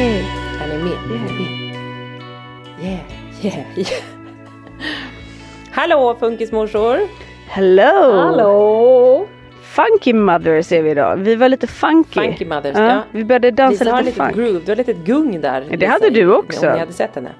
Är 0.00 0.68
ni 0.68 0.78
med? 0.78 0.92
Är 0.92 1.32
med? 1.32 1.70
Yeah, 2.80 3.00
yeah, 3.42 3.78
yeah. 3.78 4.02
Hallå 5.70 6.16
funkismorsor! 6.20 6.98
Hello! 7.48 8.12
Hallå! 8.12 9.26
Funky 9.62 10.12
Mothers 10.12 10.72
är 10.72 10.82
vi 10.82 10.90
idag. 10.90 11.16
Vi 11.16 11.34
var 11.36 11.48
lite 11.48 11.66
funky. 11.66 12.20
Funky 12.20 12.44
Mothers, 12.44 12.76
ja. 12.76 12.86
ja. 12.86 13.02
Vi 13.10 13.24
började 13.24 13.50
dansa 13.50 13.84
Lisa 13.84 13.96
har 13.96 14.02
lite 14.02 14.10
lite 14.10 14.24
funk. 14.24 14.36
groove, 14.36 14.60
du 14.64 14.70
har 14.70 14.76
lite 14.76 14.92
gung 14.92 15.40
där. 15.40 15.60
det 15.60 15.76
Lisa, 15.76 15.92
hade 15.92 16.10
du 16.10 16.34
också. 16.34 16.66
Om 16.66 16.72
ni 16.72 16.78
hade 16.78 16.92
sett 16.92 17.14
henne. 17.14 17.30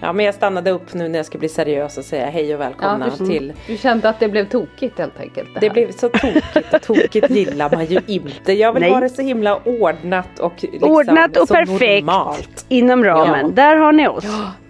Ja 0.00 0.12
men 0.12 0.26
jag 0.26 0.34
stannade 0.34 0.70
upp 0.70 0.94
nu 0.94 1.08
när 1.08 1.18
jag 1.18 1.26
ska 1.26 1.38
bli 1.38 1.48
seriös 1.48 1.98
och 1.98 2.04
säga 2.04 2.26
hej 2.26 2.54
och 2.54 2.60
välkomna 2.60 3.06
Ja, 3.06 3.14
du- 3.18 3.26
till 3.26 3.52
Du 3.66 3.76
kände 3.76 4.08
att 4.08 4.20
det 4.20 4.28
blev 4.28 4.48
tokigt 4.48 4.98
helt 4.98 5.20
enkelt. 5.20 5.48
Det, 5.54 5.60
Det 5.60 5.70
blev 5.70 5.90
så 5.92 6.08
tokigt 6.08 6.74
och 6.74 6.82
tokigt 6.82 7.30
gillar 7.36 7.70
man 7.70 7.84
ju 7.84 8.00
inte. 8.06 8.52
Jag 8.52 8.72
vill 8.72 8.80
Nej. 8.82 8.90
ha 8.92 9.00
det 9.00 9.08
så 9.08 9.22
himla 9.22 9.56
ordnat 9.64 10.38
och 10.38 10.52
liksom 10.62 10.90
Ordnat 10.90 11.36
och 11.36 11.48
så 11.48 11.54
perfekt 11.54 12.06
normalt. 12.06 12.64
inom 12.68 13.04
ramen. 13.04 13.40
Ja. 13.46 13.48
Där 13.52 13.76
har 13.76 13.92
ni 13.92 14.08
oss. 14.08 14.24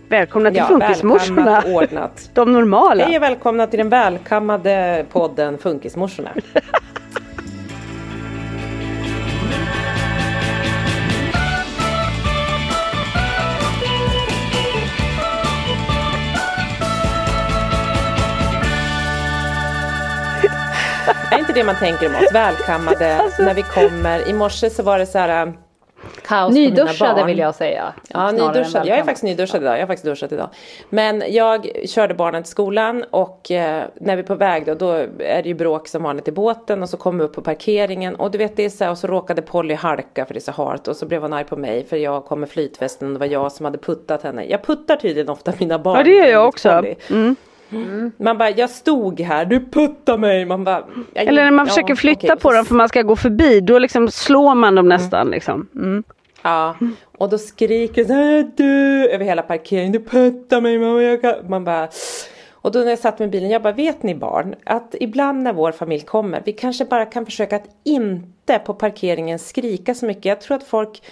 Välkomna 0.09 0.50
till 0.50 0.59
Ja, 0.59 0.66
Funkismorsorna. 0.66 1.62
ordnat. 1.66 2.31
De 2.34 2.53
normala. 2.53 3.05
Hej 3.05 3.16
och 3.16 3.22
välkomna 3.22 3.66
till 3.66 3.78
den 3.78 3.89
välkammade 3.89 5.05
podden 5.12 5.59
Funkismorsorna. 5.59 6.31
det 21.59 21.65
man 21.65 21.77
tänker 21.77 22.07
om 22.07 22.15
oss? 22.15 22.33
Välkammade 22.33 23.17
Alltså- 23.23 23.43
när 23.43 23.55
vi 23.55 23.63
kommer. 23.63 24.29
I 24.29 24.33
morse 24.33 24.71
så 24.71 24.83
var 24.83 24.99
det 24.99 25.07
så 25.07 25.19
här 25.19 25.47
äh, 25.47 25.53
kaos 26.27 26.55
Nyduschade 26.55 27.25
vill 27.25 27.39
jag 27.39 27.55
säga. 27.55 27.93
Ja, 28.09 28.31
nyduschad. 28.31 28.87
Jag 28.87 28.99
är 28.99 29.03
faktiskt 29.03 29.23
nyduschad 29.23 29.63
idag. 29.63 29.75
Jag 29.75 29.81
har 29.81 29.87
faktiskt 29.87 30.05
duschat 30.05 30.33
idag. 30.33 30.49
Men 30.91 31.23
jag 31.29 31.71
körde 31.85 32.15
barnen 32.15 32.43
till 32.43 32.51
skolan 32.51 33.05
och 33.11 33.51
eh, 33.51 33.85
när 34.01 34.17
vi 34.17 34.23
är 34.23 34.27
på 34.27 34.35
väg 34.35 34.67
då, 34.67 34.75
då 34.75 34.91
är 35.19 35.43
det 35.43 35.49
ju 35.49 35.55
bråk 35.55 35.89
som 35.89 36.03
vanligt 36.03 36.29
i 36.29 36.33
båten 36.33 36.83
och 36.83 36.89
så 36.89 36.97
kommer 36.97 37.19
vi 37.19 37.25
upp 37.25 37.35
på 37.35 37.43
parkeringen 37.43 38.15
och 38.15 38.31
du 38.31 38.39
vet 38.39 38.57
det 38.57 38.65
är 38.65 38.71
så 38.71 38.85
här, 38.85 38.91
och 38.91 38.99
så 38.99 39.07
råkade 39.07 39.43
Polly 39.43 39.75
halka 39.75 40.27
för 40.27 40.35
det 40.35 40.39
är 40.39 40.53
så 40.53 40.53
halt 40.53 40.89
och 40.89 40.97
så 40.97 41.07
blev 41.07 41.23
hon 41.23 41.33
arg 41.33 41.45
på 41.45 41.57
mig 41.57 41.87
för 41.87 41.97
jag 41.97 42.25
kom 42.25 42.41
med 42.41 42.49
flytvästen 42.49 43.09
och 43.09 43.13
det 43.15 43.19
var 43.21 43.27
jag 43.27 43.53
som 43.53 43.65
hade 43.65 43.79
puttat 43.79 44.23
henne. 44.23 44.45
Jag 44.45 44.63
puttar 44.63 44.97
tydligen 44.97 45.29
ofta 45.29 45.53
mina 45.59 45.79
barn. 45.79 45.97
Ja, 45.97 46.05
det 46.05 46.11
gör 46.11 46.27
jag 46.27 46.49
också. 46.49 46.83
Polly. 47.09 47.35
Mm. 47.71 48.12
Man 48.17 48.39
bara, 48.39 48.51
jag 48.51 48.71
stod 48.71 49.21
här, 49.21 49.45
du 49.45 49.61
puttar 49.61 50.19
mig. 50.19 50.45
Man 50.45 50.65
bara, 50.65 50.84
Eller 51.15 51.45
när 51.45 51.51
man 51.51 51.67
ja, 51.67 51.71
försöker 51.71 51.95
flytta 51.95 52.27
okej. 52.27 52.41
på 52.41 52.53
dem 52.53 52.65
för 52.65 52.75
man 52.75 52.89
ska 52.89 53.03
gå 53.03 53.17
förbi. 53.17 53.61
Då 53.61 53.79
liksom 53.79 54.11
slår 54.11 54.55
man 54.55 54.75
dem 54.75 54.89
nästan. 54.89 55.31
Liksom. 55.31 55.69
Mm. 55.75 56.05
Ja, 56.43 56.77
och 57.19 57.28
då 57.28 57.39
skriker 57.39 58.05
så 58.05 58.12
här, 58.12 58.51
du 58.57 59.09
över 59.09 59.25
hela 59.25 59.43
parkeringen, 59.43 59.93
du 59.93 60.05
puttar 60.05 60.61
mig 60.61 60.78
mamma. 60.78 61.03
Jag 61.03 61.21
kan... 61.21 61.34
Man 61.49 61.65
bara... 61.65 61.89
Och 62.61 62.73
då 62.73 62.78
när 62.78 62.91
jag 62.91 62.99
satt 62.99 63.19
med 63.19 63.31
bilen, 63.31 63.51
jag 63.51 63.62
bara, 63.62 63.73
vet 63.73 64.03
ni 64.03 64.15
barn, 64.15 64.55
att 64.65 64.95
ibland 65.01 65.43
när 65.43 65.53
vår 65.53 65.73
familj 65.73 66.03
kommer, 66.03 66.43
vi 66.45 66.53
kanske 66.53 66.84
bara 66.84 67.05
kan 67.05 67.25
försöka 67.25 67.57
att 67.57 67.69
inte 67.84 68.59
på 68.59 68.75
parkeringen 68.75 69.39
skrika 69.39 69.95
så 69.95 70.07
mycket. 70.07 70.25
Jag 70.25 70.41
tror 70.41 70.57
att 70.57 70.65
folk 70.65 71.03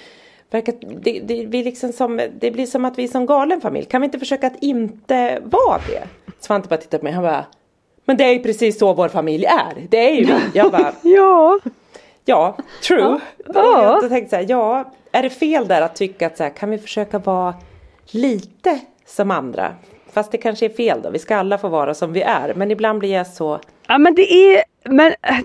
verkar, 0.50 0.74
det, 1.00 1.20
det, 1.20 1.46
vi 1.46 1.64
liksom 1.64 1.92
som, 1.92 2.20
det 2.40 2.50
blir 2.50 2.66
som 2.66 2.84
att 2.84 2.98
vi 2.98 3.04
är 3.04 3.08
som 3.08 3.26
galen 3.26 3.60
familj. 3.60 3.86
Kan 3.86 4.00
vi 4.00 4.04
inte 4.04 4.18
försöka 4.18 4.46
att 4.46 4.62
inte 4.62 5.38
vara 5.44 5.80
det? 5.88 6.02
Svante 6.40 6.68
bara 6.68 6.76
tittade 6.76 6.98
på 6.98 7.04
mig, 7.04 7.12
han 7.12 7.22
bara, 7.22 7.44
men 8.04 8.16
det 8.16 8.24
är 8.24 8.32
ju 8.32 8.42
precis 8.42 8.78
så 8.78 8.92
vår 8.92 9.08
familj 9.08 9.44
är. 9.44 9.86
Det 9.88 10.08
är 10.08 10.14
ju 10.14 10.24
vi. 10.24 10.34
Jag 10.54 10.72
bara, 10.72 10.92
Ja. 11.02 11.58
Ja, 12.24 12.56
true. 12.82 13.00
Ja. 13.00 13.20
Jag 13.54 14.02
då 14.02 14.08
tänkte 14.08 14.30
så 14.30 14.36
här, 14.36 14.46
ja, 14.48 14.92
är 15.12 15.22
det 15.22 15.30
fel 15.30 15.68
där 15.68 15.82
att 15.82 15.96
tycka 15.96 16.26
att 16.26 16.36
så 16.36 16.42
här, 16.42 16.50
kan 16.50 16.70
vi 16.70 16.78
försöka 16.78 17.18
vara 17.18 17.54
lite 18.10 18.80
som 19.06 19.30
andra? 19.30 19.74
Fast 20.12 20.32
det 20.32 20.38
kanske 20.38 20.64
är 20.64 20.70
fel 20.70 21.02
då, 21.02 21.10
vi 21.10 21.18
ska 21.18 21.36
alla 21.36 21.58
få 21.58 21.68
vara 21.68 21.94
som 21.94 22.12
vi 22.12 22.22
är. 22.22 22.54
Men 22.54 22.70
ibland 22.70 22.98
blir 22.98 23.12
jag 23.12 23.26
så, 23.26 23.60
Ja 23.88 23.98
men 23.98 24.14
det 24.14 24.32
är, 24.32 24.62
men 24.84 25.06
äh, 25.22 25.38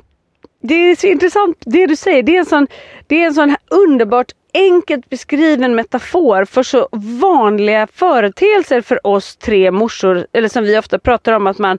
det 0.62 0.74
är 0.74 0.96
så 0.96 1.08
intressant 1.08 1.58
det 1.66 1.88
du 1.88 1.96
säger. 1.96 2.24
Det 2.24 2.36
är 2.36 2.40
en 2.40 2.46
sån, 2.46 2.68
det 3.08 3.24
är 3.24 3.28
en 3.28 3.34
sån 3.34 3.56
underbart 3.70 4.32
enkelt 4.54 5.10
beskriven 5.10 5.76
metafor 5.76 6.46
för 6.46 6.64
så 6.64 6.88
vanliga 7.22 7.88
företeelser 7.94 8.82
för 8.82 9.08
oss 9.08 9.36
tre 9.36 9.72
morsor. 9.72 10.28
Eller 10.34 10.50
som 10.50 10.64
vi 10.64 10.78
ofta 10.78 11.00
pratar 11.00 11.34
om 11.34 11.48
att 11.48 11.58
man, 11.58 11.78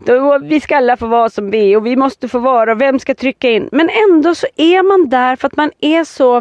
då, 0.00 0.38
vi 0.38 0.60
ska 0.60 0.76
alla 0.76 0.96
få 0.96 1.06
vara 1.06 1.30
som 1.30 1.50
vi 1.50 1.76
och 1.76 1.86
vi 1.86 1.96
måste 1.96 2.28
få 2.28 2.38
vara 2.38 2.72
och 2.72 2.80
vem 2.80 2.98
ska 2.98 3.14
trycka 3.14 3.50
in. 3.50 3.68
Men 3.72 3.90
ändå 4.10 4.34
så 4.34 4.46
är 4.56 4.82
man 4.82 5.08
där 5.08 5.36
för 5.36 5.46
att 5.46 5.56
man 5.56 5.70
är 5.80 6.04
så 6.04 6.36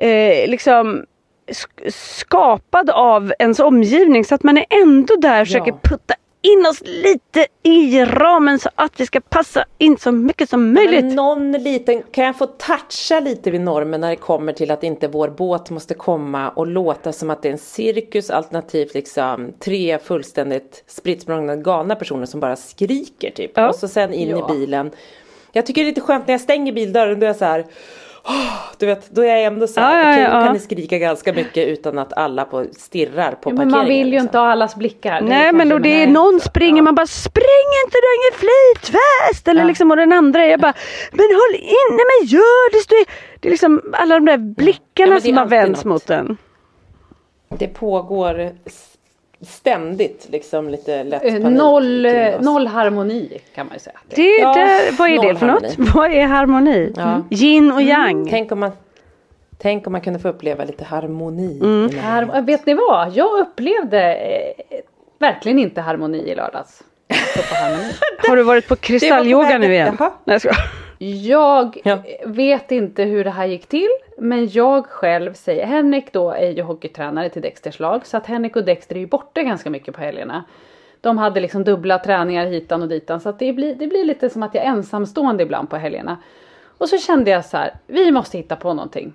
eh, 0.00 0.50
liksom 0.50 1.04
sk- 1.48 1.90
skapad 1.90 2.90
av 2.90 3.32
ens 3.38 3.60
omgivning 3.60 4.24
så 4.24 4.34
att 4.34 4.42
man 4.42 4.58
är 4.58 4.66
ändå 4.70 5.16
där 5.16 5.40
och 5.40 5.46
försöker 5.46 5.72
putta 5.82 6.14
in 6.52 6.66
oss 6.66 6.82
lite 6.84 7.46
i 7.62 8.04
ramen 8.04 8.58
så 8.58 8.70
att 8.74 9.00
vi 9.00 9.06
ska 9.06 9.20
passa 9.20 9.64
in 9.78 9.96
så 9.98 10.12
mycket 10.12 10.50
som 10.50 10.72
möjligt. 10.72 11.04
men 11.04 11.14
någon 11.14 11.52
liten, 11.52 12.02
kan 12.02 12.24
jag 12.24 12.38
få 12.38 12.46
toucha 12.46 13.20
lite 13.20 13.50
vid 13.50 13.60
normen 13.60 14.00
när 14.00 14.10
det 14.10 14.16
kommer 14.16 14.52
till 14.52 14.70
att 14.70 14.82
inte 14.82 15.08
vår 15.08 15.28
båt 15.28 15.70
måste 15.70 15.94
komma 15.94 16.48
och 16.50 16.66
låta 16.66 17.12
som 17.12 17.30
att 17.30 17.42
det 17.42 17.48
är 17.48 17.52
en 17.52 17.58
cirkus 17.58 18.30
alternativt 18.30 18.94
liksom 18.94 19.52
tre 19.60 19.98
fullständigt 19.98 20.84
spritt 20.86 21.26
galna 21.64 21.96
personer 21.96 22.26
som 22.26 22.40
bara 22.40 22.56
skriker 22.56 23.30
typ. 23.30 23.50
Ja. 23.54 23.68
Och 23.68 23.74
så 23.74 23.88
sen 23.88 24.12
in 24.12 24.28
Ja. 24.28 24.50
i 24.50 24.58
bilen. 24.58 24.90
Jag 25.52 25.66
tycker 25.66 25.82
det 25.82 25.86
är 25.88 25.90
lite 25.90 26.00
skönt 26.00 26.26
när 26.26 26.34
jag 26.34 26.40
stänger 26.40 26.72
bildörren 26.72 27.20
då 27.20 27.24
är 27.26 27.28
jag 27.28 27.36
så 27.36 27.44
här 27.44 27.64
Du 28.78 28.86
vet, 28.86 29.10
då 29.10 29.22
är 29.22 29.26
jag 29.26 29.42
ändå 29.42 29.66
så 29.66 29.80
här, 29.80 29.96
Ja, 29.96 30.04
ja, 30.08 30.12
okej, 30.12 30.24
då 30.24 30.30
ja. 30.38 30.44
kan 30.44 30.52
ni 30.52 30.58
skrika 30.60 30.98
ganska 30.98 31.32
mycket 31.32 31.68
utan 31.68 31.98
att 31.98 32.12
alla 32.12 32.44
på, 32.44 32.64
stirrar 32.78 33.32
på 33.32 33.50
Jo, 33.50 33.56
parkeringen. 33.56 33.56
men 33.56 33.70
man 33.70 33.86
vill 33.86 33.96
ju 33.98 34.04
liksom. 34.04 34.26
inte 34.26 34.38
ha 34.38 34.50
allas 34.52 34.76
blickar. 34.76 35.16
Är 35.16 35.20
Nej 35.20 35.52
men 35.52 35.68
då 35.68 35.78
det 35.78 36.02
är 36.02 36.06
någon 36.06 36.40
springer 36.40 36.82
man 36.82 36.94
bara 36.94 37.06
spring 37.06 37.68
inte 37.84 37.96
du 37.96 38.06
har 38.06 38.14
ingen 38.24 38.38
flytväst 38.38 39.48
eller 39.48 39.60
Ja. 39.60 39.66
liksom 39.66 39.90
och 39.90 39.96
den 39.96 40.12
andra 40.12 40.44
är 40.44 40.58
bara 40.58 40.72
men 41.12 41.20
håll 41.26 41.60
inne 41.60 42.02
men 42.10 42.26
gör 42.28 42.72
det. 42.72 42.88
det. 42.96 43.10
Det 43.40 43.48
är 43.48 43.50
liksom 43.50 43.82
alla 43.92 44.14
de 44.14 44.24
där 44.24 44.38
blickarna 44.38 45.16
är 45.16 45.20
som 45.20 45.36
har 45.36 45.46
vänts 45.46 45.84
mot 45.84 46.10
en. 46.10 46.36
Det 47.58 47.68
pågår 47.68 48.50
ständigt 49.40 50.26
liksom 50.30 50.68
lite 50.68 51.04
lätt 51.04 51.24
Eh, 51.24 51.32
panik 51.32 51.58
Noll, 51.58 52.06
eh, 52.06 52.40
noll 52.40 52.66
harmoni 52.66 53.40
kan 53.54 53.66
man 53.66 53.74
ju 53.74 53.80
säga. 53.80 53.98
Det, 54.08 54.22
Ja, 54.22 54.54
det, 54.54 54.90
vad 54.98 55.10
är 55.10 55.22
det 55.22 55.38
för 55.38 55.46
något? 55.46 55.62
harmoni. 55.62 55.90
Vad 55.94 56.12
är 56.12 56.26
harmoni? 56.26 56.92
Ja. 56.96 57.22
Yin 57.30 57.72
och 57.72 57.82
yang. 57.82 58.28
Tänk 58.30 58.52
om 58.52 58.60
man 58.60 58.70
Tänk 59.58 59.86
om 59.86 59.92
man 59.92 60.00
kunde 60.00 60.18
få 60.18 60.28
uppleva 60.28 60.64
lite 60.64 60.84
harmoni. 60.84 61.60
Mm. 61.62 61.98
Här, 61.98 62.42
vet 62.42 62.66
ni 62.66 62.74
vad? 62.74 63.12
Jag 63.16 63.38
upplevde 63.40 64.14
eh, 64.14 64.78
verkligen 65.18 65.58
inte 65.58 65.80
harmoni 65.80 66.18
i 66.18 66.34
lördags. 66.34 66.82
Har 68.28 68.36
du 68.36 68.42
varit 68.42 68.68
på 68.68 68.76
kristallyoga 68.76 69.58
nu 69.58 69.72
igen? 69.72 69.96
Jaha. 69.98 70.12
Nej, 70.24 70.34
jag 70.34 70.40
skojar. 70.40 70.85
Jag 70.98 71.80
Ja. 71.84 71.98
vet 72.26 72.72
inte 72.72 73.02
hur 73.02 73.24
det 73.24 73.30
här 73.30 73.46
gick 73.46 73.66
till. 73.66 73.88
Men 74.18 74.48
jag 74.48 74.86
själv 74.86 75.32
säger, 75.34 75.66
Henrik 75.66 76.12
då 76.12 76.30
är 76.30 76.50
ju 76.50 76.62
hockeytränare 76.62 77.28
till 77.28 77.42
Dexters 77.42 77.80
lag. 77.80 78.06
Så 78.06 78.16
att 78.16 78.26
Henrik 78.26 78.56
och 78.56 78.64
Dexter 78.64 78.94
är 78.96 79.00
ju 79.00 79.06
borta 79.06 79.42
ganska 79.42 79.70
mycket 79.70 79.94
på 79.94 80.00
helgerna. 80.00 80.44
De 81.00 81.18
hade 81.18 81.40
liksom 81.40 81.64
dubbla 81.64 81.98
träningar 81.98 82.46
hitan 82.46 82.82
och 82.82 82.88
ditan. 82.88 83.20
Så 83.20 83.28
att 83.28 83.38
det, 83.38 83.52
blir, 83.52 83.74
det 83.74 83.86
blir 83.86 84.04
lite 84.04 84.30
som 84.30 84.42
att 84.42 84.54
jag 84.54 84.64
är 84.64 84.68
ensamstående 84.68 85.42
ibland 85.42 85.70
på 85.70 85.76
helgerna. 85.76 86.16
Och 86.78 86.88
så 86.88 86.98
kände 86.98 87.30
jag 87.30 87.44
så 87.44 87.56
här, 87.56 87.74
vi 87.86 88.12
måste 88.12 88.38
hitta 88.38 88.56
på 88.56 88.74
någonting. 88.74 89.12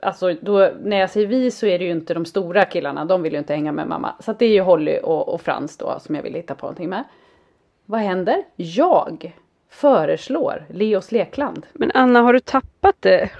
Alltså 0.00 0.34
då, 0.40 0.70
när 0.82 0.96
jag 0.96 1.10
säger 1.10 1.26
vi 1.26 1.50
så 1.50 1.66
är 1.66 1.78
det 1.78 1.84
ju 1.84 1.90
inte 1.90 2.14
de 2.14 2.24
stora 2.24 2.64
killarna, 2.64 3.04
de 3.04 3.22
vill 3.22 3.32
ju 3.32 3.38
inte 3.38 3.54
hänga 3.54 3.72
med 3.72 3.86
mamma. 3.88 4.14
Så 4.20 4.30
att 4.30 4.38
det 4.38 4.44
är 4.46 4.50
ju 4.52 4.60
Holly 4.60 4.98
och, 5.02 5.28
och 5.34 5.40
Frans 5.40 5.76
då 5.76 5.98
som 6.00 6.14
jag 6.14 6.22
vill 6.22 6.34
hitta 6.34 6.54
på 6.54 6.66
någonting 6.66 6.88
med. 6.88 7.04
Vad 7.86 8.00
händer? 8.00 8.42
Jag 8.56 9.32
föreslår 9.74 10.64
Leos 10.70 11.12
lekland. 11.12 11.66
Men 11.72 11.90
Anna 11.94 12.20
har 12.22 12.32
du 12.32 12.40
tappat 12.40 12.96
det? 13.00 13.30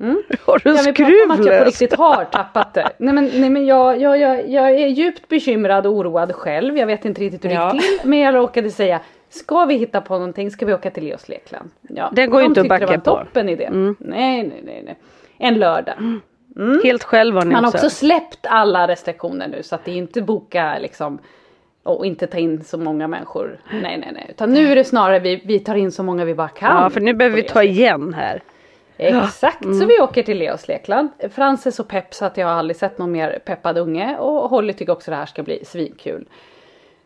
Mm. 0.00 0.22
Har 0.46 0.58
du 0.58 0.74
Kan 0.74 0.84
vi 0.84 0.92
prata 0.92 1.24
om 1.24 1.30
att 1.40 1.46
jag 1.46 1.58
på 1.58 1.64
riktigt 1.64 1.94
har 1.94 2.24
tappat 2.24 2.74
det? 2.74 2.88
Nej 2.98 3.14
men, 3.14 3.24
nej, 3.34 3.50
men 3.50 3.66
jag, 3.66 4.00
jag, 4.00 4.18
jag, 4.18 4.48
jag 4.50 4.70
är 4.70 4.86
djupt 4.86 5.28
bekymrad 5.28 5.86
och 5.86 5.92
oroad 5.92 6.32
själv. 6.34 6.78
Jag 6.78 6.86
vet 6.86 7.04
inte 7.04 7.20
riktigt 7.20 7.44
hur 7.44 7.48
det 7.48 7.54
Ja. 7.54 7.74
gick 7.74 8.00
till. 8.00 8.08
Men 8.10 8.18
jag 8.18 8.34
råkade 8.34 8.70
säga, 8.70 9.00
ska 9.28 9.64
vi 9.64 9.74
hitta 9.74 10.00
på 10.00 10.14
någonting 10.14 10.50
ska 10.50 10.66
vi 10.66 10.74
åka 10.74 10.90
till 10.90 11.04
Leos 11.04 11.28
lekland. 11.28 11.70
Ja, 11.80 12.10
Det 12.12 12.26
går 12.26 12.40
de 12.40 12.44
inte 12.46 12.60
att 12.60 12.64
tyckte 12.64 12.68
backa 12.68 12.86
det 12.86 13.10
var 13.10 13.16
på. 13.18 13.24
toppen 13.24 13.48
idé. 13.48 13.68
Nej, 13.70 13.96
nej, 13.98 14.62
nej, 14.64 14.82
nej. 14.84 14.98
En 15.38 15.54
lördag. 15.58 15.94
Helt 16.84 17.04
själv 17.04 17.34
var 17.34 17.44
ni 17.44 17.52
Man 17.52 17.64
har 17.64 17.70
också. 17.70 17.86
också 17.86 17.96
släppt 17.96 18.46
alla 18.46 18.88
restriktioner 18.88 19.48
nu 19.48 19.62
så 19.62 19.74
att 19.74 19.84
det 19.84 19.90
är 19.90 19.96
inte 19.96 20.22
boka 20.22 20.78
liksom 20.80 21.18
och 21.84 22.06
inte 22.06 22.26
ta 22.26 22.38
in 22.38 22.64
så 22.64 22.78
många 22.78 23.08
människor. 23.08 23.60
Nej, 23.70 23.98
nej, 23.98 24.10
nej. 24.12 24.26
Utan 24.28 24.52
nu 24.52 24.72
är 24.72 24.76
det 24.76 24.84
snarare 24.84 25.18
vi, 25.18 25.42
vi 25.44 25.58
tar 25.58 25.74
in 25.74 25.92
så 25.92 26.02
många 26.02 26.24
vi 26.24 26.34
bara 26.34 26.48
kan. 26.48 26.82
Ja 26.82 26.90
för 26.90 27.00
nu 27.00 27.14
behöver 27.14 27.36
vi 27.36 27.42
ta 27.42 27.62
igen 27.62 28.14
här. 28.14 28.42
Exakt, 28.96 29.62
så 29.62 29.86
vi 29.86 30.00
åker 30.00 30.22
till 30.22 30.38
Leos 30.38 30.68
lekland. 30.68 31.08
Frans 31.30 31.66
är 31.66 31.70
så 31.70 31.84
pepp 31.84 32.14
så 32.14 32.24
att 32.24 32.36
jag 32.36 32.46
har 32.46 32.54
aldrig 32.54 32.76
sett 32.76 32.98
någon 32.98 33.12
mer 33.12 33.38
peppad 33.44 33.78
unge 33.78 34.18
och 34.18 34.50
Holly 34.50 34.72
tycker 34.72 34.92
också 34.92 35.10
det 35.10 35.16
här 35.16 35.26
ska 35.26 35.42
bli 35.42 35.64
svinkul. 35.64 36.28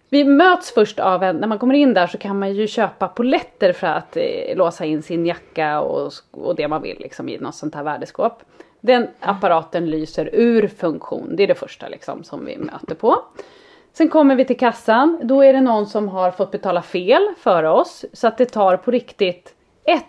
Vi 0.09 0.25
möts 0.25 0.75
först 0.75 1.01
av 1.01 1.23
en, 1.23 1.37
när 1.37 1.49
man 1.49 1.59
kommer 1.59 1.75
in 1.75 1.95
där 1.95 2.07
så 2.07 2.19
kan 2.19 2.39
man 2.39 2.55
ju 2.55 2.67
köpa 2.67 3.09
poletter 3.09 3.73
för 3.73 3.87
att 3.87 4.17
eh, 4.17 4.57
låsa 4.57 4.85
in 4.85 5.03
sin 5.03 5.27
jacka 5.27 5.81
och, 5.81 6.13
och 6.31 6.57
det 6.57 6.69
man 6.69 6.83
vill 6.83 6.97
liksom 6.99 7.29
i 7.29 7.39
något 7.39 7.55
sånt 7.55 7.75
här 7.75 7.83
värdeskåp. 7.83 8.43
Den 8.81 9.07
apparaten 9.21 9.91
lyser 9.91 10.31
ur 10.33 10.69
funktion, 10.69 11.37
det 11.37 11.43
är 11.43 11.47
det 11.47 11.55
första 11.55 11.89
liksom 11.89 12.25
som 12.25 12.45
vi 12.45 12.59
möter 12.59 12.95
på. 12.95 13.23
Sen 13.99 14.09
kommer 14.09 14.37
vi 14.37 14.45
till 14.45 14.59
kassan, 14.59 15.21
då 15.23 15.43
är 15.43 15.53
det 15.53 15.61
någon 15.61 15.87
som 15.87 16.09
har 16.09 16.31
fått 16.31 16.51
betala 16.51 16.83
fel 16.83 17.23
före 17.39 17.71
oss 17.71 18.05
så 18.13 18.27
att 18.27 18.39
det 18.39 18.47
tar 18.47 18.77
på 18.77 18.91
riktigt 18.91 19.55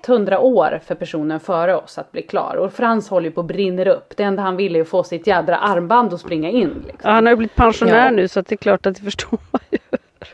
100 0.07 0.39
år 0.39 0.79
för 0.85 0.95
personen 0.95 1.39
före 1.39 1.75
oss 1.75 1.97
att 1.97 2.11
bli 2.11 2.21
klar 2.21 2.55
och 2.55 2.73
Frans 2.73 3.09
håller 3.09 3.25
ju 3.29 3.31
på 3.31 3.41
att 3.41 3.47
brinner 3.47 3.87
upp. 3.87 4.13
Det 4.17 4.23
enda 4.23 4.43
han 4.43 4.55
vill 4.55 4.75
är 4.75 4.81
att 4.81 4.87
få 4.87 5.03
sitt 5.03 5.27
jädra 5.27 5.57
armband 5.57 6.13
och 6.13 6.19
springa 6.19 6.49
in. 6.49 6.83
Liksom. 6.87 6.99
Ja, 7.03 7.09
han 7.11 7.25
har 7.25 7.31
ju 7.31 7.35
blivit 7.35 7.55
pensionär 7.55 8.05
Ja. 8.05 8.11
nu 8.11 8.27
så 8.27 8.41
det 8.41 8.51
är 8.51 8.57
klart 8.57 8.85
att 8.85 8.95
det 8.95 9.01
förstår 9.01 9.39
man 9.51 9.61
ju. 9.71 9.77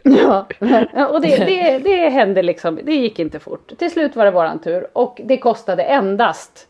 Ja, 0.94 1.08
och 1.08 1.22
det, 1.22 1.38
det, 1.38 1.80
det 1.80 2.10
hände 2.10 2.44
liksom, 2.44 2.80
det 2.84 2.96
gick 2.96 3.20
inte 3.20 3.40
fort. 3.40 3.72
Till 3.78 3.92
slut 3.92 4.16
var 4.16 4.26
det 4.26 4.32
våran 4.32 4.60
tur 4.60 4.88
och 4.94 5.22
det 5.24 5.38
kostade 5.38 5.84
endast 5.84 6.68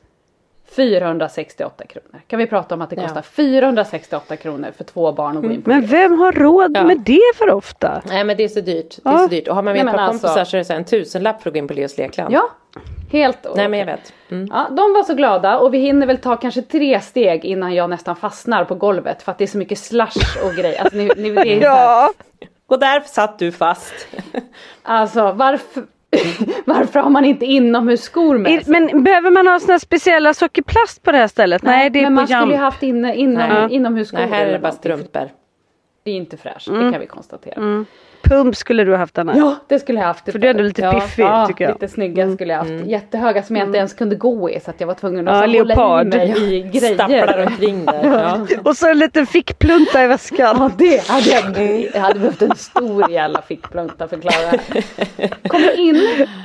468 0.76 1.86
kronor. 1.86 2.22
Kan 2.28 2.40
vi 2.40 2.48
prata 2.48 2.76
om 2.76 2.82
att 2.82 2.90
det 2.90 2.96
Ja. 2.96 3.02
kostar 3.04 3.22
468 3.22 4.36
kronor 4.36 4.68
för 4.78 4.84
två 4.84 5.12
barn 5.12 5.38
att 5.38 5.44
gå 5.44 5.52
in 5.52 5.62
på 5.62 5.70
Men 5.70 5.82
det? 5.82 5.88
vem 5.88 6.20
har 6.20 6.32
råd 6.32 6.72
Ja. 6.78 6.84
med 6.84 7.00
det 7.00 7.22
för 7.36 7.50
ofta? 7.50 8.02
Nej 8.08 8.24
men 8.24 8.38
det 8.38 8.44
är 8.44 8.48
så 8.48 8.62
dyrt. 8.62 8.96
Det 9.04 9.10
är 9.10 9.14
Ja. 9.14 9.20
så 9.20 9.28
dyrt. 9.28 9.48
Och 9.48 9.56
har 9.56 9.62
man 9.64 9.74
med 9.74 9.86
ett 9.86 9.92
par 9.92 10.00
alltså- 10.00 10.28
kompisar 10.28 10.46
så 10.46 10.58
är 10.58 10.60
det 10.60 10.66
så 10.66 10.74
här 10.74 10.80
en 10.80 10.86
tusenlapp 10.86 11.42
för 11.42 11.50
att 11.50 11.54
gå 11.54 11.58
in 11.58 11.68
på 11.68 11.74
Leos 11.74 11.98
lekland. 11.98 12.34
Ja, 12.34 12.50
helt 13.12 13.46
Nej 13.56 13.70
men 13.70 13.80
jag 13.80 13.86
vet. 13.86 14.14
Mm. 14.32 14.48
Ja, 14.52 14.68
de 14.70 14.94
var 14.94 15.04
så 15.04 15.14
glada 15.14 15.58
och 15.60 15.74
vi 15.74 15.78
hinner 15.78 16.08
väl 16.08 16.18
ta 16.18 16.38
kanske 16.38 16.62
tre 16.62 17.02
steg 17.02 17.46
innan 17.46 17.74
jag 17.74 17.90
nästan 17.90 18.16
fastnar 18.16 18.66
på 18.66 18.76
golvet 18.76 19.24
för 19.24 19.32
att 19.32 19.38
det 19.38 19.44
är 19.44 19.48
så 19.48 19.58
mycket 19.58 19.78
slush 19.80 20.46
och 20.46 20.54
grejer. 20.54 20.82
Alltså, 20.82 20.98
ni, 20.98 21.10
ni, 21.18 21.30
det 21.32 21.42
är 21.54 21.62
så 21.62 21.68
här, 21.68 22.10
Och 22.68 22.80
där 22.80 23.00
satt 23.06 23.40
du 23.40 23.52
fast. 23.52 23.94
alltså 24.84 25.32
varför, 25.32 25.84
varför 26.66 27.00
har 27.00 27.10
man 27.10 27.26
inte 27.26 27.46
inomhusskor 27.46 28.38
med 28.38 28.66
sig? 28.66 28.72
Men 28.72 29.04
behöver 29.04 29.32
man 29.32 29.48
ha 29.48 29.60
såna 29.60 29.74
här 29.74 29.80
speciella 29.80 30.34
sockerplast 30.34 31.04
på 31.04 31.12
det 31.12 31.18
här 31.18 31.28
stället? 31.28 31.64
Nej, 31.64 31.90
det 31.90 32.00
är 32.00 32.04
men 32.04 32.14
man 32.14 32.28
skulle 32.28 32.54
ju 32.54 32.60
haft 32.60 32.84
inne, 32.84 33.16
inom, 33.16 33.50
Nej. 33.50 33.74
inomhusskor. 33.76 34.18
Nej 34.18 34.30
här 34.30 34.46
är 34.46 34.52
det 34.52 34.60
bara 34.60 34.72
strumpor. 34.72 35.30
Det 36.06 36.12
är 36.12 36.16
inte 36.16 36.38
fräscht, 36.38 36.68
det 36.68 36.92
kan 36.92 37.00
vi 37.00 37.08
konstatera. 37.08 37.86
Pump 38.24 38.56
skulle 38.56 38.84
du 38.84 38.92
ha 38.92 38.98
haft 38.98 39.18
Anna. 39.18 39.38
Ja, 39.38 39.56
det 39.68 39.80
skulle 39.80 40.00
jag 40.00 40.08
haft. 40.08 40.32
För 40.32 40.40
du 40.40 40.48
är 40.48 40.52
ändå 40.52 40.64
lite 40.64 40.82
ja, 40.82 40.92
piffig, 40.94 41.24
ja, 41.24 41.48
tycker 41.48 41.64
jag. 41.64 41.74
lite 41.74 41.88
snygga 41.88 42.32
skulle 42.34 42.54
jag 42.54 42.60
haft. 42.60 42.86
Jättehöga 42.86 43.44
som 43.44 43.56
jag 43.56 43.68
inte 43.68 43.78
ens 43.78 43.94
kunde 43.94 44.16
gå 44.16 44.50
i 44.50 44.60
så 44.60 44.70
att 44.70 44.80
jag 44.80 44.88
var 44.88 44.94
tvungen 44.94 45.28
att 45.28 45.34
Ja, 45.34 45.40
så 45.40 45.46
hålla 45.60 45.64
leopard. 45.64 46.06
i 46.14 46.18
mig 46.18 46.56
i 46.56 46.62
grejer. 46.80 46.94
Stapplar 46.94 47.46
omkring 47.48 47.86
där. 47.86 48.04
Ja. 48.04 48.48
Och 48.64 48.78
så 48.78 48.90
en 48.92 49.00
liten 49.00 49.26
fickplunta 49.28 50.04
i 50.04 50.08
väskan. 50.08 50.56
Ja 50.60 50.72
det 50.78 51.08
hade 51.08 51.30
jag, 51.30 51.90
jag 51.94 52.02
hade 52.02 52.20
behövt 52.20 52.42
en 52.42 52.56
stor 52.56 53.12
jävla 53.12 53.42
fickplunta 53.42 54.08
för 54.08 54.18
klara. 54.18 54.58
Kommer 55.48 55.80
in, 55.80 55.94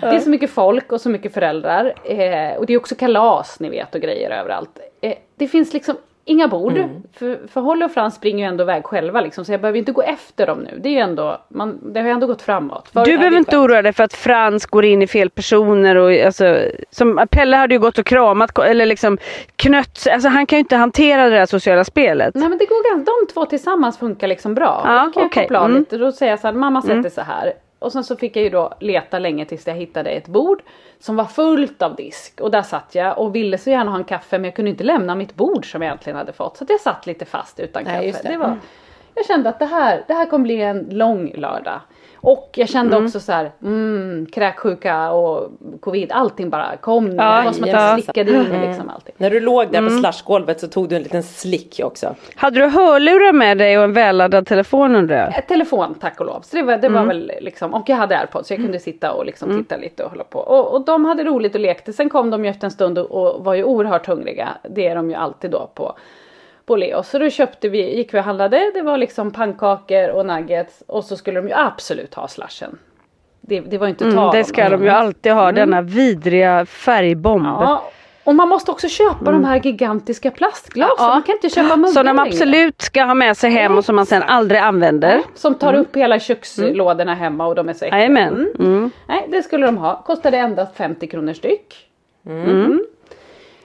det 0.01 0.07
är 0.07 0.21
så 0.21 0.31
mycket 0.31 0.51
folk 0.51 0.93
och 0.93 1.01
så 1.01 1.09
mycket 1.09 1.35
föräldrar. 1.35 1.85
Eh, 2.05 2.57
och 2.59 2.67
det 2.67 2.73
är 2.73 2.77
också 2.77 2.95
kalas 2.95 3.61
ni 3.61 3.69
vet 3.71 3.95
och 3.95 4.01
grejer 4.01 4.31
överallt. 4.31 4.79
Eh, 5.01 5.15
det 5.39 5.49
finns 5.49 5.73
liksom 5.73 5.97
inga 6.25 6.49
bord. 6.49 6.79
För, 7.13 7.49
för 7.49 7.61
Holly 7.61 7.85
och 7.87 7.93
Frans 7.93 8.15
springer 8.15 8.45
ju 8.45 8.49
ändå 8.49 8.65
iväg 8.65 8.85
själva 8.85 9.21
liksom, 9.21 9.45
så 9.45 9.53
jag 9.53 9.61
behöver 9.61 9.79
inte 9.79 9.93
gå 9.93 10.03
efter 10.03 10.47
dem 10.47 10.59
nu. 10.59 10.79
Det 10.83 10.89
är 10.89 10.93
ju 10.93 10.99
ändå, 10.99 11.41
man, 11.49 11.93
det 11.93 12.01
har 12.01 12.07
ju 12.07 12.13
ändå 12.13 12.27
gått 12.27 12.43
framåt. 12.43 12.89
Förut 12.93 13.07
Du 13.07 13.19
behöver 13.19 13.37
inte 13.37 13.59
oroa 13.59 13.83
dig 13.83 13.93
för 13.93 14.05
att 14.05 14.13
Frans 14.13 14.67
går 14.67 14.85
in 14.85 15.03
i 15.03 15.07
fel 15.07 15.31
personer 15.31 15.97
och 15.97 16.13
alltså, 16.13 16.59
som 16.91 17.27
Pelle 17.31 17.57
hade 17.57 17.75
ju 17.75 17.81
gått 17.81 17.99
och 17.99 18.07
kramat 18.07 18.59
eller 18.59 18.87
liksom 18.87 19.19
knött. 19.57 20.07
Alltså 20.13 20.29
han 20.29 20.47
kan 20.47 20.57
ju 20.57 20.61
inte 20.61 20.77
hantera 20.77 21.25
det 21.25 21.37
där 21.37 21.47
sociala 21.47 21.85
spelet. 21.85 22.35
Nej 22.35 22.49
men 22.49 22.59
det 22.59 22.65
går 22.67 23.05
de 23.05 23.33
två 23.33 23.45
tillsammans 23.47 23.99
funkar 23.99 24.27
liksom 24.27 24.55
bra. 24.55 24.83
Ja, 24.85 24.91
Då 25.05 25.11
kan 25.13 25.23
jag 25.23 25.27
okej. 25.27 25.43
koppla 25.43 25.59
av 25.61 25.67
Mm. 25.67 25.79
lite. 25.79 25.97
Då 25.97 26.13
säger 26.13 26.33
jag 26.33 26.41
så 26.41 26.47
här, 26.47 26.55
mamma 26.55 26.83
sätter 26.83 27.11
så 27.11 27.21
här. 27.21 27.53
Och 27.81 27.93
sen 27.93 28.05
så 28.05 28.17
fick 28.17 28.37
jag 28.37 28.43
ju 28.43 28.51
då 28.51 28.75
leta 28.81 29.19
länge 29.19 29.45
tills 29.45 29.67
jag 29.67 29.75
hittade 29.75 30.11
ett 30.11 30.29
bord 30.29 30.63
som 30.99 31.17
var 31.17 31.25
fullt 31.25 31.83
av 31.83 31.95
disk. 31.95 32.41
Och 32.41 32.51
där 32.51 32.63
satt 32.63 32.95
jag 32.95 33.19
och 33.19 33.35
ville 33.35 33.59
så 33.59 33.71
gärna 33.71 33.91
ha 33.91 33.99
en 33.99 34.05
kaffe 34.05 34.39
men 34.39 34.45
jag 34.45 34.55
kunde 34.55 34.71
inte 34.71 34.85
lämna 34.85 35.15
mitt 35.15 35.35
bord 35.35 35.73
som 35.73 35.83
jag 35.83 35.89
egentligen 35.89 36.17
hade 36.17 36.33
fått. 36.33 36.57
Så 36.57 36.65
att 36.65 36.71
jag 36.71 36.81
satt 36.81 37.07
lite 37.07 37.25
fast 37.25 37.61
utan 37.61 37.85
Nej, 37.85 38.13
kaffe. 38.13 38.23
det. 38.23 38.33
Det 38.33 38.39
var, 38.39 38.59
jag 39.15 39.27
kände 39.27 39.49
att 39.49 39.59
det 39.59 39.67
här, 39.67 40.05
det 40.09 40.15
här 40.15 40.27
kommer 40.27 40.43
bli 40.43 40.61
en 40.61 40.87
lång 40.91 41.33
lördag. 41.35 41.81
Och 42.23 42.51
jag 42.55 42.69
kände 42.69 42.97
också 42.97 43.21
så 43.21 43.33
här, 43.33 43.51
mm, 43.63 44.27
kräksjuka 44.33 45.11
och 45.11 45.51
covid, 45.81 46.13
allting 46.13 46.51
bara 46.51 46.77
kom. 46.77 47.07
Ja, 47.07 47.39
det 47.39 47.45
var 47.45 47.53
som 47.53 47.65
att 47.65 47.71
jag 47.71 47.83
ja. 47.83 47.95
slickade 47.95 48.31
i 48.31 48.49
mig 48.49 48.69
liksom 48.69 48.89
allting. 48.89 49.15
När 49.19 49.31
du 49.31 49.41
låg 49.41 49.73
där 49.73 49.83
på 49.83 49.91
slashgolvet 49.91 50.61
så 50.61 50.69
tog 50.69 50.89
du 50.89 50.97
en 50.97 51.03
liten 51.03 51.23
slick 51.23 51.81
också. 51.85 52.15
Hade 52.35 52.61
du 52.61 52.67
hörlurar 52.67 53.33
med 53.33 53.59
dig 53.59 53.79
och 53.79 53.85
en 53.85 53.93
välladdad 53.93 54.47
telefon 54.47 54.95
undrar 54.95 55.17
jag? 55.17 55.29
Eh, 55.29 55.45
Telefon 55.49 55.95
tack 55.95 56.21
och 56.21 56.27
lov. 56.27 56.41
Så 56.41 56.57
det 56.57 56.63
var, 56.63 56.79
det 56.79 56.89
var 56.89 57.05
väl 57.05 57.33
liksom, 57.41 57.75
och 57.75 57.89
jag 57.89 57.97
hade 57.97 58.19
airpods 58.19 58.49
så 58.49 58.55
jag 58.55 58.61
kunde 58.61 58.79
sitta 58.79 59.13
och 59.13 59.27
liksom 59.27 59.59
titta 59.59 59.77
lite 59.77 60.05
och 60.05 60.11
hålla 60.11 60.25
på. 60.25 60.39
Och, 60.39 60.75
och 60.75 60.85
de 60.85 61.05
hade 61.05 61.25
roligt 61.25 61.55
och 61.55 61.61
lekte. 61.61 61.93
Sen 61.93 62.09
kom 62.09 62.31
de 62.31 62.45
ju 62.45 62.51
efter 62.51 62.65
en 62.67 62.71
stund 62.71 62.99
och, 62.99 63.11
och 63.11 63.45
var 63.45 63.55
ju 63.55 63.65
oerhört 63.65 64.07
hungriga. 64.07 64.49
Det 64.71 64.87
är 64.87 64.97
de 64.97 65.11
ju 65.11 65.17
alltid 65.17 65.51
då 65.51 65.71
på, 65.75 65.97
på 66.71 66.77
Leo. 66.77 67.03
Så 67.03 67.19
då 67.19 67.31
köpte 67.31 67.69
vi, 67.69 67.97
gick 67.97 68.15
vi 68.15 68.19
och 68.19 68.25
handlade. 68.25 68.71
Det 68.75 68.83
var 68.83 68.97
liksom 68.97 69.31
pannkakor 69.31 70.09
och 70.09 70.27
nuggets. 70.27 70.83
Och 70.87 71.05
så 71.05 71.17
skulle 71.17 71.41
de 71.41 71.49
ju 71.49 71.55
absolut 71.55 72.15
ha 72.15 72.29
slashen. 72.29 72.79
Det, 73.41 73.61
det 73.61 73.79
var 73.79 73.89
inte 73.89 74.05
Mm, 74.05 74.17
tal 74.17 74.35
det 74.35 74.45
ska 74.45 74.69
de 74.69 74.83
ju 74.83 74.89
alltid 74.89 75.33
ha, 75.33 75.53
denna 75.53 75.83
vidriga 75.83 76.67
färgbomb. 76.67 77.47
Ja, 77.47 77.91
och 78.25 78.35
man 78.35 78.49
måste 78.49 78.71
också 78.71 78.89
köpa 78.89 79.33
de 79.33 79.45
här 79.45 79.61
gigantiska 79.65 80.31
plastglasen. 80.31 80.97
Ja. 80.99 81.09
Man 81.09 81.23
kan 81.23 81.35
inte 81.35 81.49
köpa 81.49 81.77
muggar 81.77 81.93
Som 81.93 82.07
de 82.07 82.17
längre. 82.17 82.29
absolut 82.29 82.83
ska 82.83 83.05
ha 83.05 83.15
med 83.15 83.37
sig 83.37 83.51
hem 83.51 83.79
och 83.79 83.85
som 83.85 83.97
man 83.97 84.07
sen 84.07 84.23
aldrig 84.23 84.61
använder. 84.61 85.23
Som 85.35 85.55
tar 85.55 85.75
upp 85.75 85.97
hela 85.97 86.19
kökslådorna 86.19 87.15
hemma 87.15 87.47
och 87.47 87.55
de 87.55 87.69
är 87.69 87.73
så 87.75 87.85
äckliga. 87.85 88.05
Mm. 88.05 88.49
Mm. 88.59 88.91
Nej, 89.09 89.27
det 89.29 89.43
skulle 89.43 89.67
de 89.67 89.79
ha. 89.79 90.03
Kostade 90.03 90.37
endast 90.37 90.77
50 90.77 91.07
kronor 91.07 91.33
styck. 91.33 91.87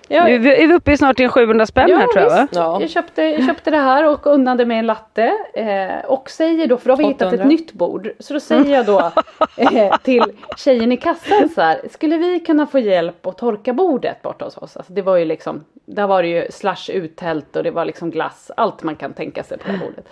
Mm. 0.10 0.32
Jag, 0.32 0.42
Nu 0.42 0.54
är 0.54 0.68
vi 0.68 0.74
uppe 0.74 0.92
i 0.92 0.98
snart 0.98 1.20
en 1.20 1.30
700 1.30 1.66
spänn 1.66 1.90
här 1.90 2.08
tror 2.08 2.24
jag 2.24 2.30
va? 2.30 2.48
Ja. 2.52 2.82
Jag, 2.82 2.90
köpte, 2.90 3.22
jag 3.22 3.46
köpte 3.46 3.72
det 3.72 3.78
här 3.78 4.08
och 4.10 4.28
unnade 4.28 4.66
mig 4.66 4.78
en 4.78 4.86
latte. 4.86 5.34
Eh, 5.54 6.06
och 6.06 6.30
säger 6.30 6.68
då, 6.68 6.78
för 6.78 6.88
då 6.88 6.94
har 6.94 6.98
vi 6.98 7.04
hittat 7.04 7.28
800. 7.28 7.44
ett 7.44 7.50
nytt 7.50 7.74
bord. 7.74 8.10
Så 8.20 8.34
då 8.34 8.40
säger 8.40 8.76
jag 8.76 8.86
då 8.86 9.12
eh, 9.58 9.98
till 9.98 10.24
tjejen 10.58 10.92
i 10.92 10.98
kassan 10.98 11.50
så 11.50 11.62
här. 11.62 11.82
Skulle 11.92 12.18
vi 12.18 12.40
kunna 12.40 12.68
få 12.68 12.80
hjälp 12.80 13.26
att 13.26 13.38
torka 13.38 13.74
bordet 13.74 14.22
borta 14.22 14.46
hos 14.46 14.58
oss? 14.58 14.78
Alltså 14.78 14.94
det 14.94 15.02
var 15.02 15.18
ju 15.18 15.26
liksom, 15.26 15.66
där 15.86 16.08
var 16.08 16.24
det 16.24 16.30
ju 16.30 16.48
slash 16.52 16.92
uttält 16.94 17.56
och 17.56 17.64
det 17.64 17.72
var 17.72 17.86
liksom 17.86 18.12
glass. 18.12 18.52
Allt 18.58 18.84
man 18.84 18.96
kan 18.96 19.14
tänka 19.14 19.44
sig 19.44 19.58
på 19.58 19.72
det 19.72 19.78
bordet. 19.78 20.10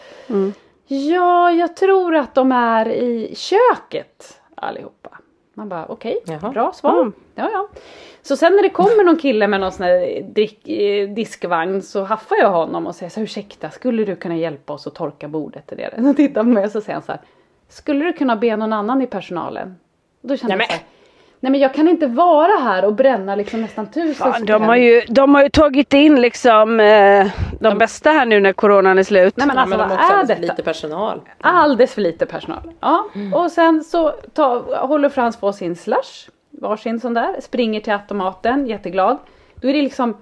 Ja, 0.87 1.51
jag 1.51 1.75
tror 1.75 2.15
att 2.15 2.35
de 2.35 2.51
är 2.51 2.87
i 2.89 3.33
köket 3.35 4.41
allihopa. 4.55 5.09
Man 5.53 5.69
bara 5.69 5.85
okej, 5.85 6.17
Jaha. 6.25 6.51
bra 6.51 6.73
svar. 6.73 7.01
Mm. 7.01 7.13
Ja, 7.35 7.49
ja. 7.51 7.67
Så 8.21 8.37
sen 8.37 8.55
när 8.55 8.63
det 8.63 8.69
kommer 8.69 9.03
någon 9.03 9.17
kille 9.17 9.47
med 9.47 9.59
någon 9.59 9.71
sån 9.71 9.85
här 9.85 10.21
drick, 10.21 10.69
eh, 10.69 11.09
diskvagn 11.09 11.81
så 11.81 12.03
haffar 12.03 12.35
jag 12.35 12.49
honom 12.51 12.87
och 12.87 12.95
säger 12.95 13.09
så 13.09 13.19
här, 13.19 13.23
ursäkta, 13.23 13.69
skulle 13.69 14.05
du 14.05 14.15
kunna 14.15 14.37
hjälpa 14.37 14.73
oss 14.73 14.87
att 14.87 14.95
torka 14.95 15.27
bordet 15.27 15.71
nere? 15.71 16.09
Och 16.09 16.15
tittar 16.15 16.43
på 16.43 16.49
mig 16.49 16.65
och 16.65 16.71
så 16.71 16.81
säger 16.81 16.93
han 16.93 17.03
så 17.03 17.11
här, 17.11 17.21
skulle 17.69 18.05
du 18.05 18.13
kunna 18.13 18.35
be 18.35 18.55
någon 18.55 18.73
annan 18.73 19.01
i 19.01 19.07
personalen? 19.07 19.75
Och 20.21 20.27
då 20.27 20.37
kände 20.37 20.55
Nej, 20.55 20.65
jag 20.69 20.79
så 20.79 20.83
här, 20.83 20.83
nej 21.43 21.51
men 21.51 21.61
jag 21.61 21.73
kan 21.73 21.87
inte 21.87 22.07
vara 22.07 22.59
här 22.59 22.85
och 22.85 22.93
bränna 22.93 23.35
liksom 23.35 23.61
nästan 23.61 23.87
tusen 23.91 24.33
Fan, 24.33 24.45
de, 24.45 24.61
har 24.61 24.75
ju, 24.75 25.01
de 25.09 25.35
har 25.35 25.43
ju 25.43 25.49
tagit 25.49 25.93
in 25.93 26.21
liksom 26.21 26.79
eh, 26.79 27.27
de 27.59 27.77
bästa 27.77 28.09
här 28.09 28.25
nu 28.25 28.39
när 28.39 28.53
coronan 28.53 28.99
är 28.99 29.03
slut. 29.03 29.37
Nej 29.37 29.47
men 29.47 29.55
Ja, 29.55 29.61
alltså 29.61 29.77
men 29.77 29.89
de 29.89 29.95
vad 29.95 30.05
är 30.05 30.13
alldeles 30.13 30.27
för 30.27 30.41
detta? 30.41 30.53
lite 30.53 30.63
personal. 30.63 31.21
Alldeles 31.39 31.93
för 31.93 32.01
lite 32.01 32.25
personal. 32.25 32.71
Ja, 32.79 33.05
och 33.33 33.51
sen 33.51 33.83
så 33.83 34.11
ta, 34.33 34.77
håller 34.87 35.09
Frans 35.09 35.37
på 35.37 35.53
sin 35.53 35.75
slush, 35.75 36.29
varsin 36.51 36.99
sån 36.99 37.13
där, 37.13 37.35
springer 37.41 37.79
till 37.79 37.93
automaten, 37.93 38.67
jätteglad. 38.67 39.17
Då 39.55 39.67
är 39.67 39.73
det 39.73 39.81
liksom, 39.81 40.17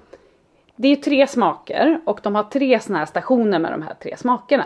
det 0.76 0.88
är 0.88 0.96
ju 0.96 1.02
tre 1.02 1.28
smaker 1.28 2.02
och 2.06 2.20
de 2.24 2.36
har 2.36 2.44
tre 2.44 2.80
såna 2.80 3.00
här 3.00 3.06
stationer 3.06 3.60
med 3.60 3.72
de 3.72 3.82
här 3.82 3.94
tre 4.04 4.18
smakerna. 4.18 4.66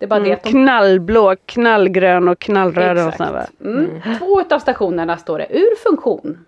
Det 0.00 0.06
är 0.06 0.08
bara 0.08 0.20
det 0.20 0.26
Mm, 0.26 0.36
att 0.36 0.42
de 0.44 0.50
knallblå, 0.50 1.34
knallgrön 1.46 2.28
och 2.28 2.38
knallröd 2.38 3.06
och 3.08 3.14
sådär? 3.14 3.46
Mm. 3.64 4.00
Två 4.18 4.40
utav 4.40 4.58
stationerna 4.58 5.16
står 5.16 5.38
det 5.38 5.46
ur 5.50 5.76
funktion. 5.76 6.38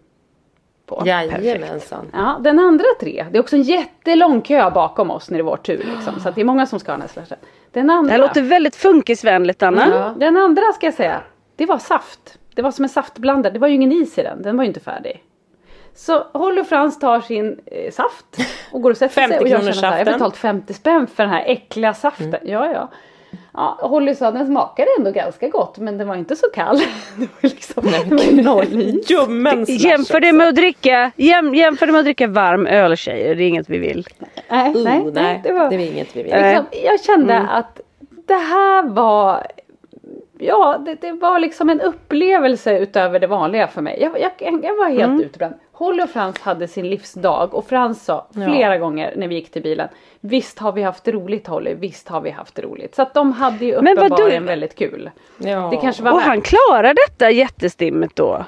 På. 0.86 1.02
Jajamensan. 1.06 2.06
Ja, 2.12 2.40
den 2.40 2.58
andra 2.58 2.84
tre, 3.00 3.26
det 3.30 3.38
är 3.38 3.40
också 3.40 3.56
en 3.56 3.62
jättelång 3.62 4.40
kö 4.40 4.70
bakom 4.70 5.10
oss 5.10 5.30
när 5.30 5.38
det 5.38 5.40
är 5.40 5.44
vår 5.44 5.56
tur 5.56 5.86
liksom, 5.96 6.20
så 6.20 6.28
att 6.28 6.34
det 6.34 6.40
är 6.40 6.44
många 6.44 6.66
som 6.66 6.80
ska 6.80 6.92
ha 6.92 6.96
den 6.96 7.00
här 7.00 7.08
slashen. 7.08 7.38
Den 7.72 7.86
Det 7.86 7.92
andra, 7.92 8.10
här 8.12 8.18
låter 8.18 8.42
väldigt 8.42 8.76
funkisvänligt 8.76 9.62
Anna. 9.62 9.88
Ja, 9.90 10.14
den 10.16 10.36
andra 10.36 10.62
ska 10.74 10.86
jag 10.86 10.94
säga, 10.94 11.20
det 11.56 11.66
var 11.66 11.78
saft. 11.78 12.38
Det 12.54 12.62
var 12.62 12.70
som 12.70 12.82
en 12.82 12.88
saftblandare, 12.88 13.52
det 13.52 13.58
var 13.58 13.68
ju 13.68 13.74
ingen 13.74 13.92
is 13.92 14.18
i 14.18 14.22
den, 14.22 14.42
den 14.42 14.56
var 14.56 14.64
ju 14.64 14.68
inte 14.68 14.80
färdig. 14.80 15.22
Så 15.94 16.26
Holly 16.32 16.64
Frans 16.64 16.98
tar 16.98 17.20
sin 17.20 17.60
eh, 17.66 17.90
saft 17.92 18.26
och 18.72 18.82
går 18.82 18.90
och 18.90 18.96
sätter 18.96 19.14
sig 19.14 19.22
50 19.28 19.44
och 19.44 19.48
jag 19.48 19.60
kronor 19.60 19.72
känner 19.72 19.80
så 19.80 19.86
här, 19.86 19.92
jag 19.92 19.98
har 19.98 20.04
saften. 20.04 20.18
betalt 20.18 20.36
50 20.36 20.74
spänn 20.74 21.06
för 21.06 21.22
den 21.22 21.32
här 21.32 21.44
äckliga 21.46 21.94
saften. 21.94 22.36
Ja, 22.42 22.72
ja. 22.72 22.88
Ja, 23.54 23.78
Holly 23.80 24.14
sa 24.14 24.26
att 24.26 24.34
den 24.34 24.46
smakade 24.46 24.88
ändå 24.98 25.10
ganska 25.10 25.48
gott 25.48 25.78
men 25.78 25.98
den 25.98 26.08
var 26.08 26.16
inte 26.16 26.36
så 26.36 26.46
kall. 26.54 26.76
det 27.16 27.28
var 27.42 27.48
liksom 27.48 27.82
Jämför 29.68 30.20
det 30.20 30.32
med 30.32 30.48
att 30.48 30.54
dricka, 30.54 31.10
jäm, 31.16 31.54
jämför 31.54 31.86
det 31.86 31.92
med 31.92 31.98
att 31.98 32.04
dricka 32.04 32.26
varm 32.26 32.66
öl 32.66 32.96
tjejer, 32.96 33.34
det 33.34 33.44
är 33.44 33.48
inget 33.48 33.70
vi 33.70 33.78
vill. 33.78 34.06
Nej, 34.48 34.74
Uh, 34.74 34.84
nej, 34.84 35.04
nej, 35.12 35.40
det 35.44 35.52
var... 35.52 35.70
det 35.70 35.76
är 35.76 35.92
inget 35.92 36.16
vi 36.16 36.22
vill. 36.22 36.32
Liksom, 36.32 36.64
jag 36.84 37.00
kände 37.00 37.38
att 37.38 37.80
det 38.26 38.34
här 38.34 38.82
var 38.82 39.46
Ja, 40.38 40.78
det, 40.78 40.94
det 40.94 41.12
var 41.12 41.38
liksom 41.38 41.70
en 41.70 41.80
upplevelse 41.80 42.78
utöver 42.78 43.18
det 43.18 43.26
vanliga 43.26 43.68
för 43.68 43.82
mig. 43.82 43.98
Jag, 44.00 44.20
jag, 44.20 44.64
jag 44.64 44.76
var 44.76 44.88
helt 44.88 45.22
utbränd. 45.22 45.54
Holly 45.82 46.02
och 46.02 46.10
Frans 46.10 46.40
hade 46.40 46.68
sin 46.68 46.88
livsdag 46.90 47.54
och 47.54 47.66
Frans 47.68 48.04
sa 48.04 48.26
flera 48.32 48.78
gånger 48.78 49.12
när 49.16 49.28
vi 49.28 49.34
gick 49.34 49.50
till 49.50 49.62
bilen 49.62 49.88
Visst 50.20 50.58
har 50.58 50.72
vi 50.72 50.82
haft 50.82 51.08
roligt 51.08 51.46
Holly, 51.46 51.74
visst 51.74 52.08
har 52.08 52.20
vi 52.20 52.30
haft 52.30 52.58
roligt. 52.58 52.94
Så 52.94 53.02
att 53.02 53.14
de 53.14 53.32
hade 53.32 53.64
ju 53.64 53.74
uppenbarligen 53.74 54.46
väldigt 54.46 54.74
kul. 54.74 55.10
Ja. 55.38 55.68
Det 55.70 55.76
kanske 55.76 56.02
var 56.02 56.12
Och 56.12 56.18
värt- 56.18 56.26
han 56.26 56.40
klarar 56.40 56.94
detta 57.08 57.30
jättestimmet 57.30 58.16
då. 58.16 58.44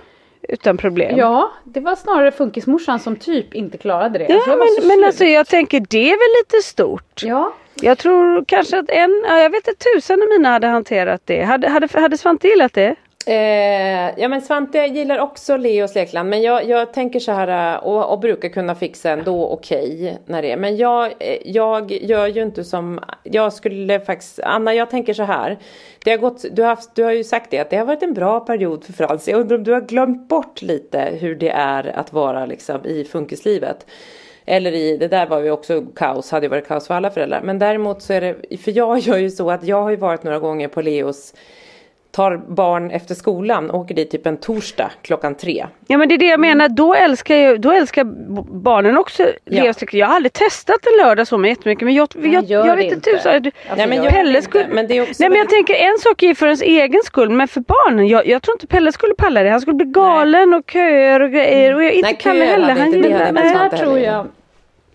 Utan 0.49 0.76
problem. 0.76 1.17
Ja, 1.19 1.50
det 1.64 1.81
var 1.81 1.95
snarare 1.95 2.33
funkismorsan 2.33 2.99
som 2.99 3.17
typ 3.17 3.55
inte 3.55 3.79
klarade 3.79 4.19
det. 4.19 4.26
Ja 4.29 4.35
Alltså, 4.35 4.50
men, 4.81 4.88
men 4.88 5.05
alltså 5.07 5.25
jag 5.25 5.47
tänker 5.47 5.81
det 5.88 6.11
är 6.11 6.17
väl 6.17 6.43
lite 6.61 6.67
stort. 6.69 7.23
Ja, 7.23 7.53
Jag 7.75 7.99
tror 7.99 8.45
kanske 8.45 8.79
att 8.79 8.91
en, 8.91 9.25
ja, 9.29 9.38
jag 9.38 9.50
vet 9.50 9.69
inte 9.69 9.85
tusen 9.95 10.23
om 10.23 10.29
mina 10.29 10.49
hade 10.49 10.67
hanterat 10.67 11.23
det. 11.25 11.43
Hade, 11.43 11.69
hade, 11.69 12.00
hade 12.00 12.19
Svante 12.19 12.49
gillat 12.49 12.73
det? 12.73 12.97
Eh, 13.26 14.21
ja 14.21 14.28
men 14.28 14.43
Svante 14.43 14.78
gillar 14.78 15.19
också 15.19 15.57
Leos 15.57 15.95
lekland 15.95 16.31
men 16.31 16.43
jag, 16.43 16.69
jag 16.69 16.93
tänker 16.93 17.21
så 17.21 17.33
här 17.33 17.75
eh, 17.75 17.85
och, 17.85 18.12
och 18.12 18.19
brukar 18.19 18.49
kunna 18.49 18.75
fixa 18.75 19.11
ändå 19.11 19.49
okej 19.49 20.19
när 20.26 20.43
det 20.43 20.52
är. 20.52 20.57
Men 20.57 20.76
jag, 20.76 21.07
eh, 21.19 21.37
jag 21.45 21.93
gör 21.93 22.26
ju 22.26 22.43
inte 22.43 22.64
som, 22.64 23.00
jag 23.23 23.52
skulle 23.52 24.00
faktiskt, 24.00 24.40
Anna 24.40 24.75
jag 24.75 24.90
tänker 24.90 25.14
så 25.14 25.23
här. 25.23 25.59
Det 26.04 26.11
har 26.11 26.19
gått, 26.19 26.45
du 26.52 26.62
har, 26.62 26.69
haft, 26.69 26.95
du 26.95 27.02
har 27.02 27.12
ju 27.12 27.25
sagt 27.25 27.50
det 27.50 27.59
att 27.59 27.71
det 27.71 27.76
har 27.76 27.85
varit 27.85 28.02
en 28.02 28.14
bra 28.14 28.40
period 28.40 28.85
för 28.85 28.93
Frans. 28.93 29.28
Jag 29.28 29.40
undrar 29.40 29.57
om 29.57 29.64
du 29.64 29.73
har 29.73 29.81
glömt 29.81 30.28
bort 30.28 30.62
lite 30.62 31.19
hur 31.21 31.35
det 31.35 31.50
är 31.50 31.99
att 31.99 32.12
vara 32.12 32.47
liksom 32.47 32.87
i 32.87 33.04
funkislivet. 33.04 33.87
Eller 34.47 34.73
i, 34.73 34.97
det 34.97 35.09
där 35.09 35.26
var 35.26 35.40
ju 35.40 35.50
också 35.50 35.83
kaos, 35.97 36.31
hade 36.31 36.47
ju 36.47 36.50
varit 36.50 36.69
kaos 36.69 36.87
för 36.87 36.95
alla 36.95 37.11
föräldrar. 37.11 37.40
Men 37.45 37.59
däremot 37.59 38.02
så 38.02 38.12
är 38.12 38.21
det, 38.21 38.57
för 38.57 38.76
jag 38.76 38.99
gör 38.99 39.16
ju 39.16 39.31
så 39.31 39.50
att 39.50 39.64
jag 39.64 39.83
har 39.83 39.90
ju 39.90 39.97
varit 39.97 40.23
några 40.23 40.38
gånger 40.38 40.69
på 40.69 40.83
Leos 40.83 41.35
tar 42.14 42.37
barn 42.37 42.90
efter 42.90 43.14
skolan 43.14 43.71
och 43.71 43.80
åker 43.80 43.94
dit 43.94 44.11
typ 44.11 44.26
en 44.26 44.37
torsdag 44.37 44.90
klockan 45.02 45.35
tre. 45.35 45.66
Ja 45.87 45.99
men 45.99 46.09
det 46.09 46.14
är 46.14 46.18
det 46.18 46.26
jag 46.26 46.40
menar, 46.40 46.68
då 46.68 46.94
älskar, 46.94 47.35
jag, 47.37 47.61
då 47.61 47.73
älskar 47.73 48.04
barnen 48.62 48.99
också 48.99 49.23
Ja. 49.44 49.73
Jag 49.92 50.06
har 50.06 50.14
aldrig 50.16 50.33
testat 50.33 50.76
en 50.92 51.06
lördag 51.06 51.26
så 51.26 51.38
med 51.38 51.49
jättemycket 51.49 51.85
men 51.85 51.94
jag, 51.94 52.09
jag, 52.23 52.44
jag 52.50 52.66
det 52.66 52.76
vet 52.76 52.92
inte. 52.92 53.11
tusan. 53.11 53.35
Alltså, 53.35 53.50
Nej 53.76 53.87
men 53.87 53.97
jag- 53.97 54.04
jag 54.06 54.12
Pelle 54.12 54.42
skulle- 54.42 54.68
men 54.68 54.87
det 54.87 54.97
är 54.99 55.02
också 55.02 55.14
Nej 55.18 55.28
men 55.30 55.38
jag 55.38 55.49
tänker 55.49 55.75
en 55.75 55.99
sak 55.99 56.23
är 56.23 56.35
för 56.35 56.47
ens 56.47 56.62
egen 56.62 57.00
skull 57.04 57.30
men 57.30 57.49
för 57.49 57.61
barnen. 57.61 58.09
Jag, 58.09 58.26
jag 58.26 58.42
tror 58.42 58.54
inte 58.54 58.66
Pelle 58.66 58.92
skulle 58.92 59.14
palla 59.14 59.42
det. 59.42 59.50
Han 59.50 59.61
skulle 59.61 59.75
bli 59.76 59.87
galen 59.87 60.54
och 60.54 60.71
köer 60.71 61.21
och 61.23 61.30
grejer. 61.30 61.75
Och 61.75 61.85
jag, 61.85 61.92
inte 61.92 62.09
Nej, 62.09 62.16
Kalle 62.21 62.40
köer 62.47 62.52
heller. 62.52 62.75
Han 62.76 62.87
inte 62.87 62.99
det, 63.09 63.28
inte 63.28 63.40
här 63.42 63.68
tror 63.68 63.99
jag, 63.99 64.26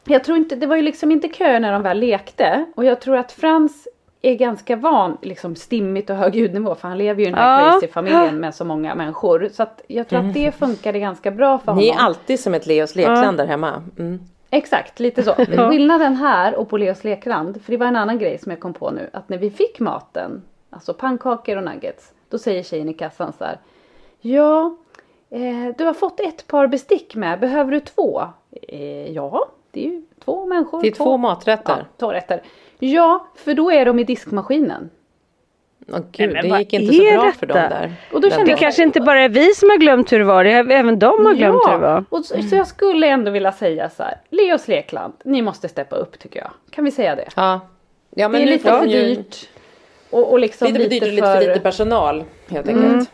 jag 0.07 0.23
tror 0.23 0.37
inte, 0.37 0.55
det 0.55 0.67
var 0.67 0.75
ju 0.75 0.81
liksom 0.81 1.11
inte 1.11 1.27
kö 1.27 1.59
när 1.59 1.71
de 1.71 1.81
väl 1.83 1.99
lekte 1.99 2.65
och 2.75 2.85
jag 2.85 3.01
tror 3.01 3.17
att 3.17 3.31
Frans 3.31 3.87
är 4.21 4.35
ganska 4.35 4.75
van 4.75 5.17
liksom 5.21 5.55
stimmigt 5.55 6.09
och 6.09 6.15
hög 6.15 6.35
ljudnivå 6.35 6.75
för 6.75 6.87
han 6.87 6.97
lever 6.97 7.19
ju 7.21 7.27
i 7.27 7.29
den 7.29 7.39
här 7.39 7.65
Ja. 7.65 7.71
crazy 7.71 7.87
familjen 7.87 8.39
med 8.39 8.55
så 8.55 8.65
många 8.65 8.95
människor. 8.95 9.49
Så 9.53 9.63
att 9.63 9.81
jag 9.87 10.07
tror 10.07 10.19
att 10.19 10.33
det 10.33 10.51
funkade 10.51 10.99
ganska 10.99 11.31
bra 11.31 11.57
för 11.59 11.73
Ni 11.73 11.87
är 11.87 11.93
honom. 11.93 12.05
alltid 12.05 12.39
som 12.39 12.53
ett 12.53 12.65
Leos 12.67 12.95
lekland 12.95 13.37
där 13.37 13.45
hemma. 13.47 13.83
Mm. 13.99 14.19
Exakt, 14.49 14.99
lite 14.99 15.23
så. 15.23 15.33
Skillnaden 15.69 16.15
här 16.15 16.55
och 16.55 16.69
på 16.69 16.77
Leos 16.77 17.03
lekland, 17.03 17.61
för 17.61 17.71
det 17.71 17.77
var 17.77 17.87
en 17.87 17.95
annan 17.95 18.19
grej 18.19 18.37
som 18.37 18.51
jag 18.51 18.59
kom 18.59 18.73
på 18.73 18.91
nu, 18.91 19.09
att 19.13 19.29
när 19.29 19.37
vi 19.37 19.49
fick 19.51 19.79
maten, 19.79 20.41
alltså 20.69 20.93
pannkakor 20.93 21.57
och 21.57 21.63
nuggets, 21.63 22.11
då 22.29 22.37
säger 22.37 22.63
tjejen 22.63 22.89
i 22.89 22.93
kassan 22.93 23.33
så 23.37 23.43
här. 23.45 23.57
Ja, 24.21 24.75
eh, 25.29 25.75
du 25.77 25.85
har 25.85 25.93
fått 25.93 26.19
ett 26.19 26.47
par 26.47 26.67
bestick 26.67 27.15
med, 27.15 27.39
behöver 27.39 27.71
du 27.71 27.79
två? 27.79 28.21
Eh, 28.67 29.11
ja, 29.11 29.45
det 29.71 29.85
är 29.87 29.91
ju 29.91 30.01
två 30.25 30.45
människor. 30.45 30.81
Det 30.81 30.87
är 30.87 30.91
två 30.91 31.17
maträtter. 31.17 31.75
Ja, 31.77 31.85
två 31.97 32.11
rätter. 32.11 32.41
Ja, 32.79 33.27
för 33.35 33.53
då 33.53 33.71
är 33.71 33.85
de 33.85 33.99
i 33.99 34.03
diskmaskinen. 34.03 34.89
Åh 35.93 35.99
gud, 36.11 36.33
men 36.33 36.49
det 36.49 36.59
gick 36.59 36.73
inte 36.73 36.93
så 36.93 37.03
bra 37.21 37.31
för 37.39 37.45
dem 37.45 37.57
detta? 37.57 37.69
där. 37.79 37.93
Och 38.13 38.21
då 38.21 38.29
kände 38.29 38.45
Det 38.45 38.49
jag- 38.51 38.59
kanske 38.59 38.83
inte 38.83 39.01
bara 39.01 39.21
är 39.21 39.29
vi 39.29 39.53
som 39.53 39.69
har 39.69 39.77
glömt 39.77 40.11
hur 40.11 40.19
det 40.19 40.25
var. 40.25 40.43
Det 40.43 40.51
är, 40.51 40.71
även 40.71 40.99
de 40.99 41.25
har 41.25 41.33
glömt 41.33 41.67
hur 41.67 41.71
det 41.71 41.77
var. 41.77 42.05
och 42.09 42.25
så, 42.25 42.41
så 42.43 42.55
jag 42.55 42.67
skulle 42.67 43.07
ändå 43.07 43.31
vilja 43.31 43.51
säga 43.51 43.89
så 43.89 44.03
här, 44.03 44.17
Leos 44.29 44.67
lekland, 44.67 45.13
ni 45.23 45.41
måste 45.41 45.69
steppa 45.69 45.95
upp 45.95 46.19
tycker 46.19 46.39
jag. 46.39 46.51
Kan 46.69 46.85
vi 46.85 46.91
säga 46.91 47.15
det? 47.15 47.27
Ja. 47.35 47.59
ja, 48.15 48.29
men 48.29 48.31
det 48.41 48.43
är 48.43 48.45
nu 48.45 48.51
lite 48.51 48.69
för 48.69 48.85
dyrt. 48.87 49.49
Och, 50.09 50.31
och 50.31 50.39
liksom 50.39 50.67
Lite 50.67 50.79
för 50.79 50.89
dyrt 50.89 51.03
och 51.03 51.09
lite 51.09 51.21
för 51.33 51.39
lite 51.39 51.59
personal 51.59 52.23
helt 52.49 52.67
enkelt. 52.67 53.11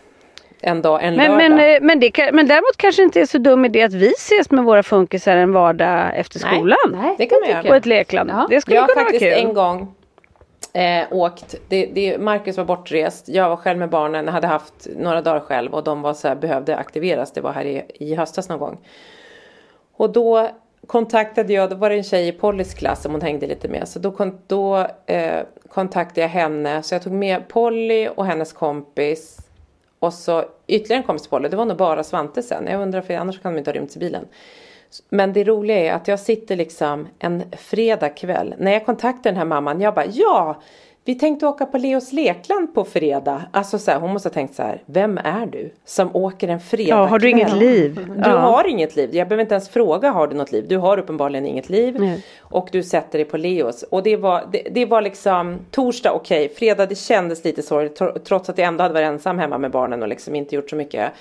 En 0.68 0.82
dag, 0.82 1.04
en 1.04 1.16
Men, 1.16 1.32
lördag. 1.32 1.52
men, 1.52 1.76
eh, 1.76 1.82
men, 1.82 2.00
det, 2.00 2.32
men 2.34 2.48
däremot 2.48 2.78
kanske 2.78 3.04
inte 3.04 3.22
är 3.22 3.26
så 3.26 3.38
dum 3.38 3.66
idé 3.66 3.84
att 3.84 3.94
vi 3.94 4.12
ses 4.18 4.52
med 4.52 4.64
våra 4.64 4.84
funkisar 4.84 5.38
en 5.38 5.52
vardag 5.54 6.12
efter 6.16 6.40
Nej. 6.46 6.56
skolan. 6.56 6.78
Nej, 6.92 7.16
Det 7.18 7.26
kan 7.26 7.40
man 7.40 7.50
göra. 7.50 7.62
På 7.62 7.68
jag. 7.68 7.78
ett 7.78 7.86
lekland. 7.86 8.30
Ja. 8.30 8.48
Det 8.50 8.62
skulle 8.62 8.76
jag 8.76 8.84
har 8.84 8.88
kunna 8.88 8.96
vara 9.02 9.06
faktiskt 9.12 9.36
kul. 9.36 9.48
en 9.48 9.54
gång 9.54 9.94
eh, 10.74 11.04
åkt. 11.12 11.56
Det, 11.70 11.86
det, 11.86 12.18
Marcus 12.18 12.58
var 12.58 12.66
bortrest. 12.66 13.30
Jag 13.30 13.50
var 13.50 13.56
själv 13.56 13.80
med 13.80 13.90
barnen. 13.90 14.28
Hade 14.28 14.48
haft 14.48 14.88
några 14.98 15.22
dagar 15.22 15.40
själv. 15.40 15.74
Och 15.74 15.84
de 15.84 16.02
var 16.02 16.14
så 16.14 16.28
här, 16.28 16.36
behövde 16.36 16.76
aktiveras. 16.78 17.32
Det 17.32 17.42
var 17.42 17.52
här 17.52 17.66
i, 17.66 17.82
i 17.94 18.16
höstas 18.16 18.50
någon 18.50 18.60
gång. 18.60 18.78
Och 19.98 20.10
då 20.10 20.50
kontaktade 20.88 21.54
jag. 21.54 21.70
Då 21.70 21.76
var 21.76 21.90
det 21.90 21.96
en 21.96 22.04
tjej 22.04 22.28
i 22.28 22.32
Pollys 22.32 22.74
klass 22.74 23.02
som 23.02 23.12
hon 23.12 23.22
hängde 23.22 23.48
lite 23.48 23.68
med. 23.68 23.88
Så 23.88 24.00
då, 24.00 24.32
då 24.48 24.88
eh, 25.06 25.42
kontaktade 25.70 26.22
jag 26.22 26.30
henne. 26.30 26.84
Så 26.84 26.96
jag 26.96 27.02
tog 27.04 27.14
med 27.14 27.48
Polly 27.48 28.08
och 28.16 28.26
hennes 28.26 28.54
kompis. 28.54 29.38
Och 30.00 30.14
så 30.14 30.44
ytterligare 30.68 31.02
en 31.02 31.08
kompis 31.08 31.28
på 31.28 31.40
Det 31.40 31.56
var 31.56 31.66
nog 31.66 31.78
bara 31.78 32.04
Svante 32.04 32.44
sen. 32.44 32.68
Jag 32.68 32.82
undrar 32.82 33.02
för 33.02 33.14
annars 33.14 33.42
kan 33.42 33.54
de 33.54 33.58
inte 33.60 33.72
ha 33.72 33.76
rymt 33.76 33.96
i 33.96 34.00
bilen. 34.00 34.28
Men 35.10 35.34
det 35.34 35.44
roliga 35.44 35.78
är 35.78 35.94
att 35.94 36.08
jag 36.08 36.20
sitter 36.20 36.56
liksom 36.56 37.08
en 37.20 37.44
fredag 37.52 38.10
kväll. 38.10 38.56
När 38.58 38.72
jag 38.72 38.86
kontaktar 38.86 39.30
den 39.30 39.38
här 39.38 39.46
mamman. 39.46 39.82
Jag 39.82 39.94
bara 39.94 40.06
ja 40.06 40.62
vi 41.08 41.16
tänkte 41.16 41.48
åka 41.48 41.66
på 41.66 41.78
Leos 41.78 42.12
lekland 42.14 42.74
på 42.74 42.84
fredag. 42.84 43.42
Alltså 43.52 43.80
så 43.80 43.92
här, 43.92 44.00
hon 44.00 44.14
måste 44.14 44.30
ha 44.30 44.34
tänkt 44.34 44.56
så 44.56 44.64
här, 44.64 44.82
vem 44.86 45.18
är 45.18 45.46
du 45.46 45.70
som 45.86 46.16
åker 46.16 46.48
en 46.48 46.60
fredag 46.60 46.90
Ja, 46.90 47.06
har 47.06 47.20
du 47.20 47.30
inget 47.30 47.56
liv? 47.58 48.00
Du 48.16 48.30
Ja. 48.30 48.38
har 48.38 48.68
inget 48.68 48.96
liv. 48.96 49.10
Jag 49.16 49.28
behöver 49.28 49.42
inte 49.42 49.54
ens 49.56 49.70
fråga, 49.70 50.10
har 50.12 50.28
du 50.28 50.36
något 50.36 50.52
liv? 50.52 50.66
Du 50.68 50.78
har 50.78 50.98
uppenbarligen 51.00 51.46
inget 51.46 51.70
liv. 51.70 51.96
Nej. 52.00 52.24
Och 52.40 52.70
du 52.72 52.84
sätter 52.84 53.18
dig 53.20 53.26
på 53.26 53.38
Leos. 53.38 53.84
Och 53.84 54.04
det 54.04 54.16
var, 54.18 54.44
det, 54.52 54.68
det 54.72 54.86
var 54.86 55.02
liksom 55.02 55.60
torsdag, 55.72 56.12
okej. 56.14 56.50
Fredag, 56.50 56.86
det 56.86 56.96
kändes 56.96 57.44
lite 57.44 57.62
sorgligt. 57.62 57.96
tro- 57.96 58.20
Trots 58.20 58.50
att 58.50 58.58
jag 58.58 58.68
ändå 58.68 58.84
hade 58.84 58.94
varit 58.94 59.06
ensam 59.08 59.40
hemma 59.40 59.58
med 59.58 59.72
barnen 59.72 60.02
och 60.02 60.08
liksom 60.08 60.36
inte 60.36 60.56
gjort 60.56 60.70
så 60.70 60.76
mycket. 60.76 61.12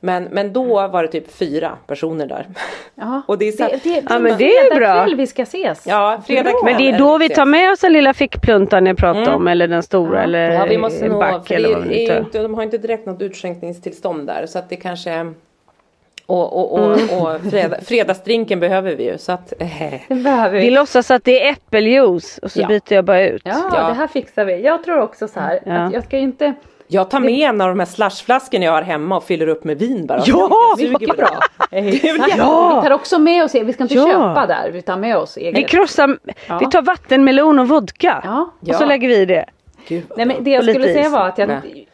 Men, 0.00 0.24
men 0.24 0.52
då 0.52 0.88
var 0.88 1.02
det 1.02 1.08
typ 1.08 1.32
fyra 1.32 1.76
personer 1.86 2.26
där. 2.26 2.46
Ja. 2.94 3.22
Och 3.28 3.38
det 3.38 3.48
är 3.48 3.52
så- 3.52 3.62
det, 3.68 3.80
det, 3.84 4.02
Ja, 4.08 4.18
men 4.18 4.38
det 4.38 4.56
är 4.56 4.60
fredag 4.64 4.76
bra. 4.76 5.04
kväll 5.04 5.14
vi 5.16 5.26
ska 5.26 5.42
ses. 5.42 5.86
Ja, 5.86 6.22
fredag 6.26 6.42
Bra. 6.50 6.60
Men 6.64 6.76
det 6.78 6.88
är 6.90 6.98
då 6.98 7.18
vi 7.18 7.28
tar 7.28 7.44
med 7.44 7.72
oss 7.72 7.80
den 7.80 7.92
lilla 7.92 8.14
fickpluntan 8.14 8.86
jag 8.86 8.96
pratade 8.96 9.30
om 9.30 9.48
eller 9.48 9.68
den 9.68 9.82
stora 9.82 10.22
eller 10.22 10.46
Mm. 10.50 10.60
Ja, 10.60 10.66
vi 10.66 10.78
måste 10.78 11.08
nog, 11.08 11.18
back 11.18 11.50
eller 11.50 11.68
det 11.68 11.74
vad 11.74 11.86
vi 11.86 12.08
är 12.08 12.18
inte, 12.18 12.42
de 12.42 12.54
har 12.54 12.62
inte 12.62 12.78
direkt 12.78 13.06
något 13.06 13.22
utskänkningstillstånd 13.22 14.26
där 14.26 14.46
så 14.46 14.58
att 14.58 14.68
det 14.68 14.76
kanske 14.76 15.32
och, 16.26 16.52
och, 16.52 16.72
och, 16.72 16.98
Mm. 17.00 17.22
och 17.22 17.40
fredag, 17.50 17.76
fredagsdrinken 17.84 18.60
behöver 18.60 18.96
vi 18.96 19.04
ju 19.04 19.18
så 19.18 19.32
att 19.32 19.52
eh. 19.58 19.68
Det 20.08 20.14
behöver 20.14 20.58
Vi 20.58 20.64
vi. 20.64 20.70
låtsas 20.70 21.10
att 21.10 21.24
det 21.24 21.42
är 21.46 21.52
äppeljuice 21.52 22.38
och 22.42 22.50
så 22.50 22.60
Ja. 22.60 22.66
byter 22.68 22.92
jag 22.94 23.04
bara 23.04 23.26
ut. 23.28 23.42
Ja, 23.44 23.70
Ja. 23.74 23.88
det 23.88 23.94
här 23.94 24.06
fixar 24.06 24.44
vi. 24.44 24.62
Jag 24.62 24.84
tror 24.84 25.00
också 25.00 25.28
så 25.28 25.40
här 25.40 25.60
Ja. 25.66 25.72
att 25.72 25.92
jag 25.92 26.04
ska 26.04 26.16
ju 26.16 26.22
inte 26.22 26.54
Jag 26.88 27.10
tar 27.10 27.20
med 27.20 27.32
en 27.34 27.60
av 27.60 27.68
de 27.68 27.78
här 27.78 27.86
slushflaskorna 27.86 28.64
jag 28.64 28.72
har 28.72 28.82
hemma 28.82 29.16
och 29.16 29.24
fyller 29.24 29.46
upp 29.46 29.64
med 29.64 29.78
vin 29.78 30.06
bara. 30.06 30.22
Ja, 30.26 30.74
mycket 30.78 31.16
bra. 31.16 31.28
Ja. 32.36 32.80
Vi 32.82 32.88
tar 32.88 32.90
också 32.90 33.18
med 33.18 33.44
oss, 33.44 33.54
vi 33.54 33.72
ska 33.72 33.82
inte 33.82 33.94
Ja. 33.94 34.06
köpa 34.06 34.46
där, 34.46 34.70
vi 34.72 34.82
tar 34.82 34.96
med 34.96 35.16
oss 35.16 35.36
eget. 35.36 35.58
Vi 35.58 35.64
krossar, 35.64 36.18
Ja. 36.48 36.58
vi 36.58 36.66
tar 36.66 36.82
vattenmelon 36.82 37.58
och 37.58 37.68
vodka. 37.68 38.20
Ja. 38.24 38.50
Och 38.68 38.74
så 38.74 38.86
lägger 38.86 39.08
vi 39.08 39.16
i 39.16 39.24
det. 39.26 39.44
Gud, 39.88 40.04
Nej 40.16 40.26
men 40.26 40.44
det 40.44 40.50
jag 40.50 40.64
skulle 40.64 40.92
säga 40.92 41.08
var 41.08 41.28
att 41.28 41.38
jag, 41.38 41.48
Nej. 41.48 41.88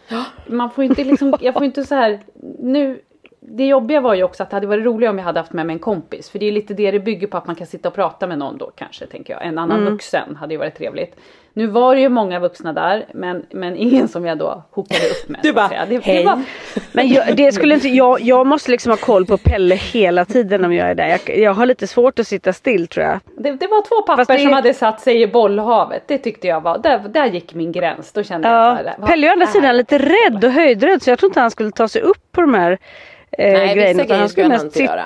man 0.47 0.71
får 0.71 0.85
inte 0.85 1.05
liksom, 1.05 1.35
jag 1.41 1.55
får 1.55 1.65
inte 1.65 1.85
så 1.85 1.95
här 1.95 2.21
nu 2.59 3.01
det 3.41 3.65
jobbiga 3.67 4.01
var 4.01 4.15
ju 4.15 4.23
också 4.23 4.43
att 4.43 4.51
det 4.51 4.57
hade 4.57 4.67
varit 4.67 4.85
roligare 4.85 5.11
om 5.13 5.19
jag 5.19 5.25
hade 5.25 5.41
haft 5.41 5.53
med 5.53 5.67
mig 5.67 5.75
en 5.75 5.79
kompis. 5.81 6.31
För 6.31 6.39
det 6.39 6.47
är 6.49 6.53
lite 6.53 6.75
det 6.75 6.91
det 6.91 6.99
bygger 7.01 7.27
på 7.27 7.37
att 7.37 7.47
man 7.47 7.57
kan 7.57 7.67
sitta 7.67 7.89
och 7.89 7.95
prata 7.95 8.27
med 8.27 8.39
någon 8.39 8.59
då 8.59 8.71
kanske 8.77 9.07
tänker 9.07 9.33
jag. 9.33 9.47
En 9.47 9.59
annan 9.59 9.81
Mm. 9.81 9.93
vuxen 9.93 10.37
hade 10.37 10.55
ju 10.55 10.59
varit 10.59 10.75
trevligt. 10.79 11.17
Nu 11.55 11.67
var 11.67 11.95
det 11.95 12.01
ju 12.01 12.09
många 12.09 12.39
vuxna 12.41 12.73
där 12.73 13.07
men, 13.15 13.47
men 13.51 13.77
ingen 13.77 14.09
som 14.09 14.27
jag 14.27 14.39
då 14.39 14.63
hookade 14.71 15.01
upp 15.11 15.29
med. 15.29 15.41
Du 15.43 15.53
bara, 15.53 15.69
det, 15.89 16.05
hej. 16.05 16.19
Det 16.19 16.25
var, 16.25 16.43
Men 16.93 17.09
jag, 17.09 17.37
det 17.37 17.53
skulle 17.53 17.75
inte, 17.75 17.89
jag, 17.89 18.21
jag 18.21 18.47
måste 18.47 18.71
liksom 18.71 18.91
ha 18.93 18.97
koll 18.97 19.27
på 19.27 19.37
Pelle 19.39 19.75
hela 19.75 20.25
tiden 20.25 20.65
om 20.65 20.73
jag 20.75 20.91
är 20.91 20.95
där. 20.95 21.07
Jag, 21.27 21.39
jag 21.39 21.55
har 21.55 21.67
lite 21.67 21.87
svårt 21.87 22.19
att 22.19 22.27
sitta 22.27 22.53
still 22.53 22.87
tror 22.87 23.07
jag. 23.07 23.21
det, 23.39 23.51
det 23.53 23.67
var 23.67 23.83
två 23.89 24.03
papper 24.07 24.35
det- 24.35 24.41
som 24.43 24.53
hade 24.53 24.75
satt 24.75 25.01
sig 25.01 25.23
i 25.23 25.27
bollhavet. 25.27 26.03
Det 26.07 26.19
tyckte 26.19 26.47
jag 26.47 26.61
var, 26.61 26.79
där, 26.79 26.99
där 26.99 27.27
gick 27.27 27.55
min 27.55 27.73
gräns. 27.73 28.13
Då 28.13 28.23
kände 28.23 28.49
jag 28.49 28.57
Ja. 28.57 28.75
här, 28.75 28.95
vad 28.99 29.09
Pelle 29.09 29.27
är 29.27 29.31
å 29.31 29.33
andra 29.33 29.47
är 29.47 29.51
sidan 29.51 29.77
lite 29.77 29.99
rädd 29.99 30.45
och 30.45 30.51
höjdrädd 30.51 31.03
så 31.03 31.11
jag 31.11 31.19
tror 31.19 31.31
inte 31.31 31.41
han 31.41 31.51
skulle 31.51 31.71
ta 31.71 31.89
sig 31.89 32.03
upp 32.03 32.33
på 32.33 32.41
de 32.41 32.55
här 32.55 32.79
eh, 33.39 33.53
Nej, 33.53 33.61
vissa 33.63 33.75
grejerna. 33.75 33.91
utan 34.03 34.07
grejer 34.07 34.21
han 34.21 34.29
skulle 34.29 34.55
han 34.57 34.67
inte 34.67 34.83
göra. 34.83 35.05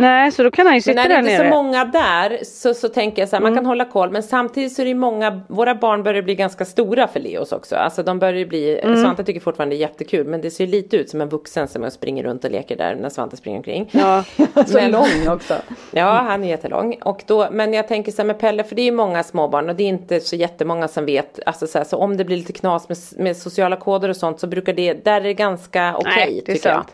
Nej, 0.00 0.32
så 0.32 0.42
då 0.42 0.50
kan 0.50 0.66
han 0.66 0.74
ju 0.74 0.76
Men 0.76 0.82
sitta 0.82 1.02
när 1.02 1.08
det 1.08 1.14
där 1.14 1.18
inte 1.20 1.32
är 1.32 1.38
nere. 1.38 1.48
så 1.50 1.54
många 1.56 1.84
där 1.84 2.38
så, 2.44 2.74
så 2.74 2.88
tänker 2.88 3.22
jag 3.22 3.28
så 3.28 3.36
här, 3.36 3.40
Mm. 3.40 3.52
man 3.52 3.58
kan 3.62 3.66
hålla 3.66 3.84
koll 3.84 4.10
men 4.10 4.22
samtidigt 4.22 4.72
så 4.72 4.82
är 4.82 4.86
det 4.86 4.94
många, 4.94 5.40
våra 5.48 5.74
barn 5.74 6.02
börjar 6.02 6.22
bli 6.22 6.34
ganska 6.34 6.64
stora 6.64 7.08
för 7.08 7.20
Leos 7.20 7.52
också. 7.52 7.76
Alltså 7.76 8.02
de 8.02 8.18
börjar 8.18 8.46
bli, 8.46 8.80
Mm. 8.80 9.02
Svante 9.02 9.24
tycker 9.24 9.40
fortfarande 9.40 9.74
det 9.74 9.78
är 9.78 9.80
jättekul 9.80 10.26
men 10.26 10.40
det 10.40 10.50
ser 10.50 10.66
lite 10.66 10.96
ut 10.96 11.10
som 11.10 11.20
en 11.20 11.28
vuxen 11.28 11.68
som 11.68 11.90
springer 11.90 12.22
runt 12.22 12.44
och 12.44 12.50
leker 12.50 12.76
där 12.76 12.94
när 12.94 13.08
Svante 13.08 13.36
springer 13.36 13.58
omkring. 13.58 13.88
Ja. 13.92 14.24
Så 14.66 14.74
Men- 14.78 14.90
lång 14.90 15.28
också. 15.28 15.54
Ja, 15.90 16.04
han 16.28 16.44
är 16.44 16.48
jättelång. 16.48 16.98
Och 17.04 17.22
då, 17.26 17.48
men 17.50 17.72
jag 17.72 17.88
tänker 17.88 18.12
så 18.12 18.22
här 18.22 18.26
med 18.26 18.38
Pelle, 18.40 18.64
för 18.64 18.76
det 18.76 18.82
är 18.82 18.86
ju 18.86 18.92
många 18.92 19.22
småbarn 19.22 19.68
och 19.68 19.76
det 19.76 19.82
är 19.84 19.88
inte 19.88 20.20
så 20.20 20.36
jättemånga 20.36 20.88
som 20.88 21.06
vet. 21.06 21.40
Alltså 21.46 21.66
så, 21.66 21.78
här, 21.78 21.84
så 21.84 21.96
om 21.96 22.16
det 22.16 22.24
blir 22.24 22.36
lite 22.36 22.52
knas 22.52 22.88
med, 22.88 22.98
med 23.24 23.36
sociala 23.36 23.76
koder 23.76 24.08
och 24.08 24.16
sånt 24.16 24.40
så 24.40 24.46
brukar 24.46 24.72
det, 24.72 25.04
där 25.04 25.16
är 25.20 25.24
det 25.24 25.34
ganska 25.34 25.94
okej 25.96 26.12
Nej, 26.16 26.42
det 26.46 26.52
är 26.52 26.54
tycker 26.56 26.68
jag. 26.70 26.84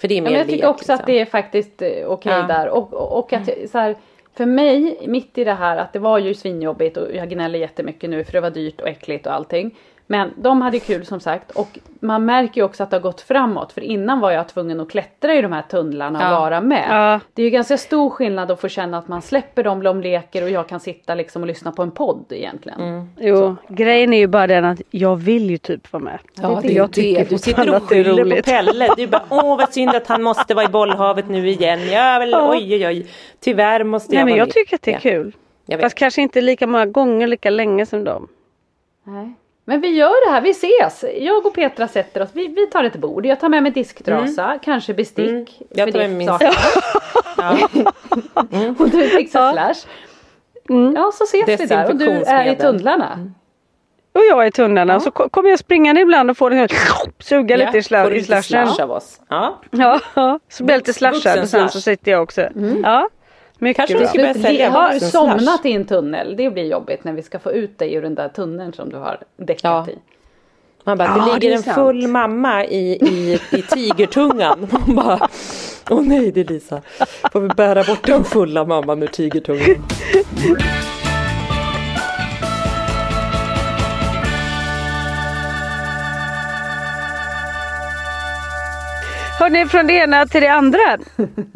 För 0.00 0.08
det 0.08 0.14
är 0.14 0.16
Ja, 0.16 0.22
mer 0.22 0.30
men 0.30 0.38
jag 0.38 0.48
tycker 0.48 0.66
lek, 0.66 0.70
också 0.74 0.92
att 0.92 0.98
liksom. 0.98 1.14
det 1.14 1.20
är 1.20 1.24
faktiskt 1.24 1.82
eh, 1.82 1.88
okej 2.06 2.32
Ja. 2.32 2.42
där. 2.42 2.68
Och, 2.68 2.92
och, 2.94 3.18
och 3.18 3.32
att 3.32 3.48
så 3.70 3.78
här, 3.78 3.96
för 4.36 4.46
mig, 4.46 4.98
mitt 5.06 5.38
i 5.38 5.44
det 5.44 5.52
här 5.54 5.76
att 5.76 5.92
det 5.92 5.98
var 5.98 6.18
ju 6.18 6.34
svinjobbigt 6.34 6.96
och 6.96 7.14
jag 7.14 7.28
gnäller 7.30 7.58
jättemycket 7.58 8.10
nu 8.10 8.24
för 8.24 8.32
det 8.32 8.40
var 8.40 8.50
dyrt 8.50 8.80
och 8.80 8.88
äckligt 8.88 9.26
och 9.26 9.34
allting. 9.34 9.76
Men 10.12 10.30
de 10.36 10.62
hade 10.62 10.78
kul 10.78 11.06
som 11.06 11.20
sagt 11.20 11.50
och 11.50 11.78
man 12.00 12.24
märker 12.24 12.60
ju 12.60 12.64
också 12.64 12.82
att 12.82 12.90
det 12.90 12.96
har 12.96 13.02
gått 13.02 13.20
framåt. 13.20 13.72
För 13.72 13.80
innan 13.80 14.20
var 14.20 14.30
jag 14.30 14.48
tvungen 14.48 14.80
att 14.80 14.90
klättra 14.90 15.34
i 15.34 15.42
de 15.42 15.52
här 15.52 15.62
tunnlarna 15.62 16.18
och 16.18 16.34
Ja. 16.34 16.40
vara 16.40 16.60
med. 16.60 16.86
Ja. 16.90 17.20
Det 17.34 17.42
är 17.42 17.44
ju 17.44 17.50
ganska 17.50 17.76
stor 17.78 18.10
skillnad 18.10 18.50
att 18.50 18.60
få 18.60 18.68
känna 18.68 18.98
att 18.98 19.08
man 19.08 19.22
släpper 19.22 19.62
dem, 19.64 19.82
de 19.82 20.00
leker 20.00 20.42
och 20.42 20.50
jag 20.50 20.68
kan 20.68 20.80
sitta 20.80 21.14
liksom 21.14 21.42
och 21.42 21.48
lyssna 21.48 21.72
på 21.72 21.82
en 21.82 21.90
podd 21.90 22.24
egentligen. 22.30 22.80
Mm. 22.80 23.08
Jo, 23.18 23.56
grejen 23.68 24.12
är 24.12 24.18
ju 24.18 24.26
bara 24.26 24.46
den 24.46 24.64
att 24.64 24.80
jag 24.90 25.16
vill 25.16 25.50
ju 25.50 25.58
typ 25.58 25.92
vara 25.92 26.02
med. 26.02 26.18
Ja, 26.42 26.48
det 26.48 26.60
det 26.60 26.68
är 26.68 26.70
är 26.70 26.76
jag 26.76 26.92
tycker 26.92 27.24
det. 27.24 27.30
Du 27.30 27.38
sitter 27.38 27.68
och 27.74 27.80
det 27.80 27.86
skyller 27.86 28.36
på. 28.36 28.42
Pelle. 28.42 28.88
Du 28.96 29.06
bara, 29.06 29.22
åh 29.28 29.56
vad 29.56 29.72
synd 29.72 29.90
att 29.90 30.06
han 30.06 30.22
måste 30.22 30.54
vara 30.54 30.64
i 30.64 30.68
bollhavet 30.68 31.28
nu 31.28 31.48
igen. 31.48 31.80
Ja, 31.90 32.18
väl, 32.18 32.30
Ja. 32.30 32.50
oj, 32.50 32.74
oj, 32.74 32.86
oj. 32.86 33.06
Tyvärr 33.40 33.84
måste 33.84 34.14
jag 34.14 34.18
Nej 34.18 34.32
men 34.32 34.38
jag 34.38 34.46
med. 34.46 34.54
tycker 34.54 34.74
att 34.76 34.82
det 34.82 34.94
är 34.94 34.98
kul. 34.98 35.36
Fast 35.80 35.94
kanske 35.94 36.22
inte 36.22 36.40
lika 36.40 36.66
många 36.66 36.86
gånger 36.86 37.26
lika 37.26 37.50
länge 37.50 37.86
som 37.86 38.04
dem. 38.04 38.28
Nej. 39.04 39.34
Men 39.70 39.80
vi 39.80 39.88
gör 39.88 40.26
det 40.26 40.32
här, 40.34 40.40
vi 40.40 40.50
ses. 40.50 41.04
Jag 41.20 41.46
och 41.46 41.54
Petra 41.54 41.88
sätter 41.88 42.22
oss, 42.22 42.28
vi, 42.32 42.46
vi 42.48 42.66
tar 42.66 42.84
ett 42.84 42.96
bord. 42.96 43.26
Jag 43.26 43.40
tar 43.40 43.48
med 43.48 43.62
mig 43.62 43.72
disktrasa, 43.72 44.58
kanske 44.64 44.94
bestick. 44.94 45.28
Mm. 45.30 45.46
Jag 45.70 45.92
tar 45.92 45.98
med 45.98 46.10
min. 46.10 46.28
Ja. 47.36 47.58
Och 48.78 48.90
du 48.90 49.08
fixar 49.08 49.40
Ja. 49.40 49.52
slash. 49.52 49.90
Mm. 50.70 50.94
Ja 50.96 51.10
så 51.14 51.24
ses 51.24 51.60
vi 51.60 51.66
där 51.66 51.88
och 51.90 51.96
du 51.96 52.10
är 52.10 52.52
i 52.52 52.56
tunnlarna. 52.56 53.30
Och 54.14 54.20
jag 54.30 54.42
är 54.42 54.46
i 54.46 54.50
tunnlarna 54.50 54.96
och 54.96 55.02
så 55.02 55.10
ko- 55.10 55.28
kommer 55.28 55.50
jag 55.50 55.58
springande 55.58 56.00
ibland 56.00 56.30
och 56.30 56.36
får 56.36 56.50
den 56.50 56.68
suga 57.18 57.56
lite 57.56 57.78
i, 57.78 57.80
sla- 57.80 58.12
i 58.12 58.22
slashen. 58.24 58.42
slash 58.68 58.84
av 58.84 58.90
oss. 58.90 59.20
Ja. 59.28 59.60
Ja, 59.70 60.00
ja, 60.14 60.38
så 60.48 60.64
blir 60.64 60.74
jag 60.74 60.78
lite 60.80 60.92
slashad 60.92 61.38
och 61.40 61.48
sen 61.48 61.68
så 61.68 61.80
sitter 61.80 62.10
jag 62.10 62.22
också. 62.22 62.48
Ja, 62.82 63.08
mycket 63.60 63.76
Kanske 63.76 63.94
vi 63.94 64.00
bra. 64.00 64.08
ska 64.08 64.18
börja 64.18 64.34
sälja 64.34 64.70
har 64.70 64.92
vuxen 64.92 65.10
somnat 65.10 65.66
i 65.66 65.72
en 65.72 65.84
tunnel, 65.84 66.36
det 66.36 66.50
blir 66.50 66.64
jobbigt 66.64 67.04
när 67.04 67.12
vi 67.12 67.22
ska 67.22 67.38
få 67.38 67.52
ut 67.52 67.78
dig 67.78 67.94
ur 67.94 68.02
den 68.02 68.14
där 68.14 68.28
tunneln 68.28 68.72
som 68.72 68.88
du 68.88 68.96
har 68.96 69.18
däckat 69.36 69.64
Ja. 69.64 69.86
i. 69.88 69.98
Man 70.84 70.98
bara, 70.98 71.08
Ja, 71.08 71.14
det 71.24 71.30
det 71.30 71.34
ligger 71.34 71.50
är 71.50 71.56
en 71.56 71.62
sant. 71.62 71.74
full 71.74 72.08
mamma 72.08 72.64
i, 72.64 72.92
i, 72.92 73.40
i 73.52 73.62
tigertungan. 73.62 74.68
Man 74.86 74.94
bara, 74.96 75.28
åh 75.90 76.02
nej 76.02 76.32
det 76.32 76.40
är 76.40 76.44
Lisa. 76.44 76.82
Får 77.32 77.40
vi 77.40 77.48
bära 77.48 77.84
bort 77.84 78.06
den 78.06 78.24
fulla 78.24 78.64
mamman 78.64 79.02
ur 79.02 79.06
tigertungan. 79.06 79.66
Hörni, 89.40 89.66
från 89.66 89.86
det 89.86 89.92
ena 89.92 90.26
till 90.26 90.40
det 90.40 90.48
andra. 90.48 90.78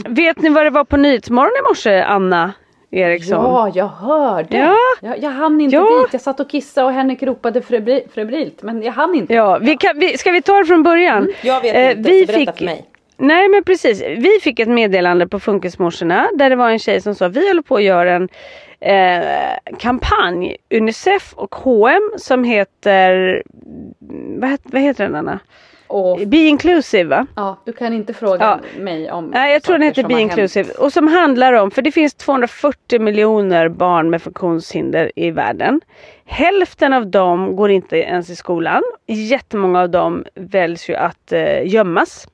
Vet 0.09 0.43
ni 0.43 0.49
vad 0.49 0.67
det 0.67 0.71
var 0.71 0.85
på 0.85 0.97
Nyhetsmorgon 0.97 1.53
i 1.59 1.69
morse, 1.69 2.01
Anna 2.03 2.53
Eriksson? 2.91 3.45
Ja, 3.45 3.71
jag 3.75 3.87
hörde. 3.89 4.57
Ja. 4.59 4.77
Jag, 5.01 5.19
jag 5.19 5.31
hann 5.31 5.61
inte 5.61 5.77
Ja. 5.77 6.03
dit. 6.03 6.13
Jag 6.13 6.21
satt 6.23 6.41
och 6.41 6.51
kissade 6.51 6.87
och 6.87 6.93
Henrik 6.93 7.23
ropade 7.23 7.61
febri- 7.61 8.09
febrilt. 8.15 8.63
Men 8.63 8.83
jag 8.83 8.93
hann 8.93 9.15
inte. 9.15 9.35
Ja, 9.35 9.59
vi 9.61 9.77
kan, 9.77 9.99
vi, 9.99 10.19
ska 10.19 10.31
vi 10.31 10.43
ta 10.43 10.59
det 10.59 10.65
från 10.65 10.83
början? 10.83 11.33
Jag 11.43 11.61
vet 11.61 11.75
Eh, 11.77 11.91
inte, 11.99 12.11
vi 12.11 12.21
så 12.27 12.33
berätta 12.33 12.53
fick- 12.53 12.59
för 12.59 12.65
mig. 12.65 12.85
Nej 13.17 13.49
men 13.49 13.65
precis, 13.65 14.03
vi 14.03 14.39
fick 14.43 14.59
ett 14.59 14.69
meddelande 14.69 15.29
på 15.29 15.41
Funkismorsorna 15.41 16.29
där 16.35 16.51
det 16.51 16.57
var 16.57 16.71
en 16.71 16.79
tjej 16.79 17.01
som 17.01 17.15
sa 17.15 17.29
vi 17.29 17.49
håller 17.49 17.63
på 17.63 17.77
att 17.77 17.83
göra 17.83 18.13
en 18.15 18.29
eh, 18.81 19.25
kampanj, 19.79 20.57
Unicef 20.75 21.33
och 21.37 21.55
H&M 21.55 22.11
som 22.17 22.45
heter, 22.45 23.43
vad, 24.41 24.59
vad 24.63 24.83
heter 24.83 25.05
den 25.05 25.15
Anna? 25.17 25.39
Och, 25.95 26.21
Be 26.27 26.37
Inclusive 26.37 27.05
va? 27.05 27.27
ja, 27.37 27.57
du 27.65 27.73
kan 27.73 27.93
inte 27.93 28.15
fråga 28.15 28.61
Ja. 28.75 28.81
mig 28.83 29.11
om 29.11 29.27
Nej 29.27 29.53
jag 29.53 29.63
tror 29.63 29.79
den 29.79 29.83
heter 29.83 30.03
Be. 30.05 30.21
Inclusive 30.21 30.73
och 30.73 30.93
som 30.93 31.09
handlar 31.09 31.53
om, 31.53 31.71
för 31.71 31.83
det 31.83 31.93
finns 31.93 32.15
240 32.15 33.01
miljoner 33.01 33.69
barn 33.69 34.11
med 34.11 34.23
funktionshinder 34.23 35.13
i 35.17 35.31
världen. 35.31 35.81
Hälften 36.25 36.93
av 36.93 37.07
dem 37.07 37.57
går 37.57 37.71
inte 37.71 37.97
ens 37.97 38.31
i 38.31 38.37
skolan. 38.37 38.83
Jättemånga 39.07 39.81
av 39.81 39.91
dem 39.91 40.25
väljs 40.35 40.89
ju 40.91 40.95
att 40.95 41.33
eh, 41.33 41.67
gömmas. 41.67 42.29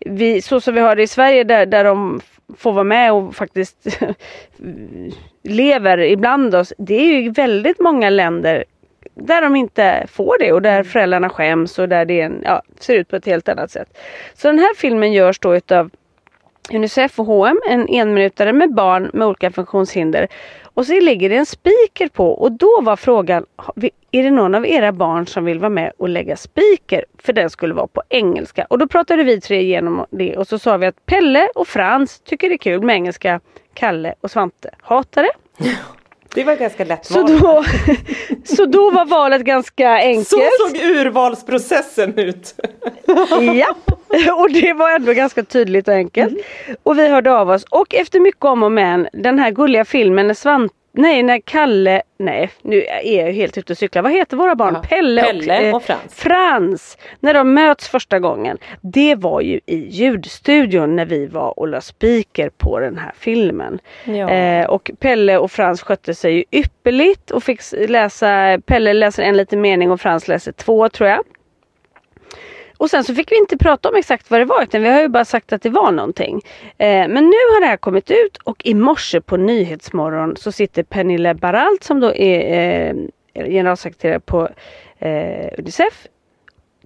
Vi, 0.00 0.42
så 0.42 0.60
som 0.60 0.74
vi 0.74 0.80
har 0.80 0.96
det 0.96 1.02
i 1.02 1.06
Sverige 1.06 1.44
där, 1.44 1.66
där 1.66 1.84
de 1.84 2.20
får 2.56 2.72
vara 2.72 2.84
med 2.84 3.12
och 3.12 3.34
faktiskt 3.34 3.98
lever 5.42 5.98
ibland 5.98 6.54
oss. 6.54 6.72
Det 6.78 6.94
är 6.94 7.20
ju 7.20 7.30
väldigt 7.30 7.80
många 7.80 8.10
länder 8.10 8.64
där 9.18 9.42
de 9.42 9.56
inte 9.56 10.06
får 10.08 10.36
det 10.38 10.52
och 10.52 10.62
där 10.62 10.82
föräldrarna 10.82 11.28
skäms 11.28 11.78
och 11.78 11.88
där 11.88 12.04
det 12.04 12.20
är 12.20 12.24
en, 12.24 12.42
ja, 12.44 12.62
ser 12.80 12.94
ut 12.94 13.08
på 13.08 13.16
ett 13.16 13.26
helt 13.26 13.48
annat 13.48 13.70
sätt. 13.70 13.98
Så 14.34 14.48
den 14.48 14.58
här 14.58 14.74
filmen 14.76 15.12
görs 15.12 15.38
då 15.38 15.56
utav 15.56 15.90
Unicef 16.72 17.18
och 17.18 17.26
H&M 17.26 17.60
en 17.68 17.88
enminutare 17.88 18.52
med 18.52 18.74
barn 18.74 19.10
med 19.12 19.26
olika 19.26 19.50
funktionshinder. 19.50 20.28
Och 20.74 20.86
så 20.86 21.00
ligger 21.00 21.28
det 21.28 21.36
en 21.36 21.46
speaker 21.46 22.08
på 22.08 22.32
och 22.32 22.52
då 22.52 22.80
var 22.82 22.96
frågan, 22.96 23.46
är 24.10 24.22
det 24.22 24.30
någon 24.30 24.54
av 24.54 24.66
era 24.66 24.92
barn 24.92 25.26
som 25.26 25.44
vill 25.44 25.58
vara 25.58 25.70
med 25.70 25.92
och 25.96 26.08
lägga 26.08 26.36
speaker? 26.36 27.04
För 27.18 27.32
den 27.32 27.50
skulle 27.50 27.74
vara 27.74 27.86
på 27.86 28.02
engelska. 28.08 28.66
Och 28.70 28.78
då 28.78 28.88
pratade 28.88 29.24
vi 29.24 29.40
tre 29.40 29.60
igenom 29.60 30.06
det 30.10 30.36
och 30.36 30.48
så 30.48 30.58
sa 30.58 30.76
vi 30.76 30.86
att 30.86 31.06
Pelle 31.06 31.48
och 31.54 31.68
Frans 31.68 32.20
tycker 32.20 32.48
det 32.48 32.54
är 32.54 32.58
kul 32.58 32.82
med 32.82 32.94
engelska. 32.94 33.40
Kalle 33.74 34.14
och 34.20 34.30
Svante 34.30 34.70
hatar 34.82 35.22
det. 35.22 35.64
Det 36.38 36.44
var 36.44 36.54
ganska 36.56 36.84
lätt 36.84 37.06
Så 37.06 37.22
val. 37.22 37.38
då, 37.40 37.64
så 38.56 38.66
då 38.66 38.90
var 38.90 39.04
valet 39.04 39.42
ganska 39.42 39.90
enkelt. 39.90 40.28
Så 40.28 40.36
såg 40.36 40.76
urvalsprocessen 40.76 42.18
ut. 42.18 42.54
Ja, 43.42 44.34
och 44.34 44.50
det 44.52 44.72
var 44.72 44.90
ändå 44.90 45.12
ganska 45.12 45.42
tydligt 45.42 45.88
och 45.88 45.94
enkelt. 45.94 46.38
Och 46.82 46.98
vi 46.98 47.08
hörde 47.08 47.32
av 47.32 47.50
oss 47.50 47.64
och 47.70 47.94
efter 47.94 48.20
mycket 48.20 48.44
om 48.44 48.62
och 48.62 48.72
men, 48.72 49.08
den 49.12 49.38
här 49.38 49.50
gulliga 49.50 49.84
filmen 49.84 50.26
när 50.26 50.34
Svante 50.34 50.74
Nej, 50.92 51.22
när 51.22 51.40
Kalle, 51.40 52.02
nej 52.18 52.50
nu 52.62 52.84
är 52.84 53.26
jag 53.26 53.32
helt 53.32 53.58
ute 53.58 53.72
och 53.72 53.78
cyklar. 53.78 54.02
Vad 54.02 54.12
heter 54.12 54.36
våra 54.36 54.54
barn? 54.54 54.74
Ja, 54.74 54.82
Pelle, 54.88 55.22
Pelle 55.22 55.68
eh, 55.68 55.76
och 55.76 55.82
Frans. 55.82 56.14
Frans. 56.14 56.98
När 57.20 57.34
de 57.34 57.54
möts 57.54 57.88
första 57.88 58.18
gången. 58.18 58.58
Det 58.80 59.14
var 59.14 59.40
ju 59.40 59.60
i 59.66 59.76
ljudstudion 59.76 60.96
när 60.96 61.06
vi 61.06 61.26
var 61.26 61.58
och 61.58 61.68
la 61.68 61.80
speaker 61.80 62.50
på 62.58 62.80
den 62.80 62.98
här 62.98 63.12
filmen. 63.18 63.78
Ja. 64.04 64.30
Eh, 64.30 64.66
och 64.66 64.90
Pelle 65.00 65.38
och 65.38 65.50
Frans 65.50 65.82
skötte 65.82 66.14
sig 66.14 66.34
ju 66.34 66.44
ypperligt 66.50 67.30
och 67.30 67.42
fick 67.42 67.60
läsa, 67.88 68.58
Pelle 68.66 68.92
läser 68.92 69.22
en 69.22 69.36
liten 69.36 69.60
mening 69.60 69.90
och 69.90 70.00
Frans 70.00 70.28
läser 70.28 70.52
två 70.52 70.88
tror 70.88 71.08
jag. 71.08 71.24
Och 72.78 72.90
sen 72.90 73.04
så 73.04 73.14
fick 73.14 73.32
vi 73.32 73.36
inte 73.38 73.56
prata 73.56 73.88
om 73.88 73.94
exakt 73.96 74.30
vad 74.30 74.40
det 74.40 74.44
var 74.44 74.62
utan 74.62 74.82
vi 74.82 74.88
har 74.88 75.00
ju 75.00 75.08
bara 75.08 75.24
sagt 75.24 75.52
att 75.52 75.62
det 75.62 75.70
var 75.70 75.92
någonting. 75.92 76.42
Eh, 76.78 77.08
men 77.08 77.24
nu 77.24 77.36
har 77.54 77.60
det 77.60 77.66
här 77.66 77.76
kommit 77.76 78.10
ut 78.10 78.36
och 78.44 78.62
i 78.64 78.74
morse 78.74 79.20
på 79.20 79.36
Nyhetsmorgon 79.36 80.36
så 80.36 80.52
sitter 80.52 80.82
Pernilla 80.82 81.34
Baralt 81.34 81.84
som 81.84 82.00
då 82.00 82.14
är 82.14 82.94
eh, 83.34 83.44
generalsekreterare 83.46 84.20
på 84.20 84.48
eh, 84.98 85.48
Unicef 85.58 86.06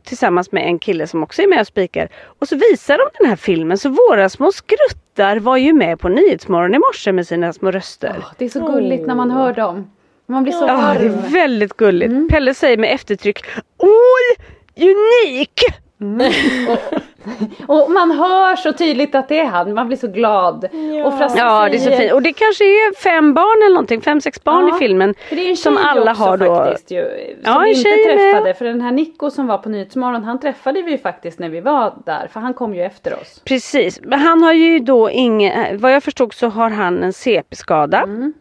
tillsammans 0.05 0.53
med 0.53 0.67
en 0.67 0.79
kille 0.79 1.07
som 1.07 1.23
också 1.23 1.43
är 1.43 1.47
med 1.47 1.61
och 1.61 1.67
spikar. 1.67 2.09
Och 2.39 2.49
så 2.49 2.57
visar 2.57 2.99
de 2.99 3.05
den 3.19 3.29
här 3.29 3.37
filmen 3.37 3.79
så 3.79 3.89
våra 3.89 4.29
små 4.29 4.53
skruttar 4.53 5.37
var 5.37 5.57
ju 5.57 5.73
med 5.73 6.01
på 6.01 6.09
Nyhetsmorgon 6.09 6.75
i 6.75 6.79
morse 6.79 7.13
med 7.13 7.27
sina 7.27 7.53
små 7.53 7.71
röster. 7.71 8.15
Åh, 8.19 8.33
det 8.39 8.45
är 8.45 8.49
så 8.49 8.67
gulligt 8.67 9.07
när 9.07 9.15
man 9.15 9.31
hör 9.31 9.53
dem. 9.53 9.91
Man 10.27 10.43
blir 10.43 10.53
så 10.53 10.65
Ja, 10.67 10.95
det 11.01 11.09
varm. 11.09 11.19
är 11.25 11.31
väldigt 11.33 11.73
gulligt. 11.77 12.29
Pelle 12.31 12.55
säger 12.55 12.77
med 12.77 12.93
eftertryck 12.95 13.45
Oj! 13.79 14.45
Unik! 14.77 15.61
嗯。 16.03 16.19
Och 17.67 17.91
man 17.91 18.11
hör 18.11 18.57
så 18.57 18.73
tydligt 18.73 19.15
att 19.15 19.29
det 19.29 19.39
är 19.39 19.45
han, 19.47 19.75
man 19.75 19.87
blir 19.87 19.97
så 19.97 20.09
glad. 20.09 20.65
Och 21.05 21.19
Frasse 21.19 21.39
Ja 21.39 21.69
det 21.69 21.77
är 21.77 21.79
så 21.79 21.91
fint. 21.91 22.13
Och 22.13 22.23
det 22.23 22.33
kanske 22.33 22.65
är 22.65 22.95
fem 22.95 23.35
barn 23.35 23.63
eller 23.67 23.75
någonting, 23.75 24.01
fem 24.01 24.21
sex 24.21 24.45
barn 24.45 24.69
Ja, 24.69 24.77
i 24.77 24.79
filmen. 24.79 25.15
För 25.29 25.37
det 25.37 25.47
är 25.47 25.51
en 25.51 25.57
som 25.57 25.77
alla 25.77 26.11
också 26.11 26.23
har 26.25 26.37
då. 26.37 26.57
faktiskt 26.57 26.91
ju. 26.91 27.03
Som 27.45 27.53
Ja, 27.53 27.59
vi 27.59 27.69
inte 27.69 27.83
tjej 27.83 28.07
med. 28.17 28.17
träffade. 28.33 28.55
För 28.55 28.65
den 28.65 28.81
här 28.81 28.93
Nico 28.93 29.31
som 29.31 29.47
var 29.47 29.59
på 29.59 29.69
Nyhetsmorgon, 29.69 30.25
han 30.25 30.41
träffade 30.41 30.83
vi 30.83 30.91
ju 30.91 30.99
faktiskt 30.99 31.39
när 31.39 31.49
vi 31.49 31.61
var 31.61 31.95
där. 32.07 32.29
För 32.33 32.41
han 32.41 32.55
kom 32.55 32.75
ju 32.75 32.83
efter 32.83 33.15
oss. 33.21 33.43
Precis, 33.45 34.01
men 34.03 34.19
han 34.21 34.43
har 34.43 34.53
ju 34.53 34.79
då 34.79 35.11
ingen, 35.11 35.79
vad 35.79 35.93
jag 35.95 36.03
förstod 36.03 36.35
så 36.35 36.49
har 36.49 36.71
han 36.71 37.03
en 37.03 37.13
CP-skada. 37.13 38.03
Mm. 38.03 38.33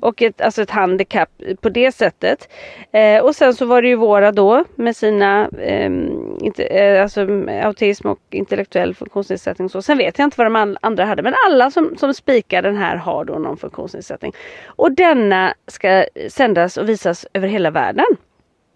Och 0.00 0.22
ett, 0.22 0.40
alltså 0.40 0.62
ett 0.62 0.70
handikapp 0.70 1.30
på 1.60 1.68
det 1.68 1.92
sättet. 1.92 2.48
Eh, 2.92 3.24
och 3.24 3.34
sen 3.34 3.54
så 3.54 3.64
var 3.66 3.82
det 3.82 3.88
ju 3.88 3.94
våra 3.96 4.32
då 4.32 4.64
med 4.74 4.96
sina 4.96 5.48
ehm, 5.62 6.36
inte, 6.40 6.64
eh, 6.64 7.02
alltså, 7.02 7.26
autism 7.64 8.08
och 8.08 8.29
intellektuell 8.34 8.94
funktionsnedsättning. 8.94 9.64
och 9.64 9.70
Så. 9.70 9.82
Sen 9.82 9.98
vet 9.98 10.18
jag 10.18 10.26
inte 10.26 10.34
vad 10.38 10.46
de 10.46 10.56
an- 10.56 10.76
andra 10.80 11.04
hade 11.04 11.22
men 11.22 11.34
alla 11.46 11.70
som, 11.70 11.96
som 11.96 12.14
spikar 12.14 12.62
den 12.62 12.76
här 12.76 12.96
har 12.96 13.24
då 13.24 13.32
någon 13.38 13.56
funktionsnedsättning. 13.56 14.32
Och 14.66 14.92
denna 14.92 15.54
ska 15.66 16.04
sändas 16.28 16.76
och 16.76 16.88
visas 16.88 17.26
över 17.32 17.48
hela 17.48 17.70
världen. 17.70 18.06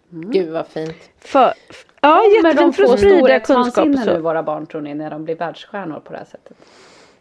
Gud 0.09 0.49
vad 0.49 0.67
fint. 0.67 0.95
För, 1.19 1.53
ja, 2.01 2.17
Kommer 2.17 2.41
de 2.41 2.47
jättefint 2.49 2.75
för 2.75 2.85
få 2.85 2.93
att 2.93 2.99
sprida 2.99 3.39
kunskap. 3.39 3.57
och 3.57 3.65
storhetsvansinne 3.65 3.97
så. 3.97 4.13
nu 4.13 4.19
våra 4.19 4.43
barn 4.43 4.65
tror 4.65 4.81
ni 4.81 4.93
när 4.93 5.09
de 5.09 5.23
blir 5.25 5.35
världsstjärnor 5.35 5.99
på 5.99 6.11
det 6.11 6.17
här 6.17 6.25
sättet? 6.25 6.57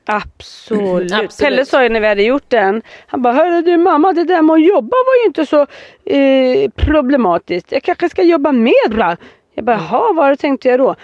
Absolut. 0.04 1.12
Absolut. 1.12 1.38
Pelle 1.38 1.66
sa 1.66 1.82
ju 1.82 1.88
när 1.88 2.00
vi 2.00 2.06
hade 2.06 2.22
gjort 2.22 2.44
den. 2.50 2.82
Han 3.06 3.22
bara, 3.22 3.32
hörru 3.34 3.62
du 3.62 3.76
mamma 3.76 4.12
det 4.12 4.24
där 4.24 4.42
med 4.42 4.54
att 4.54 4.64
jobba 4.66 4.96
var 5.06 5.22
ju 5.22 5.26
inte 5.26 5.46
så 5.46 5.66
eh, 6.04 6.70
problematiskt. 6.76 7.72
Jag 7.72 7.82
kanske 7.82 8.08
ska 8.08 8.22
jobba 8.22 8.52
mer 8.52 8.88
va? 8.96 9.16
Jag 9.54 9.64
bara, 9.64 9.76
jaha 9.76 10.12
vad 10.12 10.24
har 10.24 10.30
du 10.30 10.36
tänkt 10.36 10.64
göra 10.64 10.76
då? 10.76 10.96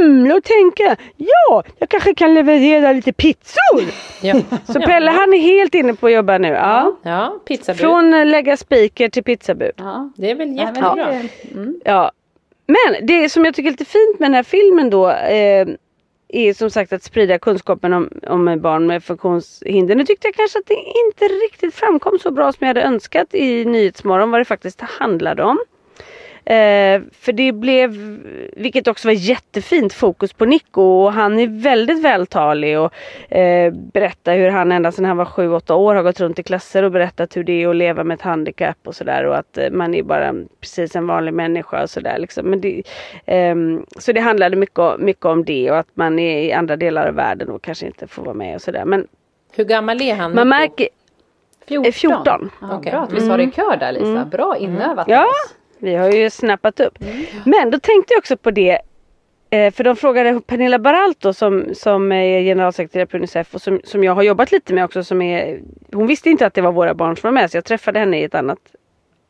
Hmm, 0.00 0.26
jag 0.26 0.44
tänker, 0.44 0.96
ja, 1.16 1.62
jag 1.78 1.88
kanske 1.88 2.14
kan 2.14 2.34
leverera 2.34 2.92
lite 2.92 3.12
pizzor. 3.12 3.82
Ja, 4.22 4.34
Så 4.66 4.80
Pelle 4.80 5.10
han 5.10 5.34
är 5.34 5.38
helt 5.38 5.74
inne 5.74 5.94
på 5.94 6.06
att 6.06 6.12
jobba 6.12 6.38
nu. 6.38 6.48
Ja. 6.48 6.96
ja 7.02 7.38
pizzabud. 7.48 7.80
Från 7.80 8.10
lägga 8.30 8.56
spiker 8.56 9.08
till 9.08 9.24
pizzabud. 9.24 9.72
Ja. 9.76 10.10
Det 10.16 10.30
är 10.30 10.34
väl 10.34 10.56
jättebra. 10.56 10.94
det- 10.94 11.28
mm. 11.54 11.80
Ja. 11.84 12.10
Men 12.66 13.06
det 13.06 13.28
som 13.28 13.44
jag 13.44 13.54
tycker 13.54 13.68
är 13.68 13.70
lite 13.72 13.84
fint 13.84 14.18
med 14.18 14.26
den 14.30 14.34
här 14.34 14.42
filmen 14.42 14.90
då 14.90 15.10
eh, 15.10 15.66
är 16.28 16.52
som 16.54 16.70
sagt 16.70 16.92
att 16.92 17.02
sprida 17.02 17.38
kunskapen 17.38 17.92
om, 17.92 18.10
om 18.26 18.60
barn 18.60 18.86
med 18.86 19.04
funktionshinder. 19.04 19.94
Nu 19.94 20.04
tyckte 20.04 20.26
jag 20.28 20.34
kanske 20.34 20.58
att 20.58 20.66
det 20.66 20.74
inte 20.74 21.24
riktigt 21.44 21.74
framkom 21.74 22.18
så 22.18 22.30
bra 22.30 22.52
som 22.52 22.58
jag 22.60 22.68
hade 22.68 22.82
önskat 22.82 23.34
i 23.34 23.64
Nyhetsmorgon 23.64 24.30
vad 24.30 24.40
det 24.40 24.44
faktiskt 24.44 24.80
handlade 24.80 25.42
om. 25.42 25.58
Eh, 26.48 27.02
för 27.12 27.32
det 27.32 27.52
blev, 27.52 27.90
vilket 28.56 28.88
också 28.88 29.08
var 29.08 29.12
jättefint, 29.12 29.92
fokus 29.92 30.32
på 30.32 30.44
Nico 30.44 30.82
och 30.82 31.12
han 31.12 31.38
är 31.38 31.62
väldigt 31.62 32.02
vältalig 32.04 32.78
och 32.78 32.92
eh, 33.32 33.72
berättar 33.72 34.36
hur 34.36 34.50
han 34.50 34.72
ända 34.72 34.92
sedan 34.92 35.04
han 35.04 35.16
var 35.16 35.24
7-8 35.24 35.72
år 35.72 35.94
har 35.94 36.02
gått 36.02 36.20
runt 36.20 36.38
i 36.38 36.42
klasser 36.42 36.82
och 36.82 36.92
berättat 36.92 37.36
hur 37.36 37.44
det 37.44 37.62
är 37.62 37.68
att 37.68 37.76
leva 37.76 38.04
med 38.04 38.14
ett 38.14 38.22
handikapp 38.22 38.76
och 38.84 38.94
sådär 38.94 39.24
och 39.24 39.36
att 39.38 39.58
eh, 39.58 39.70
man 39.70 39.94
är 39.94 40.02
bara 40.02 40.34
precis 40.60 40.96
en 40.96 41.06
vanlig 41.06 41.34
människa 41.34 41.82
och 41.82 41.90
sådär 41.90 42.18
liksom. 42.18 42.46
Men 42.46 42.60
det, 42.60 42.82
ehm, 43.26 43.86
så 43.98 44.12
det 44.12 44.20
handlade 44.20 44.56
mycket, 44.56 44.98
mycket 44.98 45.24
om 45.24 45.44
det 45.44 45.70
och 45.70 45.78
att 45.78 45.88
man 45.94 46.18
är 46.18 46.42
i 46.42 46.52
andra 46.52 46.76
delar 46.76 47.08
av 47.08 47.14
världen 47.14 47.48
och 47.48 47.62
kanske 47.62 47.86
inte 47.86 48.06
får 48.06 48.22
vara 48.22 48.34
med 48.34 48.54
och 48.54 48.62
sådär. 48.62 48.84
Men 48.84 49.06
Hur 49.56 49.64
gammal 49.64 50.02
är 50.02 50.14
han? 50.14 50.34
man 50.34 50.48
märker, 50.48 50.88
14. 51.66 51.92
14. 51.92 52.50
Ja, 52.60 52.68
Okej. 52.72 52.92
Bra 52.92 53.00
att 53.00 53.12
vi 53.12 53.20
sa 53.20 53.36
det 53.36 53.42
i 53.42 53.50
kör 53.50 53.76
där 53.76 53.92
Lisa. 53.92 54.24
Bra 54.24 54.56
inövat. 54.56 55.08
Ja, 55.08 55.20
av 55.20 55.26
oss. 55.26 55.54
Vi 55.78 55.94
har 55.94 56.10
ju 56.10 56.30
snappat 56.30 56.80
upp. 56.80 56.98
Men 57.44 57.70
då 57.70 57.78
tänkte 57.78 58.14
jag 58.14 58.18
också 58.18 58.36
på 58.36 58.50
det. 58.50 58.78
eh, 59.50 59.72
För 59.72 59.84
de 59.84 59.96
frågade 59.96 60.40
Pernilla 60.46 60.78
Baralt 60.78 61.20
då, 61.20 61.32
som, 61.32 61.64
som 61.74 62.12
är 62.12 62.42
generalsekreterare 62.42 63.06
på 63.06 63.16
Unicef 63.16 63.54
och 63.54 63.62
som, 63.62 63.80
som 63.84 64.04
jag 64.04 64.14
har 64.14 64.22
jobbat 64.22 64.52
lite 64.52 64.74
med 64.74 64.84
också. 64.84 65.04
Som 65.04 65.22
är, 65.22 65.60
hon 65.92 66.06
visste 66.06 66.30
inte 66.30 66.46
att 66.46 66.54
det 66.54 66.60
var 66.62 66.72
våra 66.72 66.94
barn 66.94 67.16
som 67.16 67.28
var 67.28 67.32
med 67.40 67.50
så 67.50 67.56
jag 67.56 67.64
träffade 67.64 67.98
henne 67.98 68.20
i 68.20 68.24
ett 68.24 68.34
annat 68.34 68.58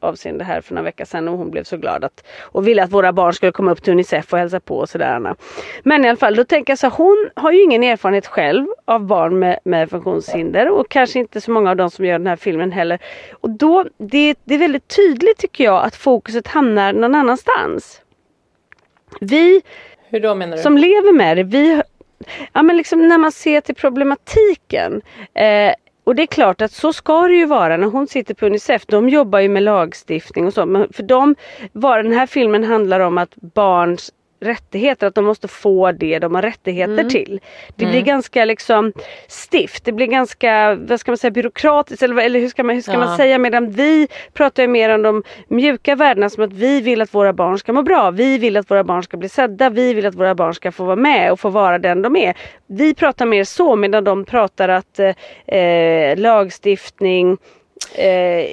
avseende 0.01 0.45
här 0.45 0.61
för 0.61 0.75
några 0.75 0.85
veckor 0.85 1.05
sedan 1.05 1.29
och 1.29 1.39
hon 1.39 1.51
blev 1.51 1.65
så 1.65 1.77
glad 1.77 2.05
att 2.05 2.27
och 2.41 2.69
ville 2.69 2.83
att 2.83 2.93
våra 2.93 3.13
barn 3.13 3.33
skulle 3.33 3.53
komma 3.53 3.73
upp 3.73 3.83
till 3.83 3.93
Unicef 3.93 4.33
och 4.33 4.39
hälsa 4.39 4.61
på 4.61 4.79
och 4.79 4.89
sådär. 4.89 5.35
Men 5.83 6.05
i 6.05 6.09
alla 6.09 6.17
fall, 6.17 6.35
då 6.35 6.45
tänker 6.45 6.71
jag 6.71 6.79
så 6.79 6.89
hon 6.89 7.31
har 7.37 7.53
ju 7.53 7.63
ingen 7.63 7.83
erfarenhet 7.83 8.27
själv 8.27 8.67
av 8.85 9.07
barn 9.07 9.39
med, 9.39 9.59
med 9.65 9.91
funktionshinder 9.91 10.71
och 10.71 10.89
kanske 10.89 11.19
inte 11.19 11.41
så 11.41 11.51
många 11.51 11.71
av 11.71 11.77
de 11.77 11.91
som 11.91 12.05
gör 12.05 12.19
den 12.19 12.27
här 12.27 12.37
filmen 12.37 12.73
heller. 12.73 12.99
Och 13.33 13.51
då, 13.51 13.85
det, 13.99 14.35
det 14.45 14.55
är 14.55 14.59
väldigt 14.59 14.97
tydligt 14.97 15.39
tycker 15.39 15.65
jag 15.65 15.85
att 15.85 15.97
fokuset 15.97 16.47
hamnar 16.47 16.93
någon 16.93 17.15
annanstans. 17.15 18.03
Vi 19.21 19.63
Hur 20.09 20.21
då 20.21 20.35
menar 20.35 20.57
du? 20.57 20.63
som 20.63 20.79
lever 20.79 21.13
med 21.13 21.37
det, 21.37 21.43
vi, 21.43 21.83
ja 22.53 22.63
men 22.63 22.77
liksom 22.77 23.09
när 23.09 23.19
man 23.19 23.33
ser 23.33 23.61
till 23.61 23.75
problematiken. 23.75 25.03
Eh, 25.35 25.73
och 26.09 26.15
det 26.15 26.23
är 26.23 26.27
klart 26.27 26.61
att 26.61 26.73
så 26.73 26.93
ska 26.93 27.23
det 27.23 27.35
ju 27.35 27.47
vara 27.47 27.77
när 27.77 27.87
hon 27.87 28.07
sitter 28.07 28.35
på 28.35 28.47
Unicef. 28.47 28.87
De 28.87 29.09
jobbar 29.09 29.39
ju 29.39 29.49
med 29.49 29.63
lagstiftning 29.63 30.47
och 30.47 30.55
så. 30.55 30.67
Men 30.67 30.93
för 30.93 31.03
dem, 31.03 31.35
var 31.73 32.03
den 32.03 32.13
här 32.13 32.27
filmen 32.27 32.65
handlar 32.65 33.01
om 33.01 33.19
att 33.19 33.37
barns 33.37 34.11
rättigheter, 34.41 35.07
att 35.07 35.15
de 35.15 35.25
måste 35.25 35.49
få 35.49 35.93
det 35.93 36.19
de 36.19 36.35
har 36.35 36.43
rättigheter 36.43 37.05
till. 37.11 37.41
Det 37.77 37.87
blir 37.87 38.01
ganska 38.03 38.45
liksom 38.45 38.93
stift, 39.29 39.85
det 39.85 39.93
blir 39.93 40.07
ganska, 40.07 40.75
vad 40.75 41.01
ska 41.01 41.11
man 41.11 41.19
säga, 41.19 41.31
byråkratiskt 41.31 42.03
eller, 42.03 42.23
eller 42.23 42.41
hur 42.41 42.49
ska 42.49 42.63
man, 42.65 42.75
hur 42.75 42.83
ska 42.83 42.93
Ja. 42.93 42.99
man 42.99 43.17
säga 43.17 43.39
medan 43.39 43.71
vi 43.71 44.09
pratar 44.33 44.63
ju 44.63 44.69
mer 44.69 44.91
om 44.91 45.03
de 45.03 45.23
mjuka 45.49 45.97
värdena 45.97 46.31
som 46.31 46.45
att 46.45 46.53
vi 46.53 46.81
vill 46.81 47.03
att 47.03 47.15
våra 47.15 47.33
barn 47.33 47.59
ska 47.59 47.73
må 47.73 47.83
bra, 47.83 48.11
vi 48.11 48.39
vill 48.39 48.57
att 48.57 48.71
våra 48.71 48.85
barn 48.85 49.03
ska 49.03 49.17
bli 49.17 49.29
sedda, 49.29 49.71
vi 49.71 49.95
vill 49.95 50.07
att 50.07 50.15
våra 50.15 50.35
barn 50.35 50.55
ska 50.55 50.73
få 50.73 50.85
vara 50.85 50.97
med 50.97 51.33
och 51.33 51.41
få 51.41 51.49
vara 51.49 51.79
den 51.79 52.03
de 52.03 52.17
är. 52.17 52.35
Vi 52.67 52.95
pratar 52.95 53.27
mer 53.27 53.45
så 53.45 53.77
medan 53.77 54.05
de 54.05 54.25
pratar 54.25 54.69
att 54.69 54.99
eh, 54.99 55.59
eh, 55.59 56.17
lagstiftning 56.19 57.37
eh, 57.95 58.45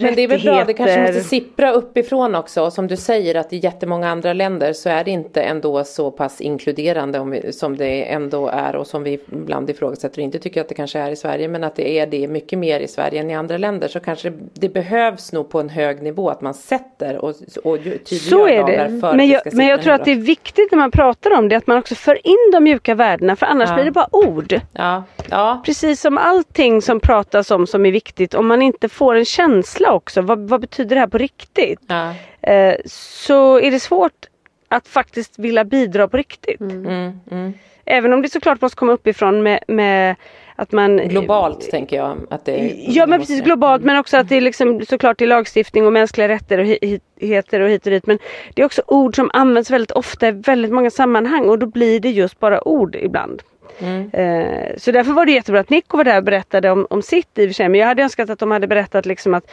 Men 0.00 0.14
det 0.14 0.22
är 0.22 0.28
väl 0.28 0.42
bra, 0.42 0.64
det 0.64 0.72
kanske 0.72 1.00
måste 1.02 1.20
sippra 1.20 1.72
uppifrån 1.72 2.34
också. 2.34 2.70
Som 2.70 2.86
du 2.86 2.96
säger 2.96 3.34
att 3.34 3.52
i 3.52 3.56
jättemånga 3.56 4.10
andra 4.10 4.32
länder 4.32 4.72
så 4.72 4.88
är 4.88 5.04
det 5.04 5.10
inte 5.10 5.42
ändå 5.42 5.84
så 5.84 6.10
pass 6.10 6.40
inkluderande 6.40 7.52
som 7.52 7.76
det 7.76 8.12
ändå 8.12 8.48
är 8.48 8.76
och 8.76 8.86
som 8.86 9.02
vi 9.02 9.18
ibland 9.32 9.70
ifrågasätter 9.70 10.18
och 10.18 10.24
inte 10.24 10.38
tycker 10.38 10.60
att 10.60 10.68
det 10.68 10.74
kanske 10.74 10.98
är 10.98 11.10
i 11.10 11.16
Sverige. 11.16 11.48
Men 11.48 11.64
att 11.64 11.76
det 11.76 11.98
är 11.98 12.06
det 12.06 12.28
mycket 12.28 12.58
mer 12.58 12.80
i 12.80 12.88
Sverige 12.88 13.20
än 13.20 13.30
i 13.30 13.34
andra 13.34 13.58
länder 13.58 13.88
så 13.88 14.00
kanske 14.00 14.30
det, 14.30 14.36
det 14.54 14.68
behövs 14.68 15.32
nog 15.32 15.50
på 15.50 15.60
en 15.60 15.68
hög 15.68 16.02
nivå 16.02 16.30
att 16.30 16.40
man 16.40 16.54
sätter 16.54 17.16
och, 17.16 17.34
och 17.64 17.78
tydliggör 17.78 18.38
lagar 18.38 18.66
det. 18.66 19.00
för 19.00 19.08
att 19.08 19.16
Men 19.16 19.26
det 19.28 19.32
jag, 19.32 19.40
ska 19.40 19.50
men 19.56 19.66
jag 19.66 19.82
tror 19.82 19.92
att 19.94 20.04
det 20.04 20.10
är 20.12 20.16
viktigt 20.16 20.72
när 20.72 20.78
man 20.78 20.90
pratar 20.90 21.38
om 21.38 21.48
det 21.48 21.56
att 21.56 21.66
man 21.66 21.78
också 21.78 21.94
för 21.94 22.26
in 22.26 22.50
de 22.52 22.64
mjuka 22.64 22.94
värdena 22.94 23.36
för 23.36 23.46
annars 23.46 23.68
Ja. 23.68 23.74
blir 23.74 23.84
det 23.84 23.90
bara 23.90 24.08
ord. 24.12 24.60
Ja, 24.72 25.04
ja. 25.30 25.62
Precis 25.66 26.00
som 26.00 26.18
allting 26.18 26.82
som 26.82 27.00
pratas 27.00 27.50
om 27.50 27.66
som 27.66 27.86
är 27.86 27.90
viktigt, 27.90 28.34
om 28.34 28.46
man 28.46 28.62
inte 28.62 28.88
får 28.88 29.14
en 29.14 29.24
känsla 29.24 29.81
också, 29.90 30.22
vad, 30.22 30.38
vad 30.38 30.60
betyder 30.60 30.96
det 30.96 31.00
här 31.00 31.06
på 31.06 31.18
riktigt? 31.18 31.80
ja. 31.86 32.14
Eh, 32.42 32.76
så 32.84 33.60
är 33.60 33.70
det 33.70 33.80
svårt 33.80 34.26
att 34.68 34.88
faktiskt 34.88 35.38
vilja 35.38 35.64
bidra 35.64 36.08
på 36.08 36.16
riktigt. 36.16 36.60
Mm, 36.60 37.20
mm. 37.30 37.52
Även 37.84 38.12
om 38.12 38.22
det 38.22 38.28
såklart 38.28 38.60
måste 38.60 38.76
komma 38.76 38.92
uppifrån 38.92 39.42
med, 39.42 39.64
med 39.68 40.16
att 40.56 40.72
man 40.72 40.96
Globalt 40.96 41.70
tänker 41.70 41.96
jag 41.96 42.18
att 42.30 42.44
det 42.44 42.74
Ja 42.88 43.06
men 43.06 43.20
precis 43.20 43.42
globalt 43.42 43.82
men 43.82 43.96
också 43.96 44.16
att 44.16 44.28
det 44.28 44.36
är 44.36 44.40
liksom 44.40 44.80
såklart 44.88 45.20
i 45.20 45.26
lagstiftning 45.26 45.86
och 45.86 45.92
mänskliga 45.92 46.28
rättigheter 46.28 47.60
och 47.60 47.68
hit 47.68 47.86
och 47.86 47.92
dit. 47.92 48.06
Men 48.06 48.18
det 48.54 48.62
är 48.62 48.66
också 48.66 48.82
ord 48.86 49.16
som 49.16 49.30
används 49.34 49.70
väldigt 49.70 49.90
ofta 49.90 50.28
i 50.28 50.30
väldigt 50.30 50.72
många 50.72 50.90
sammanhang 50.90 51.48
och 51.48 51.58
då 51.58 51.66
blir 51.66 52.00
det 52.00 52.10
just 52.10 52.40
bara 52.40 52.68
ord 52.68 52.96
ibland. 52.96 53.42
Mm. 53.78 54.10
Eh, 54.12 54.76
så 54.76 54.92
därför 54.92 55.12
var 55.12 55.26
det 55.26 55.32
jättebra 55.32 55.60
att 55.60 55.70
Nico 55.70 55.96
var 55.96 56.04
där 56.04 56.16
och 56.16 56.24
berättade 56.24 56.70
om, 56.70 56.86
om 56.90 57.02
sitt 57.02 57.38
i 57.38 57.44
och 57.44 57.48
för 57.48 57.54
sig. 57.54 57.68
Men 57.68 57.80
jag 57.80 57.86
hade 57.86 58.02
önskat 58.02 58.30
att 58.30 58.38
de 58.38 58.50
hade 58.50 58.66
berättat 58.66 59.06
liksom 59.06 59.34
att 59.34 59.50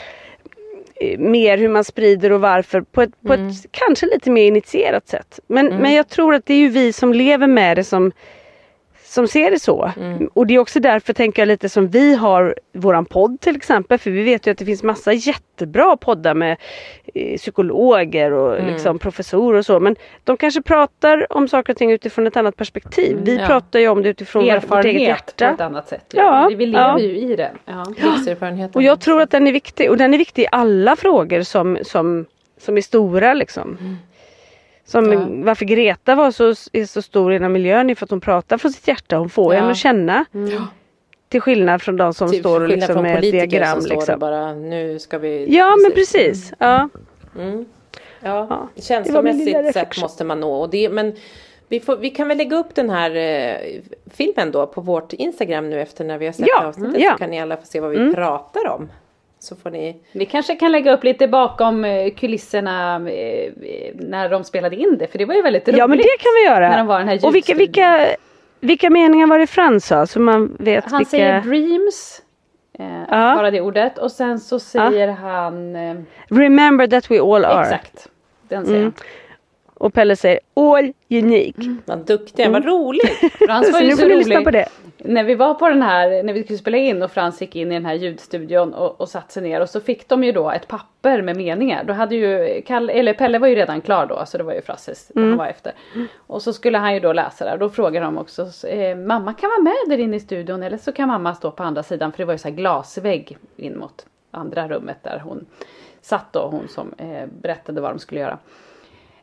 eh, 0.95 1.19
mer 1.19 1.57
hur 1.57 1.69
man 1.69 1.83
sprider 1.83 2.31
och 2.31 2.41
varför 2.41 2.81
på 2.81 3.01
ett, 3.01 3.21
på 3.27 3.33
mm. 3.33 3.47
ett 3.47 3.55
kanske 3.71 4.05
lite 4.05 4.29
mer 4.31 4.45
initierat 4.45 5.07
sätt. 5.07 5.39
Men, 5.47 5.67
mm. 5.67 5.81
men 5.81 5.93
jag 5.93 6.09
tror 6.09 6.33
att 6.33 6.45
det 6.45 6.53
är 6.53 6.59
ju 6.59 6.69
vi 6.69 6.93
som 6.93 7.13
lever 7.13 7.47
med 7.47 7.77
det 7.77 7.83
som 7.83 8.11
som 9.09 9.27
ser 9.27 9.51
det 9.51 9.59
så. 9.59 9.91
Mm. 9.97 10.29
Och 10.33 10.47
det 10.47 10.55
är 10.55 10.59
också 10.59 10.79
därför 10.79 11.13
tänker 11.13 11.41
jag 11.41 11.47
lite 11.47 11.69
som 11.69 11.87
vi 11.87 12.15
har 12.15 12.55
våran 12.73 13.05
podd 13.05 13.41
till 13.41 13.55
exempel. 13.55 13.97
För 13.97 14.11
vi 14.11 14.23
vet 14.23 14.47
ju 14.47 14.51
att 14.51 14.57
det 14.57 14.65
finns 14.65 14.83
massa 14.83 15.13
jättebra 15.13 15.97
poddar 15.97 16.33
med 16.33 16.57
eh, 17.13 17.37
psykologer 17.37 18.31
och 18.31 18.57
mm. 18.57 18.73
liksom 18.73 18.99
professorer 18.99 19.59
och 19.59 19.65
så. 19.65 19.79
Men 19.79 19.95
de 20.23 20.37
kanske 20.37 20.61
pratar 20.61 21.33
om 21.33 21.47
saker 21.47 21.73
och 21.73 21.77
ting 21.77 21.91
utifrån 21.91 22.27
ett 22.27 22.37
annat 22.37 22.55
perspektiv. 22.55 23.17
Vi 23.23 23.37
ja. 23.37 23.45
pratar 23.45 23.79
ju 23.79 23.87
om 23.87 24.03
det 24.03 24.09
utifrån 24.09 24.59
vårt 24.67 24.85
eget 24.85 25.01
hjärta. 25.01 25.47
på 25.47 25.53
ett 25.53 25.61
annat 25.61 25.87
sätt. 25.87 26.05
Ja. 26.13 26.23
ja. 26.51 26.57
Vi, 26.57 26.65
lever 26.65 26.83
ja. 26.83 26.99
ju 26.99 27.17
i 27.17 27.35
det. 27.35 27.51
Ja. 27.65 27.85
Och 28.73 28.83
jag 28.83 28.99
tror 28.99 29.21
att 29.21 29.31
den 29.31 29.47
är 29.47 29.51
viktig. 29.51 29.89
Och 29.89 29.97
den 29.97 30.13
är 30.13 30.17
viktig 30.17 30.41
i 30.41 30.47
alla 30.51 30.95
frågor 30.95 31.41
som, 31.41 31.77
som, 31.83 32.25
som 32.57 32.77
är 32.77 32.81
stora 32.81 33.33
liksom. 33.33 33.77
Mm. 33.79 33.97
Som 34.89 35.13
ja. 35.13 35.27
Varför 35.29 35.65
Greta 35.65 36.15
var 36.15 36.31
så, 36.31 36.49
är 36.73 36.85
så 36.85 37.01
stor 37.01 37.33
inom 37.33 37.51
miljön 37.51 37.89
är 37.89 37.95
för 37.95 38.05
att 38.05 38.09
hon 38.09 38.21
pratar 38.21 38.57
från 38.57 38.71
sitt 38.71 38.87
hjärta. 38.87 39.17
Hon 39.17 39.29
får 39.29 39.53
ja. 39.53 39.61
en 39.61 39.69
att 39.69 39.77
känna. 39.77 40.25
Mm. 40.33 40.63
Till 41.29 41.41
skillnad 41.41 41.81
från 41.81 41.97
de 41.97 42.13
som 42.13 42.31
typ 42.31 42.39
står 42.39 42.67
liksom 42.67 43.01
med 43.01 43.15
ett 43.15 43.31
diagram. 43.31 43.81
Som 43.81 43.89
liksom. 43.89 44.19
bara, 44.19 44.53
nu 44.53 44.99
ska 44.99 45.17
vi... 45.17 45.55
Ja 45.55 45.75
men 45.83 45.91
precis. 45.91 46.53
Ja. 46.59 46.89
Mm. 47.37 47.65
Ja, 48.19 48.47
ja. 48.49 48.69
känslomässigt 48.81 49.73
sätt 49.73 50.01
måste 50.01 50.23
man 50.23 50.39
nå. 50.39 50.53
Och 50.53 50.69
det, 50.69 50.89
men 50.89 51.15
vi, 51.67 51.79
får, 51.79 51.97
vi 51.97 52.09
kan 52.09 52.27
väl 52.27 52.37
lägga 52.37 52.57
upp 52.57 52.75
den 52.75 52.89
här 52.89 53.15
eh, 53.15 53.81
filmen 54.11 54.51
då 54.51 54.67
på 54.67 54.81
vårt 54.81 55.13
Instagram 55.13 55.69
nu 55.69 55.81
efter 55.81 56.05
när 56.05 56.17
vi 56.17 56.25
har 56.25 56.33
sett 56.33 56.47
ja. 56.47 56.65
avsnittet. 56.65 56.95
Mm. 56.95 57.11
Så 57.11 57.17
kan 57.17 57.29
ni 57.29 57.41
alla 57.41 57.57
få 57.57 57.65
se 57.65 57.79
vad 57.79 57.91
vi 57.91 57.97
mm. 57.97 58.13
pratar 58.13 58.67
om. 58.67 58.89
Så 59.39 59.55
får 59.55 59.69
ni... 59.69 59.95
Vi 60.11 60.25
kanske 60.25 60.55
kan 60.55 60.71
lägga 60.71 60.93
upp 60.93 61.03
lite 61.03 61.27
bakom 61.27 61.85
eh, 61.85 62.13
kulisserna 62.13 62.95
eh, 62.95 63.51
när 63.95 64.29
de 64.29 64.43
spelade 64.43 64.75
in 64.75 64.97
det. 64.97 65.07
För 65.07 65.17
det 65.17 65.25
var 65.25 65.35
ju 65.35 65.41
väldigt 65.41 65.67
roligt. 65.67 65.77
Ja 65.77 65.87
men 65.87 65.97
det 65.97 66.03
kan 66.03 66.31
vi 66.35 66.45
göra. 66.45 66.69
När 66.69 66.77
de 66.77 66.87
var 66.87 66.99
den 66.99 67.07
här 67.07 67.25
Och 67.25 67.35
vilka, 67.35 67.53
vilka, 67.53 68.15
vilka 68.59 68.89
meningar 68.89 69.27
var 69.27 69.39
det 69.39 69.47
Frans 69.47 69.85
sa? 69.85 70.07
Så 70.07 70.19
man 70.19 70.55
vet 70.59 70.91
han 70.91 70.97
vilka... 70.97 71.09
säger 71.09 71.41
dreams. 71.41 72.21
Eh, 72.79 72.85
ja. 73.09 73.35
Bara 73.35 73.51
det 73.51 73.61
ordet. 73.61 73.97
Och 73.97 74.11
sen 74.11 74.39
så 74.39 74.59
säger 74.59 75.07
ja. 75.07 75.13
han... 75.13 75.75
Eh... 75.75 75.95
Remember 76.27 76.87
that 76.87 77.11
we 77.11 77.19
all 77.19 77.45
are. 77.45 77.61
Exakt. 77.61 78.07
Den 78.47 78.65
säger 78.65 78.81
mm. 78.81 78.93
Och 79.73 79.93
Pelle 79.93 80.15
säger 80.15 80.39
all 80.53 80.93
unique. 81.09 81.61
Mm. 81.61 81.81
Vad 81.85 82.05
duktig, 82.05 82.45
mm. 82.45 82.53
vad 82.53 82.65
roligt. 82.65 83.33
Frans 83.47 83.73
var 83.73 83.81
ju 83.81 83.91
så, 83.91 83.97
så 83.97 84.07
rolig. 84.07 84.43
på 84.43 84.51
det 84.51 84.69
när 85.03 85.23
vi 85.23 85.35
var 85.35 85.53
på 85.53 85.69
den 85.69 85.81
här, 85.81 86.23
när 86.23 86.33
vi 86.33 86.43
skulle 86.43 86.59
spela 86.59 86.77
in 86.77 87.03
och 87.03 87.11
Frans 87.11 87.41
gick 87.41 87.55
in 87.55 87.71
i 87.71 87.73
den 87.73 87.85
här 87.85 87.93
ljudstudion 87.93 88.73
och, 88.73 89.01
och 89.01 89.09
satte 89.09 89.33
sig 89.33 89.43
ner 89.43 89.61
och 89.61 89.69
så 89.69 89.81
fick 89.81 90.09
de 90.09 90.23
ju 90.23 90.31
då 90.31 90.51
ett 90.51 90.67
papper 90.67 91.21
med 91.21 91.37
meningar. 91.37 91.83
Då 91.83 91.93
hade 91.93 92.15
ju 92.15 92.61
Kalle, 92.61 92.93
eller 92.93 93.13
Pelle 93.13 93.39
var 93.39 93.47
ju 93.47 93.55
redan 93.55 93.81
klar 93.81 94.05
då 94.05 94.25
så 94.25 94.37
det 94.37 94.43
var 94.43 94.53
ju 94.53 94.61
Frasses 94.61 95.11
mm. 95.15 95.29
han 95.29 95.37
var 95.37 95.47
efter. 95.47 95.73
Och 96.17 96.41
så 96.41 96.53
skulle 96.53 96.77
han 96.77 96.93
ju 96.93 96.99
då 96.99 97.13
läsa 97.13 97.45
det 97.45 97.57
då 97.57 97.69
frågade 97.69 98.05
de 98.05 98.17
också 98.17 98.67
eh, 98.67 98.97
mamma 98.97 99.33
kan 99.33 99.49
vara 99.49 99.61
med 99.61 99.97
där 99.97 100.03
inne 100.03 100.15
i 100.15 100.19
studion 100.19 100.63
eller 100.63 100.77
så 100.77 100.91
kan 100.91 101.07
mamma 101.07 101.35
stå 101.35 101.51
på 101.51 101.63
andra 101.63 101.83
sidan 101.83 102.11
för 102.11 102.17
det 102.17 102.25
var 102.25 102.33
ju 102.33 102.37
så 102.37 102.47
här 102.47 102.55
glasvägg 102.55 103.37
in 103.55 103.77
mot 103.77 104.05
andra 104.31 104.67
rummet 104.67 104.97
där 105.03 105.19
hon 105.19 105.45
satt 106.01 106.33
då 106.33 106.47
hon 106.51 106.67
som 106.67 106.93
eh, 106.97 107.25
berättade 107.41 107.81
vad 107.81 107.91
de 107.91 107.99
skulle 107.99 108.21
göra. 108.21 108.37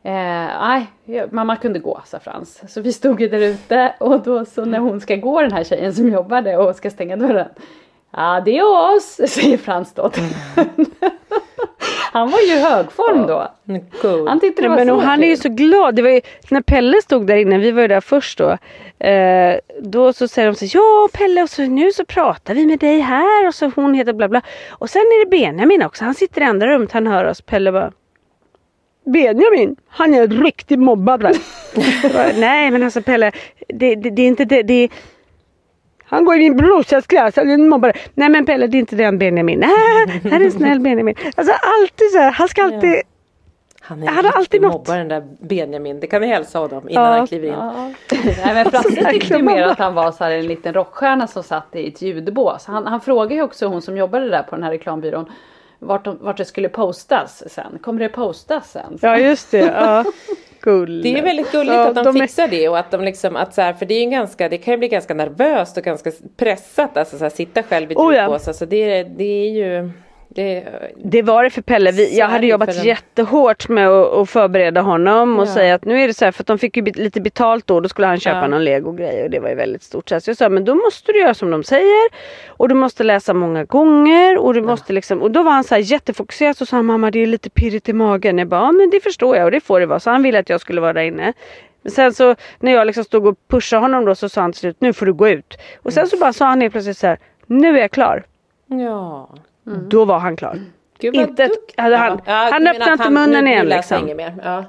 Eh, 0.03 0.13
nej, 0.13 0.87
mamma 1.31 1.55
kunde 1.55 1.79
gå 1.79 2.01
sa 2.05 2.19
Frans. 2.19 2.73
Så 2.73 2.81
vi 2.81 2.93
stod 2.93 3.21
ju 3.21 3.27
där 3.27 3.41
ute 3.41 3.93
och 3.99 4.21
då 4.23 4.45
så 4.45 4.65
när 4.65 4.79
hon 4.79 5.01
ska 5.01 5.15
gå 5.15 5.41
den 5.41 5.51
här 5.51 5.63
tjejen 5.63 5.93
som 5.93 6.09
jobbade 6.09 6.57
och 6.57 6.75
ska 6.75 6.89
stänga 6.89 7.15
dörren. 7.15 7.47
Ja 8.11 8.41
det 8.45 8.57
är 8.57 8.95
oss 8.95 9.21
säger 9.27 9.57
Frans 9.57 9.93
då. 9.93 10.11
han 12.11 12.29
var 12.29 12.39
ju 12.39 12.53
i 12.53 12.59
högform 12.59 13.27
då. 13.27 13.51
Cool. 14.01 14.27
Han 14.27 14.39
tyckte 14.39 14.61
det 14.61 14.69
var 14.69 14.75
men 14.75 14.87
så 14.87 14.99
Han 14.99 15.23
är 15.23 15.27
ju 15.27 15.37
så 15.37 15.49
glad. 15.49 15.95
Det 15.95 16.01
var 16.01 16.09
ju, 16.09 16.21
när 16.49 16.61
Pelle 16.61 17.01
stod 17.01 17.27
där 17.27 17.35
inne, 17.35 17.57
vi 17.57 17.71
var 17.71 17.81
ju 17.81 17.87
där 17.87 18.01
först 18.01 18.37
då. 18.37 18.57
Eh, 19.05 19.59
då 19.81 20.13
så 20.13 20.27
säger 20.27 20.47
de 20.47 20.55
så 20.55 20.77
ja 20.77 21.09
Pelle 21.13 21.43
och 21.43 21.49
så 21.49 21.61
nu 21.61 21.91
så 21.91 22.05
pratar 22.05 22.53
vi 22.53 22.65
med 22.65 22.79
dig 22.79 22.99
här 22.99 23.47
och 23.47 23.55
så 23.55 23.71
hon 23.75 23.93
heter 23.93 24.13
bla 24.13 24.27
bla. 24.27 24.41
Och 24.69 24.89
sen 24.89 25.01
är 25.01 25.25
det 25.25 25.29
Benjamin 25.29 25.83
också. 25.83 26.05
Han 26.05 26.13
sitter 26.13 26.41
i 26.41 26.43
andra 26.43 26.67
rummet, 26.67 26.91
han 26.91 27.07
hör 27.07 27.25
oss. 27.25 27.41
Pelle 27.41 27.71
bara 27.71 27.91
Benjamin, 29.07 29.75
han 29.87 30.13
är 30.13 30.27
riktigt 30.27 30.79
mobbad. 30.79 31.21
Nej 32.35 32.71
men 32.71 32.83
alltså 32.83 33.01
Pelle, 33.01 33.31
det, 33.67 33.95
det, 33.95 34.09
det 34.09 34.21
är 34.21 34.27
inte 34.27 34.45
det. 34.45 34.63
det 34.63 34.89
han 36.09 36.25
går 36.25 36.35
i 36.35 36.39
min 36.39 36.57
brorsas 36.57 37.07
klass, 37.07 37.35
han 37.35 37.49
är 37.49 37.53
en 37.53 37.69
mobbare. 37.69 37.93
Nej 38.13 38.29
men 38.29 38.45
Pelle 38.45 38.67
det 38.67 38.77
är 38.77 38.79
inte 38.79 38.95
den 38.95 39.17
Benjamin. 39.17 39.59
Nej, 39.59 40.21
han 40.31 40.41
är 40.41 40.45
en 40.45 40.51
snäll 40.51 40.79
Benjamin. 40.79 41.15
Alltså 41.35 41.53
alltid 41.53 42.11
så 42.11 42.17
här, 42.17 42.31
han 42.31 42.47
ska 42.47 42.63
alltid 42.63 42.93
ja. 42.93 43.01
Han 43.89 44.03
är 44.03 44.07
en 44.07 44.31
riktig 44.39 44.61
mobbare 44.61 44.97
den 44.97 45.07
där 45.07 45.23
Benjamin. 45.39 45.99
Det 45.99 46.07
kan 46.07 46.21
vi 46.21 46.27
hälsa 46.27 46.59
honom 46.59 46.89
innan 46.89 47.03
ja. 47.03 47.17
han 47.17 47.27
kliver 47.27 47.47
in. 47.47 47.53
Ja. 47.53 47.91
Nej 48.11 48.53
men 48.53 48.71
Frasse 48.71 49.05
tyckte 49.11 49.33
ju 49.33 49.43
mer 49.43 49.63
att 49.63 49.79
han 49.79 49.93
var 49.93 50.11
så 50.11 50.23
här 50.23 50.31
en 50.31 50.47
liten 50.47 50.73
rockstjärna 50.73 51.27
som 51.27 51.43
satt 51.43 51.75
i 51.75 51.87
ett 51.87 52.01
ljudbås. 52.01 52.65
Han, 52.65 52.87
han 52.87 53.01
frågade 53.01 53.35
ju 53.35 53.41
också 53.41 53.67
hon 53.67 53.81
som 53.81 53.97
jobbade 53.97 54.29
där 54.29 54.43
på 54.43 54.55
den 54.55 54.63
här 54.63 54.71
reklambyrån 54.71 55.31
vart, 55.79 56.05
de, 56.05 56.17
vart 56.21 56.37
det 56.37 56.45
skulle 56.45 56.69
postas 56.69 57.43
sen. 57.47 57.79
Kommer 57.81 57.99
det 57.99 58.09
postas 58.09 58.71
sen? 58.71 58.97
Ja 59.01 59.17
just 59.17 59.51
det. 59.51 59.57
Ja. 59.57 60.05
Gull. 60.61 61.01
Det 61.01 61.19
är 61.19 61.23
väldigt 61.23 61.51
gulligt 61.51 61.73
ja, 61.73 61.87
att 61.87 61.95
de, 61.95 62.03
de 62.03 62.13
fixar 62.13 62.43
är... 62.43 62.47
det 62.47 62.69
och 62.69 62.79
att 62.79 62.91
de 62.91 63.01
liksom 63.01 63.35
att 63.35 63.53
så 63.53 63.61
här, 63.61 63.73
för 63.73 63.85
det 63.85 63.93
är 63.93 64.09
ganska, 64.09 64.49
det 64.49 64.57
kan 64.57 64.71
ju 64.73 64.77
bli 64.77 64.87
ganska 64.87 65.13
nervöst 65.13 65.77
och 65.77 65.83
ganska 65.83 66.11
pressat 66.37 66.97
alltså 66.97 67.17
så 67.17 67.23
här, 67.23 67.29
sitta 67.29 67.63
själv 67.63 67.91
i 67.91 67.93
ett 67.93 67.99
oh, 67.99 68.15
ja. 68.15 68.33
alltså 68.33 68.65
det, 68.65 69.03
det 69.03 69.23
är 69.23 69.49
ju 69.49 69.91
det, 70.29 70.67
det, 71.03 71.21
var 71.21 71.43
det 71.43 71.49
för 71.49 71.61
Pelle. 71.61 71.91
Vi, 71.91 72.17
jag 72.17 72.27
hade 72.27 72.47
jobbat 72.47 72.85
jättehårt 72.85 73.69
med 73.69 73.89
att, 73.89 74.13
att 74.13 74.29
förbereda 74.29 74.81
honom 74.81 75.39
och 75.39 75.47
ja. 75.47 75.53
säga 75.53 75.75
att 75.75 75.85
nu 75.85 76.01
är 76.01 76.07
det 76.07 76.13
så 76.13 76.25
här 76.25 76.31
för 76.31 76.43
att 76.43 76.47
de 76.47 76.57
fick 76.57 76.77
ju 76.77 76.83
lite 76.83 77.21
betalt 77.21 77.67
då. 77.67 77.79
Då 77.79 77.89
skulle 77.89 78.07
han 78.07 78.19
köpa 78.19 78.41
ja. 78.41 78.47
någon 78.47 78.63
legogrej 78.63 79.23
och 79.23 79.29
det 79.29 79.39
var 79.39 79.49
ju 79.49 79.55
väldigt 79.55 79.83
stort. 79.83 80.09
Så 80.09 80.19
jag 80.25 80.37
sa 80.37 80.49
men 80.49 80.65
då 80.65 80.75
måste 80.75 81.11
du 81.11 81.19
göra 81.19 81.33
som 81.33 81.51
de 81.51 81.63
säger 81.63 82.09
och 82.47 82.69
du 82.69 82.75
måste 82.75 83.03
läsa 83.03 83.33
många 83.33 83.63
gånger 83.63 84.37
och 84.37 84.53
du 84.53 84.59
ja. 84.59 84.65
måste 84.65 84.93
liksom 84.93 85.21
och 85.21 85.31
då 85.31 85.43
var 85.43 85.51
han 85.51 85.63
så 85.63 85.75
här 85.75 85.81
jättefokuserad 85.81 86.57
och 86.61 86.67
sa 86.67 86.81
mamma 86.81 87.11
det 87.11 87.19
är 87.19 87.27
lite 87.27 87.49
pirrigt 87.49 87.89
i 87.89 87.93
magen. 87.93 88.37
Jag 88.37 88.47
bara 88.47 88.61
ja, 88.61 88.71
men 88.71 88.89
det 88.89 88.99
förstår 88.99 89.35
jag 89.37 89.45
och 89.45 89.51
det 89.51 89.61
får 89.61 89.79
det 89.79 89.85
vara. 89.85 89.99
Så 89.99 90.09
han 90.09 90.23
ville 90.23 90.39
att 90.39 90.49
jag 90.49 90.61
skulle 90.61 90.81
vara 90.81 90.93
där 90.93 91.01
inne. 91.01 91.33
Men 91.81 91.91
sen 91.91 92.13
så 92.13 92.35
när 92.59 92.71
jag 92.71 92.87
liksom 92.87 93.03
stod 93.03 93.27
och 93.27 93.37
pushade 93.47 93.81
honom 93.81 94.05
då 94.05 94.15
så 94.15 94.29
sa 94.29 94.41
han 94.41 94.51
till 94.51 94.59
slut 94.59 94.77
nu 94.79 94.93
får 94.93 95.05
du 95.05 95.13
gå 95.13 95.29
ut. 95.29 95.57
Och 95.83 95.93
sen 95.93 96.07
så 96.07 96.17
bara 96.17 96.33
sa 96.33 96.45
han 96.45 96.61
helt 96.61 96.71
plötsligt 96.71 96.97
så 96.97 97.07
här 97.07 97.19
nu 97.45 97.77
är 97.77 97.81
jag 97.81 97.91
klar. 97.91 98.23
Ja. 98.65 99.29
Mm. 99.67 99.89
Då 99.89 100.05
var 100.05 100.19
han 100.19 100.35
klar. 100.35 100.59
Gud, 100.99 101.15
inte, 101.15 101.49
hade 101.77 101.95
han, 101.95 102.21
ja, 102.25 102.49
han 102.51 102.67
öppnade 102.67 102.91
inte 102.91 103.09
munnen 103.09 103.43
nu, 103.43 103.51
igen 103.51 103.65
liksom. 103.65 104.05
Mer. 104.05 104.33
Ja. 104.43 104.65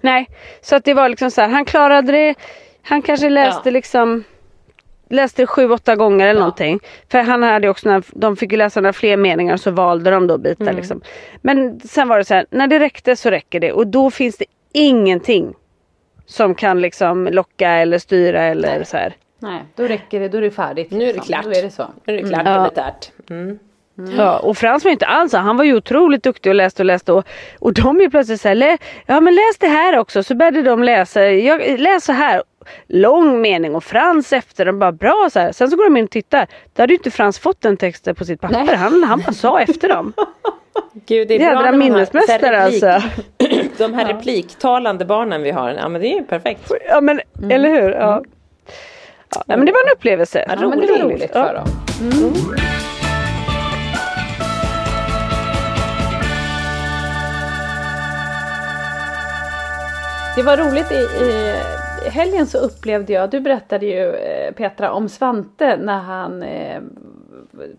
Nej, 0.00 0.28
så 0.60 0.76
att 0.76 0.84
det 0.84 0.94
var 0.94 1.08
liksom 1.08 1.30
så 1.30 1.40
här, 1.40 1.48
han 1.48 1.64
klarade 1.64 2.12
det. 2.12 2.34
Han 2.82 3.02
kanske 3.02 3.28
läste 3.28 3.68
ja. 3.68 3.70
liksom 3.70 4.24
läste 5.10 5.42
det 5.42 5.46
sju, 5.46 5.70
åtta 5.70 5.96
gånger 5.96 6.26
eller 6.26 6.40
ja. 6.40 6.44
någonting. 6.44 6.80
För 7.08 7.18
han 7.18 7.42
hade 7.42 7.68
också, 7.68 7.88
när 7.88 8.02
de 8.10 8.36
fick 8.36 8.52
ju 8.52 8.58
läsa 8.58 8.80
några 8.80 8.92
fler 8.92 9.16
meningar 9.16 9.56
så 9.56 9.70
valde 9.70 10.10
de 10.10 10.26
då 10.26 10.38
bitar 10.38 10.64
mm. 10.64 10.76
liksom. 10.76 11.00
Men 11.42 11.80
sen 11.80 12.08
var 12.08 12.18
det 12.18 12.24
så 12.24 12.34
här, 12.34 12.46
när 12.50 12.66
det 12.66 12.78
räckte 12.78 13.16
så 13.16 13.30
räcker 13.30 13.60
det 13.60 13.72
och 13.72 13.86
då 13.86 14.10
finns 14.10 14.36
det 14.36 14.44
ingenting 14.72 15.54
som 16.26 16.54
kan 16.54 16.80
liksom 16.80 17.26
locka 17.26 17.70
eller 17.70 17.98
styra 17.98 18.42
eller 18.42 18.76
Nej. 18.76 18.84
så 18.84 18.96
här. 18.96 19.16
Nej, 19.38 19.64
då 19.74 19.84
räcker 19.84 20.20
det, 20.20 20.28
då 20.28 20.38
är 20.38 20.42
det 20.42 20.50
färdigt. 20.50 20.90
Nu 20.90 20.96
är 20.96 21.06
det 21.06 21.12
liksom. 21.12 21.26
klart. 21.26 21.44
Då 21.44 21.50
är 21.50 21.62
det 21.62 21.70
så. 21.70 21.86
Nu 22.04 22.18
är 22.18 22.22
det 22.22 22.28
klart 22.28 22.46
mm. 22.46 22.62
militärt. 22.62 23.10
Mm. 23.30 23.58
Mm. 23.98 24.14
Ja, 24.16 24.38
och 24.38 24.56
Frans 24.56 24.84
var 24.84 24.90
inte 24.90 25.06
alls 25.06 25.32
Han 25.32 25.56
var 25.56 25.64
ju 25.64 25.76
otroligt 25.76 26.22
duktig 26.22 26.50
och 26.50 26.54
läste 26.54 26.82
och 26.82 26.86
läste. 26.86 27.12
Och, 27.12 27.26
och 27.58 27.72
de 27.72 28.00
är 28.00 28.08
plötsligt 28.08 28.40
såhär, 28.40 28.78
ja 29.06 29.20
men 29.20 29.34
läs 29.34 29.58
det 29.58 29.66
här 29.66 29.98
också. 29.98 30.22
Så 30.22 30.34
började 30.34 30.62
de 30.62 30.82
läsa, 30.82 31.22
jag, 31.22 31.80
läs 31.80 32.04
så 32.04 32.12
här. 32.12 32.42
Lång 32.86 33.40
mening 33.40 33.74
och 33.74 33.84
Frans 33.84 34.32
efter. 34.32 34.64
De 34.64 34.78
bara 34.78 34.92
bra 34.92 35.28
så 35.32 35.40
här. 35.40 35.52
Sen 35.52 35.70
så 35.70 35.76
går 35.76 35.84
de 35.84 35.96
in 35.96 36.04
och 36.04 36.10
tittar. 36.10 36.46
Då 36.74 36.82
hade 36.82 36.92
ju 36.92 36.96
inte 36.96 37.10
Frans 37.10 37.38
fått 37.38 37.60
den 37.60 37.76
texten 37.76 38.14
på 38.14 38.24
sitt 38.24 38.40
papper. 38.40 38.76
Han, 38.76 39.04
han 39.04 39.20
bara 39.20 39.32
sa 39.32 39.60
efter 39.60 39.88
dem. 39.88 40.12
Gud, 41.06 41.28
det 41.28 41.34
är 41.34 41.40
Jädra 41.40 41.72
minnesmästare 41.72 42.62
alltså. 42.62 43.02
De 43.78 43.94
här 43.94 44.04
repliktalande 44.14 45.04
barnen 45.04 45.42
vi 45.42 45.50
har. 45.50 45.70
Ja 45.70 45.88
men 45.88 46.00
det 46.00 46.18
är 46.18 46.22
perfekt. 46.22 46.72
Ja 46.88 47.00
men 47.00 47.20
mm. 47.38 47.50
eller 47.50 47.68
hur. 47.68 47.90
Ja. 47.90 48.12
Mm. 48.12 48.30
Ja, 49.30 49.56
men 49.56 49.66
det 49.66 49.72
var 49.72 49.82
en 49.82 49.92
upplevelse. 49.96 50.44
Ja, 50.48 50.68
men 50.68 50.80
det 50.80 50.86
var 50.86 50.98
roligt 50.98 51.32
för 51.32 51.54
dem. 51.54 51.68
Det 60.38 60.42
var 60.44 60.56
roligt 60.56 60.92
i, 60.92 60.94
i 62.06 62.10
helgen 62.10 62.46
så 62.46 62.58
upplevde 62.58 63.12
jag, 63.12 63.30
du 63.30 63.40
berättade 63.40 63.86
ju 63.86 64.14
eh, 64.14 64.52
Petra 64.52 64.92
om 64.92 65.08
Svante 65.08 65.76
när 65.76 65.98
han 65.98 66.42
eh, 66.42 66.80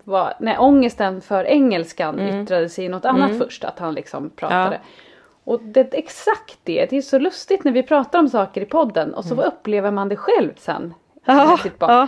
var, 0.04 0.34
när 0.40 0.62
ångesten 0.62 1.22
för 1.22 1.44
engelskan 1.44 2.20
Mm. 2.20 2.42
yttrade 2.44 2.70
sig 2.70 2.86
i 2.86 2.90
något 2.90 3.06
annat 3.06 3.38
först, 3.38 3.64
att 3.64 3.80
han 3.80 3.94
liksom 3.94 4.30
pratade. 4.30 4.80
Och 5.44 5.62
det, 5.62 5.94
exakt 5.94 6.58
det, 6.64 6.86
det 6.86 6.98
är 6.98 7.02
så 7.02 7.20
lustigt 7.20 7.64
när 7.64 7.72
vi 7.72 7.84
pratar 7.84 8.20
om 8.20 8.30
saker 8.30 8.62
i 8.62 8.66
podden 8.66 9.14
och 9.14 9.26
så 9.26 9.34
Mm. 9.34 9.46
upplever 9.46 9.92
man 9.92 10.10
det 10.10 10.16
själv 10.16 10.52
sen. 10.58 10.94
Ja, 11.26 11.58
ja. 11.80 12.08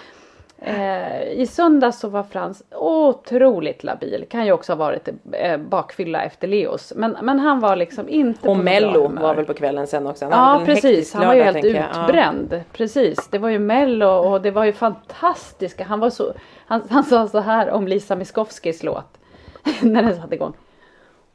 Eh, 0.63 1.23
I 1.23 1.47
söndags 1.47 1.99
så 1.99 2.09
var 2.09 2.23
Frans 2.23 2.63
otroligt 2.71 3.83
labil. 3.83 4.25
Kan 4.29 4.45
ju 4.45 4.51
också 4.51 4.71
ha 4.71 4.77
varit 4.77 5.09
eh, 5.31 5.57
bakfylla 5.57 6.23
efter 6.23 6.47
Leos. 6.47 6.93
Men, 6.95 7.17
men 7.21 7.39
han 7.39 7.59
var 7.59 7.75
liksom 7.75 8.09
inte 8.09 8.49
Och 8.49 8.55
på 8.55 8.63
mello 8.63 9.07
var 9.07 9.35
väl 9.35 9.45
på 9.45 9.53
kvällen 9.53 9.87
sen 9.87 10.07
också. 10.07 10.25
Han 10.25 10.59
Ja 10.59 10.65
precis, 10.65 11.13
han 11.13 11.27
var 11.27 11.33
ju 11.33 11.43
helt 11.43 11.65
jag. 11.65 11.75
Ja. 11.75 12.03
utbränd. 12.03 12.61
Precis, 12.71 13.27
det 13.27 13.37
var 13.37 13.49
ju 13.49 13.59
mello 13.59 14.07
och 14.07 14.41
det 14.41 14.51
var 14.51 14.63
ju 14.63 14.73
fantastiska. 14.73 15.83
Han 15.83 15.99
var 15.99 16.09
så, 16.09 16.33
han, 16.65 16.81
han 16.89 17.03
sa 17.03 17.27
så 17.27 17.39
här 17.39 17.69
om 17.71 17.87
Lisa 17.87 18.15
Miskovskis 18.15 18.83
låt. 18.83 19.17
när 19.81 20.03
den 20.03 20.15
satte 20.15 20.35
igång. 20.35 20.53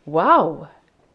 Wow, 0.04 0.66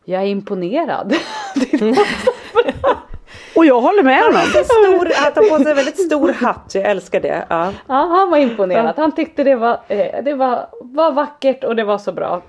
jag 0.05 0.21
är 0.21 0.27
imponerad. 0.27 1.13
Och 3.55 3.65
jag 3.65 3.81
håller 3.81 4.03
med 4.03 4.23
honom. 4.23 4.41
Stor, 4.41 5.11
han 5.15 5.33
tar 5.33 5.49
på 5.49 5.63
sig 5.63 5.71
en 5.71 5.75
väldigt 5.75 6.05
stor 6.05 6.29
hatt, 6.29 6.71
jag 6.73 6.83
älskar 6.83 7.19
det. 7.19 7.45
Ja. 7.49 7.73
Ja, 7.87 7.95
han 7.95 8.31
var 8.31 8.37
imponerad. 8.37 8.93
Han 8.97 9.11
tyckte 9.11 9.43
det 9.43 9.55
var, 9.55 9.79
eh, 9.87 10.23
det 10.23 10.33
var, 10.33 10.67
var 10.81 11.11
vackert 11.11 11.63
och 11.63 11.75
det 11.75 11.83
var 11.83 11.97
så 11.97 12.11
bra. 12.11 12.41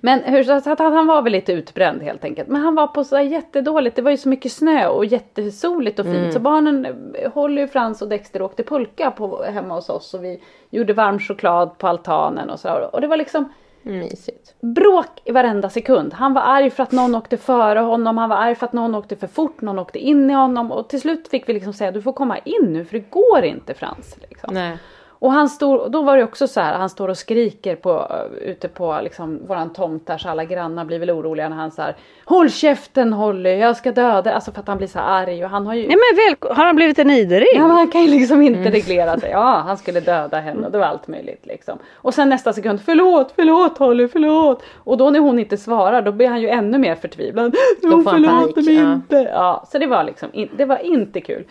Men 0.00 0.20
hur, 0.20 0.44
så 0.44 0.52
att 0.70 0.78
han, 0.78 0.92
han 0.92 1.06
var 1.06 1.22
väl 1.22 1.32
lite 1.32 1.52
utbränd 1.52 2.02
helt 2.02 2.24
enkelt. 2.24 2.48
Men 2.48 2.62
han 2.62 2.74
var 2.74 2.86
på 2.86 3.04
så 3.04 3.16
här 3.16 3.22
jättedåligt. 3.22 3.96
Det 3.96 4.02
var 4.02 4.10
ju 4.10 4.16
så 4.16 4.28
mycket 4.28 4.52
snö 4.52 4.86
och 4.86 5.04
jättesoligt 5.04 5.98
och 5.98 6.06
fint. 6.06 6.32
Så 6.32 6.40
barnen 6.40 6.86
eh, 7.14 7.32
Holly, 7.32 7.66
Frans 7.66 8.02
och 8.02 8.08
Dexter 8.08 8.42
åkte 8.42 8.62
pulka 8.62 9.10
på, 9.10 9.42
hemma 9.42 9.74
hos 9.74 9.88
oss. 9.88 10.14
Och 10.14 10.24
vi 10.24 10.40
gjorde 10.70 10.92
varm 10.92 11.18
choklad 11.18 11.78
på 11.78 11.88
altanen 11.88 12.50
och 12.50 12.60
så. 12.60 12.88
Och 12.92 13.00
det 13.00 13.06
var 13.06 13.16
liksom 13.16 13.52
Mysigt. 13.82 14.54
bråk 14.60 15.20
i 15.24 15.32
varenda 15.32 15.70
sekund. 15.70 16.14
Han 16.14 16.34
var 16.34 16.42
arg 16.42 16.70
för 16.70 16.82
att 16.82 16.92
någon 16.92 17.14
åkte 17.14 17.36
före 17.36 17.78
honom. 17.78 18.18
Han 18.18 18.28
var 18.28 18.36
arg 18.36 18.54
för 18.54 18.66
att 18.66 18.72
någon 18.72 18.94
åkte 18.94 19.16
för 19.16 19.26
fort. 19.26 19.60
Någon 19.60 19.78
åkte 19.78 19.98
in 19.98 20.30
i 20.30 20.34
honom. 20.34 20.72
Och 20.72 20.88
till 20.88 21.00
slut 21.00 21.28
fick 21.28 21.48
vi 21.48 21.52
liksom 21.52 21.72
säga 21.72 21.92
du 21.92 22.02
får 22.02 22.12
komma 22.12 22.38
in 22.38 22.72
nu 22.72 22.84
för 22.84 22.98
det 22.98 23.10
går 23.10 23.42
inte 23.44 23.74
Frans. 23.74 24.16
Liksom. 24.28 24.54
Nej. 24.54 24.78
Och 25.22 25.32
han 25.32 25.48
står, 25.48 25.88
då 25.88 26.02
var 26.02 26.16
det 26.16 26.24
också 26.24 26.48
så 26.48 26.60
här, 26.60 26.74
han 26.74 26.90
står 26.90 27.08
och 27.08 27.18
skriker 27.18 27.76
på, 27.76 28.12
ute 28.40 28.68
på 28.68 29.00
liksom 29.02 29.46
våran 29.46 29.72
tomt 29.72 30.06
där 30.06 30.18
så 30.18 30.28
alla 30.28 30.44
grannar 30.44 30.84
blir 30.84 30.98
väl 30.98 31.10
oroliga 31.10 31.48
när 31.48 31.56
han 31.56 31.70
så 31.70 31.82
här 31.82 31.96
Håll 32.24 32.50
käften 32.50 33.12
Holly, 33.12 33.50
jag 33.50 33.76
ska 33.76 33.92
döda 33.92 34.34
Alltså 34.34 34.52
för 34.52 34.60
att 34.60 34.68
han 34.68 34.78
blir 34.78 34.88
så 34.88 34.98
arg 34.98 35.44
och 35.44 35.50
han 35.50 35.66
har 35.66 35.74
ju 35.74 35.86
Nej 35.88 35.96
men 35.96 36.16
väl, 36.16 36.56
har 36.56 36.64
han 36.64 36.76
blivit 36.76 36.98
en 36.98 37.10
idering? 37.10 37.46
Ja, 37.54 37.60
men 37.60 37.70
han 37.70 37.90
kan 37.90 38.02
ju 38.02 38.08
liksom 38.08 38.42
inte 38.42 38.70
reglera 38.70 39.18
sig. 39.18 39.30
Ja, 39.30 39.62
han 39.66 39.78
skulle 39.78 40.00
döda 40.00 40.40
henne 40.40 40.66
och 40.66 40.72
det 40.72 40.78
var 40.78 40.86
allt 40.86 41.08
möjligt 41.08 41.46
liksom. 41.46 41.78
Och 41.94 42.14
sen 42.14 42.28
nästa 42.28 42.52
sekund, 42.52 42.80
förlåt, 42.84 43.32
förlåt 43.36 43.78
Holly, 43.78 44.08
förlåt. 44.08 44.62
Och 44.76 44.96
då 44.96 45.10
när 45.10 45.20
hon 45.20 45.38
inte 45.38 45.56
svarar 45.56 46.02
då 46.02 46.12
blir 46.12 46.28
han 46.28 46.40
ju 46.40 46.48
ännu 46.48 46.78
mer 46.78 46.94
förtvivlad. 46.94 47.56
Hon 47.82 48.04
förlåter 48.04 48.62
mig 48.62 48.74
ja. 48.74 48.92
inte. 48.92 49.16
Ja, 49.16 49.64
så 49.72 49.78
det 49.78 49.86
var 49.86 50.04
liksom, 50.04 50.28
det 50.56 50.64
var 50.64 50.78
inte 50.78 51.20
kul. 51.20 51.44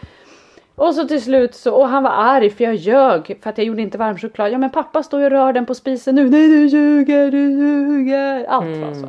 Och 0.81 0.95
så 0.95 1.07
till 1.07 1.21
slut 1.21 1.55
så, 1.55 1.75
och 1.75 1.87
han 1.87 2.03
var 2.03 2.11
arg 2.11 2.49
för 2.49 2.63
jag 2.63 2.75
ljög 2.75 3.39
för 3.43 3.49
att 3.49 3.57
jag 3.57 3.67
gjorde 3.67 3.81
inte 3.81 3.97
varm 3.97 4.17
choklad. 4.17 4.51
Ja 4.51 4.57
men 4.57 4.69
pappa 4.69 5.03
står 5.03 5.19
ju 5.19 5.25
och 5.25 5.31
rör 5.31 5.53
den 5.53 5.65
på 5.65 5.75
spisen 5.75 6.15
nu. 6.15 6.29
Nej 6.29 6.47
du 6.47 6.65
ljuger, 6.65 7.31
du 7.31 7.51
ljuger. 7.51 8.45
Allt 8.45 8.77
var 8.77 8.93
så. 8.93 9.07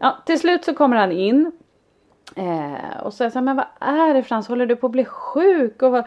Ja, 0.00 0.18
till 0.26 0.40
slut 0.40 0.64
så 0.64 0.74
kommer 0.74 0.96
han 0.96 1.12
in. 1.12 1.52
Eh, 2.36 3.02
och 3.02 3.14
så 3.14 3.24
är 3.24 3.26
jag 3.26 3.34
här, 3.34 3.40
men 3.40 3.56
vad 3.56 3.66
är 3.80 4.14
det 4.14 4.22
Frans, 4.22 4.48
håller 4.48 4.66
du 4.66 4.76
på 4.76 4.86
att 4.86 4.92
bli 4.92 5.04
sjuk? 5.04 5.82
Och, 5.82 5.92
vad, 5.92 6.04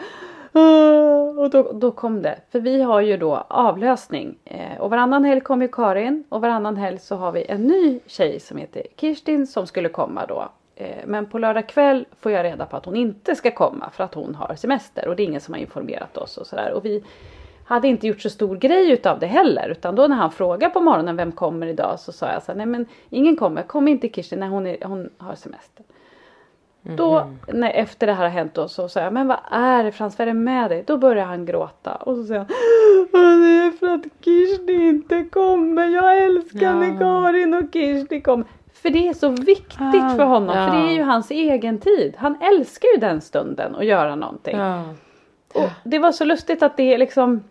Ah, 0.55 1.41
och 1.41 1.49
då, 1.49 1.71
då 1.73 1.91
kom 1.91 2.21
det. 2.21 2.39
För 2.51 2.59
vi 2.59 2.81
har 2.81 3.01
ju 3.01 3.17
då 3.17 3.45
avlösning. 3.47 4.38
Eh, 4.45 4.79
och 4.79 4.89
varannan 4.89 5.23
helg 5.23 5.41
kommer 5.41 5.65
ju 5.65 5.71
Karin 5.71 6.23
och 6.29 6.41
varannan 6.41 6.77
helg 6.77 6.99
så 6.99 7.15
har 7.15 7.31
vi 7.31 7.45
en 7.45 7.67
ny 7.67 7.99
tjej 8.07 8.39
som 8.39 8.57
heter 8.57 8.83
Kirstin 8.97 9.47
som 9.47 9.67
skulle 9.67 9.89
komma 9.89 10.25
då. 10.25 10.49
Eh, 10.75 10.97
men 11.05 11.25
på 11.25 11.38
lördag 11.39 11.67
kväll 11.67 12.05
får 12.19 12.31
jag 12.31 12.43
reda 12.43 12.65
på 12.65 12.77
att 12.77 12.86
hon 12.86 12.95
inte 12.95 13.36
ska 13.36 13.51
komma 13.51 13.89
för 13.93 14.03
att 14.03 14.13
hon 14.13 14.36
har 14.36 14.55
semester 14.55 15.07
och 15.07 15.15
det 15.15 15.23
är 15.23 15.25
ingen 15.25 15.41
som 15.41 15.53
har 15.53 15.62
informerat 15.62 16.17
oss 16.17 16.38
och 16.38 16.47
sådär. 16.47 16.71
Och 16.73 16.86
vi 16.86 17.03
hade 17.65 17.88
inte 17.88 18.07
gjort 18.07 18.21
så 18.21 18.29
stor 18.29 18.55
grej 18.55 18.91
utav 18.91 19.19
det 19.19 19.27
heller 19.27 19.69
utan 19.69 19.95
då 19.95 20.07
när 20.07 20.15
han 20.15 20.31
frågade 20.31 20.73
på 20.73 20.81
morgonen 20.81 21.15
vem 21.15 21.31
kommer 21.31 21.67
idag 21.67 21.99
så 21.99 22.12
sa 22.12 22.31
jag 22.31 22.43
så 22.43 22.51
här, 22.51 22.57
nej 22.57 22.65
men 22.65 22.86
ingen 23.09 23.36
kommer, 23.36 23.62
kom 23.63 23.88
inte 23.88 24.09
Kirstin 24.09 24.39
när 24.39 24.47
hon, 24.47 24.67
är, 24.67 24.77
hon 24.86 25.09
har 25.17 25.36
semester. 25.36 25.86
Då 26.81 27.29
när, 27.47 27.71
efter 27.71 28.07
det 28.07 28.13
här 28.13 28.23
har 28.23 28.29
hänt 28.29 28.53
då 28.53 28.67
så 28.67 28.89
sa 28.89 28.99
jag 28.99 29.13
men 29.13 29.27
vad 29.27 29.39
är 29.51 29.83
det 29.83 29.91
Frans, 29.91 30.17
vad 30.19 30.27
är 30.27 30.33
det 30.33 30.39
med 30.39 30.69
dig? 30.71 30.83
Då 30.88 30.97
börjar 30.97 31.25
han 31.25 31.45
gråta 31.45 31.95
och 31.95 32.15
så 32.15 32.23
säger 32.25 32.39
han 32.39 32.49
"Åh, 33.13 33.39
det 33.39 33.67
är 33.67 33.71
för 33.71 33.88
att 33.88 34.03
Kirsti 34.25 34.73
inte 34.73 35.23
kommer, 35.23 35.88
jag 35.88 36.23
älskar 36.23 36.73
när 36.73 36.99
Karin 36.99 37.53
och 37.53 37.73
Kirsti 37.73 38.21
kommer. 38.21 38.47
För 38.84 38.89
det 38.89 39.08
är 39.08 39.13
så 39.13 39.30
viktigt 39.30 40.15
för 40.15 40.24
honom 40.26 40.56
för 40.56 40.78
det 40.78 40.88
är 40.91 40.93
ju 40.93 41.04
hans 41.04 41.32
egen 41.32 41.80
tid. 41.80 42.13
Han 42.17 42.38
älskar 42.41 42.88
ju 42.96 43.00
den 43.00 43.22
stunden 43.22 43.76
att 43.76 43.86
göra 43.86 44.15
någonting. 44.15 44.58
Ja. 44.58 44.84
Och 45.54 45.69
det 45.84 46.00
var 46.00 46.12
så 46.12 46.26
lustigt 46.26 46.63
att 46.63 46.78
det 46.78 46.98
liksom 46.98 47.43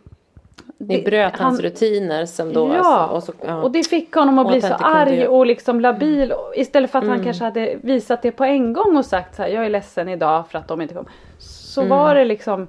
Ni 0.78 0.96
det- 0.96 1.04
bröt 1.10 1.38
hans 1.38 1.58
han- 1.58 1.62
rutiner 1.70 2.26
som 2.26 2.52
då. 2.52 2.68
Ja, 2.74 2.84
alltså, 2.84 3.14
och, 3.14 3.22
så, 3.22 3.46
ja. 3.46 3.62
och 3.62 3.70
det 3.70 3.82
fick 3.88 4.14
honom 4.14 4.38
att 4.38 4.46
Och 4.46 4.52
bli 4.52 4.60
så 4.60 4.74
arg 4.74 5.26
och 5.28 5.46
liksom 5.46 5.80
labil. 5.80 6.32
Och 6.32 6.52
Istället 6.56 6.90
för 6.90 6.98
att 6.98 7.04
Mm. 7.04 7.16
han 7.16 7.24
kanske 7.24 7.44
hade 7.44 7.76
visat 7.82 8.22
det 8.22 8.30
på 8.32 8.44
en 8.44 8.72
gång 8.72 8.96
och 8.96 9.04
sagt 9.04 9.34
så 9.36 9.42
här, 9.42 9.48
jag 9.48 9.64
är 9.66 9.70
ledsen 9.70 10.08
idag 10.08 10.48
för 10.48 10.58
att 10.58 10.68
de 10.68 10.80
inte 10.80 10.94
kom. 10.94 11.06
Så 11.38 11.80
Mm. 11.80 11.98
var 11.98 12.14
det 12.14 12.24
liksom, 12.24 12.68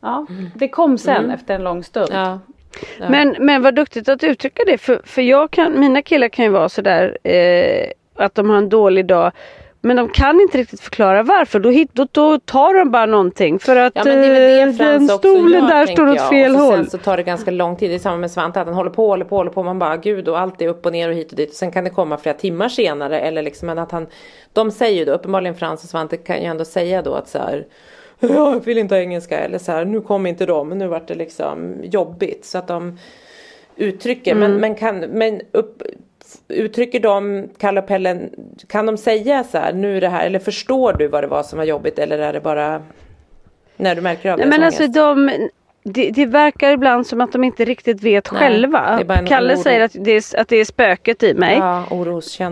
ja, 0.00 0.26
det 0.54 0.68
kom 0.68 0.98
sen 0.98 1.30
efter 1.30 1.54
en 1.54 1.64
lång 1.64 1.84
stund. 1.84 2.08
ja. 2.12 2.38
Ja. 2.98 3.08
Men, 3.08 3.36
men 3.38 3.62
vad 3.62 3.74
duktigt 3.74 4.08
att 4.08 4.24
uttrycka 4.24 4.62
det 4.66 4.78
för, 4.78 5.00
för 5.04 5.22
jag 5.22 5.50
kan, 5.50 5.80
mina 5.80 6.02
killar 6.02 6.28
kan 6.28 6.44
ju 6.44 6.50
vara 6.50 6.68
sådär 6.68 7.18
eh, 7.22 7.90
att 8.16 8.34
de 8.34 8.50
har 8.50 8.56
en 8.56 8.68
dålig 8.68 9.06
dag 9.06 9.32
men 9.84 9.96
de 9.96 10.08
kan 10.08 10.40
inte 10.40 10.58
riktigt 10.58 10.80
förklara 10.80 11.22
varför. 11.22 11.60
Då, 11.60 11.70
hit, 11.70 11.90
då, 11.92 12.06
då 12.12 12.38
tar 12.38 12.74
de 12.74 12.90
bara 12.90 13.06
någonting 13.06 13.58
för 13.58 13.76
att 13.76 13.92
Ja 13.94 14.04
det 14.04 14.60
eh, 14.60 14.68
den 14.68 15.08
stolen 15.08 15.66
där 15.66 15.86
står 15.86 16.08
åt 16.08 16.28
fel 16.28 16.54
och 16.54 16.60
så 16.60 16.64
håll. 16.64 16.76
Sen 16.76 16.90
så 16.90 16.98
tar 16.98 17.16
det 17.16 17.22
ganska 17.22 17.50
lång 17.50 17.76
tid. 17.76 17.90
Det 17.90 17.94
är 17.94 17.98
samma 17.98 18.16
med 18.16 18.30
Svante 18.30 18.60
att 18.60 18.66
han 18.66 18.76
håller 18.76 18.90
på, 18.90 19.06
håller 19.06 19.24
på, 19.24 19.36
håller 19.36 19.50
på. 19.50 19.62
Man 19.62 19.78
bara 19.78 19.96
gud 19.96 20.28
och 20.28 20.38
allt 20.38 20.62
är 20.62 20.68
upp 20.68 20.86
och 20.86 20.92
ner 20.92 21.08
och 21.08 21.14
hit 21.14 21.30
och 21.30 21.36
dit. 21.36 21.48
Och 21.48 21.54
sen 21.54 21.72
kan 21.72 21.84
det 21.84 21.90
komma 21.90 22.16
flera 22.16 22.36
timmar 22.36 22.68
senare. 22.68 23.20
Eller 23.20 23.42
liksom 23.42 23.66
men 23.66 23.78
att 23.78 23.92
han. 23.92 24.06
De 24.52 24.70
säger 24.70 24.98
ju 24.98 25.04
då 25.04 25.12
uppenbarligen 25.12 25.54
Frans 25.54 25.84
och 25.84 25.90
Svante 25.90 26.16
kan 26.16 26.38
ju 26.38 26.44
ändå 26.44 26.64
säga 26.64 27.02
då 27.02 27.14
att 27.14 27.28
så 27.28 27.38
här. 27.38 27.66
Jag 28.28 28.64
vill 28.64 28.78
inte 28.78 28.94
ha 28.94 29.00
engelska 29.00 29.38
eller 29.38 29.58
så 29.58 29.72
här. 29.72 29.84
Nu 29.84 30.00
kom 30.00 30.26
inte 30.26 30.46
de. 30.46 30.68
Nu 30.68 30.86
vart 30.86 31.08
det 31.08 31.14
liksom 31.14 31.74
jobbigt. 31.82 32.44
Så 32.44 32.58
att 32.58 32.68
de 32.68 32.98
uttrycker. 33.76 34.32
Mm. 34.32 34.50
Men, 34.50 34.60
men 34.60 34.74
kan 34.74 34.98
men 34.98 35.40
upp, 35.52 35.82
uttrycker 36.48 37.00
de 37.00 37.48
Kalle 37.58 37.80
och 37.80 37.86
Pelle. 37.86 38.28
Kan 38.66 38.86
de 38.86 38.96
säga 38.96 39.44
så 39.44 39.58
här 39.58 39.72
nu 39.72 39.96
är 39.96 40.00
det 40.00 40.08
här. 40.08 40.26
Eller 40.26 40.38
förstår 40.38 40.92
du 40.92 41.08
vad 41.08 41.24
det 41.24 41.28
var 41.28 41.42
som 41.42 41.58
var 41.58 41.64
jobbigt. 41.64 41.98
Eller 41.98 42.18
är 42.18 42.32
det 42.32 42.40
bara. 42.40 42.82
När 43.76 43.94
du 43.94 44.00
märker 44.00 44.30
av 44.30 44.38
Nej, 44.38 44.46
deras 44.46 44.58
men 44.58 44.66
alltså 44.66 44.86
de, 44.86 45.48
det, 45.84 46.10
det 46.10 46.26
verkar 46.26 46.70
ibland 46.70 47.06
som 47.06 47.20
att 47.20 47.32
de 47.32 47.44
inte 47.44 47.64
riktigt 47.64 48.02
vet 48.02 48.32
Nej, 48.32 48.40
själva. 48.40 49.00
Kalle 49.26 49.54
oro. 49.54 49.62
säger 49.62 49.80
att 49.80 49.92
det, 49.94 50.10
är, 50.10 50.40
att 50.40 50.48
det 50.48 50.56
är 50.56 50.64
spöket 50.64 51.22
i 51.22 51.34
mig. 51.34 51.58
Ja. 51.58 51.84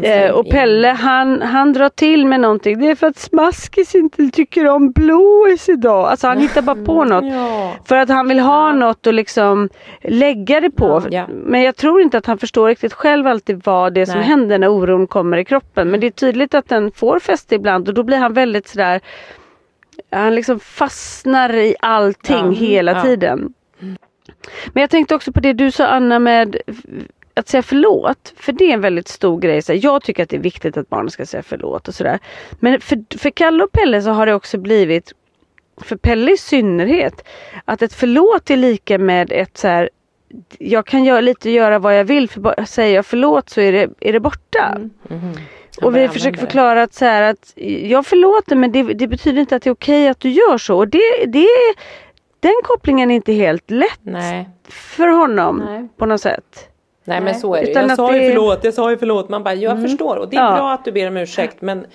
Eh, 0.03 0.31
och 0.31 0.51
Pelle 0.51 0.89
han, 0.89 1.43
han 1.43 1.73
drar 1.73 1.89
till 1.89 2.27
med 2.27 2.41
någonting. 2.41 2.81
Det 2.81 2.91
är 2.91 2.95
för 2.95 3.07
att 3.07 3.19
Smaskis 3.19 3.95
inte 3.95 4.31
tycker 4.31 4.69
om 4.69 4.91
Blois 4.93 5.69
idag. 5.69 6.09
Alltså 6.09 6.27
han 6.27 6.39
hittar 6.39 6.63
bara 6.63 6.85
på 6.85 7.05
något. 7.05 7.25
Ja. 7.25 7.73
För 7.85 7.97
att 7.97 8.09
han 8.09 8.29
vill 8.29 8.41
ha 8.41 8.73
något 8.73 9.07
att 9.07 9.15
liksom 9.15 9.69
lägga 10.03 10.61
det 10.61 10.71
på. 10.71 11.03
Ja. 11.11 11.27
Men 11.29 11.63
jag 11.63 11.77
tror 11.77 12.01
inte 12.01 12.19
att 12.19 12.27
han 12.27 12.39
förstår 12.39 12.69
riktigt 12.69 12.93
själv 12.93 13.27
alltid 13.27 13.61
vad 13.65 13.95
det 13.95 14.01
är 14.01 14.07
som 14.07 14.19
Nej. 14.19 14.29
händer 14.29 14.59
när 14.59 14.69
oron 14.69 15.07
kommer 15.07 15.39
i 15.39 15.45
kroppen. 15.45 15.91
Men 15.91 16.01
det 16.01 16.07
är 16.07 16.11
tydligt 16.11 16.55
att 16.55 16.69
den 16.69 16.93
får 16.93 17.19
fäste 17.19 17.55
ibland 17.55 17.89
och 17.89 17.95
då 17.95 18.03
blir 18.03 18.19
han 18.19 18.33
väldigt 18.33 18.69
sådär 18.69 19.01
han 20.11 20.35
liksom 20.35 20.61
fastnar 20.61 21.55
i 21.57 21.75
allting 21.81 22.37
Ja. 22.37 22.51
hela 22.51 22.93
Ja. 22.93 23.03
tiden. 23.03 23.53
Men 24.73 24.81
jag 24.81 24.91
tänkte 24.91 25.15
också 25.15 25.33
på 25.33 25.41
det 25.41 25.53
du 25.53 25.71
sa 25.71 25.87
Anna 25.87 26.19
med 26.19 26.57
att 27.35 27.49
säga 27.49 27.63
förlåt. 27.63 28.35
För 28.37 28.53
det 28.53 28.65
är 28.65 28.75
en 28.75 28.81
väldigt 28.81 29.09
stor 29.09 29.41
grej. 29.41 29.63
Så 29.63 29.73
jag 29.75 30.03
tycker 30.03 30.23
att 30.23 30.29
det 30.29 30.37
är 30.37 30.41
viktigt 30.41 30.77
att 30.77 30.89
barnen 30.89 31.11
ska 31.11 31.27
säga 31.27 31.43
förlåt 31.43 31.89
och 31.89 31.95
sådär. 31.95 32.19
Men 32.61 32.81
för, 32.81 33.19
för 33.19 33.31
Kalle 33.31 33.65
och 33.65 33.73
Pelle 33.73 34.03
så 34.03 34.11
har 34.11 34.27
det 34.27 34.35
också 34.35 34.59
blivit, 34.59 35.13
för 35.83 35.97
Pelle 35.97 36.33
i 36.33 36.37
synnerhet, 36.37 37.25
att 37.65 37.83
ett 37.83 37.93
förlåt 37.95 38.51
är 38.51 38.57
lika 38.57 38.99
med 38.99 39.33
ett 39.33 39.57
så 39.59 39.69
här 39.69 39.91
jag 40.59 40.87
kan 40.87 41.05
göra, 41.05 41.21
lite 41.21 41.51
göra 41.51 41.79
vad 41.79 41.99
jag 41.99 42.05
vill 42.05 42.29
för 42.31 42.41
bara, 42.41 42.67
säger 42.67 42.95
jag 42.95 43.07
förlåt 43.07 43.51
så 43.51 43.61
är 43.61 43.73
det, 43.73 43.91
är 44.01 44.13
det 44.13 44.21
borta. 44.21 44.79
Han 45.09 45.35
Och 45.83 45.97
vi 45.97 46.09
försöker 46.09 46.33
det. 46.33 46.39
förklara 46.39 46.83
att, 46.83 46.95
så 46.95 47.05
här, 47.05 47.23
att 47.23 47.53
jag 47.83 48.07
förlåter 48.07 48.57
men 48.57 48.73
det, 48.73 48.83
det 48.83 49.07
betyder 49.07 49.41
inte 49.41 49.57
att 49.57 49.63
det 49.63 49.71
är 49.71 49.75
okej 49.75 50.09
att 50.09 50.21
du 50.21 50.31
gör 50.31 50.59
så. 50.59 50.77
Och 50.77 50.89
det, 50.89 51.27
det, 51.27 51.47
den 52.41 52.53
kopplingen 52.65 53.11
är 53.11 53.15
inte 53.15 53.33
helt 53.33 53.71
lätt 53.71 54.01
Nej. 54.03 54.49
för 54.69 55.07
honom 55.09 55.63
Nej. 55.67 55.89
på 55.97 56.07
något 56.07 56.21
sätt. 56.21 56.67
Nej 57.05 57.21
men 57.21 57.35
så 57.35 57.55
är 57.55 57.63
det. 57.65 57.71
Utan 57.71 57.89
Jag 57.89 57.97
sa 57.97 58.13
ju 58.15 58.21
det- 58.21 58.29
förlåt, 58.29 58.65
jag 58.65 58.75
sa 58.75 58.91
ju 58.91 58.99
förlåt. 58.99 59.29
Man 59.29 59.43
bara, 59.43 59.55
jag 59.55 59.83
förstår. 59.83 60.17
Och 60.17 60.29
det 60.31 60.37
är 60.37 60.41
Ja. 60.51 60.57
bra 60.57 60.73
att 60.73 60.85
du 60.85 60.93
ber 60.93 61.09
om 61.09 61.17
ursäkt. 61.17 61.57
Men, 61.63 61.87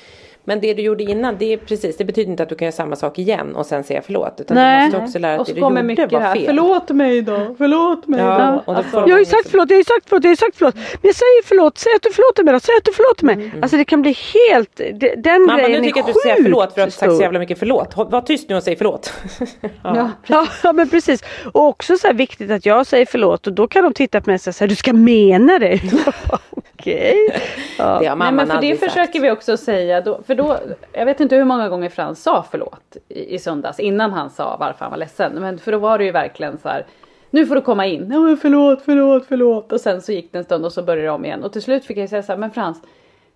Men 0.46 0.60
det 0.62 0.74
du 0.74 0.82
gjorde 0.82 1.04
innan, 1.04 1.36
det 1.40 1.54
är 1.54 1.58
precis, 1.58 1.98
det 1.98 2.06
betyder 2.06 2.32
inte 2.32 2.44
att 2.44 2.50
du 2.50 2.56
kan 2.56 2.66
göra 2.66 2.72
samma 2.76 2.96
sak 2.96 3.20
igen 3.20 3.56
och 3.56 3.66
sen 3.66 3.84
säga 3.84 4.02
förlåt. 4.06 4.42
Utan 4.42 4.56
Nej. 4.56 4.80
du 4.80 4.86
måste 4.86 4.98
också 5.06 5.20
lära 5.20 5.32
dig 5.32 5.40
att 5.42 5.48
det 5.48 5.54
du 5.54 5.60
gjorde 5.60 5.84
mycket 5.84 6.12
var 6.12 6.20
här, 6.20 6.36
fel. 6.36 6.46
förlåt 6.46 6.90
mig 6.90 7.22
då, 7.22 7.56
förlåt 7.58 8.08
mig 8.08 8.20
Ja, 8.20 8.64
då. 8.66 8.72
Alltså, 8.74 8.92
får 8.92 9.10
Jag 9.10 9.16
har 9.16 9.20
ju 9.20 9.26
sagt 9.26 9.50
förlåt, 9.50 9.70
jag 9.70 9.76
har 9.76 9.80
ju 9.80 9.84
sagt 9.84 10.06
förlåt, 10.10 10.24
jag 10.24 10.30
har 10.30 10.34
ju 10.34 10.38
sagt 10.38 10.58
förlåt. 10.58 10.76
Men 10.76 10.84
jag 11.02 11.16
säger 11.16 11.44
förlåt, 11.46 11.78
säg 11.78 11.92
att 11.96 12.02
du 12.02 12.12
förlåter 12.12 12.44
mig 12.44 12.54
då, 12.54 12.60
säg 12.60 12.76
att 12.78 12.86
du 12.86 12.92
förlåter 12.94 13.26
mig. 13.26 13.52
Alltså 13.62 13.78
det 13.78 13.86
kan 13.86 14.02
bli 14.02 14.16
helt, 14.52 14.76
det- 14.76 15.16
den 15.18 15.42
Mamma 15.46 15.58
grejen 15.60 15.72
nu 15.72 15.78
är 15.78 15.84
tycker 15.84 16.00
jag 16.00 16.10
att 16.10 16.16
du 16.24 16.30
sjukt 16.30 16.44
förlåt 16.44 16.62
för 16.62 16.68
att 16.70 16.76
du 16.76 16.82
har 16.82 16.90
sagt 16.90 17.16
så 17.16 17.22
jävla 17.22 17.40
mycket 17.40 17.60
förlåt. 17.60 17.94
Var 17.96 18.22
tyst 18.22 18.50
nu 18.50 18.56
och 18.56 18.64
säg 18.64 18.76
förlåt. 18.76 19.14
ja. 19.84 20.12
Ja, 20.28 20.48
ja 20.64 20.74
men 20.74 20.90
precis. 20.90 21.24
Och 21.54 21.68
också 21.68 21.98
så 21.98 22.08
här 22.08 22.14
viktigt 22.14 22.52
att 22.52 22.66
jag 22.66 22.88
säger 22.88 23.06
förlåt 23.06 23.48
och 23.48 23.54
då 23.54 23.68
kan 23.68 23.84
de 23.84 23.94
titta 23.94 24.22
på 24.22 24.30
mig 24.30 24.36
och 24.36 24.42
säga 24.42 24.54
så 24.54 24.64
här, 24.64 24.70
du 24.70 24.76
ska 24.76 24.94
mena 24.94 25.60
det. 25.60 25.80
Okej. 26.86 27.16
Ja. 27.78 28.00
Det 28.00 28.06
har 28.08 28.16
mamman 28.16 28.36
Nej, 28.36 28.46
men 28.46 28.48
för 28.48 28.54
det 28.54 28.58
aldrig 28.58 28.80
försöker 28.80 29.14
sagt. 29.14 29.24
vi 29.24 29.32
också 29.32 29.58
säga, 29.58 30.02
då, 30.02 30.20
för 30.28 30.36
då, 30.36 30.58
jag 30.94 31.06
vet 31.06 31.20
inte 31.20 31.36
hur 31.36 31.44
många 31.44 31.70
gånger 31.70 31.90
Frans 31.90 32.24
sa 32.24 32.46
förlåt 32.52 32.98
i, 33.10 33.36
i 33.36 33.40
söndags 33.40 33.80
innan 33.80 34.12
han 34.14 34.30
sa 34.30 34.58
varför 34.60 34.80
han 34.86 34.92
var 34.92 34.98
ledsen. 34.98 35.34
Men 35.34 35.60
för 35.60 35.72
då 35.72 35.78
var 35.78 35.98
det 35.98 36.04
ju 36.06 36.12
verkligen 36.12 36.58
så 36.58 36.70
här, 36.70 36.86
nu 37.30 37.46
får 37.46 37.56
du 37.56 37.62
komma 37.62 37.86
in, 37.86 38.10
ja, 38.14 38.20
men 38.20 38.38
förlåt, 38.38 38.82
förlåt, 38.86 39.26
förlåt. 39.28 39.72
Och 39.72 39.82
sen 39.82 40.02
så 40.02 40.12
gick 40.12 40.32
det 40.32 40.38
en 40.38 40.44
stund 40.44 40.66
och 40.66 40.74
så 40.74 40.84
började 40.84 41.08
det 41.08 41.10
om 41.12 41.26
igen. 41.26 41.44
Och 41.44 41.54
till 41.54 41.62
slut 41.62 41.86
fick 41.86 41.98
jag 41.98 42.10
säga 42.10 42.24
så 42.24 42.32
här, 42.32 42.40
men 42.40 42.52
Frans, 42.52 42.82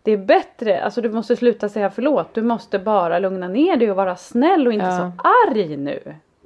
det 0.04 0.12
är 0.12 0.18
bättre, 0.18 0.82
alltså 0.84 1.02
du 1.02 1.10
måste 1.10 1.36
sluta 1.36 1.70
säga 1.70 1.90
förlåt, 1.90 2.34
du 2.34 2.42
måste 2.42 2.80
bara 2.80 3.20
lugna 3.20 3.48
ner 3.48 3.76
dig 3.78 3.92
och 3.92 3.98
vara 3.98 4.16
snäll 4.16 4.68
och 4.68 4.74
inte 4.74 4.86
Ja. 4.86 4.98
så 4.98 5.12
arg 5.52 5.78
nu. 5.78 6.00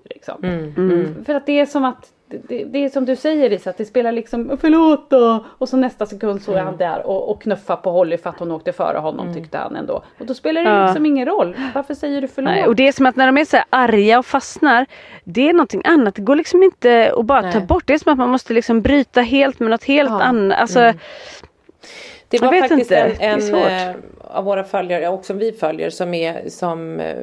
Liksom. 0.09 0.35
Mm, 0.43 1.25
För 1.25 1.33
att 1.35 1.45
det 1.45 1.59
är 1.59 1.65
som 1.65 1.85
att 1.85 2.11
det, 2.47 2.63
det 2.63 2.85
är 2.85 2.89
som 2.89 3.05
du 3.05 3.15
säger 3.15 3.49
Lisa, 3.49 3.69
att 3.69 3.77
det 3.77 3.85
spelar 3.85 4.11
liksom 4.11 4.57
förlåt 4.61 5.09
då 5.09 5.45
och 5.57 5.69
så 5.69 5.77
nästa 5.77 6.05
sekund 6.05 6.41
så 6.41 6.51
är 6.51 6.55
Mm. 6.55 6.65
han 6.65 6.77
där 6.77 7.07
och, 7.07 7.29
och 7.31 7.41
knuffar 7.41 7.75
på 7.75 7.91
Holly 7.91 8.17
för 8.17 8.29
att 8.29 8.39
hon 8.39 8.51
åkte 8.51 8.73
före 8.73 8.97
honom 8.97 9.33
tyckte 9.33 9.57
han 9.57 9.75
ändå. 9.75 10.03
Och 10.19 10.25
då 10.25 10.33
spelar 10.33 10.63
det 10.63 10.69
Ja. 10.69 10.85
liksom 10.85 11.05
ingen 11.05 11.25
roll. 11.25 11.55
Varför 11.75 11.93
säger 11.93 12.21
du 12.21 12.27
förlåt? 12.27 12.51
Nej, 12.51 12.67
och 12.67 12.75
det 12.75 12.87
är 12.87 12.91
som 12.91 13.05
att 13.05 13.15
när 13.15 13.25
de 13.25 13.37
är 13.37 13.45
så 13.45 13.57
här 13.57 13.65
arga 13.69 14.19
och 14.19 14.25
fastnar, 14.25 14.85
det 15.23 15.49
är 15.49 15.53
någonting 15.53 15.81
annat. 15.85 16.15
Det 16.15 16.21
går 16.21 16.35
liksom 16.35 16.63
inte 16.63 17.13
att 17.17 17.25
bara 17.25 17.41
ta 17.51 17.57
Nej. 17.59 17.67
bort. 17.67 17.83
Det 17.87 17.93
är 17.93 17.97
som 17.97 18.11
att 18.11 18.17
man 18.17 18.29
måste 18.29 18.53
liksom 18.53 18.81
bryta 18.81 19.21
helt 19.21 19.59
med 19.59 19.69
något 19.69 19.83
helt 19.83 20.09
Ja. 20.09 20.21
annat. 20.21 20.57
Alltså, 20.59 20.79
Det 20.79 22.37
Jag 22.37 22.41
var 22.45 22.51
vet 22.51 22.61
faktiskt 22.69 22.91
inte. 22.91 22.97
en, 23.25 23.39
Det 23.39 23.55
en 23.55 23.89
eh, 23.89 23.95
av 24.21 24.43
våra 24.43 24.63
följare, 24.63 25.07
och 25.09 25.25
som 25.25 25.37
vi 25.37 25.51
följer, 25.51 25.89
som 25.89 26.13
är 26.13 26.49
som 26.49 26.99
eh, 26.99 27.15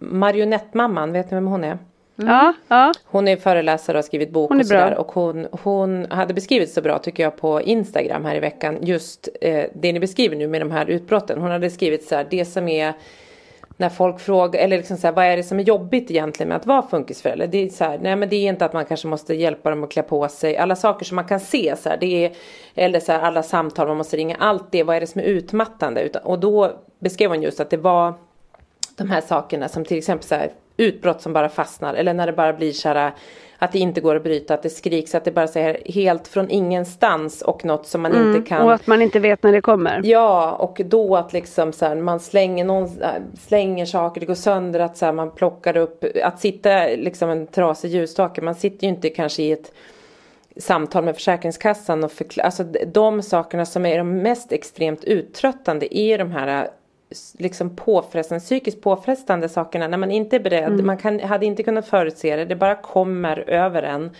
marionettmamman, 0.00 1.12
vet 1.12 1.30
ni 1.30 1.34
vem 1.34 1.46
hon 1.46 1.64
är? 1.64 1.78
Ja, 2.26 2.52
ja. 2.68 2.92
Hon 3.04 3.28
är 3.28 3.36
föreläsare 3.36 3.94
och 3.94 3.98
har 3.98 4.06
skrivit 4.06 4.30
bok 4.30 4.50
och 4.50 4.66
sådär. 4.66 4.94
Och 4.94 5.12
hon, 5.12 5.46
hon 5.50 6.06
hade 6.10 6.34
beskrivit 6.34 6.70
så 6.70 6.82
bra 6.82 6.98
tycker 6.98 7.22
jag 7.22 7.36
på 7.36 7.62
Instagram 7.62 8.24
här 8.24 8.34
i 8.34 8.40
veckan. 8.40 8.78
Just 8.82 9.28
eh, 9.40 9.64
det 9.74 9.92
ni 9.92 10.00
beskriver 10.00 10.36
nu 10.36 10.48
med 10.48 10.60
de 10.60 10.70
här 10.70 10.86
utbrotten. 10.86 11.40
Hon 11.40 11.50
hade 11.50 11.70
skrivit 11.70 12.08
så 12.08 12.14
här, 12.14 12.26
det 12.30 12.44
som 12.44 12.68
är 12.68 12.94
när 13.80 13.88
folk 13.88 14.20
frågar, 14.20 14.60
eller 14.60 14.76
liksom 14.76 14.96
så 14.96 15.06
här, 15.06 15.14
vad 15.14 15.24
är 15.24 15.36
det 15.36 15.42
som 15.42 15.58
är 15.58 15.62
jobbigt 15.62 16.10
egentligen 16.10 16.48
med 16.48 16.56
att 16.56 16.66
vara 16.66 16.82
funkisförälder? 16.82 17.46
Det 17.46 17.58
är 17.58 17.68
så 17.68 17.84
här, 17.84 17.98
nej 17.98 18.16
men 18.16 18.28
det 18.28 18.36
är 18.36 18.48
inte 18.48 18.64
att 18.64 18.72
man 18.72 18.84
kanske 18.84 19.08
måste 19.08 19.34
hjälpa 19.34 19.70
dem 19.70 19.84
att 19.84 19.90
klä 19.90 20.02
på 20.02 20.28
sig. 20.28 20.56
Alla 20.56 20.76
saker 20.76 21.04
som 21.04 21.16
man 21.16 21.24
kan 21.24 21.40
se 21.40 21.74
så 21.78 21.88
här, 21.88 21.96
det 21.96 22.24
är, 22.24 22.32
eller 22.74 23.00
så 23.00 23.12
här, 23.12 23.20
alla 23.20 23.42
samtal 23.42 23.88
man 23.88 23.96
måste 23.96 24.16
ringa, 24.16 24.36
allt 24.38 24.72
det, 24.72 24.82
vad 24.82 24.96
är 24.96 25.00
det 25.00 25.06
som 25.06 25.20
är 25.20 25.24
utmattande? 25.24 26.02
Utan, 26.02 26.22
och 26.22 26.38
då 26.40 26.72
beskrev 26.98 27.30
hon 27.30 27.42
just 27.42 27.60
att 27.60 27.70
det 27.70 27.76
var 27.76 28.14
de 28.96 29.10
här 29.10 29.20
sakerna 29.20 29.68
som 29.68 29.84
till 29.84 29.98
exempel 29.98 30.28
så 30.28 30.34
här, 30.34 30.50
utbrott 30.80 31.22
som 31.22 31.32
bara 31.32 31.48
fastnar 31.48 31.94
eller 31.94 32.14
när 32.14 32.26
det 32.26 32.32
bara 32.32 32.52
blir 32.52 32.72
så 32.72 32.88
här 32.88 33.12
att 33.62 33.72
det 33.72 33.78
inte 33.78 34.00
går 34.00 34.16
att 34.16 34.22
bryta, 34.22 34.54
att 34.54 34.62
det 34.62 34.70
skriks, 34.70 35.14
att 35.14 35.24
det 35.24 35.30
bara 35.30 35.48
säger 35.48 35.92
helt 35.92 36.28
från 36.28 36.50
ingenstans 36.50 37.42
och 37.42 37.64
något 37.64 37.86
som 37.86 38.02
man 38.02 38.16
inte 38.16 38.48
kan 38.48 38.62
Och 38.62 38.72
att 38.72 38.86
man 38.86 39.02
inte 39.02 39.18
vet 39.18 39.42
när 39.42 39.52
det 39.52 39.60
kommer. 39.60 40.00
Ja, 40.04 40.52
och 40.52 40.80
då 40.84 41.16
att 41.16 41.32
liksom 41.32 41.72
så 41.72 41.86
här, 41.86 41.96
man 41.96 42.20
slänger, 42.20 42.64
någon, 42.64 42.84
äh, 42.84 43.08
slänger 43.40 43.86
saker, 43.86 44.20
det 44.20 44.26
går 44.26 44.34
sönder, 44.34 44.80
att 44.80 44.96
så 44.96 45.04
här, 45.04 45.12
man 45.12 45.30
plockar 45.30 45.76
upp, 45.76 46.04
att 46.24 46.40
sitta 46.40 46.86
liksom 46.86 47.30
en 47.30 47.46
trasig 47.46 47.90
ljusstake, 47.90 48.42
man 48.42 48.54
sitter 48.54 48.86
ju 48.86 48.88
inte 48.88 49.08
kanske 49.08 49.42
i 49.42 49.52
ett 49.52 49.72
samtal 50.56 51.04
med 51.04 51.14
Försäkringskassan 51.14 52.04
och 52.04 52.12
förklara, 52.12 52.46
alltså 52.46 52.64
de 52.86 53.22
sakerna 53.22 53.66
som 53.66 53.86
är 53.86 53.98
de 53.98 54.22
mest 54.22 54.52
extremt 54.52 55.04
uttröttande 55.04 55.98
är 55.98 56.18
de 56.18 56.30
här 56.30 56.62
äh, 56.64 56.70
liksom 57.38 57.76
påfrestande, 57.76 58.40
psykiskt 58.44 58.82
påfrestande 58.82 59.48
sakerna 59.48 59.88
när 59.88 59.98
man 59.98 60.10
inte 60.10 60.36
är 60.36 60.40
beredd, 60.40 60.84
man 60.84 60.96
kan, 60.96 61.20
hade 61.20 61.46
inte 61.46 61.62
kunnat 61.62 61.86
förutse 61.86 62.36
det, 62.36 62.44
det 62.44 62.56
bara 62.56 62.74
kommer 62.74 63.50
över 63.50 63.82
en. 63.82 64.10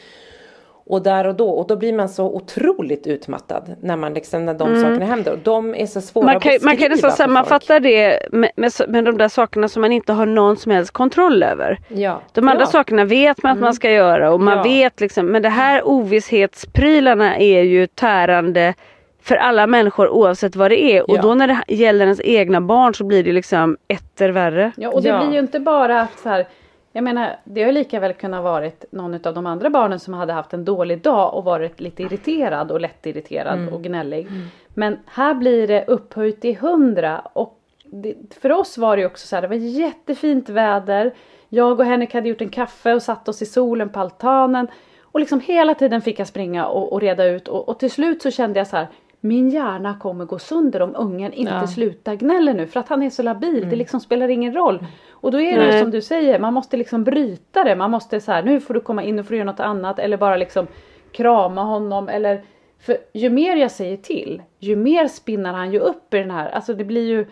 Och 0.91 1.03
där 1.03 1.27
och 1.27 1.35
då, 1.35 1.51
och 1.51 1.67
då 1.67 1.77
blir 1.77 1.93
man 1.93 2.09
så 2.09 2.25
otroligt 2.27 3.07
utmattad 3.07 3.77
när 3.81 3.97
man 3.97 4.15
liksom, 4.15 4.47
när 4.47 4.55
de 4.55 4.81
sakerna 4.81 5.05
händer. 5.05 5.33
Och 5.33 5.39
de 5.39 5.75
är 5.75 5.87
så 5.87 6.01
svåra 6.01 6.25
Man 6.25 6.41
kan, 6.41 6.57
att 6.57 6.63
man 6.63 6.77
kan 6.77 6.91
nästan 6.91 7.13
sammanfatta 7.13 7.81
det 7.81 8.29
med, 8.33 8.51
med, 8.57 8.73
med 8.89 9.05
de 9.05 9.19
där 9.19 9.29
sakerna 9.29 9.69
som 9.69 9.81
man 9.81 9.93
inte 9.93 10.13
har 10.13 10.27
någon 10.27 10.57
som 10.57 10.73
helst 10.73 10.91
kontroll 10.93 11.43
över. 11.43 11.79
Ja. 11.89 12.21
De 12.33 12.49
andra 12.49 12.63
ja. 12.63 12.67
sakerna 12.67 13.05
vet 13.05 13.43
man 13.43 13.53
att 13.53 13.61
man 13.61 13.75
ska 13.75 13.91
göra 13.91 14.33
och 14.33 14.41
man 14.41 14.57
Ja. 14.57 14.63
vet 14.63 15.01
liksom, 15.01 15.27
men 15.27 15.43
det 15.43 15.49
här 15.49 15.89
ovisshetsprylarna 15.89 17.37
är 17.37 17.63
ju 17.63 17.87
tärande 17.87 18.75
för 19.23 19.37
alla 19.37 19.67
människor 19.67 20.09
oavsett 20.09 20.57
vad 20.57 20.71
det 20.71 20.81
är. 20.83 21.11
Och 21.11 21.17
Ja. 21.17 21.23
då 21.23 21.35
när 21.35 21.47
det 21.47 21.75
gäller 21.75 22.05
ens 22.05 22.21
egna 22.25 22.61
barn 22.61 22.95
så 22.95 23.05
blir 23.05 23.25
det 23.25 23.33
liksom 23.33 23.77
etter 23.89 24.29
värre. 24.29 24.73
Ja 24.77 24.89
och 24.91 25.03
det 25.03 25.09
Ja. 25.09 25.21
blir 25.21 25.33
ju 25.33 25.39
inte 25.39 25.61
bara 25.61 26.01
att 26.01 26.19
så 26.19 26.29
här, 26.29 26.47
jag 26.93 27.05
menar 27.05 27.37
det 27.45 27.63
har 27.63 27.73
lika 27.73 28.01
väl 28.01 28.13
kunnat 28.13 28.43
varit 28.45 28.85
någon 28.91 29.15
av 29.27 29.35
de 29.35 29.47
andra 29.47 29.71
barnen 29.71 30.01
som 30.01 30.15
hade 30.15 30.33
haft 30.33 30.53
en 30.53 30.65
dålig 30.65 31.03
dag 31.03 31.35
och 31.35 31.45
varit 31.45 31.81
lite 31.81 32.03
irriterad 32.03 32.71
och 32.71 32.81
lättirriterad 32.81 33.69
och 33.73 33.83
gnällig. 33.83 34.27
Men 34.75 34.99
här 35.07 35.35
blir 35.35 35.67
det 35.69 35.85
upphöjt 35.87 36.41
till 36.41 36.57
hundra 36.57 37.19
och 37.33 37.57
det, 37.85 38.15
för 38.41 38.53
oss 38.53 38.79
var 38.79 38.97
det 38.97 39.01
ju 39.01 39.07
också 39.07 39.27
så 39.27 39.37
här, 39.37 39.43
det 39.43 39.49
var 39.49 39.55
jättefint 39.55 40.49
väder. 40.49 41.13
Jag 41.49 41.81
och 41.81 41.87
Henrik 41.87 42.15
hade 42.15 42.29
gjort 42.29 42.41
en 42.41 42.49
kaffe 42.49 42.95
och 42.95 43.03
satt 43.03 43.29
oss 43.29 43.43
i 43.43 43.47
solen 43.47 43.89
på 43.89 44.01
altanen. 44.01 44.69
Och 45.03 45.21
liksom 45.21 45.41
hela 45.41 45.75
tiden 45.75 46.01
fick 46.03 46.19
jag 46.19 46.27
springa 46.27 46.67
och, 46.67 46.93
och 46.93 47.01
reda 47.01 47.25
ut 47.25 47.49
och, 47.49 47.69
och 47.69 47.79
till 47.79 47.91
slut 47.91 48.23
så 48.23 48.31
kände 48.31 48.61
jag 48.61 48.67
så 48.67 48.77
här 48.77 48.87
min 49.21 49.51
hjärna 49.51 49.97
kommer 50.01 50.25
gå 50.25 50.39
sönder 50.39 50.83
om 50.83 50.97
ungen 50.97 51.33
inte 51.33 51.53
Ja. 51.53 51.67
slutar 51.67 52.15
gnälla 52.15 52.53
nu 52.53 52.67
för 52.67 52.81
att 52.81 52.89
han 52.89 53.03
är 53.03 53.11
så 53.11 53.23
labil. 53.23 53.67
Det 53.71 53.77
liksom 53.77 54.01
spelar 54.01 54.29
ingen 54.29 54.55
roll. 54.55 54.85
Och 55.11 55.31
då 55.33 55.41
är 55.41 55.57
det 55.59 55.65
ju 55.65 55.71
Nej. 55.71 55.81
som 55.83 55.91
du 55.91 56.01
säger, 56.03 56.39
man 56.39 56.55
måste 56.55 56.77
liksom 56.77 57.05
bryta 57.05 57.65
det. 57.65 57.77
Man 57.77 57.91
måste 57.91 58.21
så 58.21 58.33
här, 58.33 58.43
nu 58.43 58.61
får 58.61 58.75
du 58.75 58.81
komma 58.81 59.03
in 59.03 59.19
och 59.19 59.27
får 59.27 59.31
du 59.31 59.37
göra 59.37 59.51
något 59.51 59.61
annat 59.61 59.99
eller 59.99 60.17
bara 60.17 60.37
liksom 60.37 60.67
krama 61.13 61.63
honom 61.63 62.09
eller 62.09 62.43
för 62.79 62.97
ju 63.15 63.31
mer 63.31 63.57
jag 63.57 63.71
säger 63.71 63.97
till, 63.97 64.43
ju 64.59 64.77
mer 64.77 65.09
spinnar 65.09 65.53
han 65.53 65.73
ju 65.73 65.79
upp 65.79 66.15
i 66.15 66.19
den 66.19 66.31
här, 66.31 66.51
alltså 66.51 66.75
det 66.75 66.85
blir 66.85 67.09
ju 67.09 67.27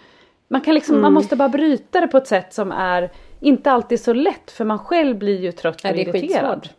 man 0.48 0.60
kan 0.60 0.74
liksom, 0.74 1.00
man 1.00 1.12
måste 1.12 1.36
bara 1.36 1.48
bryta 1.48 2.00
det 2.00 2.06
på 2.08 2.16
ett 2.18 2.26
sätt 2.26 2.52
som 2.52 2.72
är 2.72 3.10
inte 3.40 3.70
alltid 3.72 4.00
så 4.00 4.12
lätt 4.12 4.50
för 4.50 4.64
man 4.64 4.78
själv 4.78 5.18
blir 5.18 5.40
ju 5.40 5.52
trött 5.52 5.80
Ja, 5.84 5.90
och 5.90 5.96
det 5.96 6.02
är 6.02 6.08
irriterad. 6.16 6.60
skitsvårt. 6.62 6.76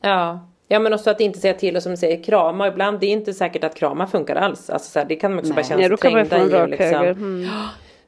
Ja. 0.00 0.40
Ja 0.68 0.78
men 0.78 0.94
också 0.94 1.10
att 1.10 1.20
inte 1.20 1.38
säga 1.38 1.54
till 1.54 1.76
och 1.76 1.82
som 1.82 1.92
du 1.92 1.96
säger 1.96 2.22
krama. 2.22 2.68
Ibland 2.68 3.00
det 3.00 3.06
är 3.06 3.10
inte 3.10 3.32
säkert 3.32 3.64
att 3.64 3.74
krama 3.74 4.06
funkar 4.06 4.36
alls. 4.36 4.70
Alltså 4.70 4.90
så 4.90 4.98
här, 4.98 5.06
det 5.06 5.16
kan 5.16 5.30
man 5.30 5.38
också 5.38 5.54
bara 5.54 5.64
känna 5.64 5.88
sig 5.88 5.96
trängda 5.96 6.60
i. 6.60 6.62
och 6.62 6.68
Liksom. 6.68 7.04
Mm. 7.04 7.48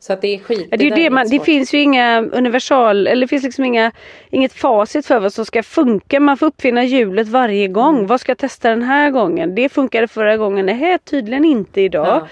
Så 0.03 0.13
att 0.13 0.21
det 0.21 0.35
är 0.35 0.39
skit. 0.39 0.69
Ja, 0.71 0.77
det, 0.77 0.87
är 0.87 0.97
det, 0.97 1.11
man, 1.11 1.29
det 1.29 1.41
finns 1.41 1.75
ju 1.75 1.81
inga 1.81 2.21
universal, 2.23 3.07
eller 3.07 3.21
det 3.21 3.29
finns 3.29 3.45
liksom 3.45 3.65
inga, 3.65 3.93
inget 4.31 4.53
facit 4.53 5.07
för 5.07 5.21
vad 5.21 5.33
som 5.33 5.45
ska 5.47 5.63
funka. 5.63 6.21
Man 6.21 6.37
får 6.37 6.47
uppfinna 6.47 6.85
hjulet 6.85 7.29
varje 7.29 7.69
gång. 7.69 7.95
Mm. 7.95 8.07
Vad 8.07 8.21
ska 8.21 8.31
jag 8.31 8.39
testa 8.39 8.71
den 8.71 8.83
här 8.83 9.11
gången? 9.11 9.55
Det 9.55 9.69
funkade 9.69 10.09
förra 10.09 10.37
gången, 10.37 10.67
nej 10.67 10.99
tydligen 10.99 11.45
inte 11.45 11.81
idag. 11.81 12.07
Ja. 12.07 12.29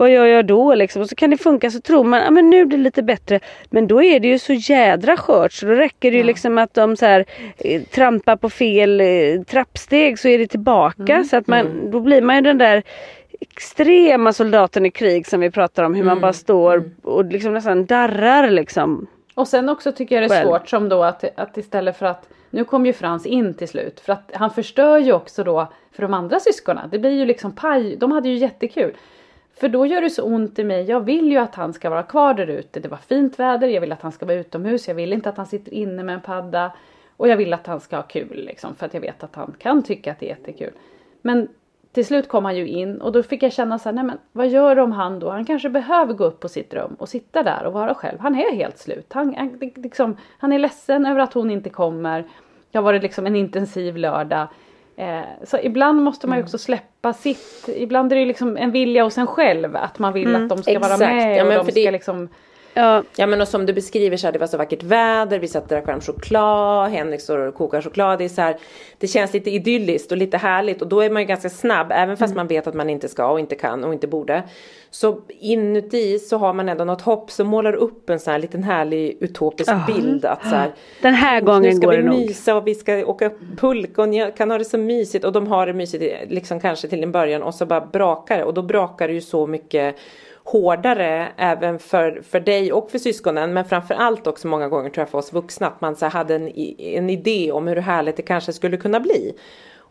Vad 0.00 0.10
gör 0.10 0.26
jag 0.26 0.46
då 0.46 0.74
liksom? 0.74 1.02
Och 1.02 1.08
så 1.08 1.14
kan 1.14 1.30
det 1.30 1.36
funka 1.36 1.70
så 1.70 1.80
tror 1.80 2.04
man, 2.04 2.20
ja 2.20 2.30
men 2.30 2.50
nu 2.50 2.64
blir 2.64 2.78
det 2.78 2.84
lite 2.84 3.02
bättre. 3.02 3.40
Men 3.70 3.86
då 3.86 4.02
är 4.02 4.20
det 4.20 4.28
ju 4.28 4.38
så 4.38 4.52
jädra 4.52 5.16
skört 5.16 5.52
så 5.52 5.66
då 5.66 5.72
räcker 5.72 6.10
det 6.10 6.16
ju 6.16 6.22
liksom 6.22 6.58
att 6.58 6.74
de 6.74 6.96
så 6.96 7.06
här, 7.06 7.24
eh, 7.58 7.82
trampar 7.82 8.36
på 8.36 8.50
fel 8.50 9.00
eh, 9.00 9.06
trappsteg 9.46 10.18
så 10.18 10.28
är 10.28 10.38
det 10.38 10.46
tillbaka. 10.46 11.12
Mm. 11.12 11.24
Så 11.24 11.36
att 11.36 11.46
man, 11.46 11.90
då 11.90 12.00
blir 12.00 12.22
man 12.22 12.36
ju 12.36 12.42
den 12.42 12.58
där 12.58 12.82
extrema 13.40 14.32
soldaten 14.32 14.86
i 14.86 14.90
krig 14.90 15.26
som 15.26 15.40
vi 15.40 15.50
pratar 15.50 15.84
om. 15.84 15.94
Hur 15.94 16.02
Mm. 16.02 16.14
man 16.14 16.20
bara 16.20 16.32
står 16.32 16.90
och 17.02 17.24
liksom 17.24 17.54
nästan 17.54 17.86
darrar 17.86 18.50
liksom. 18.50 19.06
Och 19.34 19.48
sen 19.48 19.68
också 19.68 19.92
tycker 19.92 20.20
jag 20.20 20.30
det 20.30 20.36
är 20.36 20.44
svårt 20.44 20.68
som 20.68 20.88
då 20.88 21.02
att, 21.02 21.24
att 21.38 21.56
istället 21.56 21.96
för 21.98 22.06
att 22.06 22.28
nu 22.50 22.64
kom 22.64 22.86
ju 22.86 22.92
Frans 22.92 23.26
in 23.26 23.54
till 23.54 23.68
slut 23.68 24.00
för 24.00 24.12
att 24.12 24.30
han 24.34 24.50
förstör 24.50 24.98
ju 24.98 25.12
också 25.12 25.44
då 25.44 25.72
för 25.92 26.02
de 26.02 26.14
andra 26.14 26.40
syskonen. 26.40 26.88
Det 26.90 26.98
blir 26.98 27.10
ju 27.10 27.24
liksom 27.24 27.52
paj, 27.52 27.96
de 27.96 28.12
hade 28.12 28.28
ju 28.28 28.36
jättekul. 28.36 28.92
För 29.60 29.68
då 29.68 29.86
gör 29.86 30.00
det 30.00 30.10
så 30.10 30.22
ont 30.22 30.58
i 30.58 30.64
mig. 30.64 30.84
Jag 30.84 31.00
vill 31.00 31.32
ju 31.32 31.38
att 31.38 31.54
han 31.54 31.72
ska 31.72 31.90
vara 31.90 32.02
kvar 32.02 32.34
där 32.34 32.46
ute. 32.46 32.80
Det 32.80 32.88
var 32.88 32.98
fint 32.98 33.38
väder, 33.38 33.68
jag 33.68 33.80
vill 33.80 33.92
att 33.92 34.02
han 34.02 34.12
ska 34.12 34.26
vara 34.26 34.36
utomhus. 34.36 34.88
Jag 34.88 34.94
vill 34.94 35.12
inte 35.12 35.28
att 35.28 35.36
han 35.36 35.46
sitter 35.46 35.74
inne 35.74 36.02
med 36.02 36.14
en 36.14 36.20
padda. 36.20 36.72
Och 37.16 37.28
jag 37.28 37.36
vill 37.36 37.52
att 37.52 37.66
han 37.66 37.80
ska 37.80 37.96
ha 37.96 38.02
kul 38.02 38.44
liksom 38.46 38.74
för 38.74 38.86
att 38.86 38.94
jag 38.94 39.00
vet 39.00 39.22
att 39.24 39.34
han 39.34 39.54
kan 39.58 39.82
tycka 39.82 40.12
att 40.12 40.20
det 40.20 40.26
är 40.26 40.36
jättekul. 40.36 40.72
Men 41.22 41.48
till 41.92 42.06
slut 42.06 42.28
kom 42.28 42.44
han 42.44 42.56
ju 42.56 42.68
in 42.68 43.00
och 43.00 43.12
då 43.12 43.22
fick 43.22 43.42
jag 43.42 43.52
känna 43.52 43.78
så 43.78 43.88
här, 43.88 43.94
nej 43.94 44.04
men 44.04 44.18
vad 44.32 44.48
gör 44.48 44.78
om 44.78 44.92
han 44.92 45.18
då? 45.18 45.30
Han 45.30 45.44
kanske 45.44 45.70
behöver 45.70 46.14
gå 46.14 46.24
upp 46.24 46.40
på 46.40 46.48
sitt 46.48 46.74
rum 46.74 46.96
och 46.98 47.08
sitta 47.08 47.42
där 47.42 47.64
och 47.64 47.72
vara 47.72 47.94
själv. 47.94 48.18
Han 48.20 48.34
är 48.34 48.52
helt 48.52 48.78
slut. 48.78 49.12
Han, 49.12 49.34
han, 49.34 49.58
liksom, 49.76 50.16
han 50.38 50.52
är 50.52 50.58
ledsen 50.58 51.06
över 51.06 51.20
att 51.20 51.34
hon 51.34 51.50
inte 51.50 51.70
kommer. 51.70 52.24
Det 52.70 52.78
har 52.78 52.82
varit 52.82 53.02
liksom 53.02 53.26
en 53.26 53.36
intensiv 53.36 53.96
lördag. 53.96 54.48
Eh, 55.00 55.20
så 55.44 55.58
ibland 55.62 56.02
måste 56.02 56.26
man 56.26 56.38
ju 56.38 56.44
också 56.44 56.58
släppa 56.58 57.12
sitt, 57.12 57.68
ibland 57.76 58.12
är 58.12 58.16
det 58.16 58.20
ju 58.20 58.26
liksom 58.28 58.56
en 58.56 58.70
vilja 58.70 59.04
hos 59.04 59.18
en 59.18 59.26
själv 59.26 59.76
att 59.76 59.98
man 59.98 60.12
vill 60.12 60.36
att 60.36 60.48
de 60.48 60.62
ska 60.62 60.70
Exakt. 60.72 61.00
vara 61.00 61.10
med 61.10 61.36
Ja, 61.36 61.42
och 61.42 61.48
men 61.48 61.56
de 61.58 61.64
ska 61.72 61.74
det- 61.80 61.90
liksom 61.90 62.28
Ja. 62.74 63.02
Ja 63.16 63.26
men 63.26 63.40
och 63.40 63.48
som 63.48 63.66
du 63.66 63.72
beskriver 63.72 64.16
så 64.16 64.26
här, 64.26 64.32
det 64.32 64.38
var 64.38 64.46
så 64.46 64.56
vackert 64.56 64.82
väder, 64.82 65.38
vi 65.38 65.48
satt 65.48 65.62
och 65.62 65.68
drack 65.68 65.86
varm 65.86 66.00
choklad, 66.00 66.90
Henrik 66.90 67.20
står 67.20 67.38
och 67.38 67.54
kokar 67.54 67.82
choklad. 67.82 68.18
Det 68.18 68.24
är 68.24 68.28
så 68.28 68.40
här, 68.40 68.56
det 68.98 69.06
känns 69.06 69.32
lite 69.32 69.50
idylliskt 69.50 70.12
och 70.12 70.18
lite 70.18 70.36
härligt 70.36 70.82
och 70.82 70.88
då 70.88 71.00
är 71.00 71.10
man 71.10 71.22
ju 71.22 71.28
ganska 71.28 71.50
snabb 71.50 71.86
även 71.90 72.16
fast 72.16 72.34
man 72.34 72.46
vet 72.46 72.66
att 72.66 72.74
man 72.74 72.90
inte 72.90 73.08
ska 73.08 73.26
och 73.26 73.40
inte 73.40 73.54
kan 73.54 73.84
och 73.84 73.92
inte 73.92 74.06
borde. 74.06 74.42
Så 74.90 75.20
inuti 75.28 76.18
så 76.18 76.36
har 76.36 76.52
man 76.52 76.68
ändå 76.68 76.84
något 76.84 77.02
hopp 77.02 77.30
som 77.30 77.46
målar 77.46 77.72
upp 77.72 78.10
en 78.10 78.20
sån 78.20 78.32
här 78.32 78.38
liten 78.38 78.62
härlig 78.62 79.16
utopisk 79.20 79.72
bild 79.86 80.24
att 80.24 80.42
så 80.42 80.54
här, 80.54 80.70
Den 81.02 81.14
här 81.14 81.40
nu 81.40 81.46
gången 81.46 81.76
ska 81.76 81.86
går 81.86 81.92
vi 81.96 82.02
det 82.02 82.08
nog. 82.08 82.18
mysa 82.18 82.56
och 82.56 82.66
vi 82.66 82.74
ska 82.74 83.06
åka 83.06 83.30
pulka 83.56 84.02
och 84.02 84.08
ni 84.08 84.32
kan 84.36 84.50
ha 84.50 84.58
det 84.58 84.64
så 84.64 84.78
mysigt 84.78 85.24
och 85.24 85.32
de 85.32 85.46
har 85.46 85.66
det 85.66 85.72
mysigt 85.72 86.30
liksom 86.30 86.60
kanske 86.60 86.88
till 86.88 87.02
en 87.02 87.12
början 87.12 87.42
och 87.42 87.54
så 87.54 87.66
bara 87.66 87.80
brakar 87.80 88.38
det 88.38 88.44
och 88.44 88.54
då 88.54 88.62
brakar 88.62 89.08
det 89.08 89.14
ju 89.14 89.20
så 89.20 89.46
mycket 89.46 89.96
hårdare 90.52 91.28
även 91.36 91.78
för, 91.78 92.22
för 92.30 92.40
dig 92.40 92.72
och 92.72 92.90
för 92.90 92.98
syskonen 92.98 93.52
men 93.52 93.64
framförallt 93.64 94.26
också 94.26 94.48
många 94.48 94.68
gånger 94.68 94.90
tror 94.90 95.02
jag 95.02 95.08
för 95.08 95.18
oss 95.18 95.32
vuxna 95.32 95.66
att 95.66 95.80
man 95.80 95.96
så 95.96 96.06
hade 96.06 96.34
en, 96.34 96.48
en 96.78 97.10
idé 97.10 97.52
om 97.52 97.68
hur 97.68 97.76
härligt 97.76 98.16
det 98.16 98.22
kanske 98.22 98.52
skulle 98.52 98.76
kunna 98.76 99.00
bli. 99.00 99.34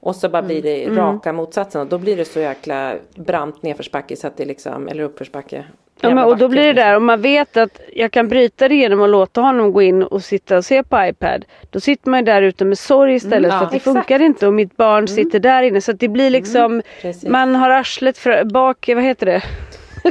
Och 0.02 0.16
så 0.16 0.30
bara 0.30 0.42
blir 0.42 0.62
det 0.62 0.90
raka 0.90 1.34
motsatsen 1.34 1.82
och 1.82 1.88
då 1.88 1.98
blir 1.98 2.18
det 2.18 2.26
så 2.26 2.40
jäkla 2.40 2.94
brant 3.16 3.64
nedförsbacke 3.64 4.16
så 4.16 4.28
att 4.28 4.38
det 4.38 4.46
liksom, 4.46 4.88
eller 4.88 5.04
uppförsbacke. 5.04 5.66
Ja, 6.02 6.16
men, 6.16 6.24
och 6.24 6.38
då 6.38 6.48
blir 6.48 6.62
det 6.62 6.68
liksom. 6.68 6.88
där, 6.88 6.98
om 6.98 7.06
man 7.06 7.22
vet 7.22 7.58
att 7.58 7.82
jag 7.94 8.12
kan 8.12 8.28
bryta 8.28 8.68
det 8.68 8.76
genom 8.76 9.02
att 9.02 9.10
låta 9.10 9.42
honom 9.42 9.74
gå 9.74 9.82
in 9.82 10.04
och 10.04 10.24
sitta 10.24 10.58
och 10.58 10.66
se 10.66 10.84
på 10.84 11.06
iPad. 11.06 11.46
Då 11.70 11.80
sitter 11.80 12.10
man 12.10 12.20
ju 12.20 12.26
där 12.26 12.42
ute 12.42 12.66
med 12.66 12.78
sorg 12.78 13.16
istället 13.16 13.52
ja, 13.52 13.58
för 13.58 13.66
att 13.66 13.72
det 13.72 13.78
exakt. 13.78 13.96
funkar 13.96 14.22
inte 14.22 14.48
och 14.48 14.54
mitt 14.54 14.78
barn 14.78 15.08
sitter 15.08 15.40
där 15.40 15.64
inne. 15.64 15.82
Så 15.82 15.92
att 15.92 16.00
det 16.00 16.08
blir 16.08 16.30
liksom, 16.30 16.82
precis. 17.02 17.30
man 17.30 17.56
har 17.56 17.70
arslet 17.70 18.18
för, 18.18 18.44
bak, 18.44 18.90
vad 18.96 19.04
heter 19.04 19.26
det? 19.26 19.44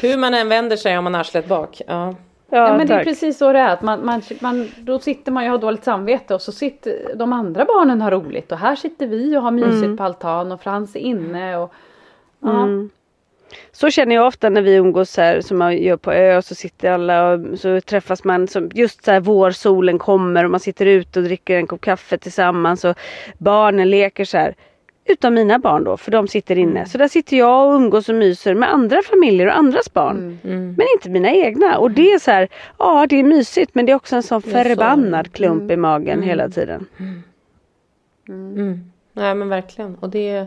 Hur 0.03 0.17
man 0.17 0.35
än 0.35 0.49
vänder 0.49 0.77
sig 0.77 0.95
har 0.95 1.03
man 1.03 1.15
arslet 1.15 1.49
bak. 1.49 1.81
Ja. 1.87 2.15
Ja, 2.51 2.77
men 2.77 2.87
det 2.87 2.95
är 2.95 2.99
tack. 2.99 3.07
precis 3.07 3.39
så 3.39 3.53
det 3.53 3.59
är. 3.59 3.69
Att 3.69 3.83
man, 3.83 4.05
man, 4.05 4.23
man, 4.41 4.69
då 4.79 4.99
sitter 4.99 5.33
man 5.33 5.45
ju 5.45 5.49
och 5.51 5.53
har 5.53 5.59
dåligt 5.59 5.85
samvete 5.85 6.35
och 6.35 6.43
så 6.43 6.53
sitter 6.53 7.13
de 7.15 7.33
andra 7.33 7.65
barnen 7.65 8.01
har 8.01 8.11
roligt 8.11 8.53
och 8.53 8.59
här 8.59 8.77
sitter 8.77 9.07
vi 9.07 9.37
och 9.37 9.43
har 9.43 9.51
mysigt 9.51 9.85
Mm. 9.85 9.97
på 9.97 10.03
altan 10.05 10.53
och 10.53 10.61
Frans 10.61 10.97
är 10.97 11.01
inne 11.01 11.57
och 11.57 11.73
ja. 12.41 12.69
Så 13.73 13.91
känner 13.91 14.15
jag 14.15 14.27
ofta 14.27 14.49
när 14.49 14.63
vi 14.63 14.75
umgås 14.75 15.11
så 15.11 15.21
här 15.21 15.41
som 15.41 15.59
man 15.59 15.77
gör 15.79 15.97
på 15.97 16.13
ö 16.13 16.37
och 16.37 16.45
så 16.45 16.55
sitter 16.55 16.91
alla 16.91 17.31
och 17.33 17.59
så 17.59 17.81
träffas 17.81 18.25
man 18.25 18.49
som 18.49 18.71
just 18.75 19.05
så 19.05 19.11
här 19.11 19.21
vårsolen 19.21 19.99
kommer 19.99 20.45
och 20.45 20.51
man 20.51 20.61
sitter 20.61 20.87
ute 20.87 21.19
och 21.19 21.25
dricker 21.25 21.57
en 21.57 21.67
kopp 21.67 21.81
kaffe 21.81 22.19
tillsammans 22.19 22.85
och 22.85 22.97
barnen 23.39 23.91
leker 23.91 24.25
så 24.25 24.39
här. 24.39 24.55
Utom 25.09 25.35
mina 25.35 25.59
barn 25.59 25.85
då 25.85 25.97
för 25.97 26.11
de 26.11 26.29
sitter 26.29 26.59
inne. 26.59 26.87
Så 26.87 26.99
där 26.99 27.09
sitter 27.09 27.37
jag 27.37 27.69
och 27.69 27.75
umgås 27.75 28.09
och 28.09 28.15
myser 28.15 28.55
med 28.55 28.73
andra 28.73 29.03
familjer 29.03 29.47
och 29.47 29.57
andras 29.57 29.93
barn. 29.93 30.39
Men 30.43 30.87
inte 30.95 31.11
mina 31.11 31.31
egna. 31.33 31.79
Och 31.79 31.91
det 31.91 32.13
är 32.13 32.19
så 32.19 32.31
här, 32.31 32.49
ja 32.79 33.07
det 33.09 33.17
är 33.17 33.25
mysigt 33.25 33.75
men 33.75 33.87
det 33.87 33.93
är 33.93 33.97
också 33.97 34.17
en 34.17 34.23
sån 34.23 34.43
så. 34.43 34.51
förbannad 34.51 35.33
klump 35.33 35.71
i 35.71 35.77
magen 35.77 36.23
hela 36.23 36.49
tiden. 36.49 36.87
Nej 39.13 39.35
men 39.35 39.49
verkligen. 39.49 39.95
Och 39.95 40.11
det 40.11 40.47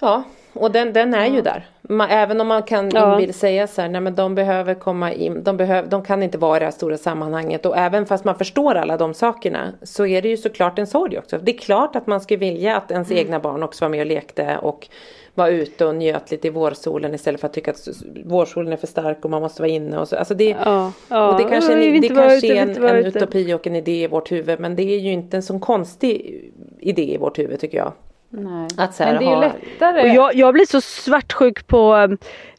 Ja, 0.00 0.22
och 0.52 0.70
den, 0.70 0.92
den 0.92 1.14
är 1.14 1.26
ju 1.26 1.42
där. 1.42 1.66
Man, 1.82 2.10
även 2.10 2.40
om 2.40 2.48
man 2.48 2.62
kan 2.62 2.90
Ja. 2.94 3.12
inbill 3.12 3.34
säga 3.34 3.66
så 3.66 3.82
här, 3.82 3.88
nej 3.88 4.00
men 4.00 4.14
de 4.14 4.34
behöver 4.34 4.74
komma 4.74 5.12
in, 5.12 5.42
de, 5.44 5.56
behöver, 5.56 5.88
de 5.88 6.02
kan 6.04 6.22
inte 6.22 6.38
vara 6.38 6.56
i 6.56 6.58
det 6.58 6.64
här 6.64 6.72
stora 6.72 6.96
sammanhanget. 6.98 7.66
Och 7.66 7.76
även 7.76 8.06
fast 8.06 8.24
man 8.24 8.34
förstår 8.38 8.74
alla 8.74 8.96
de 8.96 9.14
sakerna 9.14 9.72
så 9.82 10.06
är 10.06 10.22
det 10.22 10.28
ju 10.28 10.36
såklart 10.36 10.78
en 10.78 10.86
sorg 10.86 11.18
också. 11.18 11.38
Det 11.38 11.54
är 11.54 11.58
klart 11.58 11.96
att 11.96 12.06
man 12.06 12.20
skulle 12.20 12.38
vilja 12.38 12.76
att 12.76 12.90
ens 12.90 13.10
egna 13.10 13.40
barn 13.40 13.62
också 13.62 13.84
var 13.84 13.88
med 13.90 14.00
och 14.00 14.06
lekte 14.06 14.58
och 14.62 14.88
var 15.34 15.48
ute 15.48 15.86
och 15.86 15.94
njöt 15.94 16.30
lite 16.30 16.46
i 16.46 16.50
vårsolen 16.50 17.14
istället 17.14 17.40
för 17.40 17.46
att 17.46 17.52
tycka 17.54 17.70
att 17.70 17.88
vårsolen 18.24 18.72
är 18.72 18.76
för 18.76 18.86
stark 18.86 19.24
och 19.24 19.30
man 19.30 19.42
måste 19.42 19.62
vara 19.62 19.70
inne. 19.72 19.98
Och 19.98 20.08
så. 20.08 20.16
Alltså 20.16 20.34
det, 20.34 20.56
Ja, 20.64 20.92
ja. 21.08 21.32
och 21.32 21.38
det 21.42 21.48
kanske, 21.48 21.84
inte 21.84 22.08
det 22.08 22.14
kanske 22.14 22.46
är 22.56 22.62
en, 22.62 22.84
en 22.84 23.06
utopi 23.06 23.52
och 23.54 23.66
en 23.66 23.76
idé 23.76 24.02
i 24.02 24.06
vårt 24.06 24.32
huvud 24.32 24.60
men 24.60 24.76
det 24.76 24.82
är 24.82 24.98
ju 24.98 25.12
inte 25.12 25.36
en 25.36 25.42
sån 25.42 25.60
konstig 25.60 26.44
idé 26.78 27.14
i 27.14 27.16
vårt 27.16 27.38
huvud 27.38 27.60
tycker 27.60 27.78
jag. 27.78 27.92
Nej. 28.30 28.68
Att 28.76 28.94
så 28.94 29.04
här 29.04 29.12
Men 29.12 29.22
det 29.22 29.28
är 29.28 29.30
ju 29.30 29.34
ha- 29.34 29.42
lättare. 29.42 30.02
Och 30.02 30.08
jag, 30.08 30.34
jag 30.34 30.54
blir 30.54 30.66
så 30.66 30.80
svartsjuk 30.80 31.66
på 31.66 31.96
eh, 31.96 32.08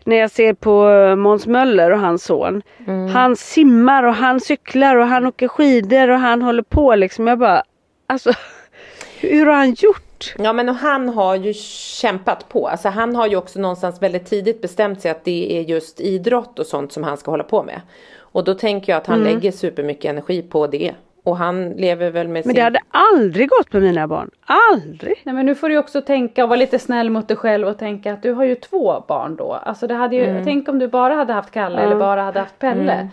när 0.04 0.16
jag 0.16 0.32
ser 0.32 0.54
på 0.54 0.90
eh, 0.90 1.16
Måns 1.16 1.48
Möller 1.48 1.92
och 1.92 2.00
hans 2.00 2.24
son. 2.24 2.62
Mm. 2.88 3.08
Han 3.08 3.36
simmar 3.36 4.04
och 4.04 4.14
han 4.14 4.40
cyklar 4.40 4.96
och 4.96 5.08
han 5.08 5.26
åker 5.26 5.48
skidor 5.48 6.10
och 6.10 6.20
han 6.20 6.42
håller 6.42 6.64
på 6.64 6.96
liksom. 6.96 7.28
Jag 7.28 7.40
bara, 7.40 7.64
alltså 8.08 8.32
hur 9.20 9.46
har 9.46 9.54
han 9.54 9.74
gjort? 9.74 10.36
Ja 10.38 10.54
men 10.54 10.70
och 10.70 10.76
han 10.76 11.10
har 11.10 11.36
ju 11.36 11.54
kämpat 12.02 12.50
på. 12.50 12.68
Alltså 12.68 12.90
han 12.90 13.16
har 13.16 13.28
ju 13.28 13.36
också 13.36 13.60
någonstans 13.60 14.02
väldigt 14.02 14.26
tidigt 14.26 14.62
bestämt 14.62 15.02
sig 15.02 15.12
att 15.12 15.24
det 15.26 15.58
är 15.58 15.62
just 15.62 16.00
idrott 16.02 16.60
och 16.60 16.66
sånt 16.66 16.92
som 16.94 17.04
han 17.04 17.18
ska 17.18 17.32
hålla 17.32 17.44
på 17.44 17.64
med. 17.64 17.82
Och 18.32 18.44
då 18.44 18.54
tänker 18.54 18.92
jag 18.92 18.98
att 18.98 19.08
han 19.08 19.24
lägger 19.24 19.52
supermycket 19.52 20.10
energi 20.10 20.42
på 20.42 20.68
det. 20.68 20.94
Och 21.30 21.38
han 21.38 21.70
lever 21.70 22.12
väl 22.12 22.28
med 22.28 22.34
Men 22.34 22.44
sin... 22.44 22.54
det 22.56 22.62
hade 22.62 22.80
aldrig 22.92 23.50
gått 23.50 23.74
med 23.74 23.82
mina 23.82 24.08
barn. 24.08 24.30
Aldrig. 24.74 25.22
Nej 25.24 25.36
men 25.36 25.46
nu 25.46 25.56
får 25.56 25.70
du 25.70 25.78
också 25.78 26.02
tänka 26.02 26.44
och 26.44 26.50
vara 26.50 26.60
lite 26.60 26.80
snäll 26.80 27.10
mot 27.10 27.28
dig 27.28 27.38
själv 27.38 27.68
och 27.68 27.78
tänka 27.78 28.14
att 28.14 28.24
du 28.24 28.32
har 28.34 28.44
ju 28.44 28.56
två 28.56 29.04
barn 29.08 29.36
då. 29.36 29.54
Alltså 29.54 29.88
det 29.88 29.94
hade 29.94 30.16
ju, 30.16 30.26
Mm. 30.26 30.46
tänk 30.46 30.70
om 30.70 30.80
du 30.80 30.88
bara 30.88 31.14
hade 31.14 31.34
haft 31.34 31.52
Kalle 31.52 31.82
eller 31.82 31.96
bara 31.96 32.22
hade 32.24 32.40
haft 32.40 32.60
Pelle. 32.60 33.10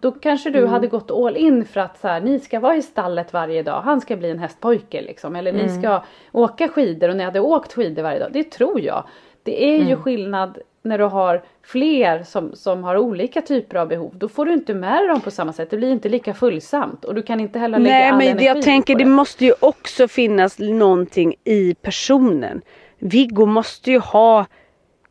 Då 0.00 0.10
kanske 0.12 0.48
Mm. 0.48 0.60
du 0.60 0.66
hade 0.66 0.86
gått 0.86 1.10
all 1.10 1.36
in 1.36 1.64
för 1.64 1.80
att 1.80 1.98
så 2.00 2.08
här, 2.08 2.20
ni 2.20 2.38
ska 2.40 2.60
vara 2.60 2.76
i 2.76 2.82
stallet 2.82 3.32
varje 3.32 3.62
dag. 3.62 3.80
Han 3.84 4.00
ska 4.00 4.16
bli 4.16 4.30
en 4.30 4.38
hästpojke 4.38 5.00
liksom. 5.02 5.36
Eller 5.36 5.50
Mm. 5.52 5.66
ni 5.66 5.68
ska 5.82 6.02
åka 6.32 6.68
skidor 6.68 7.08
och 7.08 7.16
ni 7.16 7.24
hade 7.24 7.40
åkt 7.40 7.72
skidor 7.72 8.02
varje 8.02 8.18
dag. 8.18 8.28
Det 8.32 8.44
tror 8.50 8.80
jag. 8.80 9.04
Det 9.42 9.64
är 9.70 9.76
Mm. 9.76 9.88
ju 9.88 9.96
skillnad 9.96 10.58
när 10.82 10.98
du 10.98 11.04
har 11.04 11.42
fler 11.62 12.22
som, 12.22 12.54
som 12.54 12.84
har 12.84 12.96
olika 12.96 13.42
typer 13.42 13.76
av 13.76 13.88
behov. 13.88 14.12
Då 14.14 14.28
får 14.28 14.46
du 14.46 14.52
inte 14.52 14.74
med 14.74 15.00
dig 15.02 15.08
dem 15.08 15.20
på 15.20 15.30
samma 15.30 15.52
sätt. 15.52 15.70
Det 15.70 15.76
blir 15.76 15.92
inte 15.92 16.08
lika 16.08 16.34
fullsamt. 16.34 17.04
Och 17.04 17.14
du 17.14 17.22
kan 17.22 17.40
inte 17.40 17.58
heller 17.58 17.78
lägga 17.78 17.94
Nej 17.94 18.08
all 18.10 18.18
men 18.18 18.28
energi 18.28 18.46
jag 18.46 18.62
tänker 18.62 18.94
på 18.94 18.98
det 18.98 19.04
måste 19.04 19.44
ju 19.44 19.52
också 19.60 20.08
finnas 20.08 20.58
någonting 20.58 21.34
i 21.44 21.74
personen. 21.82 22.60
Viggo 22.98 23.46
måste 23.46 23.90
ju 23.90 23.98
ha 23.98 24.46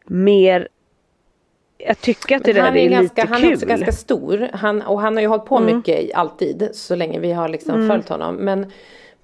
mer 0.05 0.67
jag 1.77 2.01
tycker 2.01 2.35
att 2.35 2.43
det 2.43 2.53
där 2.53 2.61
han 2.61 2.75
är, 2.77 2.85
är, 2.85 2.89
ganska, 2.89 3.21
lite 3.21 3.33
han 3.33 3.41
kul. 3.41 3.49
är 3.49 3.55
också 3.55 3.65
ganska 3.65 3.91
stor. 3.91 4.49
Han, 4.53 4.81
och 4.81 5.01
han 5.01 5.15
har 5.15 5.21
ju 5.21 5.27
hållit 5.27 5.45
på 5.45 5.59
mycket 5.59 5.99
i- 5.99 6.13
alltid. 6.13 6.69
Så 6.73 6.95
länge 6.95 7.19
vi 7.19 7.31
har 7.31 7.49
liksom 7.49 7.87
följt 7.89 8.09
honom. 8.09 8.35
Men, 8.35 8.71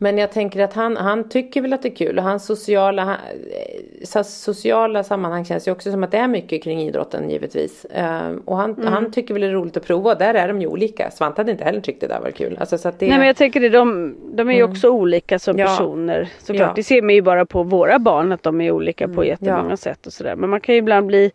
men 0.03 0.17
jag 0.17 0.31
tänker 0.31 0.59
att 0.63 0.73
han, 0.73 0.97
han 0.97 1.29
tycker 1.29 1.61
väl 1.61 1.73
att 1.73 1.81
det 1.81 1.89
är 1.89 1.95
kul. 1.95 2.17
Och 2.17 2.23
hans 2.23 2.45
sociala, 2.45 3.03
han- 3.03 3.15
eh, 3.15 4.05
så 4.05 4.23
sociala 4.23 5.03
sammanhang 5.03 5.45
känns 5.45 5.67
ju 5.67 5.71
också 5.71 5.91
som 5.91 6.03
att 6.03 6.11
det 6.11 6.17
är 6.17 6.27
mycket 6.27 6.63
kring 6.63 6.81
idrotten 6.81 7.29
givetvis. 7.29 7.85
Ehm, 7.93 8.37
och 8.45 8.57
han, 8.57 8.87
han 8.87 9.11
tycker 9.11 9.33
väl 9.33 9.41
det 9.41 9.47
är 9.47 9.51
roligt 9.51 9.77
att 9.77 9.85
prova. 9.85 10.11
Och 10.11 10.17
där 10.17 10.33
är 10.33 10.47
de 10.47 10.61
ju 10.61 10.67
olika. 10.67 11.11
Svante 11.11 11.39
hade 11.41 11.51
inte 11.51 11.63
heller 11.63 11.81
tyckt 11.81 12.01
det 12.01 12.07
där 12.07 12.19
var 12.19 12.31
kul. 12.31 12.57
Alltså, 12.59 12.77
så 12.77 12.89
att 12.89 12.99
det, 12.99 13.07
Nej 13.09 13.17
men 13.17 13.27
jag 13.27 13.35
tänker 13.35 13.59
det, 13.59 13.69
de, 13.69 14.15
de 14.33 14.49
är 14.49 14.53
ju 14.53 14.63
också 14.63 14.89
olika 14.89 15.39
som 15.39 15.57
Ja. 15.59 15.65
personer. 15.65 16.29
Såklart. 16.39 16.59
Ja. 16.59 16.63
Mm. 16.63 16.75
Det 16.75 16.83
ser 16.83 17.01
man 17.01 17.15
ju 17.15 17.21
bara 17.21 17.45
på 17.45 17.63
våra 17.63 17.99
barn 17.99 18.31
att 18.31 18.43
de 18.43 18.61
är 18.61 18.71
olika 18.71 19.07
på 19.07 19.25
jättemånga 19.25 19.69
Ja. 19.69 19.77
sätt 19.77 20.07
och 20.07 20.13
sådär. 20.13 20.35
Men 20.35 20.49
man 20.49 20.61
kan 20.61 20.75
ju 20.75 20.79
ibland 20.79 21.07
bli 21.07 21.31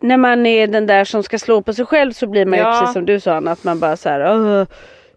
när 0.00 0.16
man 0.16 0.46
är 0.46 0.66
den 0.66 0.86
där 0.86 1.04
som 1.04 1.22
ska 1.22 1.38
slå 1.38 1.62
på 1.62 1.72
sig 1.72 1.86
själv 1.86 2.12
så 2.12 2.26
blir 2.26 2.46
man 2.46 2.58
ju 2.58 2.64
Ja. 2.64 2.78
precis 2.80 2.92
som 2.92 3.06
du 3.06 3.20
sa 3.20 3.32
Anna, 3.34 3.50
att 3.52 3.64
man 3.64 3.80
bara 3.80 3.96
såhär 3.96 4.20
"Åh, 4.34 4.64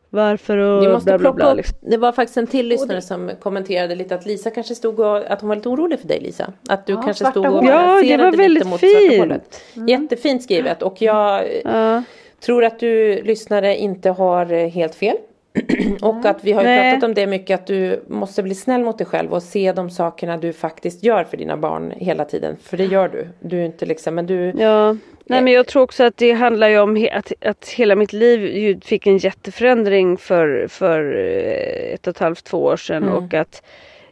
varför 0.10 0.58
och 0.58 0.84
måste 0.92 1.06
bla 1.06 1.18
bla 1.18 1.34
bla. 1.34 1.52
upp, 1.52 1.58
Liksom. 1.58 1.78
det 1.82 1.98
var 1.98 2.12
faktiskt 2.12 2.38
en 2.38 2.48
till 2.48 2.68
lyssnare 2.68 3.02
som 3.02 3.32
kommenterade 3.40 3.96
lite 3.96 4.16
att 4.16 4.26
Lisa 4.26 4.50
kanske 4.50 4.76
stod 4.76 5.00
och, 5.00 5.18
att 5.32 5.42
hon 5.42 5.48
var 5.48 5.56
lite 5.56 5.70
orolig 5.70 6.00
för 6.00 6.08
dig 6.08 6.20
Lisa. 6.20 6.54
Att 6.70 6.86
du 6.86 6.94
Ja, 6.94 7.02
kanske 7.02 7.26
stod 7.26 7.46
och. 7.46 7.66
Ja, 7.66 8.02
det 8.02 8.18
var 8.18 8.26
lite 8.32 8.38
väldigt 8.38 8.80
fint. 8.80 9.20
hålet. 9.20 9.62
Jättefint 9.88 10.44
skrivet 10.44 10.82
och 10.82 11.02
jag 11.02 11.44
Ja. 11.64 12.04
tror 12.46 12.64
att 12.66 12.80
du 12.80 13.22
lyssnare 13.24 13.78
inte 13.78 14.10
har 14.10 14.54
eh, 14.54 14.68
helt 14.68 14.96
fel. 14.96 15.16
och 16.02 16.26
att 16.26 16.44
vi 16.44 16.52
har 16.52 16.62
ju 16.64 16.92
pratat 16.92 17.04
om 17.04 17.14
det 17.14 17.28
mycket 17.28 17.60
att 17.60 17.68
du 17.68 18.04
måste 18.08 18.44
bli 18.44 18.56
snäll 18.56 18.84
mot 18.84 18.98
dig 18.98 19.08
själv 19.08 19.34
och 19.34 19.44
se 19.44 19.72
de 19.72 19.90
sakerna 19.90 20.38
du 20.38 20.54
faktiskt 20.54 21.04
gör 21.04 21.24
för 21.24 21.38
dina 21.38 21.58
barn 21.58 21.94
hela 21.98 22.26
tiden. 22.26 22.58
För 22.64 22.78
det 22.78 22.86
gör 22.86 23.10
du. 23.10 23.28
Du 23.40 23.60
är 23.60 23.66
inte 23.66 23.86
liksom, 23.86 24.16
men 24.16 24.26
du 24.26 24.54
Ja. 24.58 24.96
Nej 25.26 25.42
men 25.42 25.54
jag 25.54 25.68
tror 25.68 25.84
också 25.84 26.04
att 26.04 26.18
det 26.18 26.32
handlar 26.32 26.70
ju 26.70 26.80
om 26.80 27.08
att, 27.14 27.34
att 27.42 27.70
hela 27.70 27.96
mitt 27.96 28.14
liv 28.14 28.80
fick 28.86 29.08
en 29.08 29.18
jätteförändring 29.18 30.18
för, 30.18 30.68
för 30.68 31.18
eh, 31.18 31.94
ett 31.94 32.08
och 32.08 32.12
ett 32.12 32.20
halvt, 32.20 32.44
två 32.44 32.64
år 32.64 32.78
sedan 32.78 33.04
Mm. 33.04 33.16
och 33.16 33.34
att 33.34 33.64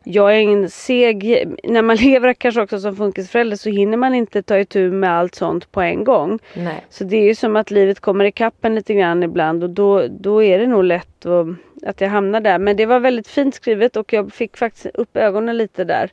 jag 0.09 0.35
är 0.35 0.39
en 0.39 0.69
seg, 0.69 1.47
när 1.63 1.81
man 1.81 1.95
lever 2.01 2.33
kanske 2.33 2.61
också 2.61 2.79
som 2.79 2.95
funkisförälder 2.95 3.57
så 3.57 3.69
hinner 3.69 3.97
man 3.97 4.15
inte 4.15 4.43
ta 4.43 4.59
itu 4.59 4.91
med 4.91 5.11
allt 5.11 5.35
sånt 5.35 5.71
på 5.71 5.81
en 5.81 6.03
gång. 6.03 6.39
Nej. 6.53 6.85
Så 6.89 7.03
det 7.03 7.17
är 7.17 7.23
ju 7.23 7.35
som 7.35 7.55
att 7.55 7.71
livet 7.71 7.99
kommer 7.99 8.25
ikapp 8.25 8.65
en 8.65 8.75
lite 8.75 8.93
grann 8.93 9.23
ibland 9.23 9.63
och 9.63 9.69
då, 9.69 10.07
då 10.07 10.43
är 10.43 10.59
det 10.59 10.67
nog 10.67 10.83
lätt 10.83 11.25
att, 11.25 11.47
att 11.83 12.01
jag 12.01 12.09
hamnar 12.09 12.41
där. 12.41 12.59
Men 12.59 12.77
det 12.77 12.85
var 12.85 12.99
väldigt 12.99 13.27
fint 13.27 13.55
skrivet 13.55 13.95
och 13.95 14.13
jag 14.13 14.33
fick 14.33 14.57
faktiskt 14.57 14.85
upp 14.85 15.17
ögonen 15.17 15.57
lite 15.57 15.83
där. 15.83 16.11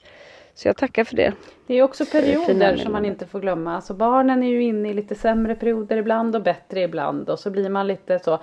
Så 0.55 0.69
jag 0.69 0.77
tackar 0.77 1.05
för 1.05 1.17
det. 1.17 1.33
Det 1.67 1.75
är 1.75 1.83
också 1.83 2.05
perioder 2.07 2.77
som 2.77 2.93
man 2.93 3.05
inte 3.05 3.27
får 3.27 3.41
glömma. 3.41 3.75
Alltså 3.75 3.95
barnen 3.95 4.43
är 4.43 4.49
ju 4.49 4.63
inne 4.63 4.91
i 4.91 4.95
lite 4.95 5.15
sämre 5.15 5.55
perioder 5.55 5.97
ibland 5.97 6.37
och 6.37 6.43
bättre 6.43 6.81
ibland 6.81 7.31
och 7.31 7.39
så 7.39 7.51
blir 7.51 7.69
man 7.69 7.87
lite 7.87 8.19
så. 8.19 8.39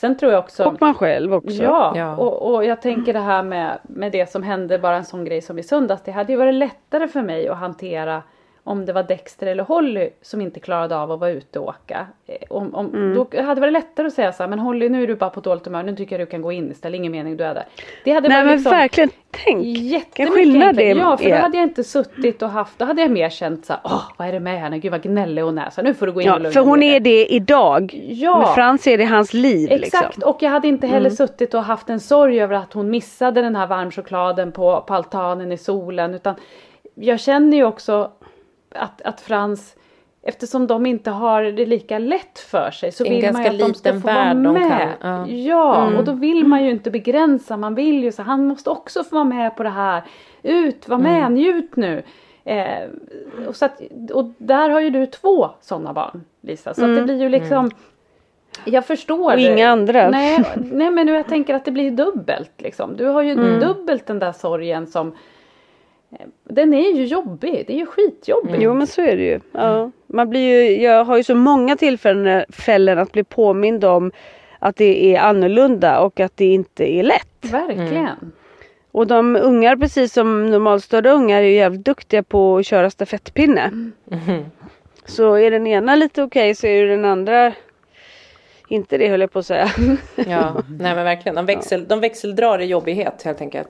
Sen 0.00 0.16
tror 0.16 0.32
jag 0.32 0.38
också. 0.38 0.64
Och 0.64 0.80
man 0.80 0.94
själv 0.94 1.34
också. 1.34 1.62
Ja, 1.62 1.92
Ja. 1.96 2.16
Och, 2.16 2.54
och 2.54 2.64
jag 2.64 2.82
tänker 2.82 3.12
det 3.12 3.18
här 3.18 3.42
med, 3.42 3.78
med 3.82 4.12
det 4.12 4.30
som 4.30 4.42
hände, 4.42 4.78
bara 4.78 4.96
en 4.96 5.04
sån 5.04 5.24
grej 5.24 5.42
som 5.42 5.58
i 5.58 5.62
söndags. 5.62 6.02
Det 6.04 6.10
hade 6.10 6.32
ju 6.32 6.38
varit 6.38 6.54
lättare 6.54 7.08
för 7.08 7.22
mig 7.22 7.48
att 7.48 7.56
hantera 7.56 8.22
om 8.68 8.86
det 8.86 8.92
var 8.92 9.02
Dexter 9.02 9.46
eller 9.46 9.64
Holly 9.64 10.10
som 10.22 10.40
inte 10.40 10.60
klarade 10.60 10.96
av 10.96 11.12
att 11.12 11.20
vara 11.20 11.30
ute 11.30 11.58
och 11.58 11.68
åka. 11.68 12.06
Eh, 12.26 12.34
Om, 12.50 12.74
om, 12.74 13.14
Då 13.14 13.42
hade 13.42 13.54
det 13.54 13.60
varit 13.60 13.72
lättare 13.72 14.06
att 14.06 14.12
säga 14.12 14.32
så 14.32 14.42
här, 14.42 14.50
men 14.50 14.58
Holly 14.58 14.88
nu 14.88 15.02
är 15.02 15.06
du 15.06 15.14
bara 15.14 15.30
på 15.30 15.40
dåligt 15.40 15.64
humör, 15.66 15.82
nu 15.82 15.96
tycker 15.96 16.18
jag 16.18 16.26
du 16.28 16.30
kan 16.30 16.42
gå 16.42 16.52
in 16.52 16.70
istället, 16.70 16.98
ingen 16.98 17.12
mening 17.12 17.36
du 17.36 17.44
är 17.44 17.54
där. 17.54 17.64
Det 18.04 18.10
hade 18.12 18.28
Nej 18.28 18.44
men 18.44 18.52
liksom 18.54 18.70
verkligen, 18.72 19.10
tänk 19.30 19.64
vilken 19.64 20.30
skillnad 20.30 20.76
det 20.76 20.88
enklare. 20.88 21.10
Ja, 21.10 21.16
för 21.16 21.24
då 21.24 21.30
är. 21.34 21.40
hade 21.40 21.56
jag 21.56 21.64
inte 21.64 21.84
suttit 21.84 22.42
och 22.42 22.48
haft, 22.50 22.78
då 22.78 22.84
hade 22.84 23.02
jag 23.02 23.10
mer 23.10 23.30
känt 23.30 23.66
så 23.66 23.72
här, 23.72 23.80
åh 23.84 24.02
vad 24.16 24.28
är 24.28 24.32
det 24.32 24.40
med 24.40 24.60
henne, 24.60 24.78
gud 24.78 24.90
vad 24.90 25.02
gnällig 25.02 25.42
hon 25.42 25.58
är, 25.58 25.70
så 25.70 25.82
nu 25.82 25.94
får 25.94 26.06
du 26.06 26.12
gå 26.12 26.20
in 26.20 26.28
och 26.28 26.34
Ja, 26.34 26.38
lugna 26.38 26.52
för 26.52 26.60
hon 26.60 26.82
är 26.82 27.00
dig." 27.00 27.00
det 27.00 27.26
idag. 27.34 28.00
Ja. 28.08 28.38
Med 28.38 28.54
Frans 28.54 28.86
är 28.86 28.98
det 28.98 29.04
hans 29.04 29.34
liv. 29.34 29.72
Exakt 29.72 30.16
Liksom. 30.16 30.30
och 30.30 30.42
jag 30.42 30.50
hade 30.50 30.68
inte 30.68 30.86
heller 30.86 31.10
suttit 31.10 31.54
och 31.54 31.62
haft 31.62 31.90
en 31.90 32.00
sorg 32.00 32.40
över 32.42 32.54
att 32.56 32.72
hon 32.72 32.90
missade 32.90 33.42
den 33.42 33.56
här 33.56 33.66
varmchokladen 33.66 34.52
på, 34.52 34.84
på 34.86 34.94
altanen 34.94 35.52
i 35.52 35.58
solen 35.58 36.14
utan 36.14 36.34
jag 36.94 37.20
känner 37.20 37.56
ju 37.56 37.64
också 37.64 38.10
att, 38.74 39.02
att 39.02 39.20
Frans 39.20 39.74
Eftersom 40.22 40.66
de 40.66 40.86
inte 40.86 41.10
har 41.10 41.42
det 41.42 41.66
lika 41.66 41.98
lätt 41.98 42.38
för 42.38 42.70
sig 42.70 42.92
så 42.92 43.04
En 43.04 43.10
vill 43.12 43.32
man 43.32 43.42
ju 43.42 43.48
att 43.48 43.58
de 43.58 43.74
ska 43.74 43.92
få 43.92 43.98
vara 43.98 44.34
med. 44.34 44.88
kan- 45.00 45.10
ja. 45.10 45.28
Ja, 45.28 45.98
och 45.98 46.04
då 46.04 46.12
vill 46.12 46.46
man 46.46 46.64
ju 46.64 46.70
inte 46.70 46.90
begränsa. 46.90 47.56
Man 47.56 47.74
vill 47.74 48.02
ju 48.04 48.12
så 48.12 48.22
han 48.22 48.46
måste 48.46 48.70
också 48.70 49.04
få 49.04 49.14
vara 49.14 49.24
med 49.24 49.56
på 49.56 49.62
det 49.62 49.68
här. 49.70 50.02
Ut, 50.42 50.88
var 50.88 50.98
med, 50.98 51.32
njut 51.32 51.76
nu. 51.76 52.02
Eh, 52.44 52.88
och, 53.48 53.56
så 53.56 53.64
att, 53.64 53.80
och 54.12 54.24
där 54.38 54.70
har 54.70 54.80
ju 54.80 54.90
du 54.90 55.06
två 55.06 55.50
sådana 55.60 55.92
barn 55.92 56.24
Lisa. 56.40 56.74
Så 56.74 56.84
att 56.84 56.94
det 56.96 57.02
blir 57.02 57.22
ju 57.22 57.28
liksom 57.28 57.70
Jag 58.64 58.86
förstår. 58.86 59.32
Och 59.34 59.40
inga 59.40 59.68
andra. 59.70 60.10
Nej, 60.10 60.44
nej 60.56 60.90
men 60.90 61.06
nu 61.06 61.12
jag 61.12 61.26
tänker 61.28 61.54
att 61.54 61.64
det 61.64 61.70
blir 61.70 61.90
dubbelt 61.90 62.52
liksom. 62.60 62.96
Du 62.96 63.04
har 63.06 63.22
ju 63.22 63.32
Mm. 63.32 63.60
dubbelt 63.60 64.06
den 64.06 64.18
där 64.18 64.32
sorgen 64.32 64.86
som 64.86 65.12
den 66.44 66.74
är 66.74 66.92
ju 66.92 67.04
jobbig, 67.04 67.64
det 67.66 67.72
är 67.72 67.78
ju 67.78 67.86
skitjobbigt. 67.86 68.58
Jo 68.58 68.74
men 68.74 68.86
så 68.86 69.02
är 69.02 69.16
det 69.16 69.22
ju. 69.22 69.40
Ja. 69.52 69.90
Man 70.06 70.30
blir 70.30 70.40
ju. 70.40 70.82
Jag 70.82 71.04
har 71.04 71.16
ju 71.16 71.24
så 71.24 71.34
många 71.34 71.76
tillfällen 71.76 72.98
att 72.98 73.12
bli 73.12 73.24
påmind 73.24 73.84
om 73.84 74.12
att 74.58 74.76
det 74.76 75.14
är 75.14 75.20
annorlunda 75.20 76.00
och 76.00 76.20
att 76.20 76.36
det 76.36 76.52
inte 76.52 76.92
är 76.92 77.02
lätt. 77.02 77.52
Verkligen. 77.52 78.32
Och 78.90 79.06
de 79.06 79.36
ungar 79.36 79.76
precis 79.76 80.12
som 80.12 80.50
normalstörda 80.50 81.10
ungar 81.10 81.38
är 81.38 81.46
ju 81.46 81.54
jävligt 81.54 81.84
duktiga 81.84 82.22
på 82.22 82.56
att 82.56 82.66
köra 82.66 82.90
stafettpinne. 82.90 83.90
Så 85.04 85.34
är 85.34 85.50
den 85.50 85.66
ena 85.66 85.96
lite 85.96 86.22
okej 86.22 86.54
så 86.54 86.66
är 86.66 86.72
ju 86.72 86.88
den 86.88 87.04
andra 87.04 87.52
inte 88.68 88.98
det 88.98 89.08
höll 89.08 89.20
jag 89.20 89.32
på 89.32 89.38
att 89.38 89.46
säga. 89.46 89.70
Ja, 90.16 90.62
nej 90.68 90.94
men 90.94 91.04
verkligen. 91.04 91.36
De, 91.36 91.46
växel, 91.46 91.88
de 91.88 92.00
växeldrar 92.00 92.58
i 92.58 92.64
jobbighet 92.64 93.22
helt 93.22 93.40
enkelt. 93.40 93.68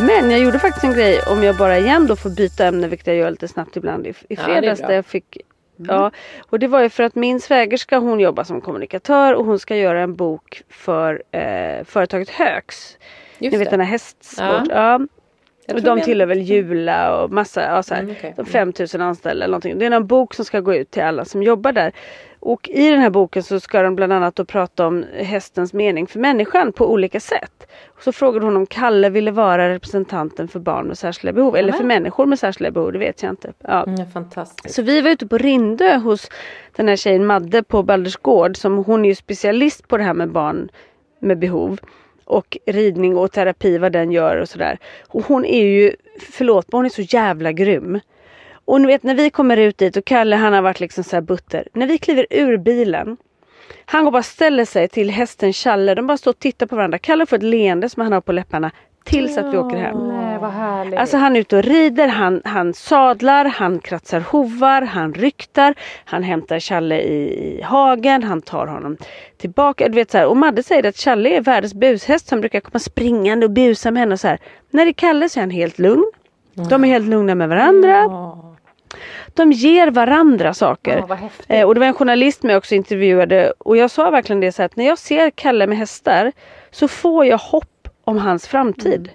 Men 0.00 0.30
jag 0.30 0.40
gjorde 0.40 0.58
faktiskt 0.58 0.84
en 0.84 0.92
grej 0.92 1.20
om 1.26 1.42
jag 1.42 1.56
bara 1.56 1.78
igen 1.78 2.06
då 2.06 2.16
får 2.16 2.30
byta 2.30 2.66
ämne 2.66 2.88
vilket 2.88 3.06
jag 3.06 3.16
gör 3.16 3.30
lite 3.30 3.48
snabbt 3.48 3.76
ibland 3.76 4.06
i, 4.06 4.14
i 4.28 4.36
fredags 4.36 4.80
bra. 4.80 4.88
där 4.88 4.94
jag 4.94 5.06
fick 5.06 5.38
Ja, 5.76 6.10
och 6.50 6.58
det 6.58 6.68
var 6.68 6.82
ju 6.82 6.88
för 6.88 7.02
att 7.02 7.14
min 7.14 7.40
svägerska 7.40 7.98
hon 7.98 8.20
jobbar 8.20 8.44
som 8.44 8.60
kommunikatör 8.60 9.34
och 9.34 9.44
hon 9.44 9.58
ska 9.58 9.76
göra 9.76 10.00
en 10.00 10.14
bok 10.16 10.62
för 10.68 11.22
eh, 11.30 11.84
företaget 11.84 12.30
Högs. 12.30 12.98
Just 13.38 13.52
Ni 13.52 13.58
vet 13.58 13.66
det. 13.66 13.70
den 13.70 13.80
här 13.80 13.86
hästsport. 13.86 14.68
Ja. 14.68 15.00
Ja. 15.68 15.74
Och 15.74 15.82
de 15.82 16.00
tillhör 16.00 16.26
väl 16.26 16.38
Jula 16.40 17.22
och 17.22 17.30
massa, 17.30 17.62
ja, 17.62 17.82
så 17.82 17.94
här, 17.94 18.02
Mm, 18.02 18.14
de 18.36 18.46
5000 18.46 19.00
anställda 19.00 19.44
eller 19.44 19.50
någonting. 19.50 19.78
Det 19.78 19.86
är 19.86 19.90
en 19.90 20.06
bok 20.06 20.34
som 20.34 20.44
ska 20.44 20.60
gå 20.60 20.74
ut 20.74 20.90
till 20.90 21.02
alla 21.02 21.24
som 21.24 21.42
jobbar 21.42 21.72
där. 21.72 21.92
Och 22.40 22.68
i 22.68 22.90
den 22.90 23.00
här 23.00 23.10
boken 23.10 23.42
så 23.42 23.60
ska 23.60 23.82
de 23.82 23.96
bland 23.96 24.12
annat 24.12 24.36
då 24.36 24.44
prata 24.44 24.86
om 24.86 25.04
hästens 25.14 25.72
mening 25.72 26.06
för 26.06 26.18
människan 26.18 26.72
på 26.72 26.92
olika 26.92 27.20
sätt. 27.20 27.66
Och 27.96 28.02
så 28.02 28.12
frågade 28.12 28.44
hon 28.44 28.56
om 28.56 28.66
Kalle 28.66 29.10
ville 29.10 29.30
vara 29.30 29.68
representanten 29.68 30.48
för 30.48 30.60
barn 30.60 30.86
med 30.86 30.98
särskilda 30.98 31.32
behov. 31.32 31.56
Eller 31.56 31.72
för 31.72 31.84
människor 31.84 32.26
med 32.26 32.38
särskilda 32.38 32.70
behov, 32.70 32.92
det 32.92 32.98
vet 32.98 33.22
jag 33.22 33.32
inte. 33.32 33.52
Ja. 33.58 33.84
Mm, 33.84 34.10
fantastiskt. 34.10 34.74
Så 34.74 34.82
vi 34.82 35.00
var 35.00 35.10
ute 35.10 35.26
på 35.26 35.38
Rindö 35.38 35.96
hos 35.96 36.30
den 36.76 36.88
här 36.88 36.96
tjejen 36.96 37.26
Madde 37.26 37.62
på 37.62 37.82
Baldersgård. 37.82 38.56
Som 38.56 38.84
hon 38.84 39.04
är 39.04 39.08
ju 39.08 39.14
specialist 39.14 39.88
på 39.88 39.96
det 39.96 40.04
här 40.04 40.14
med 40.14 40.30
barn 40.30 40.68
med 41.20 41.38
behov. 41.38 41.80
Och 42.24 42.58
ridning 42.66 43.16
och 43.16 43.32
terapi, 43.32 43.78
vad 43.78 43.92
den 43.92 44.12
gör 44.12 44.36
och 44.36 44.48
sådär. 44.48 44.78
Och 45.08 45.22
hon 45.26 45.44
är 45.44 45.64
ju, 45.64 45.92
förlåt 46.20 46.72
men 46.72 46.78
hon 46.78 46.86
är 46.86 46.90
så 46.90 47.02
jävla 47.02 47.52
grym. 47.52 48.00
Och 48.66 48.80
ni 48.80 48.86
vet 48.86 49.02
när 49.02 49.14
vi 49.14 49.30
kommer 49.30 49.56
ut 49.56 49.78
dit 49.78 49.96
och 49.96 50.04
Kalle 50.04 50.36
han 50.36 50.52
har 50.52 50.62
varit 50.62 50.80
liksom 50.80 51.04
så 51.04 51.16
här 51.16 51.20
butter. 51.20 51.68
När 51.72 51.86
vi 51.86 51.98
kliver 51.98 52.26
ur 52.30 52.56
bilen. 52.56 53.16
Han 53.84 54.04
går 54.04 54.12
bara 54.12 54.22
ställer 54.22 54.64
sig 54.64 54.88
till 54.88 55.10
hästen 55.10 55.52
Challe. 55.52 55.94
De 55.94 56.06
bara 56.06 56.16
står 56.16 56.30
och 56.30 56.38
tittar 56.38 56.66
på 56.66 56.76
varandra. 56.76 56.98
Kalle 56.98 57.26
får 57.26 57.36
ett 57.36 57.42
leende 57.42 57.88
som 57.88 58.02
han 58.02 58.12
har 58.12 58.20
på 58.20 58.32
läpparna. 58.32 58.70
Tills 59.04 59.38
att 59.38 59.54
vi 59.54 59.58
åker 59.58 59.76
hem. 59.76 60.08
Nej 60.08 60.38
vad 60.38 60.50
härligt. 60.50 60.98
Alltså 60.98 61.16
han 61.16 61.36
är 61.36 61.40
ute 61.40 61.56
och 61.56 61.62
rider, 61.62 62.08
han, 62.08 62.42
han 62.44 62.74
sadlar, 62.74 63.44
han 63.44 63.78
kratsar 63.78 64.20
hovar, 64.20 64.82
han 64.82 65.14
ryktar, 65.14 65.74
han 66.04 66.22
hämtar 66.22 66.60
Challe 66.60 67.00
i, 67.00 67.58
i 67.58 67.62
hagen, 67.62 68.22
han 68.22 68.42
tar 68.42 68.66
honom 68.66 68.96
tillbaka. 69.36 69.88
Du 69.88 69.94
vet, 69.94 70.10
så 70.10 70.18
här. 70.18 70.26
Och 70.26 70.36
Madde 70.36 70.62
säger 70.62 70.86
att 70.86 70.96
Challe 70.96 71.36
är 71.36 71.40
världens 71.40 71.74
bushäst 71.74 72.28
som 72.28 72.40
brukar 72.40 72.60
komma 72.60 72.78
springande 72.78 73.46
och 73.46 73.52
busa 73.52 73.90
med 73.90 74.00
henne. 74.00 74.12
Och 74.12 74.20
så 74.20 74.28
här. 74.28 74.38
När 74.70 74.84
det 74.84 74.90
är 74.90 74.92
Kalle 74.92 75.28
så 75.28 75.38
är 75.38 75.42
han 75.42 75.50
helt 75.50 75.78
lugn. 75.78 76.12
De 76.68 76.84
är 76.84 76.88
helt 76.88 77.08
lugna 77.08 77.34
med 77.34 77.48
varandra. 77.48 78.08
De 79.34 79.52
ger 79.52 79.90
varandra 79.90 80.54
saker. 80.54 81.04
Eh, 81.48 81.66
och 81.66 81.74
det 81.74 81.80
var 81.80 81.86
en 81.86 81.94
journalist 81.94 82.42
med 82.42 82.56
också 82.56 82.74
intervjuade 82.74 83.52
och 83.58 83.76
jag 83.76 83.90
sa 83.90 84.10
verkligen 84.10 84.40
det 84.40 84.52
så 84.52 84.62
att 84.62 84.76
när 84.76 84.86
jag 84.86 84.98
ser 84.98 85.30
Kalle 85.30 85.66
med 85.66 85.78
hästar 85.78 86.32
så 86.70 86.88
får 86.88 87.26
jag 87.26 87.38
hopp 87.38 87.88
om 88.04 88.18
hans 88.18 88.46
framtid. 88.48 89.10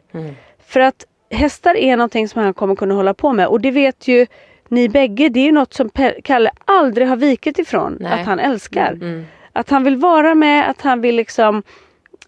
För 0.65 0.79
att 0.79 1.05
hästar 1.31 1.75
är 1.75 1.97
någonting 1.97 2.27
som 2.27 2.43
han 2.43 2.53
kommer 2.53 2.75
kunna 2.75 2.93
hålla 2.93 3.13
på 3.13 3.33
med 3.33 3.47
och 3.47 3.61
det 3.61 3.71
vet 3.71 4.07
ju 4.07 4.27
ni 4.67 4.89
bägge, 4.89 5.29
det 5.29 5.47
är 5.47 5.51
något 5.51 5.73
som 5.73 5.89
Kalle 6.23 6.51
aldrig 6.65 7.07
har 7.07 7.15
vikit 7.15 7.59
ifrån 7.59 7.97
Nej. 7.99 8.11
att 8.11 8.25
han 8.25 8.39
älskar. 8.39 8.99
Att 9.53 9.69
han 9.69 9.83
vill 9.83 9.97
vara 9.97 10.35
med, 10.35 10.69
att 10.69 10.81
han 10.81 11.01
vill 11.01 11.15
liksom 11.15 11.63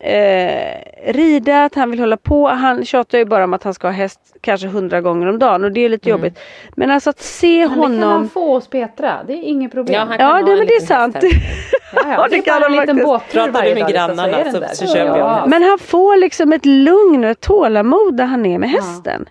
eh, 0.04 1.12
rida, 1.14 1.64
att 1.64 1.76
han 1.76 1.92
vill 1.92 2.00
hålla 2.00 2.18
på. 2.18 2.48
Han 2.48 2.86
tjatar 2.86 3.18
ju 3.18 3.26
bara 3.26 3.44
om 3.44 3.54
att 3.54 3.64
han 3.64 3.74
ska 3.74 3.88
ha 3.88 3.92
häst 3.94 4.20
kanske 4.42 4.68
hundra 4.68 5.02
gånger 5.02 5.28
om 5.28 5.40
dagen 5.40 5.64
och 5.64 5.72
det 5.72 5.82
är 5.86 5.90
lite 5.90 6.10
jobbigt. 6.10 6.40
Men 6.76 6.92
alltså 6.92 7.10
att 7.10 7.20
se 7.20 7.68
Men 7.68 7.70
det 7.70 7.76
kan 7.76 7.84
han 7.94 8.02
honom 8.04 8.30
få 8.30 8.54
hos 8.54 8.68
Petra, 8.68 9.20
det 9.28 9.34
är 9.34 9.42
inget 9.44 9.72
problem. 9.72 9.94
Ja, 9.96 10.06
han 10.06 10.18
kan 10.18 10.28
Ja, 10.28 10.34
det, 10.46 10.52
en 10.52 10.58
men 10.58 10.68
det 10.68 10.74
är 10.76 10.80
sant. 10.86 11.18
Ja, 11.96 12.02
ja, 12.08 12.24
det, 12.24 12.30
det 12.30 12.38
är 12.38 12.42
kan 12.42 12.62
bara 12.62 12.66
en 12.66 12.72
de 12.72 12.80
liten 12.82 12.88
faktiskt. 12.98 13.06
båttur 13.06 13.34
Pratar 13.34 13.48
du 13.48 13.52
varje 13.52 13.74
med 13.74 13.84
dag, 13.84 13.90
Lisa, 13.90 14.08
grannarna 14.08 14.34
så 14.34 14.40
är 14.40 14.44
den 14.44 14.54
så- 14.54 14.60
där. 14.60 14.68
så 14.68 14.88
köper 14.88 15.18
jag. 15.18 15.50
Men 15.50 15.64
han 15.64 15.80
får 15.80 16.18
liksom 16.18 16.54
ett 16.54 16.66
lugn 16.66 17.24
och 17.24 17.30
ett 17.30 17.40
tålamod 17.42 18.18
där 18.18 18.26
han 18.26 18.46
är 18.46 18.58
med 18.58 18.70
hästen. 18.70 19.26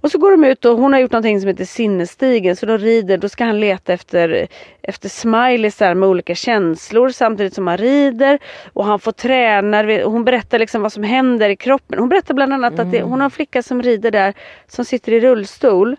Och 0.00 0.10
så 0.10 0.18
går 0.18 0.30
de 0.30 0.44
ut 0.44 0.64
och 0.64 0.78
hon 0.78 0.92
har 0.92 1.00
gjort 1.00 1.12
någonting 1.12 1.40
som 1.40 1.48
heter 1.48 1.64
sinnesstigen. 1.64 2.56
Så 2.56 2.66
de 2.66 2.78
rider, 2.78 3.18
då 3.18 3.28
ska 3.28 3.44
han 3.44 3.60
leta 3.60 3.92
efter, 3.92 4.46
efter 4.82 5.08
smileysar 5.08 5.94
med 5.94 6.08
olika 6.08 6.34
känslor 6.34 7.08
samtidigt 7.08 7.54
som 7.54 7.66
han 7.66 7.76
rider. 7.76 8.38
Och 8.72 8.84
han 8.84 8.98
får 8.98 9.12
träna. 9.12 9.82
Hon 10.04 10.24
berättar 10.24 10.58
liksom 10.58 10.82
vad 10.82 10.92
som 10.92 11.02
händer 11.02 11.50
i 11.50 11.56
kroppen. 11.56 11.98
Hon 11.98 12.08
berättar 12.08 12.34
bland 12.34 12.52
annat 12.52 12.78
att 12.78 12.90
det, 12.92 13.02
hon 13.02 13.20
har 13.20 13.24
en 13.24 13.30
flicka 13.30 13.62
som 13.62 13.82
rider 13.82 14.10
där 14.10 14.34
som 14.66 14.84
sitter 14.84 15.12
i 15.12 15.20
rullstol. 15.20 15.96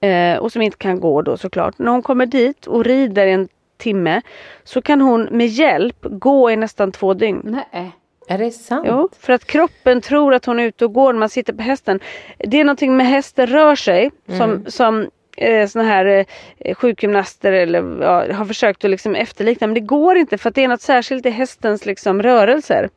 Eh, 0.00 0.38
och 0.38 0.52
som 0.52 0.62
inte 0.62 0.76
kan 0.76 1.00
gå 1.00 1.22
då 1.22 1.36
såklart. 1.36 1.78
När 1.78 1.90
hon 1.90 2.02
kommer 2.02 2.26
dit 2.26 2.66
och 2.66 2.84
rider 2.84 3.26
en 3.26 3.48
timme 3.76 4.22
så 4.64 4.82
kan 4.82 5.00
hon 5.00 5.28
med 5.30 5.46
hjälp 5.46 5.96
gå 6.00 6.50
i 6.50 6.56
nästan 6.56 6.92
två 6.92 7.14
dygn. 7.14 7.62
Nej. 7.72 7.92
Är 8.28 8.38
det 8.38 8.50
sant? 8.50 8.86
Jo, 8.88 9.08
för 9.18 9.32
att 9.32 9.44
kroppen 9.44 10.00
tror 10.00 10.34
att 10.34 10.44
hon 10.44 10.60
är 10.60 10.64
ute 10.64 10.84
och 10.84 10.92
går 10.92 11.12
när 11.12 11.20
man 11.20 11.28
sitter 11.28 11.52
på 11.52 11.62
hästen. 11.62 12.00
Det 12.38 12.60
är 12.60 12.64
någonting 12.64 12.96
med 12.96 13.06
hästen 13.06 13.46
rör 13.46 13.74
sig 13.74 14.10
som, 14.38 14.64
som 14.66 15.10
eh, 15.38 15.66
såna 15.66 15.84
här 15.84 16.26
eh, 16.58 16.74
sjukgymnaster 16.74 17.52
eller, 17.52 18.02
ja, 18.02 18.32
har 18.32 18.44
försökt 18.44 18.84
att 18.84 18.90
liksom 18.90 19.14
efterlikna. 19.14 19.66
Men 19.66 19.74
det 19.74 19.80
går 19.80 20.16
inte 20.16 20.38
för 20.38 20.48
att 20.48 20.54
det 20.54 20.64
är 20.64 20.68
något 20.68 20.80
särskilt 20.80 21.26
i 21.26 21.30
hästens 21.30 21.86
liksom, 21.86 22.22
rörelser. 22.22 22.88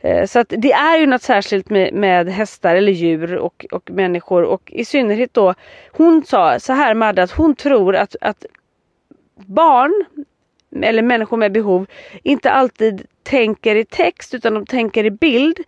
Eh, 0.00 0.26
Så 0.26 0.38
att 0.38 0.48
det 0.58 0.72
är 0.72 0.98
ju 0.98 1.06
något 1.06 1.22
särskilt 1.22 1.70
med, 1.70 1.94
med 1.94 2.28
hästar 2.28 2.76
eller 2.76 2.92
djur 2.92 3.36
och, 3.36 3.66
och 3.72 3.90
människor 3.90 4.42
och 4.42 4.72
i 4.72 4.84
synnerhet 4.84 5.34
då 5.34 5.54
Hon 5.92 6.24
sa 6.26 6.60
så 6.60 6.72
här 6.72 6.94
Madde 6.94 7.22
att 7.22 7.30
hon 7.30 7.54
tror 7.54 7.96
att, 7.96 8.16
att 8.20 8.46
barn 9.36 10.04
eller 10.82 11.02
människor 11.02 11.36
med 11.36 11.52
behov 11.52 11.86
inte 12.22 12.50
alltid 12.50 13.06
tänker 13.22 13.76
i 13.76 13.84
text 13.84 14.34
utan 14.34 14.54
de 14.54 14.66
tänker 14.66 15.04
i 15.04 15.10
bild 15.10 15.58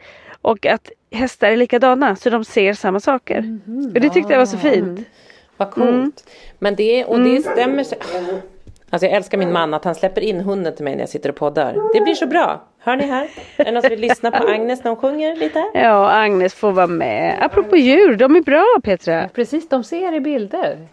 och 0.43 0.67
att 0.67 0.91
hästar 1.13 1.49
är 1.49 1.57
likadana 1.57 2.17
så 2.17 2.31
de 2.31 2.45
ser 2.45 2.75
samma 2.75 3.01
saker. 3.01 3.59
Och 3.95 4.01
det 4.01 4.11
tyckte 4.11 4.33
jag 4.33 4.39
var 4.39 4.47
så 4.47 4.59
fint. 4.59 5.01
Vad 5.57 5.71
coolt. 5.71 5.89
Mm. 5.91 6.13
Men 6.59 6.75
det, 6.75 7.05
och 7.05 7.21
det 7.21 7.41
stämmer. 7.43 7.83
så- 7.85 7.97
Alltså 8.91 9.07
jag 9.07 9.15
älskar 9.17 9.39
min 9.39 9.53
man 9.53 9.75
att 9.75 9.85
han 9.85 9.95
släpper 9.95 10.21
in 10.21 10.41
hunden 10.41 10.75
till 10.75 10.85
mig 10.85 10.95
när 10.95 11.03
jag 11.03 11.09
sitter 11.09 11.29
och 11.31 11.37
poddar. 11.37 11.77
Det 11.95 12.01
blir 12.01 12.15
så 12.15 12.27
bra. 12.27 12.63
Hör 12.79 12.97
ni 12.97 13.07
här? 13.07 13.29
Är 13.57 13.65
det 13.65 13.71
någon 13.71 13.83
som 13.83 13.91
vill 13.91 14.01
lyssna 14.01 14.31
på 14.31 14.49
Agnes 14.49 14.85
när 14.85 14.91
hon 14.91 15.01
sjunger 15.01 15.37
lite? 15.37 15.65
Ja, 15.75 16.11
Agnes 16.11 16.55
får 16.55 16.73
vara 16.73 16.87
med. 16.87 17.39
Apropå 17.41 17.77
djur, 17.77 18.17
de 18.17 18.37
är 18.37 18.41
bra 18.41 18.65
Petra. 18.83 19.29
Precis, 19.35 19.69
de 19.69 19.85
ser 19.85 20.13
i 20.15 20.21
bilder. 20.21 20.87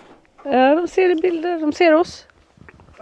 Ja, 0.43 0.76
de 0.76 0.88
ser 0.88 1.09
i 1.09 1.16
bilder, 1.16 1.59
de 1.59 1.74
ser 1.74 1.93
oss. 1.93 2.26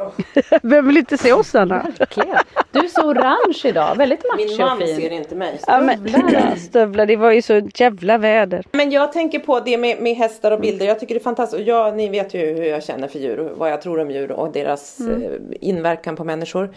Vem 0.64 0.88
vill 0.88 0.98
inte 0.98 1.18
se 1.18 1.34
oss 1.34 1.56
Anna? 1.56 1.86
Verkligen. 2.00 2.38
Du 2.72 2.80
är 2.80 2.88
så 2.88 3.02
orange 3.08 3.62
idag, 3.66 3.96
väldigt 3.96 4.26
Min 4.38 4.48
macho 4.48 4.64
och 4.64 4.70
man 4.70 4.78
fin. 4.80 4.96
ser 4.96 5.10
inte 5.12 5.36
mig. 5.36 5.60
Ja, 5.68 5.82
men, 5.82 6.58
stövlar, 6.58 7.06
det 7.06 7.16
var 7.16 7.32
ju 7.32 7.42
så 7.42 7.70
jävla 7.76 8.18
väder. 8.18 8.66
Men 8.72 8.92
jag 8.92 9.14
tänker 9.14 9.40
på 9.40 9.60
det 9.60 9.78
med, 9.78 10.02
med 10.02 10.16
hästar 10.16 10.52
och 10.52 10.60
bilder. 10.60 10.86
Jag 10.86 11.00
tycker 11.00 11.16
det 11.16 11.20
är 11.20 11.24
fantastiskt. 11.24 11.68
Jag, 11.68 11.96
ni 11.98 12.10
vet 12.10 12.34
ju 12.34 12.40
hur 12.40 12.64
jag 12.64 12.84
känner 12.84 13.08
för 13.08 13.20
djur 13.20 13.40
och 13.40 13.58
vad 13.58 13.72
jag 13.72 13.82
tror 13.82 14.00
om 14.00 14.12
djur 14.12 14.32
och 14.32 14.52
deras 14.52 15.00
eh, 15.00 15.32
inverkan 15.62 16.16
på 16.16 16.24
människor. 16.24 16.74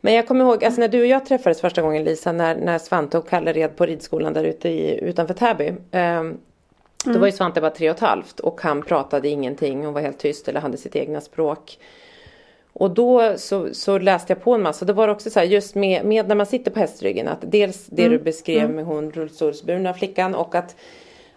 Men 0.00 0.14
jag 0.14 0.26
kommer 0.28 0.44
ihåg, 0.44 0.64
alltså 0.64 0.80
när 0.80 0.88
du 0.88 1.00
och 1.00 1.06
jag 1.06 1.26
träffades 1.26 1.60
första 1.60 1.82
gången 1.82 2.04
Lisa, 2.04 2.32
när, 2.32 2.54
när 2.56 2.78
Svante 2.78 3.18
och 3.18 3.28
Kalle 3.28 3.52
red 3.52 3.76
på 3.76 3.86
ridskolan 3.86 4.32
där 4.32 4.44
ute 4.44 4.68
i, 4.68 5.00
utanför 5.04 5.34
Täby. 5.34 5.72
ehm, 5.90 6.36
Då 7.04 7.18
var 7.18 7.26
ju 7.26 7.32
Svante 7.32 7.60
bara 7.60 7.70
tre 7.70 7.90
och 7.90 7.96
ett 7.96 8.00
halvt 8.02 8.40
och 8.40 8.60
han 8.62 8.82
pratade 8.82 9.28
ingenting 9.28 9.86
och 9.86 9.94
var 9.94 10.00
helt 10.00 10.18
tyst 10.18 10.48
eller 10.48 10.60
hade 10.60 10.76
sitt 10.76 10.96
egna 10.96 11.20
språk. 11.20 11.78
Och 12.78 12.90
då 12.90 13.32
så, 13.36 13.74
så 13.74 13.98
läste 13.98 14.32
jag 14.32 14.42
på 14.42 14.54
en 14.54 14.62
massa. 14.62 14.84
Det 14.84 14.92
var 14.92 15.08
också 15.08 15.30
så 15.30 15.38
här 15.40 15.46
just 15.46 15.74
med, 15.74 16.04
med 16.04 16.28
när 16.28 16.34
man 16.34 16.46
sitter 16.46 16.70
på 16.70 16.80
hästryggen. 16.80 17.28
Att 17.28 17.38
dels 17.40 17.86
det 17.86 18.08
du 18.08 18.18
beskrev 18.18 18.70
med 18.70 18.84
hon 18.84 19.12
rullstolsburna 19.12 19.94
flickan 19.94 20.34
och 20.34 20.54
att, 20.54 20.76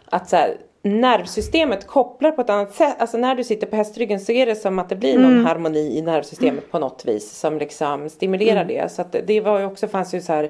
att 0.06 0.30
så 0.30 0.36
här, 0.36 0.58
nervsystemet 0.82 1.88
kopplar 1.88 2.32
på 2.32 2.42
ett 2.42 2.50
annat 2.50 2.74
sätt. 2.74 2.96
Alltså 2.98 3.18
när 3.18 3.36
du 3.36 3.44
sitter 3.44 3.68
på 3.68 3.76
hästryggen 3.76 4.20
så 4.20 4.32
är 4.32 4.46
det 4.46 4.56
som 4.56 4.80
att 4.80 4.90
det 4.90 4.96
blir 4.96 5.20
någon 5.20 5.46
harmoni 5.46 5.98
i 5.98 6.02
nervsystemet 6.02 6.72
på 6.72 6.80
något 6.80 7.06
vis. 7.06 7.40
Som 7.40 7.58
liksom 7.58 8.10
stimulerar 8.10 8.66
det. 8.66 8.92
Så 8.92 9.02
att 9.02 9.16
det 9.28 9.42
var 9.42 9.60
ju 9.60 9.66
också, 9.66 9.88
fanns 9.88 10.14
ju 10.14 10.22
så 10.22 10.34
här 10.34 10.50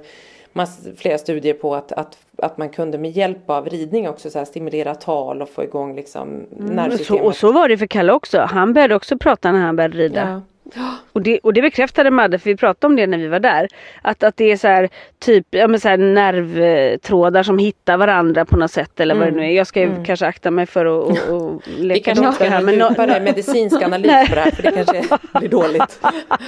flera 0.95 1.17
studier 1.17 1.53
på 1.53 1.75
att, 1.75 1.91
att, 1.91 2.17
att 2.37 2.57
man 2.57 2.69
kunde 2.69 2.97
med 2.97 3.11
hjälp 3.11 3.49
av 3.49 3.69
ridning 3.69 4.09
också 4.09 4.29
så 4.29 4.45
stimulera 4.45 4.95
tal 4.95 5.41
och 5.41 5.49
få 5.49 5.63
igång 5.63 5.95
liksom 5.95 6.45
Och 6.51 6.57
så, 6.57 6.73
nervsystemet. 6.73 7.23
och 7.23 7.35
så 7.35 7.51
var 7.51 7.69
det 7.69 7.77
för 7.77 7.87
Kalle 7.87 8.13
också. 8.13 8.39
Han 8.39 8.73
började 8.73 8.95
också 8.95 9.17
prata 9.17 9.51
när 9.51 9.59
han 9.59 9.75
började 9.75 9.97
rida. 9.97 10.29
Ja. 10.29 10.41
Och, 11.13 11.21
det, 11.21 11.39
och 11.39 11.53
det 11.53 11.61
bekräftade 11.61 12.11
Madde 12.11 12.39
för 12.39 12.49
vi 12.49 12.55
pratade 12.55 12.87
om 12.91 12.95
det 12.95 13.07
när 13.07 13.17
vi 13.17 13.27
var 13.27 13.39
där. 13.39 13.67
Att, 14.01 14.23
att 14.23 14.37
det 14.37 14.51
är 14.51 14.57
så 14.57 14.67
här, 14.67 14.89
typ 15.19 15.47
ja, 15.49 15.67
men 15.67 15.79
så 15.79 15.89
här 15.89 15.97
nervtrådar 15.97 17.43
som 17.43 17.57
hittar 17.57 17.97
varandra 17.97 18.45
på 18.45 18.57
något 18.57 18.71
sätt 18.71 18.99
eller 18.99 19.15
vad 19.15 19.27
det 19.27 19.31
nu 19.31 19.45
är. 19.45 19.49
Jag 19.51 19.67
ska 19.67 19.81
ju 19.81 20.03
kanske 20.05 20.25
akta 20.25 20.51
mig 20.51 20.65
för 20.65 20.85
att 20.85 21.19
och, 21.29 21.35
och 21.35 21.61
Vi 21.77 21.83
leka 21.83 22.03
kanske 22.03 22.25
inte 22.25 22.35
ska 22.35 22.45
här. 22.49 22.61
Men 22.61 22.75
nå- 22.77 22.89
djupare 22.89 23.19
medicinsk 23.23 23.81
analys 23.83 24.29
på 24.29 24.35
det 24.35 24.41
här 24.41 24.51
för 24.51 24.63
det 24.63 24.71
kanske 24.71 25.03
blir 25.39 25.49
dåligt. 25.49 25.99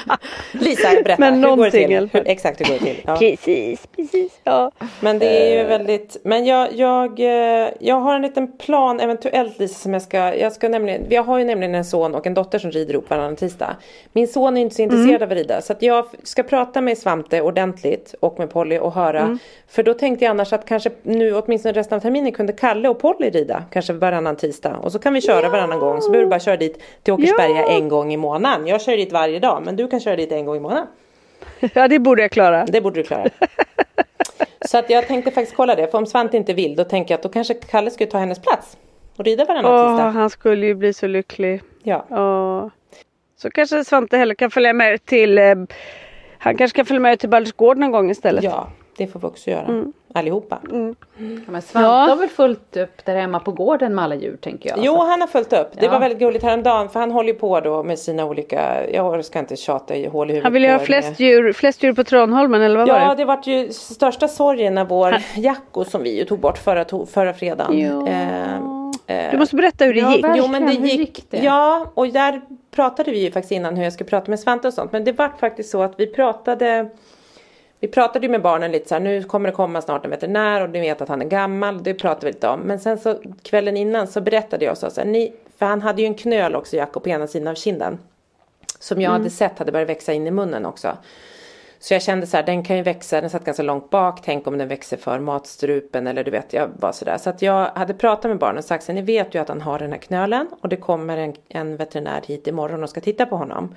Lisa, 0.52 0.90
berätta. 1.04 1.16
Men 1.20 1.44
hur 1.44 1.56
går 1.56 1.66
det 1.66 1.72
till? 1.72 2.10
Hur, 2.14 2.28
exakt 2.28 2.60
hur 2.62 2.66
går 2.66 2.74
det 2.74 2.80
till? 2.80 3.02
Ja. 3.06 3.16
Precis, 3.18 3.88
precis. 3.96 4.40
Ja. 4.44 4.72
Men 5.00 5.20
det 5.20 5.26
är 5.54 5.62
ju 5.62 5.68
väldigt, 5.68 6.18
men 6.24 6.46
jag, 6.46 6.74
jag, 6.74 7.20
eh, 7.20 7.70
jag 7.80 7.96
har 7.96 8.16
en 8.16 8.22
liten 8.22 8.58
plan 8.58 9.00
eventuellt 9.00 9.60
Lisa 9.60 9.74
som 9.80 9.94
jag 9.94 10.02
ska, 10.02 10.36
jag 10.36 10.54
ska 10.54 10.70
nämligen, 10.70 11.06
jag 11.10 11.24
har 11.24 11.38
ju 11.40 11.46
nämligen 11.46 11.76
en 11.76 11.86
son 11.86 12.16
och 12.16 12.28
en 12.28 12.34
dotter 12.34 12.60
som 12.60 12.72
rider 12.72 12.94
ihop 12.94 13.10
varannan 13.10 13.36
tisdag. 13.36 13.76
Min 14.14 14.28
son 14.28 14.58
är 14.58 14.62
inte 14.62 14.76
så 14.76 14.82
intresserad 14.82 15.24
av 15.24 15.32
att 15.32 15.38
rida 15.38 15.62
så 15.62 15.74
att 15.74 15.82
jag 15.82 16.06
ska 16.24 16.44
prata 16.44 16.82
med 16.82 16.98
Svante 16.98 17.42
ordentligt 17.42 18.16
och 18.20 18.40
med 18.40 18.50
Polly 18.50 18.78
och 18.78 18.94
höra. 18.94 19.38
För 19.68 19.84
då 19.84 19.94
tänkte 19.94 20.26
jag 20.26 20.30
annars 20.30 20.54
att 20.54 20.66
kanske 20.66 20.90
nu 21.04 21.36
åtminstone 21.36 21.74
resten 21.74 21.96
av 21.96 22.00
terminen 22.02 22.32
kunde 22.32 22.54
Kalle 22.54 22.90
och 22.90 23.00
Polly 23.00 23.30
rida 23.30 23.64
kanske 23.72 23.94
varannan 23.94 24.36
tisdag. 24.36 24.76
Och 24.78 24.92
så 24.92 25.00
kan 25.00 25.14
vi 25.14 25.22
köra 25.22 25.50
varannan 25.50 25.80
gång 25.80 26.02
så 26.02 26.12
behöver 26.12 26.26
du 26.26 26.30
bara 26.30 26.40
köra 26.40 26.58
dit 26.58 26.82
till 27.04 27.14
Åkersberga 27.14 27.62
Ja. 27.62 27.70
en 27.70 27.90
gång 27.90 28.14
i 28.14 28.18
månaden. 28.18 28.68
Jag 28.68 28.82
kör 28.82 28.98
dit 28.98 29.12
varje 29.12 29.40
dag 29.40 29.62
men 29.66 29.76
du 29.76 29.88
kan 29.88 30.00
köra 30.00 30.16
dit 30.16 30.32
en 30.32 30.46
gång 30.46 30.56
i 30.56 30.60
månaden. 30.60 30.88
ja 31.74 31.88
det 31.88 32.00
borde 32.00 32.22
jag 32.22 32.32
klara. 32.32 32.66
Det 32.66 32.82
borde 32.82 33.00
du 33.00 33.04
klara. 33.04 33.26
Så 34.66 34.78
att 34.78 34.90
jag 34.90 35.08
tänkte 35.08 35.32
faktiskt 35.32 35.58
kolla 35.58 35.76
det. 35.76 35.88
För 35.88 35.98
om 35.98 36.06
Svante 36.06 36.38
inte 36.38 36.54
vill 36.54 36.76
då 36.76 36.84
tänker 36.84 37.14
jag 37.14 37.18
att 37.18 37.24
då 37.24 37.30
kanske 37.30 37.54
Kalle 37.54 37.92
skulle 37.92 38.10
ta 38.12 38.18
hennes 38.18 38.40
plats. 38.42 38.78
Och 39.18 39.26
rida 39.26 39.46
varannan 39.46 39.72
Åh, 39.74 39.92
tisdag. 39.96 40.10
han 40.10 40.30
skulle 40.30 40.66
ju 40.66 40.76
bli 40.76 40.94
så 40.94 41.08
lycklig. 41.08 41.62
Ja. 41.84 42.06
Åh. 42.10 42.68
Så 43.42 43.50
kanske 43.50 43.84
Svante 43.86 44.18
heller 44.18 44.36
kan 44.36 44.52
följa 44.52 44.74
med 44.74 45.06
till 45.06 45.38
eh, 45.38 45.56
Han 46.38 46.58
kanske 46.58 46.76
kan 46.76 46.86
följa 46.86 47.00
med 47.00 47.20
till 47.20 47.30
Baldersgård 47.30 47.78
någon 47.78 47.92
gång 47.92 48.12
istället. 48.12 48.44
ja, 48.44 48.68
det 48.98 49.08
får 49.08 49.20
vi 49.20 49.28
också 49.28 49.50
göra. 49.50 49.66
Mm. 49.66 49.94
Allihopa. 50.14 50.60
Ja, 50.64 50.78
men 51.48 51.62
Svante 51.62 51.88
Ja. 51.88 51.92
har 52.10 52.16
väl 52.16 52.30
fullt 52.30 52.78
upp 52.78 53.06
där 53.06 53.16
hemma 53.16 53.40
på 53.40 53.52
gården 53.52 53.96
med 53.96 54.04
alla 54.04 54.16
djur 54.16 54.38
tänker 54.42 54.70
jag. 54.70 54.80
Jo, 54.82 54.98
han 54.98 55.22
har 55.22 55.28
följt 55.28 55.54
upp. 55.54 55.68
Det 55.80 55.86
Ja. 55.86 55.92
var 55.92 56.00
väldigt 56.00 56.20
gulligt 56.20 56.44
häromdagen. 56.44 56.90
För 56.90 57.00
han 57.00 57.12
håller 57.12 57.34
ju 57.34 57.40
på 57.40 57.60
då 57.60 57.84
med 57.84 58.00
sina 58.00 58.26
olika, 58.26 58.90
jag 58.94 59.26
ska 59.26 59.40
inte 59.40 59.56
tjata 59.56 59.96
i 59.96 60.08
hål 60.08 60.30
i 60.30 60.34
huvudet. 60.34 60.44
Han 60.44 60.54
ville 60.54 60.68
ju 60.68 60.74
ha 60.74 60.80
flest 60.80 61.20
djur, 61.20 61.54
flest 61.54 61.84
djur 61.84 61.94
på 61.94 62.04
Tranholmen 62.04 62.62
eller 62.62 62.78
vad 62.78 62.88
var 62.88 63.00
Ja, 63.00 63.10
det? 63.10 63.16
det 63.16 63.26
vart 63.26 63.48
ju 63.48 63.70
största 63.72 64.28
sorgen 64.28 64.76
när 64.76 64.86
vår 64.86 65.16
Jacko 65.36 65.84
som 65.86 66.04
vi 66.04 66.18
ju 66.20 66.26
tog 66.26 66.40
bort 66.40 66.58
förra, 66.58 66.86
förra 67.06 67.34
fredagen. 67.34 67.80
Ja. 67.80 68.08
Eh, 68.08 68.54
eh, 68.56 68.81
Du 69.32 69.38
måste 69.38 69.56
berätta 69.56 69.86
hur 69.86 69.94
det 69.94 70.00
Ja, 70.00 70.16
gick. 70.16 70.26
Jo 70.36 70.48
men 70.48 70.66
det 70.66 70.74
gick, 70.74 71.00
gick 71.00 71.26
det? 71.30 71.38
Ja 71.38 71.92
och 71.94 72.08
där 72.08 72.42
pratade 72.72 73.12
vi 73.12 73.20
ju 73.20 73.32
faktiskt 73.32 73.52
innan 73.52 73.76
hur 73.76 73.84
jag 73.84 73.94
skulle 73.94 74.10
prata 74.10 74.32
med 74.32 74.40
Svante 74.40 74.68
och 74.68 74.74
sånt. 74.74 74.92
Men 74.92 75.04
det 75.04 75.12
var 75.12 75.32
faktiskt 75.40 75.70
så 75.70 75.84
att 75.84 75.94
vi 75.98 76.08
pratade 76.08 76.90
Vi 77.80 77.88
pratade 77.88 78.26
ju 78.26 78.32
med 78.32 78.42
barnen 78.42 78.72
lite 78.72 78.88
så 78.88 78.96
här, 78.96 79.02
nu 79.02 79.24
kommer 79.24 79.50
det 79.50 79.56
komma 79.56 79.82
snart 79.82 80.06
en 80.06 80.12
veterinär 80.12 80.62
och 80.62 80.70
ni 80.70 80.80
vet 80.80 81.02
att 81.02 81.10
han 81.10 81.22
är 81.22 81.26
gammal. 81.26 81.84
Det 81.84 81.94
pratade 81.94 82.26
vi 82.26 82.32
lite 82.32 82.48
om. 82.48 82.60
Men 82.60 82.80
sen 82.80 83.00
så 83.00 83.22
kvällen 83.44 83.78
innan 83.78 84.08
så 84.08 84.22
berättade 84.22 84.66
jag 84.66 84.78
så 84.78 84.90
här, 84.98 85.06
ni, 85.06 85.34
för 85.58 85.66
han 85.66 85.82
hade 85.82 86.02
ju 86.02 86.06
en 86.06 86.16
knöl 86.16 86.56
också 86.56 86.76
Jakob 86.76 87.04
på 87.04 87.10
ena 87.10 87.28
sidan 87.28 87.48
av 87.48 87.56
kinden. 87.56 88.00
Som 88.80 89.02
jag 89.02 89.12
hade 89.12 89.30
sett 89.30 89.60
hade 89.60 89.72
börjat 89.72 89.90
växa 89.90 90.14
in 90.14 90.28
i 90.28 90.32
munnen 90.32 90.66
också. 90.66 90.98
Så 91.82 91.94
jag 91.94 92.02
kände 92.02 92.28
så 92.28 92.38
här, 92.38 92.44
den 92.44 92.64
kan 92.64 92.78
ju 92.78 92.84
växa, 92.84 93.22
den 93.22 93.30
satt 93.30 93.46
ganska 93.46 93.64
långt 93.64 93.90
bak, 93.90 94.22
tänk 94.24 94.48
om 94.48 94.58
den 94.58 94.68
växer 94.68 94.98
för 94.98 95.20
matstrupen 95.20 96.08
eller 96.08 96.24
du 96.24 96.32
vet, 96.32 96.54
jag 96.54 96.70
var 96.80 96.92
sådär. 96.92 97.18
Så 97.18 97.30
att 97.30 97.42
jag 97.42 97.66
hade 97.76 97.94
pratat 97.94 98.30
med 98.30 98.38
barnen 98.38 98.58
och 98.58 98.64
sagt 98.64 98.84
så 98.84 98.94
ni 98.94 99.02
vet 99.02 99.36
ju 99.36 99.40
att 99.40 99.48
han 99.50 99.62
har 99.62 99.80
den 99.80 99.92
här 99.92 100.00
knölen 100.00 100.48
och 100.62 100.70
det 100.70 100.76
kommer 100.76 101.18
en, 101.18 101.34
en 101.50 101.78
veterinär 101.78 102.22
hit 102.26 102.48
imorgon 102.48 102.84
och 102.84 102.90
ska 102.90 103.02
titta 103.02 103.26
på 103.26 103.36
honom. 103.36 103.76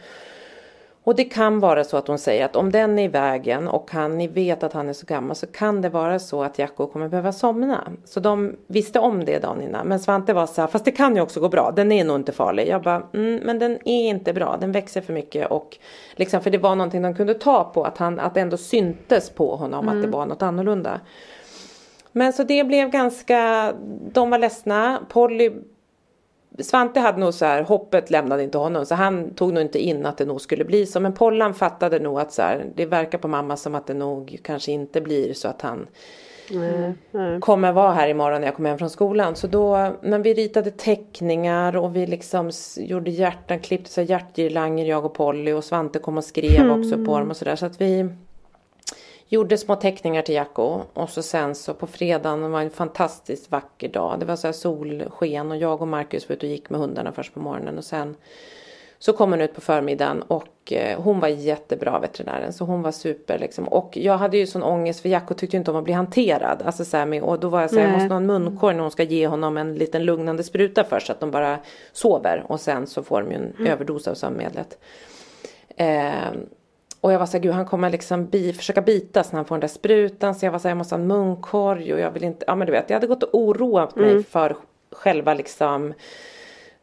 Och 1.04 1.16
det 1.16 1.24
kan 1.24 1.60
vara 1.60 1.84
så 1.84 1.96
att 1.96 2.08
hon 2.08 2.18
säger 2.18 2.44
att 2.44 2.56
om 2.56 2.72
den 2.72 2.98
är 2.98 3.04
i 3.04 3.08
vägen 3.08 3.68
och 3.68 3.90
han, 3.90 4.18
ni 4.18 4.28
vet 4.28 4.62
att 4.62 4.72
han 4.72 4.88
är 4.88 4.92
så 4.92 5.06
gammal 5.06 5.36
så 5.36 5.46
kan 5.46 5.82
det 5.82 5.88
vara 5.88 6.18
så 6.18 6.42
att 6.42 6.58
Jacko 6.58 6.86
kommer 6.86 7.08
behöva 7.08 7.32
somna. 7.32 7.88
Så 8.04 8.20
de 8.20 8.56
visste 8.66 8.98
om 8.98 9.24
det 9.24 9.38
dagen 9.38 9.62
innan. 9.62 9.86
Men 9.86 10.00
Svante 10.00 10.32
var 10.32 10.46
så 10.46 10.60
här, 10.60 10.68
fast 10.68 10.84
det 10.84 10.90
kan 10.90 11.16
ju 11.16 11.22
också 11.22 11.40
gå 11.40 11.48
bra. 11.48 11.72
Den 11.76 11.92
är 11.92 12.04
nog 12.04 12.16
inte 12.16 12.32
farlig. 12.32 12.68
Jag 12.68 12.82
bara, 12.82 13.02
mm, 13.14 13.40
men 13.44 13.58
den 13.58 13.78
är 13.84 14.08
inte 14.08 14.32
bra. 14.32 14.56
Den 14.60 14.72
växer 14.72 15.00
för 15.00 15.12
mycket 15.12 15.50
och 15.50 15.78
liksom 16.14 16.40
för 16.40 16.50
det 16.50 16.58
var 16.58 16.74
någonting 16.74 17.02
de 17.02 17.14
kunde 17.14 17.34
ta 17.34 17.64
på. 17.64 17.84
Att 17.84 17.98
han, 17.98 18.20
att 18.20 18.34
det 18.34 18.40
ändå 18.40 18.56
syntes 18.56 19.30
på 19.30 19.56
honom 19.56 19.88
att 19.88 20.02
det 20.02 20.08
var 20.08 20.26
något 20.26 20.42
annorlunda. 20.42 21.00
Men 22.12 22.32
så 22.32 22.42
det 22.42 22.64
blev 22.64 22.90
ganska, 22.90 23.72
de 24.12 24.30
var 24.30 24.38
ledsna. 24.38 25.00
Polly 25.08 25.52
Svante 26.58 27.00
hade 27.00 27.18
nog 27.18 27.34
så 27.34 27.44
här, 27.44 27.62
hoppet 27.62 28.10
lämnade 28.10 28.42
inte 28.42 28.58
honom 28.58 28.86
så 28.86 28.94
han 28.94 29.34
tog 29.34 29.52
nog 29.52 29.62
inte 29.62 29.78
in 29.78 30.06
att 30.06 30.18
det 30.18 30.24
nog 30.24 30.40
skulle 30.40 30.64
bli 30.64 30.86
så. 30.86 31.00
Men 31.00 31.12
Pollan 31.12 31.54
fattade 31.54 31.98
nog 31.98 32.20
att 32.20 32.32
så 32.32 32.42
här, 32.42 32.66
det 32.74 32.86
verkar 32.86 33.18
på 33.18 33.28
mamma 33.28 33.56
som 33.56 33.74
att 33.74 33.86
det 33.86 33.94
nog 33.94 34.38
kanske 34.42 34.72
inte 34.72 35.00
blir 35.00 35.34
så 35.34 35.48
att 35.48 35.62
han 35.62 35.86
kommer 37.40 37.72
vara 37.72 37.92
här 37.92 38.08
imorgon 38.08 38.40
när 38.40 38.48
jag 38.48 38.56
kommer 38.56 38.68
hem 38.68 38.78
från 38.78 38.90
skolan. 38.90 39.36
Så 39.36 39.46
då 39.46 39.92
när 40.02 40.18
vi 40.18 40.34
ritade 40.34 40.70
teckningar 40.70 41.76
och 41.76 41.96
vi 41.96 42.06
liksom 42.06 42.50
gjorde 42.76 43.10
hjärtan, 43.10 43.60
klippte 43.60 43.90
så 43.90 44.02
hjärtgirlanger 44.02 44.84
jag 44.84 45.04
och 45.04 45.14
Polly 45.14 45.52
och 45.52 45.64
Svante 45.64 45.98
kom 45.98 46.18
och 46.18 46.24
skrev 46.24 46.70
också 46.70 47.04
på 47.04 47.18
dem 47.18 47.30
och 47.30 47.36
sådär. 47.36 47.56
Så 47.56 47.66
att 47.66 47.80
vi 47.80 48.08
Gjorde 49.34 49.58
små 49.58 49.76
teckningar 49.76 50.22
till 50.22 50.34
Jacko 50.34 50.80
och 50.92 51.10
så 51.10 51.22
sen 51.22 51.54
så 51.54 51.74
på 51.74 51.86
fredagen, 51.86 52.42
det 52.42 52.48
var 52.48 52.60
en 52.60 52.70
fantastiskt 52.70 53.50
vacker 53.50 53.88
dag. 53.88 54.20
Det 54.20 54.26
var 54.26 54.36
så 54.36 54.46
här 54.46 54.52
solsken 54.52 55.50
och 55.50 55.56
jag 55.56 55.82
och 55.82 55.88
Marcus 55.88 56.28
var 56.28 56.36
ute 56.36 56.46
och 56.46 56.52
gick 56.52 56.70
med 56.70 56.80
hundarna 56.80 57.12
först 57.12 57.34
på 57.34 57.40
morgonen 57.40 57.78
och 57.78 57.84
sen 57.84 58.16
så 58.98 59.12
kom 59.12 59.30
hon 59.30 59.40
ut 59.40 59.54
på 59.54 59.60
förmiddagen 59.60 60.22
och 60.22 60.72
eh, 60.72 61.00
hon 61.00 61.20
var 61.20 61.28
jättebra 61.28 61.98
veterinären 61.98 62.52
så 62.52 62.64
hon 62.64 62.82
var 62.82 62.90
super 62.90 63.38
liksom. 63.38 63.68
Och 63.68 63.96
jag 63.96 64.18
hade 64.18 64.36
ju 64.36 64.46
sån 64.46 64.62
ångest 64.62 65.00
för 65.00 65.08
Jacko 65.08 65.34
tyckte 65.34 65.56
inte 65.56 65.70
om 65.70 65.76
att 65.76 65.84
bli 65.84 65.92
hanterad. 65.92 66.62
Alltså 66.64 66.84
så 66.84 67.06
med, 67.06 67.22
och 67.22 67.40
då 67.40 67.48
var 67.48 67.60
jag 67.60 67.70
så 67.70 67.76
här, 67.76 67.82
jag 67.82 67.92
måste 67.92 68.14
ha 68.14 68.16
en 68.16 68.26
munkorg 68.26 68.74
när 68.74 68.82
hon 68.82 68.90
ska 68.90 69.02
ge 69.02 69.26
honom 69.26 69.56
en 69.56 69.74
liten 69.74 70.04
lugnande 70.04 70.44
spruta 70.44 70.84
först 70.84 71.06
så 71.06 71.12
att 71.12 71.20
de 71.20 71.30
bara 71.30 71.58
sover 71.92 72.44
och 72.48 72.60
sen 72.60 72.86
så 72.86 73.02
får 73.02 73.22
de 73.22 73.30
ju 73.30 73.36
en 73.36 73.66
överdos 73.66 74.08
av 74.08 74.14
sömnmedlet. 74.14 74.78
Eh, 75.76 76.12
och 77.04 77.12
jag 77.12 77.18
var 77.18 77.26
så 77.26 77.32
här, 77.32 77.42
gud 77.42 77.52
han 77.52 77.66
kommer 77.66 77.90
liksom 77.90 78.26
bi, 78.26 78.52
försöka 78.52 78.80
bitas 78.82 79.32
när 79.32 79.36
han 79.36 79.44
får 79.44 79.54
den 79.54 79.60
där 79.60 79.68
sprutan. 79.68 80.34
Så 80.34 80.46
jag 80.46 80.52
var 80.52 80.58
så 80.58 80.62
här, 80.62 80.70
jag 80.70 80.76
måste 80.76 80.94
ha 80.94 81.00
en 81.00 81.06
munkorg 81.06 81.94
och 81.94 82.00
jag 82.00 82.10
vill 82.10 82.24
inte, 82.24 82.44
ja 82.46 82.54
men 82.54 82.66
du 82.66 82.72
vet, 82.72 82.90
jag 82.90 82.96
hade 82.96 83.06
gått 83.06 83.22
och 83.22 83.34
oroat 83.38 83.96
mig 83.96 84.22
för 84.24 84.56
själva 84.92 85.34
liksom 85.34 85.94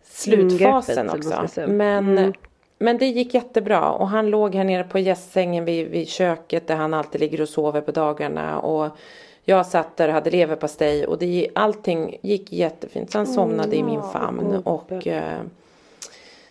slutfasen 0.04 1.10
också. 1.10 1.62
Men, 1.68 2.18
Mm. 2.18 2.34
men 2.78 2.98
det 2.98 3.06
gick 3.06 3.34
jättebra 3.34 3.92
och 3.92 4.08
han 4.08 4.30
låg 4.30 4.56
här 4.56 4.64
nere 4.64 4.84
på 4.84 5.00
gästsängen 5.00 5.66
vid, 5.66 5.88
vid 5.88 6.08
köket 6.08 6.68
där 6.68 6.76
han 6.76 6.94
alltid 6.94 7.22
ligger 7.22 7.42
och 7.42 7.50
sover 7.50 7.82
på 7.82 7.92
dagarna. 7.92 8.60
Och 8.60 8.98
jag 9.44 9.66
satt 9.66 9.98
där 9.98 10.08
och 10.08 10.14
hade 10.14 10.30
leverpastej 10.30 11.08
och 11.08 11.18
det, 11.18 11.50
allting 11.56 12.18
gick 12.22 12.52
jättefint. 12.54 13.12
Så 13.12 13.18
han 13.18 13.28
somnade 13.28 13.76
i 13.76 13.84
min 13.84 14.04
famn 14.04 14.62
och 14.64 15.08
eh, 15.08 15.42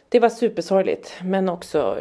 det 0.09 0.21
var 0.21 0.29
supersorgligt 0.29 1.15
men 1.25 1.49
också 1.49 1.99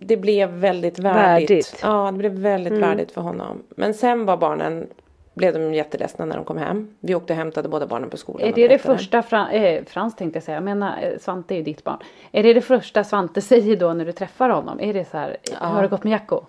det 0.00 0.16
blev 0.16 0.50
väldigt 0.50 0.98
värdigt. 0.98 1.50
Värdigt. 1.50 1.78
Ja, 1.82 2.10
det 2.12 2.18
blev 2.18 2.32
väldigt 2.32 2.72
värdigt 2.72 3.12
för 3.12 3.20
honom. 3.20 3.62
Men 3.68 3.94
sen 3.94 4.26
var 4.26 4.36
barnen 4.36 4.86
blev 5.34 5.54
de 5.54 5.74
jätteledsna 5.74 6.24
när 6.24 6.36
de 6.36 6.44
kom 6.44 6.56
hem. 6.56 6.94
Vi 7.00 7.14
åkte 7.14 7.32
och 7.32 7.36
hämtade 7.36 7.68
båda 7.68 7.86
barnen 7.86 8.10
på 8.10 8.16
skolan. 8.16 8.42
Är 8.46 8.50
och 8.50 8.54
det 8.54 8.68
det 8.68 8.78
första, 8.78 9.22
Fran, 9.22 9.50
eh, 9.50 9.84
Frans 9.84 10.16
tänkte 10.16 10.36
jag 10.36 10.44
säga, 10.44 10.56
jag 10.56 10.64
menar 10.64 11.02
eh, 11.02 11.18
Svante 11.18 11.54
är 11.54 11.56
ju 11.56 11.62
ditt 11.62 11.84
barn. 11.84 11.98
Är 12.32 12.42
det 12.42 12.52
det 12.54 12.60
första 12.60 13.04
Svante 13.04 13.40
säger 13.40 13.76
då 13.76 13.92
när 13.92 14.04
du 14.04 14.12
träffar 14.12 14.48
honom? 14.48 14.80
Är 14.80 14.94
det 14.94 15.04
så 15.10 15.16
här, 15.18 15.36
har 15.54 15.82
det 15.82 15.88
gått 15.88 16.04
med 16.04 16.10
Jacko? 16.10 16.40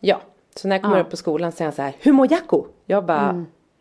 Ja, 0.00 0.20
så 0.54 0.68
när 0.68 0.76
jag 0.76 0.82
kommer 0.82 0.96
Ja. 0.96 1.02
upp 1.02 1.10
på 1.10 1.16
skolan 1.16 1.52
säger 1.52 1.66
han 1.66 1.76
så 1.76 1.82
här, 1.82 1.92
hur 2.00 2.12
mår 2.12 2.32
Jacko? 2.32 2.66
Jag 2.86 3.04
bara, 3.04 3.28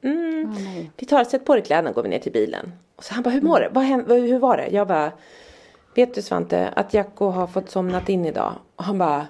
mm. 0.01 0.51
nej. 0.55 0.91
vi 0.97 1.05
tar, 1.05 1.23
sätt 1.23 1.45
på 1.45 1.55
dig 1.55 1.63
kläderna 1.63 1.91
går 1.91 2.03
vi 2.03 2.09
ner 2.09 2.19
till 2.19 2.31
bilen. 2.31 2.71
Och 2.95 3.03
så 3.03 3.13
han 3.13 3.23
bara, 3.23 3.29
hur 3.29 3.41
mår 3.41 3.59
det? 3.59 3.69
Vad 3.71 3.83
hände, 3.83 4.05
vad- 4.07 4.19
hur 4.19 4.39
var 4.39 4.57
det? 4.57 4.67
Jag 4.67 4.87
bara, 4.87 5.11
vet 5.95 6.13
du 6.13 6.21
Svante 6.21 6.69
att 6.75 6.93
Jacko 6.93 7.25
har 7.29 7.47
fått 7.47 7.69
somnat 7.69 8.09
in 8.09 8.25
idag? 8.25 8.53
Och 8.75 8.83
han 8.83 8.97
bara, 8.97 9.27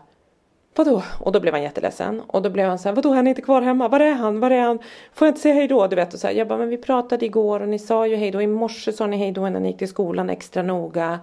vadå? 0.75 1.03
Och 1.19 1.31
då 1.31 1.39
blev 1.39 1.53
han 1.53 1.63
jätteledsen. 1.63 2.21
Och 2.27 2.41
då 2.41 2.49
blev 2.49 2.67
han 2.67 2.79
så 2.79 2.89
här, 2.89 2.95
vadå 2.95 3.13
han 3.13 3.27
är 3.27 3.31
inte 3.31 3.41
kvar 3.41 3.61
hemma? 3.61 3.87
Var 3.87 3.99
är 3.99 4.13
han? 4.13 4.39
Var 4.39 4.51
är 4.51 4.61
han? 4.61 4.79
Får 5.13 5.25
jag 5.25 5.31
inte 5.31 5.41
säga 5.41 5.53
hej 5.55 5.67
då? 5.67 5.87
Du 5.87 5.95
vet 5.95 6.13
och 6.13 6.19
så 6.19 6.27
här, 6.27 6.33
jag 6.33 6.47
bara, 6.47 6.59
men 6.59 6.69
vi 6.69 6.77
pratade 6.77 7.25
igår 7.25 7.59
och 7.59 7.69
ni 7.69 7.79
sa 7.79 8.07
ju 8.07 8.15
hej 8.15 8.31
då. 8.31 8.41
I 8.41 8.47
morse 8.47 8.91
sa 8.91 9.07
ni 9.07 9.17
hej 9.17 9.31
då 9.31 9.49
när 9.49 9.59
ni 9.59 9.67
gick 9.67 9.77
till 9.77 9.87
skolan 9.87 10.29
extra 10.29 10.63
noga. 10.63 11.19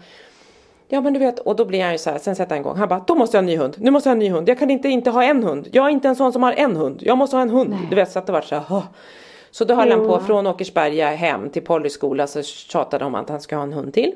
Ja 0.88 1.00
men 1.00 1.12
du 1.12 1.18
vet, 1.18 1.38
och 1.38 1.56
då 1.56 1.64
blir 1.64 1.82
han 1.82 1.92
ju 1.92 1.98
så 1.98 2.10
här, 2.10 2.18
sen 2.18 2.36
sätter 2.36 2.54
han 2.54 2.60
igång. 2.60 2.76
Han 2.76 2.88
bara, 2.88 3.04
då 3.06 3.14
måste 3.14 3.36
jag 3.36 3.42
ha 3.42 3.48
en 3.48 3.54
ny 3.54 3.56
hund. 3.56 3.74
Nu 3.78 3.90
måste 3.90 4.08
jag 4.08 4.10
ha 4.10 4.16
en 4.16 4.18
ny 4.18 4.30
hund. 4.30 4.48
Jag 4.48 4.58
kan 4.58 4.70
inte 4.70 4.88
inte 4.88 5.10
ha 5.10 5.24
en 5.24 5.42
hund. 5.42 5.68
Jag 5.72 5.86
är 5.86 5.90
inte 5.90 6.08
en 6.08 6.16
sån 6.16 6.32
som 6.32 6.42
har 6.42 6.52
en 6.52 6.76
hund. 6.76 6.98
Jag 7.02 7.18
måste 7.18 7.36
ha 7.36 7.42
en 7.42 7.50
hund. 7.50 7.76
Du 7.90 7.96
vet, 7.96 8.10
så 8.10 8.18
att 8.18 8.26
det 8.26 8.32
var 8.32 8.40
så 8.40 8.54
här, 8.54 8.64
"Åh." 8.70 8.84
Så 9.50 9.64
då 9.64 9.74
höll 9.74 9.90
han 9.90 10.06
på 10.06 10.20
från 10.20 10.46
Åkersberga 10.46 11.10
hem 11.10 11.50
till 11.50 11.62
Pollys 11.62 11.92
skola 11.92 12.26
så 12.26 12.42
tjatade 12.42 13.04
de 13.04 13.14
om 13.14 13.20
att 13.20 13.28
han 13.28 13.40
ska 13.40 13.56
ha 13.56 13.62
en 13.62 13.72
hund 13.72 13.94
till. 13.94 14.12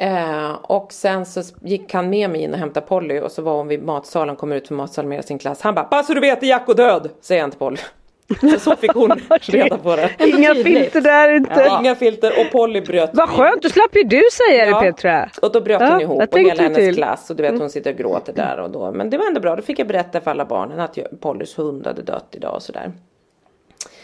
Eh, 0.00 0.52
och 0.62 0.92
sen 0.92 1.26
så 1.26 1.42
gick 1.60 1.94
han 1.94 2.10
med 2.10 2.30
mig 2.30 2.42
in 2.42 2.52
och 2.52 2.58
hämtade 2.58 2.86
Polly 2.86 3.20
och 3.20 3.32
så 3.32 3.42
var 3.42 3.56
hon 3.56 3.68
vid 3.68 3.82
matsalen, 3.82 4.36
kommer 4.36 4.56
ut 4.56 4.68
från 4.68 4.76
matsalen 4.76 5.08
med 5.08 5.24
sin 5.24 5.38
klass. 5.38 5.60
Han 5.60 5.74
bara, 5.74 5.88
bara 5.90 6.02
så 6.02 6.14
du 6.14 6.20
vet 6.20 6.42
är 6.42 6.46
Jacko 6.46 6.72
död, 6.74 7.10
säger 7.20 7.40
han 7.40 7.50
till 7.50 7.58
Polly. 7.58 7.76
Så, 8.40 8.58
så 8.58 8.76
fick 8.76 8.92
hon 8.92 9.10
reda 9.40 9.78
på 9.78 9.96
det. 9.96 10.10
Inga 10.18 10.54
filter 10.54 11.00
där 11.00 11.34
inte. 11.36 11.68
Inga 11.80 11.94
filter 11.94 12.32
och 12.40 12.52
Polly 12.52 12.80
bröt 12.80 13.10
Vad 13.12 13.28
skönt, 13.28 13.62
då 13.62 13.68
slapp 13.68 13.96
ju 13.96 14.02
du 14.02 14.22
säga 14.48 14.66
det 14.66 14.80
Petra. 14.80 15.30
och 15.42 15.52
då 15.52 15.60
bröt 15.60 15.80
Ja, 15.80 15.88
hon 15.92 16.00
ihop 16.00 16.22
och 16.32 16.38
hela 16.38 16.62
hennes 16.62 16.76
till. 16.76 16.84
Mm. 16.84 16.94
klass 16.94 17.30
och 17.30 17.36
du 17.36 17.42
vet 17.42 17.58
hon 17.58 17.70
sitter 17.70 17.90
och 17.92 17.98
gråter 17.98 18.32
där 18.32 18.60
och 18.60 18.70
då. 18.70 18.92
Men 18.92 19.10
det 19.10 19.18
var 19.18 19.26
ändå 19.26 19.40
bra, 19.40 19.56
då 19.56 19.62
fick 19.62 19.78
jag 19.78 19.86
berätta 19.86 20.20
för 20.20 20.30
alla 20.30 20.44
barnen 20.44 20.80
att 20.80 20.98
Pollys 21.20 21.58
hund 21.58 21.86
hade 21.86 22.02
dött 22.02 22.28
idag 22.32 22.54
och 22.54 22.62
sådär. 22.62 22.92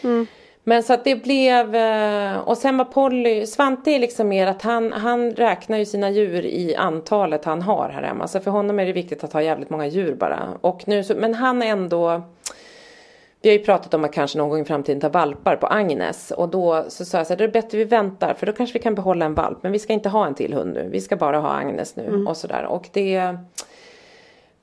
Mm. 0.03 0.27
Men 0.69 0.83
så 0.83 0.93
att 0.93 1.03
det 1.03 1.15
blev, 1.15 1.75
eh, 1.75 2.37
och 2.37 2.57
sen 2.57 2.77
var 2.77 2.85
Polly, 2.85 3.45
Svante 3.45 3.91
är 3.91 3.99
liksom 3.99 4.27
mer 4.27 4.47
att 4.47 4.61
han, 4.61 4.93
han 4.93 5.31
räknar 5.31 5.77
ju 5.77 5.85
sina 5.85 6.09
djur 6.09 6.45
i 6.45 6.75
antalet 6.75 7.45
han 7.45 7.61
har 7.61 7.89
här 7.89 8.03
hemma. 8.03 8.27
Så 8.27 8.39
för 8.39 8.51
honom 8.51 8.79
är 8.79 8.85
det 8.85 8.93
viktigt 8.93 9.23
att 9.23 9.33
ha 9.33 9.41
jävligt 9.41 9.69
många 9.69 9.87
djur 9.87 10.15
bara. 10.15 10.49
Och 10.61 10.87
nu 10.87 11.03
så, 11.03 11.15
men 11.15 11.33
han 11.33 11.61
är 11.61 11.67
ändå, 11.67 12.21
vi 13.41 13.49
har 13.49 13.57
ju 13.57 13.63
pratat 13.63 13.93
om 13.93 14.03
att 14.03 14.13
kanske 14.13 14.37
någon 14.37 14.49
gång 14.49 14.59
i 14.59 14.65
framtiden 14.65 15.01
ta 15.01 15.09
valpar 15.09 15.55
på 15.55 15.67
Agnes. 15.67 16.31
Och 16.31 16.49
då 16.49 16.85
så 16.87 17.05
sa 17.05 17.17
jag 17.17 17.27
så 17.27 17.33
här, 17.33 17.37
det 17.37 17.43
är 17.43 17.47
bättre 17.47 17.77
vi 17.77 17.83
väntar 17.83 18.33
för 18.33 18.45
då 18.45 18.53
kanske 18.53 18.73
vi 18.73 18.83
kan 18.83 18.95
behålla 18.95 19.25
en 19.25 19.33
valp. 19.33 19.57
Men 19.61 19.71
vi 19.71 19.79
ska 19.79 19.93
inte 19.93 20.09
ha 20.09 20.27
en 20.27 20.35
till 20.35 20.53
hund 20.53 20.73
nu, 20.73 20.89
vi 20.91 21.01
ska 21.01 21.15
bara 21.15 21.39
ha 21.39 21.49
Agnes 21.49 21.95
nu 21.95 22.25
och 22.27 22.37
sådär. 22.37 22.65
Och 22.65 22.89
det 22.93 23.37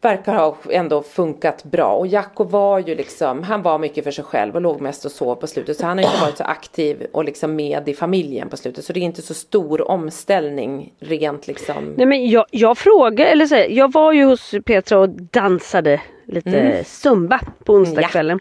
verkar 0.05 0.35
ha 0.35 0.57
ändå 0.71 1.03
funkat 1.03 1.65
bra. 1.65 1.93
Och 1.93 2.07
Jacko 2.07 2.45
var 2.45 2.79
ju 2.79 2.95
liksom, 2.95 3.43
han 3.43 3.63
var 3.63 3.79
mycket 3.79 4.05
för 4.05 4.11
sig 4.11 4.25
själv 4.25 4.55
och 4.55 4.61
låg 4.61 4.81
mest 4.81 5.05
och 5.05 5.11
sov 5.11 5.35
på 5.35 5.47
slutet. 5.47 5.77
Så 5.77 5.87
han 5.87 5.99
har 5.99 6.05
inte 6.05 6.21
varit 6.21 6.37
så 6.37 6.45
aktiv 6.45 7.07
och 7.13 7.25
liksom 7.25 7.57
med 7.57 7.89
i 7.89 7.95
familjen 7.95 8.49
på 8.49 8.57
slutet. 8.57 8.85
Så 8.85 8.93
det 8.93 9.01
är 9.01 9.03
inte 9.03 9.23
så 9.23 9.35
stor 9.35 9.91
omställning 9.91 10.93
rent 11.01 11.47
liksom. 11.47 11.95
Nej 11.97 12.07
men 12.07 12.31
jag, 12.31 12.45
jag 12.51 12.79
frågade, 12.79 13.31
eller 13.31 13.47
så 13.47 13.55
här, 13.55 13.69
jag 13.69 13.93
var 13.93 14.13
ju 14.13 14.25
hos 14.25 14.55
Petra 14.65 14.99
och 14.99 15.09
dansade 15.09 16.01
lite 16.27 16.85
zumba 16.85 17.41
på 17.65 17.73
onsdagskvällen. 17.73 18.41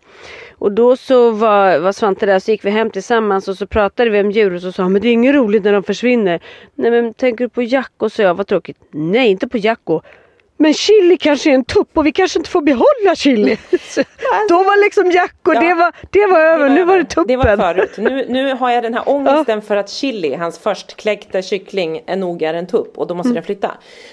Och 0.58 0.72
då 0.72 0.98
så 0.98 1.32
var, 1.32 1.80
var 1.80 1.92
Svante 1.92 2.26
där 2.26 2.40
så 2.40 2.52
gick 2.52 2.66
vi 2.66 2.70
hem 2.70 2.90
tillsammans 2.90 3.48
och 3.48 3.58
så 3.58 3.68
pratade 3.68 4.10
vi 4.10 4.22
om 4.22 4.32
djur 4.32 4.54
och 4.54 4.62
så 4.62 4.72
sa 4.72 4.90
men 4.90 5.02
det 5.02 5.08
är 5.08 5.14
inget 5.14 5.36
roligt 5.36 5.64
när 5.64 5.74
de 5.74 5.84
försvinner. 5.84 6.40
Nej 6.76 6.92
men 6.92 7.14
tänker 7.14 7.46
du 7.46 7.50
på 7.50 7.62
Jacko? 7.62 8.10
Så 8.10 8.22
jag, 8.22 8.36
vad 8.36 8.48
tråkigt. 8.48 8.78
Nej 8.92 9.30
inte 9.30 9.48
på 9.48 9.58
Jacko. 9.58 10.02
Men 10.58 10.74
Chili 10.74 11.18
kanske 11.18 11.50
är 11.50 11.54
en 11.56 11.66
tupp 11.66 11.98
och 11.98 12.06
vi 12.06 12.12
kanske 12.12 12.40
inte 12.40 12.50
får 12.50 12.62
behålla 12.62 13.16
Chili. 13.16 13.58
Då 14.50 14.56
var 14.58 14.84
liksom 14.86 15.12
Jacko, 15.12 15.54
Ja. 15.54 15.60
det, 15.60 15.74
var, 15.74 15.94
det 16.10 16.28
var 16.28 16.40
över, 16.40 16.70
nu 16.70 16.86
var 16.86 16.98
det 16.98 17.04
tuppen. 17.06 17.28
Det 17.28 17.38
var 17.38 17.58
förut. 17.58 17.94
Nu, 17.98 18.26
nu 18.30 18.54
har 18.54 18.72
jag 18.72 18.84
den 18.84 18.94
här 18.94 19.04
ångesten 19.10 19.62
för 19.62 19.76
att 19.78 19.90
chili, 19.90 20.36
hans 20.36 20.60
förstkläckta 20.60 21.42
kyckling, 21.42 22.02
är 22.06 22.16
nog 22.16 22.44
är 22.44 22.54
en 22.54 22.68
tupp 22.68 22.98
och 22.98 23.08
då 23.08 23.16
måste 23.16 23.28
Mm. 23.28 23.36
den 23.36 23.44
flytta. 23.44 23.72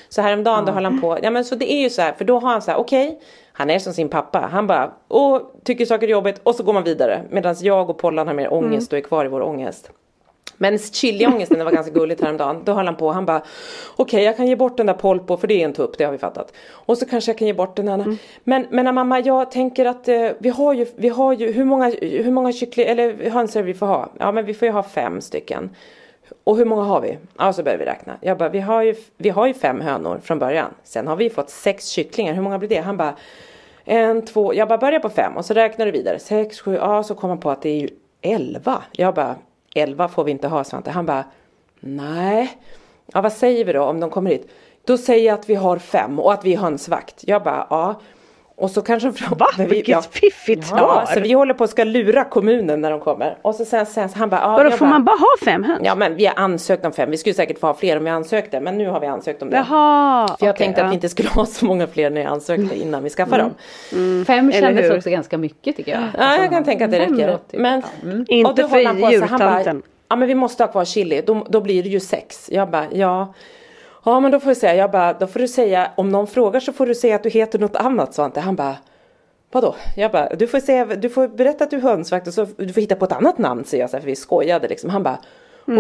Så 0.09 0.23
häromdagen 0.23 0.65
då 0.65 0.73
höll 0.73 0.85
han 0.85 1.01
på, 1.01 1.19
ja 1.23 1.31
men 1.31 1.45
så 1.45 1.55
det 1.55 1.73
är 1.73 1.81
ju 1.81 1.91
så 1.91 2.03
här, 2.03 2.13
för 2.13 2.25
då 2.25 2.39
har 2.39 2.51
han 2.51 2.63
så 2.63 2.71
här, 2.71 2.79
okej, 2.79 3.21
han 3.53 3.71
är 3.71 3.79
som 3.79 3.93
sin 3.93 4.09
pappa, 4.09 4.39
han 4.53 4.67
bara, 4.67 4.91
åh, 5.09 5.41
tycker 5.65 5.85
saker 5.87 6.07
är 6.07 6.11
jobbigt 6.11 6.41
och 6.43 6.55
så 6.55 6.63
går 6.63 6.73
man 6.73 6.85
vidare. 6.85 7.23
Medan 7.31 7.57
jag 7.61 7.91
och 7.91 7.99
Pollan 7.99 8.27
har 8.27 8.35
mer 8.35 8.53
ångest 8.53 8.93
och 8.93 8.99
är 8.99 9.03
kvar 9.03 9.25
i 9.25 9.29
vår 9.29 9.43
ångest. 9.43 9.91
Men 10.63 10.79
chiliångesten, 10.79 11.59
det 11.59 11.65
var 11.65 11.73
ganska 11.73 11.93
gulligt 11.93 12.21
häromdagen. 12.21 12.63
Då 12.65 12.73
höll 12.73 12.87
han 12.87 12.97
på, 12.97 13.11
han 13.11 13.27
bara 13.27 13.43
Okej 13.97 14.25
jag 14.25 14.37
kan 14.37 14.47
ge 14.47 14.57
bort 14.57 14.77
den 14.77 14.87
där 14.87 14.95
Polpo 14.95 15.37
för 15.37 15.47
det 15.47 15.55
är 15.55 15.65
en 15.65 15.73
tupp, 15.73 15.99
det 15.99 16.05
har 16.05 16.13
vi 16.13 16.19
fattat. 16.19 16.53
Och 16.71 16.99
så 16.99 17.07
kanske 17.07 17.31
jag 17.31 17.39
kan 17.39 17.47
ge 17.47 17.53
bort 17.53 17.77
den 17.77 17.89
andra. 17.89 18.17
Men, 18.45 18.67
men 18.71 18.95
mamma 18.95 19.21
jag 19.21 19.51
tänker 19.51 19.85
att 19.85 20.09
eh, 20.09 20.31
vi 20.39 20.49
har 20.49 20.73
ju, 20.73 20.87
vi 20.97 21.09
har 21.09 21.33
ju, 21.33 21.53
hur 21.53 21.65
många, 21.65 21.91
hur 22.01 22.31
många 22.31 22.53
kyckling, 22.53 22.87
eller 22.87 23.31
hönsar 23.31 23.63
vi 23.63 23.75
får 23.75 23.87
ha? 23.87 24.09
Ja 24.19 24.33
men 24.33 24.45
vi 24.45 24.55
får 24.55 24.67
ju 24.67 24.73
ha 24.73 24.83
fem 24.83 25.21
stycken. 25.21 25.71
Och 26.45 26.57
hur 26.57 26.65
många 26.65 26.83
har 26.83 27.01
vi? 27.01 27.19
Ja 27.39 27.53
så 27.53 27.63
börjar 27.63 27.79
vi 27.79 27.85
räkna. 27.85 28.17
Jag 28.21 28.39
bara, 28.39 28.49
vi 28.49 28.61
har 28.61 28.83
ju, 28.83 28.95
vi 29.17 29.29
har 29.29 29.47
ju 29.47 29.55
fem 29.55 29.81
hönor 29.81 30.21
från 30.23 30.39
början. 30.39 30.75
Sen 30.85 31.07
har 31.07 31.17
vi 31.17 31.31
fått 31.31 31.51
sex 31.51 31.87
kycklingar, 31.87 32.35
hur 32.35 32.43
många 32.43 32.59
blir 32.59 32.69
det? 32.69 32.81
Han 32.81 32.97
bara 32.97 33.15
en, 33.85 34.25
två, 34.25 34.55
jag 34.55 34.69
bara 34.69 34.79
börjar 34.79 35.01
på 35.01 35.09
fem 35.09 35.37
och 35.37 35.45
så 35.45 35.55
räknar 35.55 35.87
du 35.87 35.93
vidare. 35.93 36.19
Sex, 36.19 36.61
sju, 36.61 36.75
ja 36.75 37.03
så 37.03 37.15
kom 37.15 37.31
han 37.31 37.41
på 37.41 37.51
att 37.51 37.63
det 37.63 37.69
är 37.69 37.81
ju 37.81 37.89
elva. 38.23 38.83
Jag 38.93 39.15
bara, 39.15 39.37
elva 39.75 40.09
får 40.09 40.25
vi 40.25 40.31
inte 40.31 40.49
ha 40.49 40.65
Svante. 40.65 40.91
Han 40.91 41.07
bara, 41.07 41.25
nej. 41.81 42.59
Ja 43.07 43.21
vad 43.21 43.33
säger 43.33 43.65
vi 43.65 43.73
då 43.73 43.83
om 43.83 44.01
de 44.01 44.11
kommer 44.11 44.31
hit? 44.31 44.51
Då 44.85 44.99
säger 44.99 45.27
jag 45.27 45.39
att 45.39 45.49
vi 45.49 45.55
har 45.55 45.79
fem 45.79 46.19
och 46.19 46.33
att 46.33 46.45
vi 46.45 46.55
är 46.55 46.59
hönsvakt. 46.59 47.25
Jag 47.27 47.43
bara, 47.43 47.67
ja. 47.71 48.01
Och 48.61 48.71
så 48.71 48.83
kanske... 48.83 49.09
Va? 49.31 49.47
Men 49.59 49.69
vi- 49.69 49.75
Vilket 49.75 49.89
ja. 49.93 50.03
fiffigt 50.11 50.67
svar. 50.67 50.79
Ja, 50.79 51.07
så 51.15 51.21
vi 51.21 51.33
håller 51.33 51.55
på 51.55 51.65
att 51.65 51.71
ska 51.71 51.85
lura 51.85 52.25
kommunen 52.25 52.81
när 52.81 52.91
de 52.91 53.01
kommer. 53.01 53.39
Och 53.43 53.55
så 53.55 53.65
sen, 53.65 53.87
sen 53.87 54.09
så 54.09 54.19
han 54.19 54.29
bara, 54.29 54.49
Vadå 54.49 54.65
jag 54.71 54.79
får 54.79 54.87
bara, 54.87 54.91
man 54.91 55.05
bara 55.05 55.17
ha 55.17 55.27
fem 55.45 55.65
höns? 55.65 55.81
Ja 55.85 55.95
men 55.95 56.17
vi 56.17 56.27
har 56.27 56.35
ansökt 56.37 56.85
om 56.87 56.93
fem. 56.93 57.11
Vi 57.11 57.17
skulle 57.17 57.35
säkert 57.35 57.59
få 57.59 57.67
ha 57.67 57.75
fler 57.75 57.97
om 57.97 58.05
vi 58.05 58.11
ansökte. 58.11 58.61
Men 58.61 58.79
nu 58.79 58.89
har 58.89 59.01
vi 59.01 59.07
ansökt 59.07 59.43
om 59.43 59.51
det. 59.51 59.57
Jaha. 59.57 60.29
För 60.39 60.47
jag 60.47 60.53
okej, 60.55 60.67
tänkte 60.67 60.81
att 60.83 60.87
ja. 60.87 60.89
vi 60.91 60.95
inte 60.95 61.09
skulle 61.09 61.29
ha 61.29 61.47
så 61.47 61.65
många 61.65 61.87
fler 61.87 62.11
när 62.11 62.21
jag 62.21 62.33
ansökte 62.33 62.79
innan 62.81 63.03
vi 63.05 63.11
skaffade 63.11 63.43
dem. 63.43 63.55
Fem 64.27 64.49
Eller 64.49 64.61
kändes 64.61 64.85
hur? 64.91 64.97
också 64.97 65.11
ganska 65.11 65.39
mycket 65.39 65.77
tycker 65.77 65.93
jag. 65.93 66.03
Ja, 66.19 66.37
jag 66.37 66.51
kan 66.51 66.65
tänka 66.65 66.85
att 66.85 66.91
det 66.91 66.99
räcker. 66.99 67.39
ju- 67.53 67.59
Men, 67.59 67.83
mm. 68.03 68.25
Inte 68.29 68.69
för 68.69 69.11
djurtanten. 69.13 69.83
Ja 70.09 70.17
men 70.17 70.29
vi 70.29 70.35
måste 70.35 70.63
ha 70.63 70.69
kvar 70.73 70.85
chili, 70.85 71.23
då, 71.27 71.47
då 71.49 71.61
blir 71.61 71.83
det 71.83 71.89
ju 71.89 72.01
sex. 72.01 72.49
Jag 72.53 72.71
bara, 72.71 72.87
ja. 72.93 73.35
Ja 74.05 74.21
men 74.21 74.31
då 74.33 74.41
får 74.41 74.51
jag 74.51 74.57
säga, 74.57 74.75
jag 74.75 74.91
bara, 74.91 75.13
då 75.13 75.27
får 75.27 75.41
du 75.41 75.49
säga, 75.49 75.91
om 75.97 76.09
någon 76.09 76.27
frågar 76.27 76.61
så 76.61 76.73
får 76.73 76.87
du 76.87 76.95
säga 76.95 77.17
att 77.17 77.23
du 77.23 77.29
heter 77.31 77.59
något 77.59 77.77
annat 77.77 78.15
Svante. 78.15 78.41
Han 78.41 78.57
bara, 78.57 78.77
vadå? 79.53 79.75
Jag 79.97 80.13
bara, 80.13 80.29
du 80.35 80.47
får, 80.47 80.61
säga, 80.61 80.85
du 80.85 81.11
får 81.11 81.29
berätta 81.29 81.65
att 81.65 81.71
du 81.71 81.77
är 81.77 81.81
hönsvakt 81.81 82.27
och 82.27 82.35
så 82.35 82.45
du 82.45 82.73
får 82.73 82.81
hitta 82.81 82.97
på 82.97 83.05
ett 83.05 83.13
annat 83.13 83.39
namn 83.39 83.65
säger 83.65 83.83
jag 83.83 83.91
så 83.91 83.97
här, 83.97 84.01
för 84.01 84.07
vi 84.07 84.17
skojade 84.17 84.69
liksom. 84.69 84.91
Han 84.91 85.03
bara, 85.03 85.19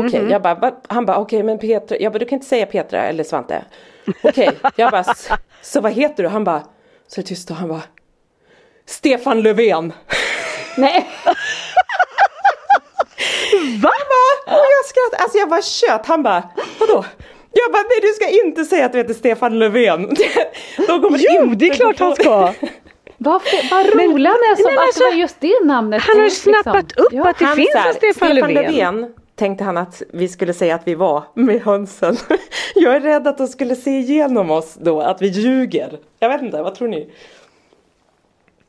okej, 0.06 0.20
jag 0.30 0.42
bara, 0.42 0.72
han 0.88 1.06
bara, 1.06 1.16
okej 1.18 1.42
men 1.42 1.58
Petra, 1.58 1.96
jag 1.98 2.12
bara, 2.12 2.18
du 2.18 2.24
kan 2.24 2.36
inte 2.36 2.46
säga 2.48 2.66
Petra 2.66 3.02
eller 3.02 3.24
Svante. 3.24 3.64
Okej, 4.22 4.50
jag 4.76 4.90
bara, 4.90 5.00
"S- 5.00 5.28
så 5.62 5.80
vad 5.80 5.92
heter 5.92 6.22
du? 6.22 6.28
Han 6.28 6.44
bara, 6.44 6.62
så 7.06 7.20
är 7.20 7.22
det 7.22 7.28
tyst 7.28 7.50
och 7.50 7.56
han 7.56 7.68
bara, 7.68 7.82
Stefan 8.86 9.42
Löfven. 9.42 9.92
Nej, 10.76 11.08
Va? 13.82 13.90
Och 14.46 14.52
jag 14.52 14.84
skrattade, 14.86 15.22
alltså 15.22 15.38
jag 15.38 15.48
bara 15.48 15.62
tjöt, 15.62 16.06
han 16.06 16.22
bara 16.22 16.48
vadå? 16.80 17.04
Jag 17.52 17.72
bara 17.72 17.82
nej 17.82 17.98
du 18.02 18.08
ska 18.08 18.28
inte 18.46 18.64
säga 18.64 18.86
att 18.86 18.92
du 18.92 18.98
heter 18.98 19.14
Stefan 19.14 19.58
Löfven. 19.58 20.08
Då 20.88 21.00
kommer 21.00 21.18
Jo, 21.22 21.42
inte 21.44 21.56
det 21.56 21.68
är 21.68 21.74
klart 21.74 21.98
han 21.98 22.14
ska. 22.16 22.30
vad, 23.18 23.42
vad 23.70 23.86
rolig 23.86 24.30
han 24.30 24.36
är 24.38 24.56
som 24.56 24.64
men 24.64 24.78
att 24.78 24.84
alltså, 24.84 25.04
det 25.04 25.10
var 25.10 25.16
just 25.16 25.40
det 25.40 25.64
namnet. 25.64 26.02
Han 26.02 26.16
har 26.16 26.24
ju 26.24 26.30
som 26.30 26.50
liksom- 26.52 26.62
snappat 26.72 26.92
upp 26.98 27.08
Ja. 27.12 27.28
att 27.30 27.38
det 27.38 27.44
Han 27.44 27.56
finns 27.56 27.74
här, 27.74 27.88
en 27.88 27.94
Stefan, 27.94 28.36
Löfven. 28.36 29.14
tänkte 29.36 29.64
han 29.64 29.76
att 29.76 30.02
vi 30.12 30.28
skulle 30.28 30.52
säga 30.54 30.74
att 30.74 30.82
vi 30.86 30.94
var 30.94 31.22
med 31.34 31.60
hönsen. 31.62 32.16
Jag 32.74 32.96
är 32.96 33.00
rädd 33.00 33.26
att 33.28 33.38
de 33.38 33.46
skulle 33.48 33.76
se 33.76 33.90
igenom 33.90 34.50
oss 34.50 34.74
då, 34.80 35.00
att 35.00 35.22
vi 35.22 35.26
ljuger. 35.26 35.98
Jag 36.18 36.28
vet 36.28 36.42
inte, 36.42 36.62
vad 36.62 36.74
tror 36.74 36.88
ni? 36.88 37.10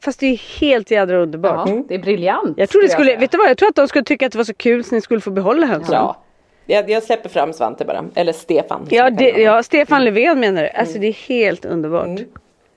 Fast 0.03 0.19
det 0.19 0.25
är 0.25 0.59
helt 0.61 0.91
jädra 0.91 1.17
underbart. 1.17 1.69
Ja, 1.69 1.83
det 1.87 1.95
är 1.95 1.99
briljant. 1.99 2.57
Jag 2.57 2.69
tror 2.69 2.81
det 2.81 2.87
skulle 2.89 2.95
skulle, 2.95 3.11
säga. 3.11 3.19
vet 3.19 3.31
du 3.31 3.37
vad? 3.37 3.49
Jag 3.49 3.57
tror 3.57 3.69
att 3.69 3.75
de 3.75 3.87
skulle 3.87 4.03
tycka 4.05 4.25
att 4.25 4.31
det 4.31 4.37
var 4.37 4.45
så 4.45 4.53
kul 4.53 4.83
så 4.83 4.95
ni 4.95 5.01
skulle 5.01 5.21
få 5.21 5.31
behålla 5.31 5.65
hönsen. 5.65 5.93
Ja. 5.93 6.23
Jag, 6.65 6.89
jag 6.89 7.03
släpper 7.03 7.29
fram 7.29 7.53
Svante 7.53 7.85
bara, 7.85 8.05
eller 8.15 8.33
Stefan. 8.33 8.87
Ja, 8.89 9.03
jag 9.03 9.17
det, 9.17 9.29
ja, 9.29 9.63
Stefan 9.63 10.05
Löfven 10.05 10.39
menar 10.39 10.63
du? 10.63 10.69
Alltså 10.69 10.99
det 10.99 11.07
är 11.07 11.27
helt 11.27 11.65
underbart. 11.65 12.19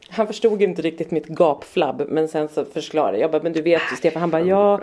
Han 0.09 0.26
förstod 0.26 0.62
inte 0.62 0.82
riktigt 0.82 1.11
mitt 1.11 1.26
gapflabb 1.26 2.03
men 2.09 2.28
sen 2.28 2.49
så 2.49 2.64
förklarade 2.64 3.18
jag 3.18 3.30
bara, 3.30 3.43
men 3.43 3.53
du 3.53 3.62
vet 3.62 3.82
ju 3.93 3.97
Stefan, 3.97 4.20
han 4.20 4.30
bara 4.30 4.43
ja 4.43 4.80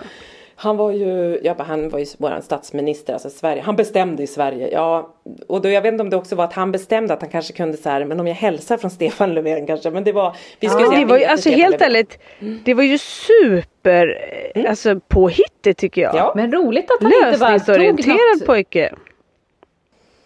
han 0.64 0.78
var 0.78 0.92
ju, 0.92 1.40
bara, 1.58 1.64
han 1.64 1.90
var 1.90 2.00
ju 2.00 2.06
våran 2.18 2.42
statsminister, 2.42 3.14
alltså 3.14 3.30
Sverige, 3.30 3.62
han 3.62 3.76
bestämde 3.76 4.24
i 4.24 4.28
Sverige, 4.28 4.70
ja 4.72 5.14
och 5.48 5.62
då 5.62 5.70
jag 5.70 5.82
vet 5.82 5.92
inte 5.92 6.04
om 6.04 6.10
det 6.10 6.18
också 6.18 6.36
var 6.36 6.44
att 6.44 6.54
han 6.54 6.72
bestämde 6.72 7.14
att 7.14 7.22
han 7.22 7.30
kanske 7.30 7.54
kunde 7.54 7.78
så 7.78 7.90
här, 7.90 8.06
men 8.06 8.20
om 8.20 8.28
jag 8.28 8.36
hälsar 8.36 8.78
från 8.78 8.92
Stefan 8.92 9.34
Löfven 9.34 9.68
kanske, 9.68 9.90
men 9.92 10.04
det 10.04 10.12
var, 10.12 10.36
vi 10.60 10.70
skulle 10.70 10.84
Men 10.84 10.92
säga 10.92 11.00
det 11.06 11.12
var 11.12 11.18
ju, 11.18 11.26
alltså 11.26 11.50
Stefan 11.50 11.60
helt 11.62 11.72
Löfven. 11.80 11.88
ärligt, 11.96 12.20
det 12.66 12.74
var 12.74 12.84
ju 12.84 12.98
super 12.98 14.18
alltså 14.68 15.00
påhittigt 15.08 15.80
tycker 15.80 16.02
jag. 16.02 16.16
Ja. 16.16 16.34
Men 16.36 16.52
roligt 16.52 16.86
att 16.92 17.04
han 17.04 17.12
inte 17.14 17.40
bara 17.40 17.60
tog 17.60 17.68
Lösningsorienterad 17.68 18.18
något. 18.40 18.46
pojke. 18.46 18.94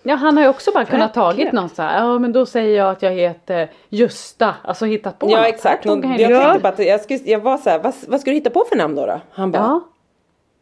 Ja 0.04 0.16
han 0.16 0.38
har 0.38 0.44
ju 0.44 0.50
också 0.50 0.72
bara 0.72 0.86
kunnat 0.86 1.14
tagit 1.14 1.52
någon 1.52 1.70
så 1.70 1.82
här, 1.82 2.00
ja 2.00 2.20
men 2.20 2.34
då 2.34 2.46
säger 2.46 2.78
jag 2.78 2.90
att 2.92 3.02
jag 3.02 3.12
heter 3.12 3.70
Gösta, 3.90 4.56
alltså 4.64 4.86
hittat 4.86 5.20
på 5.20 5.32
Ja 5.32 5.38
något. 5.38 5.48
exakt. 5.48 5.86
Han 5.86 6.02
jag 6.20 6.30
tänkte 6.42 6.60
bara 6.62 6.70
att 6.70 6.80
jag, 6.86 7.02
skulle, 7.02 7.20
jag 7.26 7.40
var 7.40 7.58
så 7.58 7.70
här, 7.70 7.80
vad, 7.80 7.94
vad 8.08 8.22
ska 8.22 8.32
du 8.32 8.36
hitta 8.36 8.50
på 8.50 8.66
för 8.70 8.76
namn 8.76 8.96
då? 8.96 9.06
då? 9.06 9.20
Han 9.32 9.52
bara, 9.52 9.62
Ja, 9.64 9.82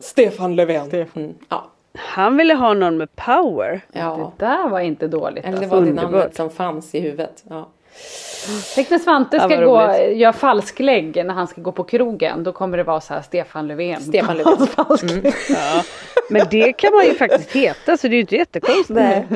Stefan 0.04 0.56
Löfven. 0.56 1.06
Mm. 1.16 1.34
Ja. 1.50 1.66
Han 1.98 2.38
ville 2.38 2.54
ha 2.54 2.74
någon 2.74 2.98
med 2.98 3.16
power. 3.16 3.82
ja. 3.92 4.32
det 4.38 4.46
där 4.46 4.70
var 4.70 4.80
inte 4.80 5.08
dåligt. 5.08 5.46
Eller 5.46 5.58
det 5.58 5.64
Alltså. 5.64 5.80
var 5.80 5.86
det 5.86 5.94
namnet 5.94 6.36
som 6.36 6.50
fanns 6.50 6.96
i 6.96 7.00
huvudet. 7.00 7.44
Ja. 7.50 7.70
Tänk 8.76 8.90
när 8.90 9.00
Svante 9.00 9.38
Ja, 9.38 9.44
ska 9.50 9.66
vad 9.70 9.90
gå, 9.90 10.04
göra 10.12 10.34
falsklägg 10.34 11.26
när 11.26 11.34
han 11.34 11.48
ska 11.48 11.62
gå 11.62 11.72
på 11.72 11.84
krogen. 11.84 12.44
Då 12.44 12.52
kommer 12.52 12.78
det 12.78 12.84
vara 12.84 13.02
så 13.02 13.14
här 13.14 13.22
Stefan 13.22 13.68
Löfven. 13.68 14.02
Stefan 14.02 14.38
Löfven. 14.38 14.54
Mm. 14.58 14.68
Falsklägg. 14.68 15.34
Men 16.30 16.48
det 16.52 16.74
kan 16.74 16.94
man 16.96 17.06
ju 17.06 17.14
faktiskt 17.18 17.52
heta 17.52 17.98
så 17.98 18.08
det 18.08 18.14
är 18.14 18.16
ju 18.16 18.22
inte 18.22 18.36
jättekonstigt. 18.36 18.90
Nej. 18.90 19.28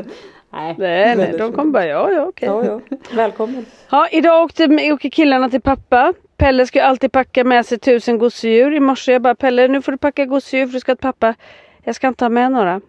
Nej. 0.52 0.76
Nej, 0.78 1.16
nej, 1.16 1.36
de 1.38 1.54
kommer 1.54 1.72
bara 1.72 1.86
ja, 1.86 2.12
ja, 2.12 2.26
okej. 2.26 2.48
Ja, 2.48 2.66
ja. 2.66 2.80
Välkommen. 3.12 3.66
Ja, 3.90 4.08
idag 4.12 4.44
åkte, 4.44 4.92
åker 4.94 5.10
killarna 5.10 5.50
till 5.50 5.62
pappa. 5.62 6.14
Pelle 6.38 6.68
ska 6.68 6.80
ju 6.80 6.86
alltid 6.86 7.12
packa 7.12 7.44
med 7.44 7.66
sig 7.66 7.80
tusen 7.80 8.18
gosedjur. 8.18 8.74
I 8.74 8.80
morse 8.80 9.12
jag 9.12 9.22
bara 9.22 9.36
Pelle 9.36 9.68
nu 9.68 9.82
får 9.82 9.92
du 9.92 9.98
packa 9.98 10.26
gosedjur 10.26 10.68
för 10.68 10.74
du 10.74 10.80
ska 10.80 10.96
till 10.96 11.02
pappa. 11.02 11.36
Jag 11.84 11.96
ska 11.96 12.08
inte 12.08 12.26
ha 12.26 12.30
med 12.30 12.52
några. 12.52 12.82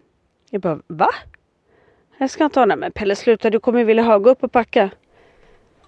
Jag 0.51 0.61
bara 0.61 0.80
va? 0.86 1.09
Jag 2.18 2.30
ska 2.30 2.44
inte 2.44 2.61
ha 2.61 2.66
några. 2.66 2.76
Men 2.76 2.92
Pelle 2.92 3.16
sluta 3.16 3.51
du 3.51 3.61
kommer 3.61 3.78
ju 3.78 3.84
vilja 3.84 4.03
ha. 4.03 4.18
Gå 4.18 4.30
upp 4.30 4.44
och 4.44 4.53
packa. 4.53 4.90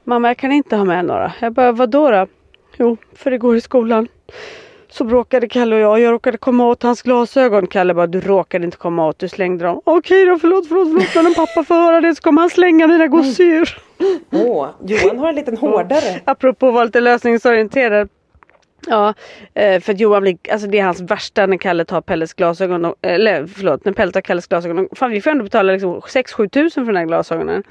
Mamma 0.05 0.29
jag 0.29 0.37
kan 0.37 0.53
inte 0.53 0.77
ha 0.77 0.85
med 0.85 1.05
några. 1.05 1.33
Jag 1.41 1.53
bara 1.53 1.73
vadå 1.73 2.11
då? 2.11 2.27
Jo 2.77 2.97
för 3.13 3.31
det 3.31 3.39
går 3.39 3.57
i 3.57 3.61
skolan 3.61 4.09
så 4.91 5.05
bråkade 5.05 5.49
Kalle 5.49 5.75
och 5.77 5.81
jag. 5.81 6.01
Jag 6.01 6.13
råkade 6.13 6.39
komma 6.39 6.67
åt 6.67 6.83
hans 6.83 7.03
glasögon. 7.03 7.67
Kalle 7.67 7.95
bara 7.95 8.07
du 8.07 8.21
råkade 8.21 8.65
inte 8.65 8.77
komma 8.77 9.07
åt. 9.07 9.19
Du 9.19 9.29
slängde 9.29 9.65
dem. 9.65 9.81
Okej 9.85 10.27
då 10.27 10.39
förlåt 10.39 10.69
förlåt 10.69 10.89
förlåt. 10.89 11.15
Men 11.15 11.27
om 11.27 11.35
pappa 11.35 11.65
får 11.65 11.75
höra 11.75 12.01
det 12.01 12.15
så 12.15 12.23
kommer 12.23 12.41
han 12.41 12.51
slänga 12.51 12.87
mina 12.87 13.07
gosedjur. 13.07 13.79
Åh, 14.33 14.69
Johan 14.85 15.19
har 15.19 15.29
en 15.29 15.35
liten 15.35 15.57
hårdare. 15.57 16.21
Apropå 16.25 16.69
att 16.69 16.75
vara 16.75 16.85
lite 16.85 17.01
lösningsorienterad. 17.01 18.09
Ja, 18.87 19.15
eh, 19.55 19.81
för 19.81 19.93
att 19.93 20.01
Johan 20.01 20.23
blir, 20.23 20.39
alltså 20.53 20.67
det 20.67 20.79
är 20.79 20.85
hans 20.85 21.01
värsta 21.01 21.47
när 21.47 21.57
Kalle 21.57 21.85
tar 21.85 22.01
Pelles 22.01 22.35
glasögon. 22.35 22.85
och- 22.85 22.95
Eller 23.03 23.47
förlåt, 23.47 23.85
när 23.85 23.93
Pelle 23.93 24.13
tar 24.13 24.21
Kalles 24.21 24.47
glasögon. 24.47 24.89
Fan 24.97 25.11
vi 25.11 25.21
får 25.21 25.31
ändå 25.31 25.45
betala 25.45 25.73
liksom 25.73 26.01
6-7 26.01 26.49
tusen 26.49 26.87
för 26.87 26.93
de 26.93 26.99
här 26.99 27.07
glasögonen. 27.07 27.63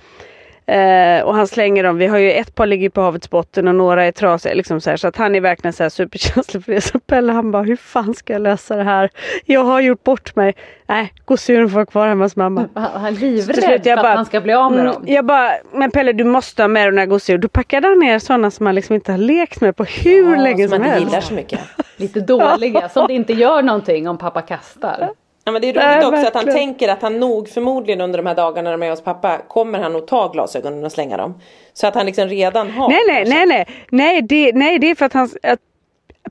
Eh, 0.70 1.22
och 1.24 1.36
han 1.36 1.48
slänger 1.48 1.84
dem. 1.84 1.98
Vi 1.98 2.08
har 2.08 2.18
ju 2.18 2.32
ett 2.32 2.56
par 2.56 2.66
ligger 2.66 2.90
på 2.90 3.02
havets 3.02 3.30
botten 3.30 3.68
och 3.68 3.76
några 3.76 4.06
är 4.06 4.12
trasiga. 4.12 4.54
Liksom 4.54 4.82
så, 4.82 4.90
här, 4.90 4.98
så 4.98 5.08
att 5.08 5.16
han 5.16 5.36
är 5.36 5.42
verkligen 5.42 5.74
så 5.74 5.84
här 5.84 5.90
superkänslig 5.90 6.66
för 6.66 6.72
det. 6.72 6.82
Så 6.82 7.00
Pelle 7.00 7.32
han 7.32 7.52
bara, 7.52 7.64
hur 7.64 7.76
fan 7.76 8.14
ska 8.16 8.34
jag 8.34 8.42
lösa 8.42 8.76
det 8.76 8.84
här? 8.84 9.10
Jag 9.46 9.64
har 9.64 9.80
gjort 9.80 10.04
bort 10.04 10.36
mig. 10.36 10.56
Nej, 10.88 11.14
gosedjuren 11.26 11.70
får 11.70 11.76
vara 11.76 11.86
kvar 11.86 12.08
hemma 12.08 12.26
hos 12.26 12.36
mamma. 12.36 12.66
Han 12.76 13.06
är 13.06 13.12
livrädd 13.12 13.84
för 13.84 13.92
att 13.92 14.04
bara, 14.04 14.16
han 14.16 14.26
ska 14.26 14.42
bli 14.42 14.54
av 14.54 14.72
med 14.72 14.80
mm, 14.80 14.94
dem. 14.94 15.04
Jag 15.08 15.26
bara, 15.26 15.52
men 15.74 15.92
Pelle 15.92 16.14
du 16.14 16.24
måste 16.24 16.64
ha 16.64 16.68
med 16.68 16.88
de 16.88 16.96
där 16.96 17.06
gosedjuren. 17.06 17.42
Då 17.42 17.48
packade 17.48 17.88
han 17.88 18.00
ner 18.00 18.20
sådana 18.20 18.52
som 18.52 18.64
man 18.64 18.76
liksom 18.76 18.96
inte 18.96 19.12
har 19.12 19.20
lekt 19.20 19.62
med 19.62 19.76
på 19.76 19.84
hur 19.84 20.38
länge 20.38 20.68
som 20.68 20.76
som 20.76 20.82
man 20.82 20.88
inte 20.88 21.00
helst. 21.00 21.12
gillar 21.12 21.22
så 21.22 21.34
mycket. 21.34 21.60
Lite 21.98 22.20
dåliga, 22.20 22.90
som 22.90 23.08
det 23.08 23.14
inte 23.14 23.34
gör 23.34 23.62
någonting 23.62 24.08
om 24.10 24.18
pappa 24.18 24.42
kastar. 24.42 25.10
Ja, 25.50 25.54
men 25.54 25.62
det 25.62 25.70
är 25.70 25.74
roligt 25.74 25.84
Nej, 25.86 26.06
också 26.06 26.28
att 26.28 26.34
han 26.36 26.46
verkligen. 26.46 26.68
tänker 26.68 26.90
att 26.90 27.02
han 27.02 27.20
nog 27.20 27.50
förmodligen 27.50 28.02
under 28.02 28.20
de 28.20 28.26
här 28.26 28.36
dagarna 28.36 28.70
när 28.70 28.78
de 28.78 28.84
är 28.86 28.90
hos 28.90 29.02
pappa 29.04 29.38
kommer 29.48 29.80
han 29.80 29.94
nog 29.94 30.08
ta 30.08 30.28
glasögonen 30.28 30.86
och 30.86 30.92
slänga 30.92 31.18
dem. 31.18 31.42
Så 31.74 31.88
att 31.88 31.96
han 31.96 32.06
liksom 32.06 32.28
redan 32.28 32.72
har. 32.72 32.90
Nej 32.90 33.00
nej 33.08 33.26
nej 33.28 33.46
nej. 33.46 33.66
Nej 33.90 34.22
det, 34.22 34.52
nej 34.56 34.80
det 34.80 34.90
är 34.92 34.96
för 34.96 35.06
att, 35.06 35.14
han, 35.14 35.30
att 35.44 35.60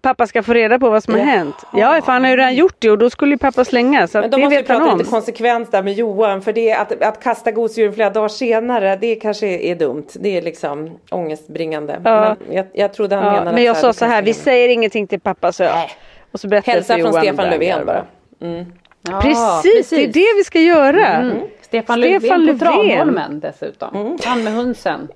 pappa 0.03 0.27
ska 0.27 0.43
få 0.43 0.53
reda 0.53 0.79
på 0.79 0.91
vad 0.91 1.05
som 1.05 1.14
har 1.14 1.21
Jaha. 1.21 1.29
hänt. 1.31 1.55
Ja 1.73 2.01
för 2.05 2.12
han 2.12 2.25
har 2.25 2.31
ju 2.31 2.37
redan 2.37 2.55
gjort 2.55 2.77
det 2.79 2.91
och 2.91 2.99
då 2.99 3.11
skulle 3.11 3.33
ju 3.33 3.39
pappa 3.39 3.64
slänga. 3.64 4.07
Så 4.07 4.21
Men 4.21 4.31
då 4.31 4.39
måste 4.39 4.51
vi 4.51 4.57
vet 4.57 4.66
prata 4.66 4.93
om. 4.93 4.99
lite 4.99 5.11
konsekvens 5.11 5.71
där 5.71 5.83
med 5.83 5.93
Johan. 5.93 6.43
För 6.43 6.53
det 6.53 6.73
att, 6.73 7.03
att 7.03 7.23
kasta 7.23 7.51
gosedjuren 7.51 7.95
flera 7.95 8.11
dagar 8.11 8.29
senare 8.29 8.97
det 8.97 9.14
kanske 9.14 9.47
är 9.47 9.75
dumt. 9.75 10.07
Det 10.14 10.37
är 10.37 10.43
liksom 10.43 10.91
ångestbringande. 11.11 12.01
Ja. 12.05 12.37
Men 12.47 12.57
jag, 12.57 12.66
jag 12.73 12.93
trodde 12.93 13.16
han 13.16 13.25
Ja, 13.25 13.33
menade 13.33 13.53
men 13.53 13.64
jag 13.64 13.77
sa 13.77 13.93
så 13.93 14.05
här, 14.05 14.23
vi 14.23 14.35
säger 14.35 14.69
ingenting 14.69 15.07
till 15.07 15.21
pappa 15.21 15.53
så. 15.53 15.62
Nej. 15.64 15.91
Och 16.33 16.41
så 16.41 16.49
berättade 16.49 16.71
jag 16.71 16.75
Hälsa 16.77 16.95
från 16.95 17.01
Johan 17.07 17.23
Stefan 17.23 17.51
Löfven 17.51 17.87
bara. 17.87 18.05
Mm. 18.41 18.64
Ja, 19.11 19.20
Precis, 19.20 19.90
det 19.90 20.04
är 20.04 20.06
det 20.12 20.36
vi 20.38 20.44
ska 20.44 20.61
göra. 20.61 21.06
Mm. 21.06 21.36
Stefan, 21.62 21.98
Stefan 21.98 22.00
Löfven 22.00 22.59
på. 22.59 22.64
Tranholmen 22.64 23.40
dessutom. 23.40 24.18
Han 24.24 24.44
med 24.44 24.52
hönsen. 24.52 25.09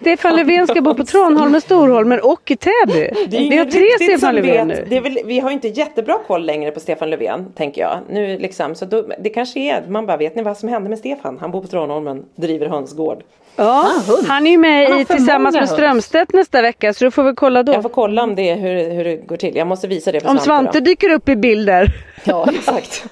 Stefan 0.00 0.36
Löfven 0.36 0.66
ska 0.66 0.80
bo 0.80 0.94
på 0.94 1.04
Tranholmen, 1.04 1.60
Storholmen 1.60 2.20
och 2.20 2.50
i 2.50 2.56
Täby. 2.56 3.10
Det 3.28 3.36
är 3.36 3.50
Vi 3.50 3.56
har 3.56 3.64
tre 3.64 4.06
Stefan 4.06 4.34
Löfven 4.34 4.68
vet. 4.68 4.78
nu. 4.78 4.86
Det 4.88 4.96
är 4.96 5.00
väl, 5.00 5.18
vi 5.24 5.40
har 5.40 5.50
inte 5.50 5.68
jättebra 5.68 6.18
koll 6.26 6.46
längre 6.46 6.70
på 6.70 6.80
Stefan 6.80 7.10
Löfven 7.10 7.52
tänker 7.56 7.80
jag. 7.80 7.98
Nu 8.10 8.38
liksom, 8.38 8.74
så 8.74 8.84
då, 8.84 9.04
det 9.18 9.30
kanske 9.30 9.60
är, 9.60 9.84
man 9.88 10.06
bara 10.06 10.16
vet 10.16 10.34
ni 10.36 10.42
vad 10.42 10.56
som 10.56 10.68
hände 10.68 10.88
med 10.88 10.98
Stefan? 10.98 11.38
Han 11.40 11.50
bor 11.50 11.62
på 11.62 11.68
Tranholmen, 11.68 12.24
driver 12.36 12.66
hönsgård. 12.66 13.22
Ja, 13.56 13.86
hund. 14.06 14.26
han 14.28 14.46
är 14.46 14.50
ju 14.50 14.58
med 14.58 15.00
i 15.00 15.04
Tillsammans 15.04 15.54
med. 15.54 15.68
Strömstedt 15.68 16.32
nästa 16.32 16.62
vecka 16.62 16.92
så 16.94 17.04
du 17.04 17.10
får 17.10 17.22
vi 17.22 17.34
kolla 17.34 17.62
då. 17.62 17.72
Jag 17.72 17.82
får 17.82 17.88
kolla 17.88 18.22
om 18.22 18.34
det, 18.34 18.54
hur, 18.54 18.90
hur 18.90 19.04
det 19.04 19.16
går 19.16 19.36
till. 19.36 19.56
Jag 19.56 19.66
måste 19.66 19.88
visa 19.88 20.12
det 20.12 20.20
för 20.20 20.28
Om. 20.28 20.38
Svante 20.38 20.78
då. 20.80 20.84
dyker 20.84 21.10
upp 21.10 21.28
i 21.28 21.36
bilder. 21.36 21.92
Ja, 22.24 22.48
exakt. 22.52 23.04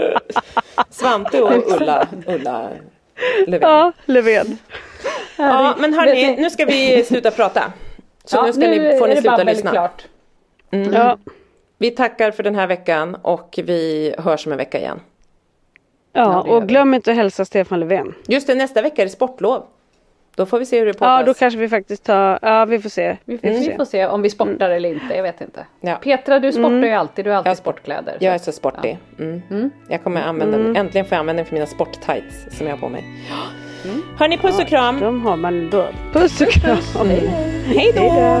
Svante 0.90 1.42
och 1.42 1.72
Ulla, 1.80 2.06
Ulla 2.26 2.68
Löfven. 3.46 3.68
Ja. 3.70 3.92
Ja, 4.06 4.12
Löfven. 4.12 4.58
men 5.78 5.94
hörni, 5.94 6.36
nu 6.36 6.50
ska 6.50 6.64
vi 6.64 7.04
sluta 7.04 7.30
prata. 7.30 7.72
Så 8.24 8.36
Ja, 8.36 8.42
nu, 8.46 8.52
ska 8.52 8.60
ni, 8.60 8.98
får 8.98 9.08
ni 9.08 9.14
det 9.14 9.20
sluta 9.20 9.42
lyssna. 9.42 9.70
klart. 9.70 10.02
Ja. 10.92 11.18
Vi 11.78 11.90
tackar 11.90 12.30
för 12.30 12.42
den 12.42 12.54
här 12.54 12.66
veckan 12.66 13.14
och 13.22 13.58
vi 13.64 14.14
hörs 14.18 14.46
om 14.46 14.52
en 14.52 14.58
vecka 14.58 14.78
igen. 14.78 15.00
Ja, 16.12 16.40
och 16.40 16.68
glöm 16.68 16.94
inte 16.94 17.10
att 17.10 17.16
hälsa 17.16 17.44
Stefan 17.44 17.80
Löfven. 17.80 18.14
Just 18.26 18.46
det, 18.46 18.54
nästa 18.54 18.82
vecka 18.82 19.02
är 19.02 19.06
det 19.06 19.12
sportlov. 19.12 19.62
Då 20.40 20.46
får 20.46 20.58
vi 20.58 20.66
se 20.66 20.78
hur 20.78 20.86
det 20.86 20.92
poddas. 20.94 21.20
Ja, 21.20 21.26
då 21.26 21.34
kanske 21.34 21.58
vi 21.60 21.68
faktiskt 21.68 22.04
tar, 22.04 22.38
ja 22.42 22.64
vi 22.64 22.78
får 22.78 22.88
se. 22.90 23.16
Vi 23.24 23.38
får, 23.38 23.48
vi 23.48 23.74
får 23.76 23.84
se 23.84 24.06
om 24.06 24.22
vi 24.22 24.30
sportar 24.30 24.70
eller 24.70 24.88
inte, 24.88 25.14
jag 25.16 25.22
vet 25.22 25.40
inte. 25.40 25.66
Ja. 25.80 25.94
Petra 25.94 26.38
du 26.38 26.52
sportar 26.52 26.70
ju 26.84 26.90
alltid, 26.90 27.24
du 27.24 27.30
har 27.30 27.36
alltid 27.38 27.50
Jag- 27.50 27.56
sportkläder. 27.56 28.16
Jag 28.20 28.34
är 28.34 28.38
så 28.38 28.52
sportig. 28.52 28.98
Mm. 29.18 29.70
Jag 29.88 30.02
kommer 30.04 30.22
använda, 30.22 30.80
äntligen 30.80 31.04
får 31.06 31.14
jag 31.16 31.20
användning 31.20 31.44
för 31.46 31.54
mina 31.54 31.66
sporttights 31.66 32.56
som 32.58 32.66
jag 32.66 32.74
har 32.74 32.80
på 32.80 32.88
mig. 32.88 33.04
Hörni, 34.18 34.38
puss 34.38 34.58
och 34.58 34.66
kram. 34.66 35.00
De 35.00 35.26
har 35.26 35.36
man 35.36 35.70
då. 35.70 35.86
Puss 36.12 36.40
och 36.40 36.48
kram. 36.48 37.08
Hej 37.66 37.92
då! 37.96 38.40